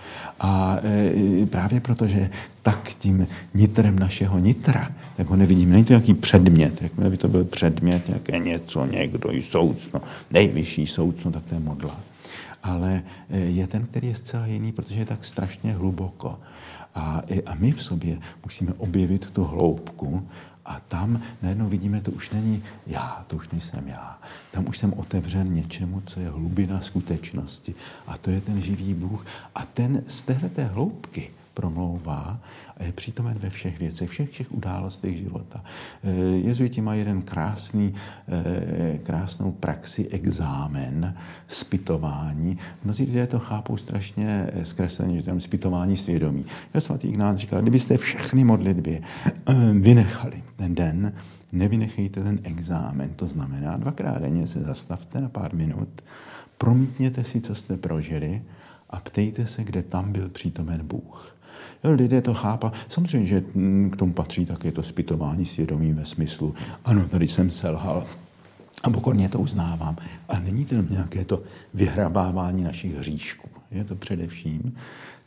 A 0.41 0.79
e, 1.43 1.47
právě 1.47 1.81
proto, 1.81 2.07
že 2.07 2.31
tak 2.63 2.89
tím 2.99 3.27
nitrem 3.55 3.99
našeho 3.99 4.39
nitra, 4.39 4.91
tak 5.17 5.27
ho 5.27 5.37
nevidíme. 5.37 5.73
Není 5.73 5.85
to 5.85 5.93
nějaký 5.93 6.15
předmět. 6.15 6.83
Jakmile 6.83 7.11
by 7.11 7.17
to 7.17 7.29
byl 7.29 7.45
předmět, 7.45 8.09
nějaké 8.09 8.39
něco, 8.39 8.87
někdo, 8.87 9.33
i 9.33 9.43
soucno, 9.43 10.01
nejvyšší 10.31 10.87
soucno, 10.87 11.33
tak 11.33 11.45
to 11.45 11.55
je 11.55 11.61
modla. 11.61 12.01
Ale 12.63 13.03
e, 13.31 13.39
je 13.39 13.67
ten, 13.67 13.87
který 13.87 14.09
je 14.09 14.17
zcela 14.17 14.47
jiný, 14.47 14.73
protože 14.73 14.99
je 14.99 15.07
tak 15.07 15.25
strašně 15.25 15.73
hluboko. 15.73 16.39
A, 16.99 17.23
a 17.47 17.55
my 17.55 17.73
v 17.73 17.83
sobě 17.83 18.19
musíme 18.45 18.73
objevit 18.73 19.31
tu 19.31 19.45
hloubku 19.45 20.29
a 20.65 20.81
tam 20.81 21.21
najednou 21.43 21.69
vidíme, 21.69 22.01
to 22.01 22.11
už 22.11 22.31
není 22.31 22.63
já, 22.87 23.25
to 23.27 23.37
už 23.37 23.49
nejsem 23.49 23.89
já. 23.89 24.19
Tam 24.53 24.67
už 24.69 24.79
jsem 24.79 24.93
otevřen 24.93 25.55
něčemu, 25.55 26.01
co 26.01 26.21
je 26.21 26.29
hlubina 26.29 26.81
skutečnosti. 26.81 27.75
A 28.07 28.19
to 28.19 28.31
je 28.31 28.41
ten 28.41 28.61
živý 28.61 28.95
Bůh. 28.95 29.27
A 29.55 29.65
ten 29.65 30.03
z 30.09 30.23
téhleté 30.23 30.65
hloubky 30.65 31.31
promlouvá 31.59 32.41
a 32.77 32.85
je 32.85 32.93
přítomen 32.93 33.39
ve 33.39 33.51
všech 33.51 33.79
věcech, 33.79 34.11
všech 34.11 34.31
všech 34.31 34.53
událostech 34.53 35.19
života. 35.19 35.65
Eh, 36.05 36.11
jezuiti 36.47 36.81
mají 36.81 36.99
jeden 36.99 37.23
krásný, 37.23 37.95
eh, 38.29 38.99
krásnou 38.99 39.53
praxi 39.53 40.09
exámen, 40.09 41.15
spytování. 41.49 42.59
Mnozí 42.85 43.05
lidé 43.05 43.27
to 43.27 43.39
chápou 43.39 43.77
strašně 43.77 44.51
zkresleně, 44.63 45.17
že 45.17 45.23
tam 45.23 45.41
spytování 45.41 45.97
svědomí. 45.97 46.45
Já 46.75 46.81
svatý 46.81 47.09
Ignác 47.09 47.37
říkal, 47.37 47.63
kdybyste 47.63 47.97
všechny 47.97 48.45
modlitby 48.45 49.01
vynechali 49.81 50.43
ten 50.57 50.75
den, 50.75 51.13
nevynechejte 51.53 52.23
ten 52.23 52.39
exámen. 52.43 53.11
To 53.17 53.27
znamená, 53.27 53.77
dvakrát 53.77 54.19
denně 54.19 54.47
se 54.47 54.61
zastavte 54.61 55.21
na 55.21 55.29
pár 55.29 55.55
minut, 55.55 55.89
promítněte 56.59 57.25
si, 57.25 57.41
co 57.41 57.55
jste 57.55 57.77
prožili 57.77 58.43
a 58.91 59.01
ptejte 59.01 59.47
se, 59.47 59.65
kde 59.65 59.83
tam 59.83 60.13
byl 60.13 60.29
přítomen 60.29 60.87
Bůh. 60.87 61.38
Lidé 61.85 62.23
to 62.23 62.35
chápá. 62.35 62.73
Samozřejmě, 62.89 63.27
že 63.27 63.43
k 63.91 63.97
tomu 63.97 64.13
patří 64.13 64.47
také 64.47 64.73
to 64.73 64.83
zpytování 64.83 65.45
svědomí 65.45 65.93
ve 65.93 66.05
smyslu, 66.05 66.55
ano, 66.85 67.09
tady 67.09 67.29
jsem 67.29 67.51
selhal, 67.51 68.07
a 68.83 68.91
pokorně 68.91 69.29
to 69.29 69.39
uznávám. 69.39 69.97
A 70.29 70.39
není 70.39 70.65
to 70.65 70.75
nějaké 70.75 71.25
to 71.25 71.43
vyhrabávání 71.75 72.65
našich 72.65 72.97
hříšků. 72.97 73.49
Je 73.71 73.85
to 73.85 73.95
především 73.95 74.73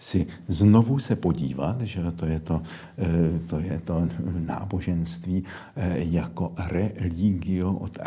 si 0.01 0.27
znovu 0.47 0.99
se 0.99 1.15
podívat, 1.15 1.81
že 1.81 2.01
to 2.15 2.25
je 2.25 2.39
to, 2.39 2.61
eh, 2.97 3.39
to, 3.45 3.59
je 3.59 3.79
to 3.79 4.09
náboženství 4.39 5.43
eh, 5.75 5.97
jako 5.97 6.53
religio 6.69 7.73
od 7.73 7.97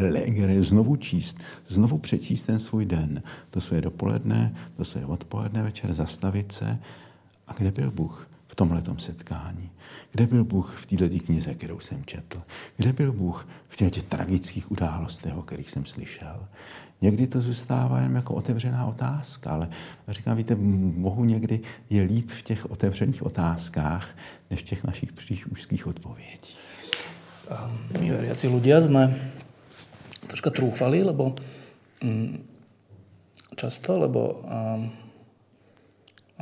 legere, 0.00 0.62
znovu 0.62 0.96
číst, 0.96 1.38
znovu 1.68 1.98
přečíst 1.98 2.42
ten 2.42 2.58
svůj 2.58 2.84
den, 2.84 3.22
to 3.50 3.60
své 3.60 3.80
dopoledne, 3.80 4.54
to 4.76 4.84
své 4.84 5.06
odpoledne, 5.06 5.62
večer, 5.62 5.92
zastavit 5.92 6.52
se. 6.52 6.78
A 7.52 7.54
kde 7.54 7.70
byl 7.70 7.90
Bůh 7.90 8.28
v 8.48 8.54
tomhletom 8.54 8.98
setkání? 8.98 9.70
Kde 10.12 10.26
byl 10.26 10.44
Bůh 10.44 10.76
v 10.80 10.86
této 10.86 11.24
knize, 11.24 11.54
kterou 11.54 11.80
jsem 11.80 12.04
četl? 12.04 12.42
Kde 12.76 12.92
byl 12.92 13.12
Bůh 13.12 13.48
v 13.68 13.76
těch 13.76 14.02
tragických 14.02 14.72
událostech, 14.72 15.36
o 15.36 15.42
kterých 15.42 15.70
jsem 15.70 15.84
slyšel? 15.84 16.48
Někdy 17.00 17.26
to 17.26 17.40
zůstává 17.40 18.00
jen 18.00 18.16
jako 18.16 18.34
otevřená 18.34 18.86
otázka, 18.86 19.50
ale 19.50 19.68
říkám, 20.08 20.36
víte, 20.36 20.56
Bohu 20.96 21.24
někdy 21.24 21.60
je 21.90 22.02
líp 22.02 22.30
v 22.30 22.42
těch 22.42 22.70
otevřených 22.70 23.22
otázkách, 23.22 24.16
než 24.50 24.60
v 24.60 24.64
těch 24.64 24.84
našich 24.84 25.12
příliš 25.12 25.46
úzkých 25.46 25.86
odpovědí. 25.86 26.56
My 28.00 28.08
veriaci 28.08 28.48
ľudia 28.48 28.80
sme 28.80 29.12
troška 30.24 30.48
trúfali, 30.54 31.04
lebo 31.04 31.36
mm, 32.00 32.40
často, 33.58 33.98
lebo 33.98 34.40
um, 34.40 34.88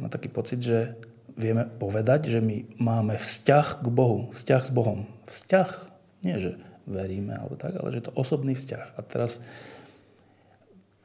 máme 0.00 0.08
taký 0.08 0.32
pocit, 0.32 0.64
že 0.64 0.96
vieme 1.36 1.68
povedať, 1.68 2.32
že 2.32 2.40
my 2.40 2.80
máme 2.80 3.20
vzťah 3.20 3.84
k 3.84 3.86
Bohu, 3.92 4.32
vzťah 4.32 4.62
s 4.64 4.72
Bohom. 4.72 5.04
Vzťah, 5.28 5.68
nie 6.24 6.40
že 6.40 6.56
veríme 6.88 7.36
alebo 7.36 7.60
tak, 7.60 7.76
ale 7.76 7.92
že 7.92 8.08
to 8.08 8.16
osobný 8.16 8.56
vzťah. 8.56 8.96
A 8.96 9.00
teraz 9.04 9.44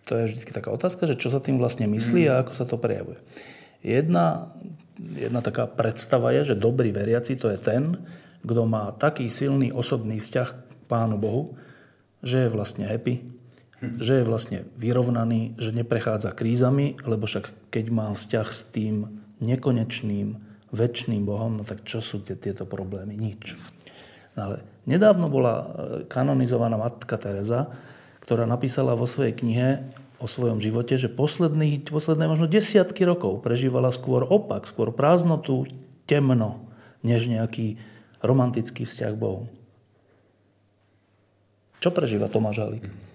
to 0.08 0.16
je 0.16 0.32
vždy 0.32 0.56
taká 0.56 0.72
otázka, 0.72 1.12
že 1.12 1.20
čo 1.20 1.28
sa 1.28 1.44
tým 1.44 1.60
vlastne 1.60 1.92
myslí 1.92 2.32
a 2.32 2.42
ako 2.42 2.54
sa 2.56 2.64
to 2.64 2.80
prejavuje. 2.80 3.20
Jedna, 3.84 4.56
jedna 4.98 5.44
taká 5.44 5.68
predstava 5.68 6.32
je, 6.32 6.56
že 6.56 6.56
dobrý 6.56 6.96
veriaci 6.96 7.36
to 7.36 7.52
je 7.52 7.60
ten, 7.60 8.00
kto 8.46 8.64
má 8.64 8.96
taký 8.96 9.28
silný 9.28 9.76
osobný 9.76 10.24
vzťah 10.24 10.50
k 10.56 10.60
Pánu 10.88 11.18
Bohu, 11.18 11.58
že 12.22 12.46
je 12.46 12.54
vlastne 12.54 12.86
happy, 12.88 13.35
že 14.02 14.22
je 14.22 14.26
vlastne 14.28 14.60
vyrovnaný, 14.78 15.58
že 15.58 15.76
neprechádza 15.76 16.34
krízami, 16.34 16.98
lebo 17.06 17.30
však 17.30 17.72
keď 17.72 17.86
má 17.92 18.08
vzťah 18.12 18.48
s 18.50 18.62
tým 18.70 19.24
nekonečným, 19.40 20.40
väčšným 20.76 21.24
Bohom, 21.24 21.62
no 21.62 21.64
tak 21.64 21.88
čo 21.88 22.04
sú 22.04 22.20
tie, 22.20 22.36
tieto 22.36 22.68
problémy? 22.68 23.16
Nič. 23.16 23.56
No 24.36 24.52
ale 24.52 24.58
nedávno 24.84 25.32
bola 25.32 25.54
e, 25.56 25.66
kanonizovaná 26.12 26.76
matka 26.76 27.16
Teresa, 27.16 27.72
ktorá 28.20 28.44
napísala 28.44 28.98
vo 28.98 29.08
svojej 29.08 29.32
knihe 29.32 29.88
o 30.20 30.28
svojom 30.28 30.60
živote, 30.60 31.00
že 31.00 31.12
posledný, 31.12 31.86
posledné 31.88 32.28
možno 32.28 32.50
desiatky 32.50 33.08
rokov 33.08 33.40
prežívala 33.44 33.92
skôr 33.96 34.28
opak, 34.28 34.68
skôr 34.68 34.92
prázdnotu, 34.92 35.70
temno, 36.10 36.66
než 37.06 37.30
nejaký 37.32 37.80
romantický 38.20 38.84
vzťah 38.84 39.14
Bohu. 39.16 39.48
Čo 41.80 41.94
prežíva 41.94 42.26
Tomáš 42.26 42.66
Halík? 42.66 43.15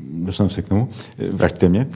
dostanu 0.25 0.49
se 0.49 0.61
k 0.61 0.67
tomu, 0.67 0.89
vraťte 1.31 1.69
mě. 1.69 1.81
E, 1.81 1.87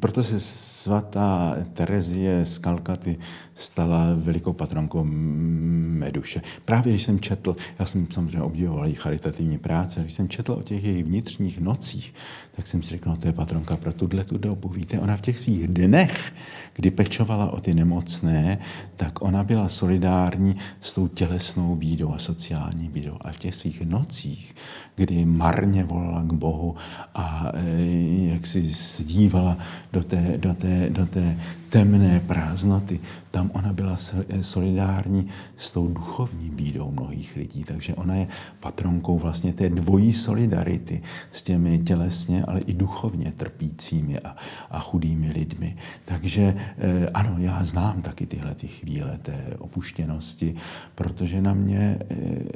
proto 0.00 0.22
se 0.22 0.40
svatá 0.40 1.56
Terezie 1.72 2.46
z 2.46 2.58
Kalkaty 2.58 3.18
stala 3.54 4.06
velikou 4.14 4.52
patronkou 4.52 5.04
Meduše. 5.04 6.42
Právě 6.64 6.92
když 6.92 7.02
jsem 7.02 7.20
četl, 7.20 7.56
já 7.78 7.86
jsem 7.86 8.06
samozřejmě 8.10 8.42
obdivoval 8.42 8.86
její 8.86 8.94
charitativní 8.94 9.58
práce, 9.58 10.00
když 10.00 10.12
jsem 10.12 10.28
četl 10.28 10.52
o 10.52 10.62
těch 10.62 10.84
jejich 10.84 11.04
vnitřních 11.04 11.60
nocích, 11.60 12.14
tak 12.56 12.66
jsem 12.66 12.82
si 12.82 12.90
řekl, 12.90 13.10
no 13.10 13.16
to 13.16 13.26
je 13.26 13.32
patronka 13.32 13.76
pro 13.76 13.92
tuhle 13.92 14.24
tu 14.24 14.38
dobu. 14.38 14.68
Víte, 14.68 14.98
ona 14.98 15.16
v 15.16 15.20
těch 15.20 15.38
svých 15.38 15.68
dnech, 15.68 16.32
kdy 16.74 16.90
pečovala 16.90 17.50
o 17.50 17.60
ty 17.60 17.74
nemocné, 17.74 18.58
tak 18.96 19.22
ona 19.22 19.44
byla 19.44 19.68
solidární 19.68 20.56
s 20.80 20.92
tou 20.92 21.08
tělesnou 21.08 21.76
bídou 21.76 22.14
a 22.14 22.18
sociální 22.18 22.88
bídou. 22.88 23.16
A 23.20 23.32
v 23.32 23.36
těch 23.36 23.54
svých 23.54 23.82
nocích, 23.82 24.54
kdy 24.96 25.24
marně 25.24 25.84
volala 25.84 26.22
k 26.22 26.32
Bohu 26.32 26.74
a 27.14 27.52
e, 27.54 28.34
jak 28.34 28.46
si 28.46 28.62
dívala 29.04 29.58
do 29.92 30.04
té, 30.04 30.38
do 30.38 30.54
té, 30.54 30.90
do 30.90 31.06
té 31.06 31.36
temné 31.74 32.20
prázdnoty, 32.20 33.00
tam 33.30 33.50
ona 33.54 33.72
byla 33.72 33.98
solidární 34.42 35.28
s 35.56 35.70
tou 35.70 35.88
duchovní 35.88 36.50
bídou 36.50 36.90
mnohých 36.90 37.36
lidí. 37.36 37.64
Takže 37.64 37.94
ona 37.94 38.14
je 38.14 38.26
patronkou 38.60 39.18
vlastně 39.18 39.52
té 39.52 39.70
dvojí 39.70 40.12
solidarity 40.12 41.02
s 41.32 41.42
těmi 41.42 41.78
tělesně, 41.78 42.44
ale 42.44 42.60
i 42.60 42.74
duchovně 42.74 43.32
trpícími 43.32 44.18
a, 44.18 44.36
a 44.70 44.80
chudými 44.80 45.30
lidmi. 45.30 45.76
Takže 46.04 46.54
eh, 46.78 47.10
ano, 47.14 47.34
já 47.38 47.64
znám 47.64 48.02
taky 48.02 48.26
tyhle 48.26 48.54
ty 48.54 48.68
chvíle 48.68 49.18
té 49.18 49.56
opuštěnosti, 49.58 50.54
protože 50.94 51.40
na 51.40 51.54
mě 51.54 51.98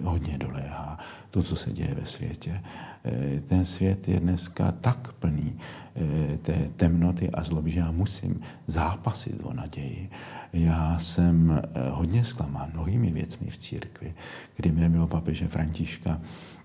hodně 0.03 0.39
doléhá 0.39 0.99
to, 1.31 1.43
co 1.43 1.57
se 1.57 1.73
děje 1.73 1.95
ve 1.95 2.07
světě. 2.07 2.61
Eh, 3.05 3.41
ten 3.41 3.65
svět 3.65 4.09
je 4.09 4.21
dneska 4.21 4.73
tak 4.73 5.13
plný 5.13 5.57
Eh, 6.01 6.39
té 6.39 6.71
temnoty 6.77 7.31
a 7.31 7.43
zloby, 7.45 7.71
že 7.71 7.81
já 7.81 7.91
musím 7.91 8.41
zápasit 8.67 9.41
o 9.43 9.53
naději. 9.53 10.11
Já 10.53 10.99
jsem 10.99 11.51
eh, 11.51 11.91
hodně 11.91 12.25
zklamán 12.25 12.71
mnohými 12.73 13.11
věcmi 13.11 13.51
v 13.51 13.59
církvi, 13.59 14.15
kdy 14.57 14.73
mě 14.73 14.89
bylo 14.89 15.07
papeže 15.07 15.49
Františka, 15.49 16.21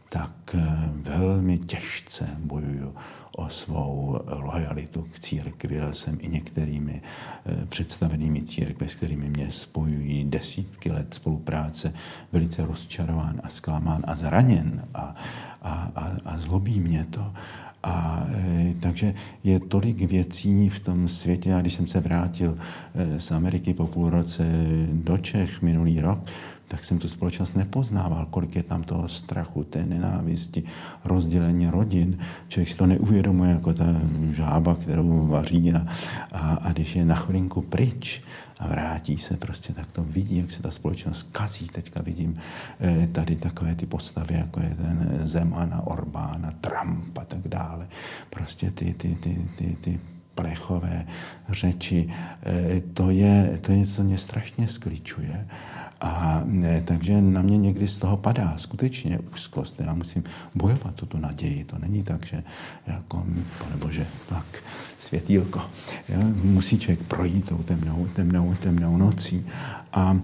tak 0.09 0.55
velmi 0.91 1.57
těžce 1.57 2.29
bojuju 2.39 2.95
o 3.37 3.49
svou 3.49 4.19
lojalitu 4.27 5.07
k 5.13 5.19
církvi. 5.19 5.75
Já 5.75 5.93
jsem 5.93 6.17
i 6.21 6.27
některými 6.27 7.01
představenými 7.69 8.41
církve, 8.41 8.89
s 8.89 8.95
kterými 8.95 9.29
mě 9.29 9.51
spojují 9.51 10.23
desítky 10.23 10.91
let 10.91 11.13
spolupráce, 11.13 11.93
velice 12.31 12.65
rozčarován 12.65 13.41
a 13.43 13.49
zklamán 13.49 14.03
a 14.07 14.15
zraněn 14.15 14.87
a, 14.93 15.15
a, 15.61 15.91
a, 15.95 16.11
a 16.25 16.37
zlobí 16.37 16.79
mě 16.79 17.05
to. 17.09 17.33
A 17.83 18.27
e, 18.33 18.73
takže 18.79 19.13
je 19.43 19.59
tolik 19.59 19.97
věcí 19.97 20.69
v 20.69 20.79
tom 20.79 21.07
světě. 21.07 21.49
Já 21.49 21.61
když 21.61 21.73
jsem 21.73 21.87
se 21.87 21.99
vrátil 21.99 22.57
e, 22.95 23.19
z 23.19 23.31
Ameriky 23.31 23.73
po 23.73 23.87
půl 23.87 24.09
roce 24.09 24.43
do 24.91 25.17
Čech 25.17 25.61
minulý 25.61 26.01
rok, 26.01 26.19
tak 26.73 26.83
jsem 26.83 26.99
tu 26.99 27.07
společnost 27.07 27.55
nepoznával, 27.55 28.25
kolik 28.25 28.55
je 28.55 28.63
tam 28.63 28.83
toho 28.83 29.07
strachu, 29.07 29.63
té 29.63 29.85
nenávisti, 29.85 30.63
rozdělení 31.05 31.67
rodin. 31.67 32.17
Člověk 32.47 32.69
si 32.69 32.75
to 32.75 32.85
neuvědomuje 32.85 33.51
jako 33.51 33.73
ta 33.73 33.85
žába, 34.31 34.75
kterou 34.75 35.27
vaří 35.27 35.73
a, 35.73 35.87
a, 36.31 36.53
a 36.53 36.71
když 36.71 36.95
je 36.95 37.05
na 37.05 37.15
chvilinku 37.15 37.61
pryč, 37.61 38.21
a 38.59 38.67
vrátí 38.67 39.17
se 39.17 39.37
prostě, 39.37 39.73
tak 39.73 39.91
to 39.91 40.03
vidí, 40.03 40.37
jak 40.37 40.51
se 40.51 40.61
ta 40.61 40.71
společnost 40.71 41.29
kazí. 41.31 41.67
Teďka 41.67 42.01
vidím 42.01 42.37
eh, 42.79 43.07
tady 43.07 43.35
takové 43.35 43.75
ty 43.75 43.85
postavy, 43.85 44.35
jako 44.35 44.59
je 44.59 44.69
ten 44.69 45.21
Zemana, 45.23 45.87
Orbána, 45.87 46.53
Trump 46.61 47.17
a 47.17 47.25
tak 47.25 47.47
dále. 47.47 47.87
Prostě 48.29 48.71
ty, 48.71 48.93
ty, 48.93 49.15
ty, 49.15 49.37
ty, 49.57 49.77
ty 49.81 49.99
plechové 50.35 51.05
řeči, 51.49 52.09
eh, 52.43 52.81
to 52.93 53.09
je, 53.09 53.59
to 53.61 53.71
je 53.71 53.77
něco, 53.77 53.95
co 53.95 54.03
mě 54.03 54.17
strašně 54.17 54.67
skličuje. 54.67 55.47
A 56.03 56.41
ne, 56.45 56.81
takže 56.81 57.21
na 57.21 57.41
mě 57.41 57.57
někdy 57.57 57.87
z 57.87 57.97
toho 57.97 58.17
padá 58.17 58.53
skutečně 58.57 59.19
úzkost. 59.33 59.79
Já 59.79 59.93
musím 59.93 60.23
bojovat 60.55 60.95
tu 60.95 61.17
naději. 61.17 61.63
To 61.63 61.79
není 61.79 62.03
tak, 62.03 62.25
že 62.25 62.43
jako, 62.87 63.25
pane 63.59 63.77
Bože, 63.77 64.07
tak 64.29 64.45
světýlko. 64.99 65.61
Jo? 66.09 66.19
Musí 66.43 66.79
člověk 66.79 67.03
projít 67.07 67.49
tou 67.49 67.57
temnou, 67.57 68.07
temnou, 68.15 68.55
temnou 68.59 68.97
nocí. 68.97 69.45
A 69.93 70.19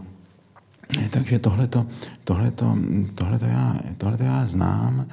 takže 1.10 1.40
tohleto, 1.40 1.86
tohleto, 2.24 2.78
tohleto, 3.16 3.46
já, 3.46 3.80
tohleto 3.98 4.24
já 4.24 4.48
znám. 4.48 5.06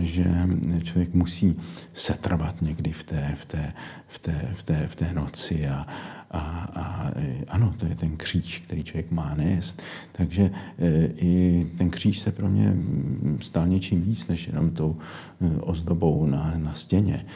Že 0.00 0.26
člověk 0.82 1.14
musí 1.14 1.56
setrvat 1.94 2.62
někdy 2.62 2.92
v 2.92 3.04
té, 3.04 3.34
v 3.36 3.46
té, 3.46 3.72
v 4.08 4.18
té, 4.18 4.50
v 4.54 4.62
té, 4.62 4.86
v 4.86 4.96
té 4.96 5.12
noci 5.14 5.68
a, 5.68 5.86
a, 6.30 6.40
a 6.74 7.12
ano, 7.48 7.74
to 7.78 7.86
je 7.86 7.94
ten 7.94 8.16
kříž, 8.16 8.58
který 8.58 8.82
člověk 8.82 9.10
má 9.10 9.34
nést. 9.34 9.82
Takže 10.12 10.50
i 11.16 11.66
ten 11.78 11.90
kříž 11.90 12.18
se 12.18 12.32
pro 12.32 12.48
mě 12.48 12.76
stal 13.40 13.68
něčím 13.68 14.02
víc, 14.02 14.26
než 14.28 14.46
jenom 14.46 14.70
tou 14.70 14.96
ozdobou 15.60 16.26
na, 16.26 16.52
na 16.56 16.74
stěně, 16.74 17.26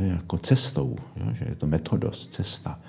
jako 0.00 0.38
cestou, 0.38 0.96
že 1.32 1.44
je 1.48 1.54
to 1.54 1.66
metodos, 1.66 2.28
cesta 2.28 2.80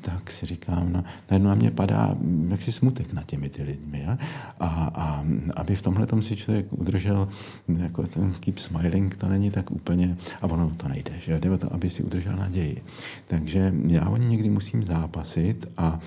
tak 0.04 0.30
si 0.30 0.46
říkám, 0.46 0.92
no, 0.92 1.04
najednou 1.30 1.48
na 1.48 1.54
mě 1.54 1.70
padá 1.70 2.16
jaksi 2.48 2.72
smutek 2.72 3.12
na 3.12 3.22
těmi 3.22 3.48
ty 3.48 3.62
lidmi. 3.62 4.06
A, 4.06 4.18
a, 4.60 4.90
a 4.94 5.24
aby 5.56 5.76
v 5.76 5.82
tomhle 5.82 6.06
si 6.20 6.36
člověk 6.36 6.66
udržel 6.72 7.28
jako 7.68 8.02
ten 8.02 8.32
keep 8.40 8.58
smiling, 8.58 9.16
to 9.16 9.28
není 9.28 9.50
tak 9.50 9.70
úplně, 9.70 10.16
a 10.42 10.46
ono 10.46 10.70
to 10.76 10.88
nejde, 10.88 11.12
že 11.20 11.40
jde 11.40 11.58
to, 11.58 11.72
aby 11.74 11.90
si 11.90 12.02
udržel 12.02 12.36
naději. 12.36 12.82
Takže 13.26 13.74
já 13.86 14.08
o 14.08 14.16
někdy 14.16 14.50
musím 14.50 14.84
zápasit 14.84 15.66
a 15.76 16.00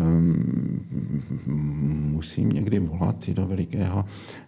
um, 0.00 0.80
musím 2.12 2.48
někdy 2.48 2.78
volat 2.78 3.28
i 3.28 3.34
do 3.34 3.46
velikého, 3.46 4.04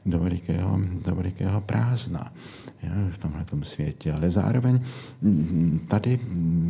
do 0.07 0.19
velikého, 0.19 0.81
do 1.07 1.15
velikého 1.15 1.61
prázdna 1.61 2.33
v 3.11 3.19
tomhle 3.19 3.45
světě. 3.63 4.13
Ale 4.13 4.31
zároveň 4.31 4.81
mm, 5.23 5.81
tady 5.89 6.21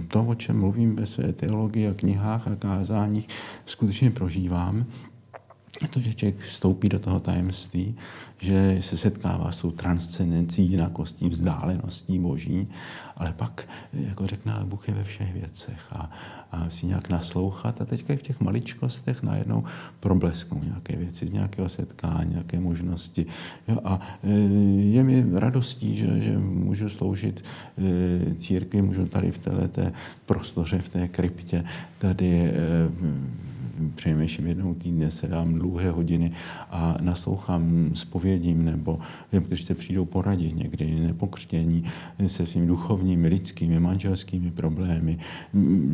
to, 0.09 0.25
o 0.25 0.35
čem 0.35 0.61
mluvím 0.61 0.97
ve 0.97 1.07
své 1.07 1.33
teologii 1.33 1.89
a 1.89 1.95
knihách 2.03 2.49
a 2.49 2.57
kázáních, 2.57 3.29
skutečně 3.67 4.11
prožívám, 4.11 4.87
to, 5.91 6.01
že 6.01 6.15
člověk 6.15 6.39
vstoupí 6.39 6.89
do 6.89 6.99
toho 6.99 7.21
tajemství, 7.21 7.97
že 8.43 8.77
se 8.81 8.97
setkává 8.97 9.53
s 9.53 9.59
tou 9.59 9.71
transcendencí, 9.71 10.71
jinakostí, 10.71 11.29
vzdáleností 11.29 12.19
boží, 12.19 12.69
ale 13.17 13.33
pak 13.33 13.69
jako 13.93 14.27
řekne, 14.27 14.55
Bůh 14.65 14.89
je 14.89 14.95
ve 14.95 15.05
všech 15.05 15.33
věcech 15.33 15.81
a, 15.93 16.11
a 16.53 16.71
si 16.71 16.87
nějak 16.87 17.09
naslouchat 17.09 17.81
a 17.81 17.85
teďka 17.85 18.15
i 18.15 18.17
v 18.17 18.23
těch 18.23 18.41
maličkostech 18.41 19.23
najednou 19.23 19.65
problesknou 20.01 20.61
nějaké 20.65 20.97
věci 20.97 21.27
z 21.27 21.33
nějakého 21.33 21.69
setkání, 21.69 22.31
nějaké 22.31 22.61
možnosti. 22.61 23.27
Jo, 23.69 23.79
a 23.85 24.01
e, 24.25 24.31
je 24.81 25.05
mi 25.05 25.25
radostí, 25.33 25.97
že, 25.97 26.21
že 26.21 26.39
můžu 26.39 26.89
sloužit 26.89 27.45
e, 27.79 28.35
církvi, 28.35 28.83
můžu 28.83 29.07
tady 29.07 29.33
v 29.33 29.39
této 29.39 29.83
prostoře, 30.27 30.79
v 30.79 30.89
té 30.89 31.09
kryptě 31.09 31.65
tady 31.99 32.29
e, 32.29 32.53
přinejmenším 33.95 34.47
jednou 34.47 34.75
týdně 34.75 35.11
se 35.11 35.27
dám 35.29 35.55
dlouhé 35.55 35.91
hodiny 35.91 36.33
a 36.71 36.97
naslouchám 37.01 37.91
spovědím 37.95 38.65
nebo 38.65 38.99
když 39.31 39.65
se 39.65 39.75
přijdou 39.75 40.05
poradit 40.05 40.57
někdy 40.57 41.01
nepokřtění 41.01 41.85
se 42.27 42.47
svými 42.47 42.67
duchovními, 42.67 43.29
lidskými, 43.29 43.81
manželskými 43.81 44.51
problémy. 44.51 45.19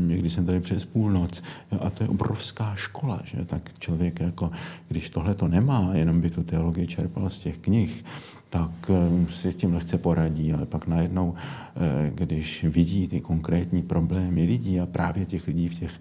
Někdy 0.09 0.31
jsem 0.31 0.47
tady 0.47 0.61
přes 0.61 0.85
půlnoc. 0.85 1.43
A 1.81 1.91
to 1.91 2.05
je 2.05 2.09
obrovská 2.09 2.75
škola, 2.75 3.21
že? 3.25 3.45
Tak 3.45 3.79
člověk 3.79 4.21
jako, 4.21 4.51
když 4.89 5.11
tohle 5.11 5.35
to 5.35 5.49
nemá, 5.49 5.91
jenom 5.95 6.21
by 6.21 6.31
tu 6.31 6.43
teologii 6.43 6.87
čerpal 6.87 7.31
z 7.31 7.39
těch 7.39 7.59
knih, 7.59 8.05
tak 8.51 8.91
eh, 8.91 9.33
si 9.33 9.53
s 9.53 9.55
tím 9.55 9.75
lehce 9.75 9.99
poradí, 9.99 10.53
ale 10.53 10.67
pak 10.67 10.87
najednou, 10.87 11.35
eh, 11.35 12.11
když 12.15 12.65
vidí 12.65 13.09
ty 13.09 13.21
konkrétní 13.21 13.83
problémy 13.83 14.45
lidí 14.45 14.81
a 14.81 14.87
právě 14.87 15.25
těch 15.25 15.47
lidí 15.47 15.69
v 15.69 15.79
těch 15.79 15.93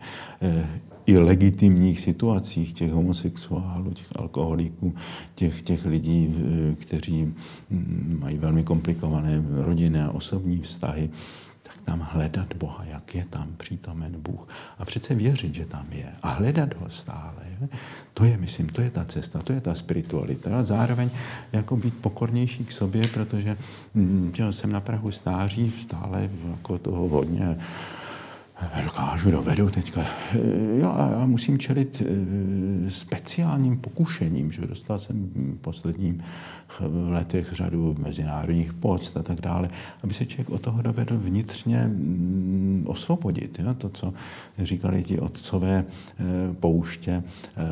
eh, 0.41 0.67
i 1.07 1.17
legitimních 1.17 1.99
situacích 1.99 2.73
těch 2.73 2.91
homosexuálů, 2.91 3.91
těch 3.91 4.07
alkoholiků, 4.15 4.95
těch, 5.35 5.61
těch 5.61 5.85
lidí, 5.85 6.35
kteří 6.79 7.33
mm, 7.69 8.17
mají 8.19 8.37
velmi 8.37 8.63
komplikované 8.63 9.43
rodinné 9.49 10.03
a 10.03 10.11
osobní 10.11 10.61
vztahy, 10.61 11.09
tak 11.63 11.81
tam 11.85 12.07
hledat 12.11 12.53
Boha, 12.53 12.85
jak 12.85 13.15
je 13.15 13.25
tam 13.29 13.47
přítomen 13.57 14.15
Bůh. 14.19 14.47
A 14.79 14.85
přece 14.85 15.15
věřit, 15.15 15.55
že 15.55 15.65
tam 15.65 15.85
je. 15.91 16.09
A 16.23 16.29
hledat 16.29 16.73
ho 16.73 16.89
stále. 16.89 17.43
To 18.13 18.25
je, 18.25 18.37
myslím, 18.37 18.69
to 18.69 18.81
je 18.81 18.89
ta 18.89 19.05
cesta, 19.05 19.39
to 19.39 19.53
je 19.53 19.61
ta 19.61 19.75
spiritualita. 19.75 20.59
A 20.59 20.63
zároveň 20.63 21.09
jako 21.53 21.77
být 21.77 21.93
pokornější 22.01 22.65
k 22.65 22.71
sobě, 22.71 23.03
protože 23.13 23.57
hm, 23.95 24.31
jsem 24.51 24.71
na 24.71 24.79
Prahu 24.79 25.11
stáří, 25.11 25.73
stále 25.81 26.29
jako 26.51 26.77
toho 26.77 27.07
hodně 27.07 27.57
dokážu, 28.83 29.31
dovedu 29.31 29.69
teďka. 29.69 30.01
Jo, 30.77 30.89
a 30.89 31.25
musím 31.25 31.59
čelit 31.59 32.01
eh, 32.01 32.91
speciálním 32.91 33.77
pokušením, 33.77 34.51
že 34.51 34.67
dostal 34.67 34.99
jsem 34.99 35.29
v 35.35 35.57
posledním 35.61 36.21
v 36.79 37.11
letech 37.11 37.53
řadu 37.53 37.95
mezinárodních 37.99 38.73
poct 38.73 39.17
a 39.17 39.23
tak 39.23 39.41
dále, 39.41 39.69
aby 40.03 40.13
se 40.13 40.25
člověk 40.25 40.49
od 40.49 40.61
toho 40.61 40.81
dovedl 40.81 41.17
vnitřně 41.17 41.87
mm, 41.87 42.83
osvobodit. 42.87 43.59
Jo? 43.59 43.73
To, 43.73 43.89
co 43.89 44.13
říkali 44.57 45.03
ti 45.03 45.19
otcové 45.19 45.85
eh, 46.19 46.23
pouště, 46.53 47.23
eh, 47.57 47.63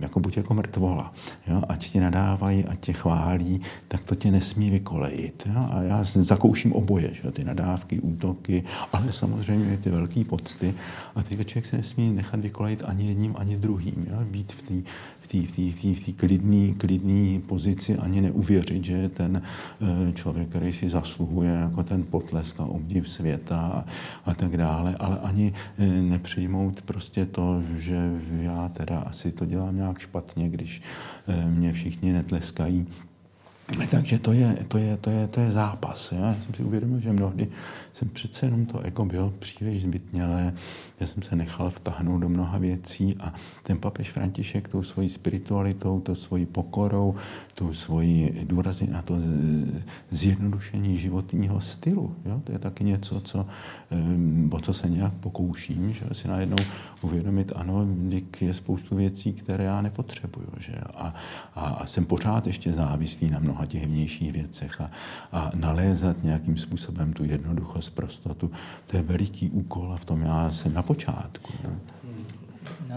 jako 0.00 0.20
buď 0.20 0.36
jako 0.36 0.54
mrtvola. 0.54 1.12
Jo? 1.46 1.62
Ať 1.68 1.90
ti 1.90 2.00
nadávají, 2.00 2.64
ať 2.64 2.80
tě 2.80 2.92
chválí, 2.92 3.60
tak 3.88 4.04
to 4.04 4.14
tě 4.14 4.30
nesmí 4.30 4.70
vykolejit. 4.70 5.48
Jo? 5.54 5.66
A 5.70 5.82
já 5.82 6.04
zakouším 6.04 6.72
oboje, 6.72 7.10
že? 7.14 7.30
ty 7.30 7.44
nadávky, 7.44 8.00
útoky, 8.00 8.64
ale 8.92 9.12
samozřejmě 9.12 9.76
ty 9.80 9.90
velké 9.90 10.24
pocty. 10.24 10.74
A 11.14 11.22
teď 11.22 11.46
člověk 11.46 11.66
se 11.66 11.76
nesmí 11.76 12.10
nechat 12.10 12.40
vykolejit 12.40 12.82
ani 12.84 13.08
jedním, 13.08 13.34
ani 13.38 13.56
druhým. 13.56 14.06
Jo? 14.10 14.24
Být 14.24 14.52
v 14.52 14.62
té 14.62 14.90
v 15.32 16.04
té 16.04 16.12
klidné 16.12 16.74
klidný 16.74 17.42
pozici 17.46 17.96
ani 17.96 18.20
neuvěřit, 18.20 18.84
že 18.84 19.08
ten 19.08 19.42
eh, 19.42 20.12
člověk, 20.12 20.48
který 20.48 20.72
si 20.72 20.88
zasluhuje 20.88 21.50
jako 21.50 21.82
ten 21.82 22.02
potlesk 22.02 22.60
a 22.60 22.64
obdiv 22.64 23.10
světa 23.10 23.60
a, 23.60 23.84
a 24.30 24.34
tak 24.34 24.56
dále, 24.56 24.96
ale 24.98 25.18
ani 25.22 25.52
eh, 25.78 25.86
nepřijmout 25.86 26.82
prostě 26.82 27.26
to, 27.26 27.62
že 27.76 28.10
já 28.40 28.68
teda 28.68 28.98
asi 28.98 29.32
to 29.32 29.46
dělám 29.46 29.76
nějak 29.76 29.98
špatně, 29.98 30.48
když 30.48 30.82
eh, 31.28 31.50
mě 31.50 31.72
všichni 31.72 32.12
netleskají. 32.12 32.86
Takže 33.90 34.18
to 34.18 34.32
je, 34.32 34.58
to 34.68 34.78
je, 34.78 34.96
to 34.96 35.10
je, 35.10 35.26
to 35.26 35.40
je 35.40 35.50
zápas. 35.50 36.12
Já 36.12 36.34
jsem 36.42 36.54
si 36.54 36.62
uvědomil, 36.62 37.00
že 37.00 37.12
mnohdy 37.12 37.48
jsem 37.92 38.08
přece 38.08 38.46
jenom 38.46 38.66
to 38.66 38.80
ego 38.80 39.04
byl 39.04 39.34
příliš 39.38 39.82
zbytnělé, 39.82 40.52
že 41.00 41.06
jsem 41.06 41.22
se 41.22 41.36
nechal 41.36 41.70
vtahnout 41.70 42.20
do 42.20 42.28
mnoha 42.28 42.58
věcí 42.58 43.16
a 43.20 43.34
ten 43.62 43.78
papež 43.78 44.10
František 44.10 44.68
tou 44.68 44.82
svojí 44.82 45.08
spiritualitou, 45.08 46.00
tou 46.00 46.14
svojí 46.14 46.46
pokorou, 46.46 47.14
tou 47.54 47.74
svojí 47.74 48.32
důrazy 48.44 48.90
na 48.90 49.02
to 49.02 49.14
zjednodušení 50.10 50.98
životního 50.98 51.60
stylu. 51.60 52.16
Jo? 52.24 52.40
To 52.44 52.52
je 52.52 52.58
taky 52.58 52.84
něco, 52.84 53.20
co, 53.20 53.46
o 54.50 54.60
co 54.60 54.72
se 54.74 54.88
nějak 54.88 55.12
pokouším, 55.12 55.92
že 55.92 56.04
si 56.12 56.28
najednou 56.28 56.56
uvědomit, 57.02 57.52
ano, 57.54 57.86
je 58.40 58.54
spoustu 58.54 58.96
věcí, 58.96 59.32
které 59.32 59.64
já 59.64 59.82
nepotřebuju. 59.82 60.48
Že? 60.58 60.72
A, 60.94 61.14
a, 61.54 61.60
a 61.60 61.86
jsem 61.86 62.04
pořád 62.04 62.46
ještě 62.46 62.72
závislý 62.72 63.30
na 63.30 63.38
mnoha 63.38 63.66
těch 63.66 63.86
vnějších 63.86 64.32
věcech 64.32 64.80
a, 64.80 64.90
a 65.32 65.50
nalézat 65.54 66.22
nějakým 66.22 66.58
způsobem 66.58 67.12
tu 67.12 67.24
jednoduchost, 67.24 67.79
prostotu, 67.88 68.50
to 68.86 68.96
je 68.96 69.02
veliký 69.02 69.50
úkol 69.50 69.92
a 69.92 69.96
v 69.96 70.04
tom 70.04 70.22
já 70.22 70.50
jsem 70.50 70.74
na 70.74 70.82
počátku. 70.82 71.52
Ne? 71.64 71.80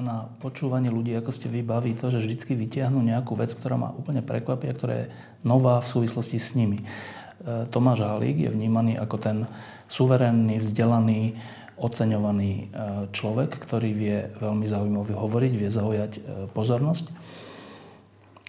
na 0.02 0.26
počúvanie 0.42 0.90
ľudí, 0.90 1.14
ako 1.14 1.30
ste 1.30 1.48
vybaví 1.52 1.94
to, 1.94 2.10
že 2.10 2.18
vždycky 2.18 2.58
vytiahnu 2.58 2.98
nejakú 2.98 3.38
vec, 3.38 3.54
ktorá 3.54 3.78
ma 3.78 3.94
úplne 3.94 4.26
prekvapí 4.26 4.66
a 4.66 4.74
ktorá 4.74 4.94
je 5.06 5.08
nová 5.46 5.78
v 5.80 5.90
súvislosti 5.90 6.42
s 6.42 6.58
nimi. 6.58 6.82
E, 6.82 6.86
Tomáš 7.70 8.02
Halík 8.02 8.42
je 8.42 8.50
vnímaný 8.50 8.98
ako 8.98 9.16
ten 9.22 9.38
suverénny, 9.92 10.58
vzdelaný, 10.58 11.38
oceňovaný 11.78 12.52
e, 12.52 12.64
človek, 13.14 13.54
ktorý 13.54 13.90
vie 13.94 14.18
veľmi 14.42 14.66
zaujímavý 14.66 15.14
hovoriť, 15.14 15.52
vie 15.54 15.70
zaujať 15.70 16.12
e, 16.18 16.22
pozornosť. 16.52 17.14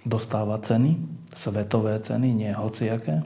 Dostáva 0.05 0.61
ceny, 0.61 0.97
svetové 1.33 2.01
ceny, 2.01 2.29
nie 2.33 2.53
hociaké. 2.53 3.25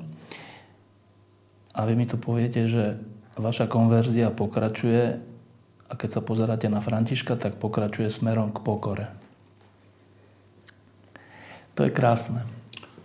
A 1.78 1.86
vy 1.86 1.94
mi 1.94 2.10
tu 2.10 2.18
poviete, 2.18 2.66
že 2.66 2.98
vaša 3.38 3.70
konverzia 3.70 4.34
pokračuje 4.34 5.22
a 5.88 5.92
keď 5.94 6.10
sa 6.10 6.20
pozeráte 6.20 6.66
na 6.66 6.82
Františka, 6.82 7.38
tak 7.38 7.62
pokračuje 7.62 8.10
smerom 8.10 8.50
k 8.50 8.58
pokore. 8.58 9.06
To 11.78 11.86
je 11.86 11.94
krásné. 11.94 12.42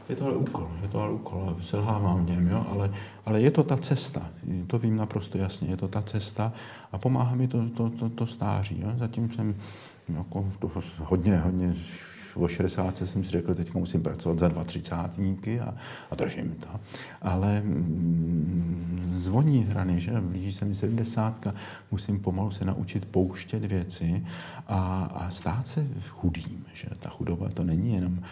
Je 0.09 0.19
to 0.19 0.25
ale 0.25 0.35
úkol, 0.35 0.67
je 0.83 0.89
to 0.91 0.97
ale 0.99 1.11
úkol, 1.15 1.55
selhávám 1.63 2.25
v 2.25 2.29
něm, 2.35 2.47
jo? 2.47 2.65
Ale, 2.69 2.91
ale 3.25 3.41
je 3.41 3.51
to 3.51 3.63
ta 3.63 3.77
cesta, 3.77 4.27
to 4.67 4.79
vím 4.79 4.97
naprosto 4.97 5.37
jasně, 5.37 5.69
je 5.69 5.77
to 5.77 5.87
ta 5.87 6.01
cesta 6.01 6.51
a 6.91 6.97
pomáhá 6.97 7.35
mi 7.35 7.47
to, 7.47 7.69
to, 7.69 7.89
to, 7.89 8.09
to 8.09 8.27
stáří. 8.27 8.81
Jo? 8.83 8.91
Zatím 8.97 9.31
jsem 9.31 9.55
jako, 10.09 10.51
to 10.59 10.71
hodně, 10.99 11.37
hodně 11.37 11.73
o 12.35 12.47
60 12.47 12.97
jsem 12.97 13.23
si 13.23 13.29
řekl, 13.29 13.55
teď 13.55 13.73
musím 13.73 14.03
pracovat 14.03 14.39
za 14.39 14.47
dva 14.47 14.63
třicátníky 14.63 15.59
a, 15.59 15.75
a 16.11 16.15
držím 16.15 16.55
to. 16.59 16.67
Ale 17.21 17.61
mm, 17.61 19.13
zvoní 19.17 19.63
hrany, 19.63 19.99
že 19.99 20.11
blíží 20.11 20.51
se 20.51 20.65
mi 20.65 20.75
70, 20.75 21.47
musím 21.91 22.19
pomalu 22.19 22.51
se 22.51 22.65
naučit 22.65 23.05
pouštět 23.05 23.65
věci 23.65 24.25
a, 24.67 25.03
a 25.03 25.29
stát 25.29 25.67
se 25.67 25.87
chudým. 26.09 26.65
Že? 26.73 26.87
Ta 26.99 27.09
chudoba 27.09 27.49
to 27.49 27.63
není 27.63 27.93
jenom 27.93 28.19
e, 28.19 28.23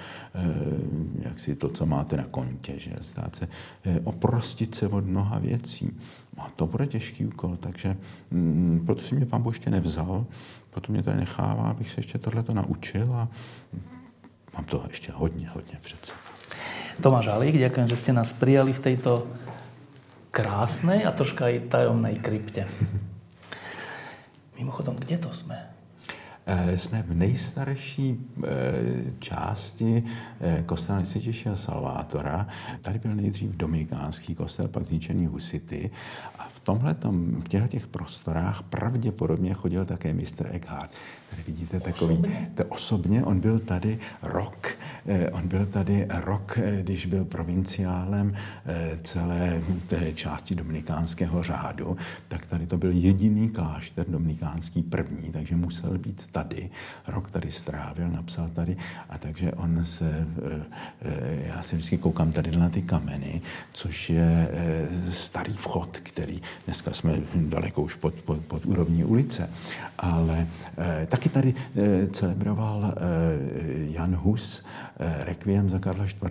jak 1.19 1.40
si 1.40 1.56
to, 1.56 1.69
co 1.69 1.86
máte 1.86 2.18
na 2.18 2.23
kontě, 2.23 2.80
že 2.80 2.91
stát 3.02 3.36
se, 3.36 3.48
e, 3.86 3.99
oprostit 3.99 4.76
se 4.76 4.88
od 4.88 5.06
mnoha 5.06 5.40
věcí. 5.40 5.98
A 6.37 6.49
to 6.55 6.67
bude 6.67 6.87
těžký 6.87 7.25
úkol, 7.25 7.57
takže 7.57 7.97
mm, 8.31 8.83
proto 8.85 9.01
si 9.01 9.15
mě 9.15 9.25
pán 9.25 9.41
Boště 9.41 9.69
nevzal, 9.69 10.25
proto 10.69 10.91
mě 10.91 11.03
tady 11.03 11.17
nechává, 11.17 11.69
abych 11.69 11.89
se 11.89 11.99
ještě 11.99 12.17
tohleto 12.17 12.53
naučil 12.53 13.13
a 13.13 13.27
mám 14.53 14.65
toho 14.65 14.85
ještě 14.87 15.11
hodně, 15.11 15.49
hodně 15.49 15.77
před 15.81 16.05
sebou. 16.05 16.31
Tomáš 17.01 17.27
Alík, 17.27 17.57
ďakujem, 17.57 17.87
že 17.87 17.97
ste 17.97 18.11
nás 18.13 18.29
prijali 18.35 18.75
v 18.75 18.83
tejto 18.83 19.25
krásnej 20.29 21.01
a 21.07 21.09
troška 21.15 21.49
aj 21.49 21.71
tajomnej 21.71 22.21
krypte. 22.21 22.67
Mimochodom, 24.59 24.99
kde 24.99 25.17
to 25.17 25.33
sme? 25.33 25.70
Eh, 26.45 26.77
jsme 26.77 27.03
v 27.03 27.13
nejstarší 27.13 28.18
eh, 28.43 28.49
části 29.19 30.03
eh, 30.39 30.63
kostela 30.65 30.97
nejsvětějšího 30.97 31.57
Salvátora. 31.57 32.47
Tady 32.81 32.99
byl 32.99 33.15
nejdřív 33.15 33.51
dominikánský 33.51 34.35
kostel, 34.35 34.68
pak 34.68 34.84
zničený 34.85 35.26
husity. 35.26 35.91
A 36.39 36.49
v 36.53 36.59
tomhle, 36.59 36.95
v 37.43 37.47
těchto 37.47 37.68
těch 37.68 37.88
prostorách 37.88 38.63
pravděpodobně 38.63 39.53
chodil 39.53 39.85
také 39.85 40.13
mistr 40.13 40.49
Eckhart. 40.51 40.91
Tady 41.31 41.43
vidíte 41.47 41.79
takový, 41.79 42.13
osobně? 42.13 42.51
to 42.55 42.65
osobně, 42.65 43.23
on 43.23 43.39
byl 43.39 43.59
tady 43.59 43.99
rok, 44.21 44.67
on 45.31 45.47
byl 45.47 45.65
tady 45.65 46.07
rok, 46.09 46.59
když 46.81 47.05
byl 47.05 47.25
provinciálem 47.25 48.33
celé 49.03 49.61
té 49.87 50.13
části 50.13 50.55
dominikánského 50.55 51.43
řádu, 51.43 51.97
tak 52.27 52.45
tady 52.45 52.67
to 52.67 52.77
byl 52.77 52.91
jediný 52.91 53.49
klášter 53.49 54.05
dominikánský 54.07 54.83
první, 54.83 55.31
takže 55.31 55.55
musel 55.55 55.97
být 55.97 56.23
tady, 56.31 56.69
rok 57.07 57.31
tady 57.31 57.51
strávil, 57.51 58.09
napsal 58.09 58.49
tady 58.55 58.77
a 59.09 59.17
takže 59.17 59.51
on 59.51 59.85
se, 59.85 60.27
eh, 60.51 60.63
eh, 61.01 61.47
já 61.47 61.63
si 61.63 61.75
vždycky 61.75 61.97
koukám 61.97 62.31
tady 62.31 62.51
na 62.51 62.69
ty 62.69 62.81
kameny, 62.81 63.41
což 63.73 64.09
je 64.09 64.49
eh, 64.51 64.87
starý 65.11 65.53
vchod, 65.53 65.97
který 66.03 66.41
dneska 66.65 66.93
jsme 66.93 67.13
daleko 67.35 67.81
už 67.81 67.95
pod, 67.95 68.13
pod, 68.13 68.39
pod 68.45 68.65
úrovní 68.65 69.03
ulice, 69.03 69.49
ale 69.97 70.47
taky 71.22 71.30
tady 71.30 71.53
celebroval 72.11 72.93
Jan 73.89 74.15
Hus 74.15 74.64
Requiem 74.99 75.69
za 75.69 75.80
Karla 75.80 76.06
IV. 76.06 76.22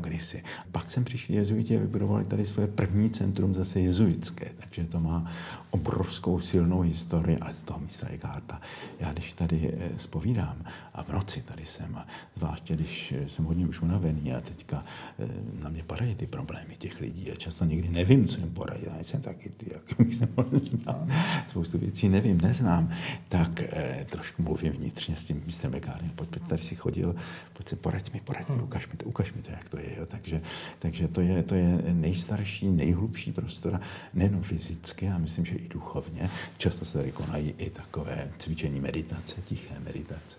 kdysi. 0.00 0.42
Pak 0.72 0.90
jsem 0.90 1.04
přišli 1.04 1.34
jezuiti 1.34 1.76
a 1.76 1.80
vybudovali 1.80 2.24
tady 2.24 2.46
svoje 2.46 2.68
první 2.68 3.10
centrum 3.10 3.54
zase 3.54 3.80
jezuitské, 3.80 4.50
takže 4.60 4.84
to 4.84 5.00
má 5.00 5.32
obrovskou 5.70 6.40
silnou 6.40 6.80
historii, 6.80 7.38
ale 7.38 7.54
z 7.54 7.62
toho 7.62 7.80
místa 7.80 8.06
Egarta. 8.10 8.60
Já 9.00 9.12
když 9.12 9.32
tady 9.32 9.78
spovídám 9.96 10.64
a 10.98 11.02
v 11.02 11.08
noci 11.08 11.42
tady 11.42 11.66
jsem, 11.66 11.96
a 11.96 12.06
zvláště 12.36 12.74
když 12.74 13.14
jsem 13.28 13.44
hodně 13.44 13.66
už 13.66 13.80
unavený 13.80 14.32
a 14.34 14.40
teďka 14.40 14.84
eh, 15.18 15.28
na 15.62 15.68
mě 15.68 15.82
padají 15.82 16.14
ty 16.14 16.26
problémy 16.26 16.76
těch 16.78 17.00
lidí 17.00 17.32
a 17.32 17.34
často 17.34 17.64
někdy 17.64 17.88
nevím, 17.88 18.28
co 18.28 18.40
jim 18.40 18.50
poradit, 18.50 18.88
já 18.96 19.04
jsem 19.04 19.22
taky 19.22 19.48
ty, 19.48 19.70
jak 19.72 19.98
bych 19.98 20.14
se 20.14 20.28
znám, 20.62 21.08
spoustu 21.46 21.78
věcí 21.78 22.08
nevím, 22.08 22.40
neznám, 22.40 22.90
tak 23.28 23.60
eh, 23.62 24.06
trošku 24.10 24.42
mluvím 24.42 24.72
vnitřně 24.72 25.16
s 25.16 25.24
tím 25.24 25.42
mistrem 25.46 25.72
Begárnem, 25.72 26.10
pojď, 26.10 26.28
pojď, 26.30 26.48
tady 26.48 26.62
si 26.62 26.74
chodil, 26.74 27.14
pojď 27.52 27.68
se 27.68 27.76
poraď 27.76 28.12
mi, 28.12 28.20
poraď 28.20 28.48
mi, 28.48 28.54
hmm. 28.54 28.64
ukaž 28.64 28.88
mi 28.88 28.96
to, 28.96 29.04
ukaž 29.06 29.32
mi 29.32 29.42
to, 29.42 29.50
jak 29.50 29.68
to 29.68 29.78
je, 29.78 29.98
jo. 29.98 30.06
Takže, 30.06 30.40
takže 30.78 31.08
to, 31.08 31.20
je, 31.20 31.42
to 31.42 31.54
je 31.54 31.82
nejstarší, 31.92 32.68
nejhlubší 32.68 33.32
prostor, 33.32 33.80
nejen 34.14 34.42
fyzicky, 34.42 35.08
a 35.08 35.18
myslím, 35.18 35.44
že 35.44 35.57
i 35.58 35.68
duchovně. 35.68 36.30
Často 36.58 36.84
se 36.84 36.98
tady 36.98 37.12
konají 37.12 37.54
i 37.58 37.70
takové 37.70 38.30
cvičení 38.38 38.80
meditace, 38.80 39.34
tiché 39.44 39.74
meditace. 39.84 40.38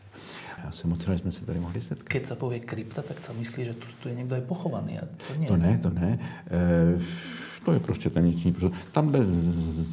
Já 0.64 0.72
jsem 0.72 0.90
moc 0.90 1.02
že 1.02 1.18
jsme 1.18 1.32
se 1.32 1.46
tady 1.46 1.60
mohli 1.60 1.82
setkat. 1.82 2.08
Keď 2.08 2.28
se 2.28 2.36
povie 2.36 2.60
krypta, 2.60 3.02
tak 3.02 3.20
se 3.20 3.34
myslí, 3.34 3.66
že 3.66 3.74
tu, 3.74 3.88
tu 4.04 4.10
je 4.10 4.16
někdo 4.16 4.36
je 4.36 4.42
pochovaný. 4.42 5.00
A 5.00 5.02
to, 5.02 5.46
to 5.48 5.58
ne, 5.58 5.80
to 5.84 5.90
ne. 5.90 6.20
E, 6.52 7.00
to 7.66 7.74
je 7.74 7.80
prostě 7.80 8.10
ten 8.10 8.24
vnitřní 8.24 8.52
prostor. 8.52 8.80
Tam 8.92 9.12
byl 9.12 9.26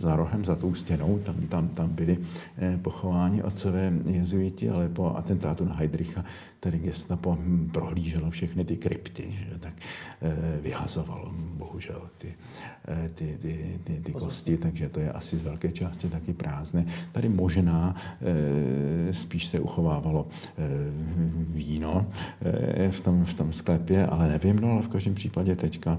za 0.00 0.16
rohem, 0.16 0.44
za 0.44 0.54
tou 0.54 0.74
stěnou, 0.74 1.18
tam, 1.18 1.34
tam, 1.34 1.68
tam 1.68 1.88
byli 1.88 2.18
eh, 2.58 2.78
pochováni 2.82 3.42
otcové 3.42 3.92
jezuiti, 4.06 4.70
ale 4.70 4.88
po 4.88 5.16
atentátu 5.16 5.64
na 5.64 5.74
Heidricha 5.74 6.24
tady 6.60 6.78
gestapo 6.78 7.38
prohlíželo 7.72 8.30
všechny 8.30 8.64
ty 8.64 8.76
krypty, 8.76 9.32
že, 9.32 9.58
tak 9.58 9.72
eh, 10.22 10.60
vyhazovalo 10.60 11.32
bohužel 11.34 12.10
ty, 12.18 12.34
eh, 12.88 13.08
ty, 13.08 13.38
ty, 13.42 13.80
ty, 13.84 14.00
ty 14.00 14.12
kosti, 14.12 14.56
takže 14.56 14.88
to 14.88 15.00
je 15.00 15.12
asi 15.12 15.36
z 15.36 15.42
velké 15.42 15.72
části 15.72 16.08
taky 16.08 16.32
prázdné. 16.32 16.86
Tady 17.12 17.28
možná 17.28 17.94
eh, 18.20 19.12
spíš 19.12 19.46
se 19.46 19.60
uchovávalo 19.60 20.28
víno 21.36 22.06
v 22.90 23.00
tom, 23.00 23.24
v 23.24 23.34
tom 23.34 23.52
sklepě, 23.52 24.06
ale 24.06 24.28
nevím, 24.28 24.56
no 24.56 24.70
ale 24.70 24.82
v 24.82 24.88
každém 24.88 25.14
případě 25.14 25.56
teďka 25.56 25.98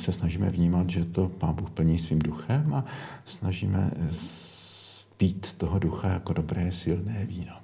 se 0.00 0.12
snažíme 0.12 0.50
vnímat, 0.50 0.90
že 0.90 1.04
to 1.04 1.28
Pán 1.28 1.54
Bůh 1.54 1.70
plní 1.70 1.98
svým 1.98 2.18
duchem 2.18 2.74
a 2.74 2.84
snažíme 3.26 3.90
pít 5.16 5.52
toho 5.52 5.78
ducha 5.78 6.08
jako 6.08 6.32
dobré 6.32 6.72
silné 6.72 7.26
víno. 7.26 7.63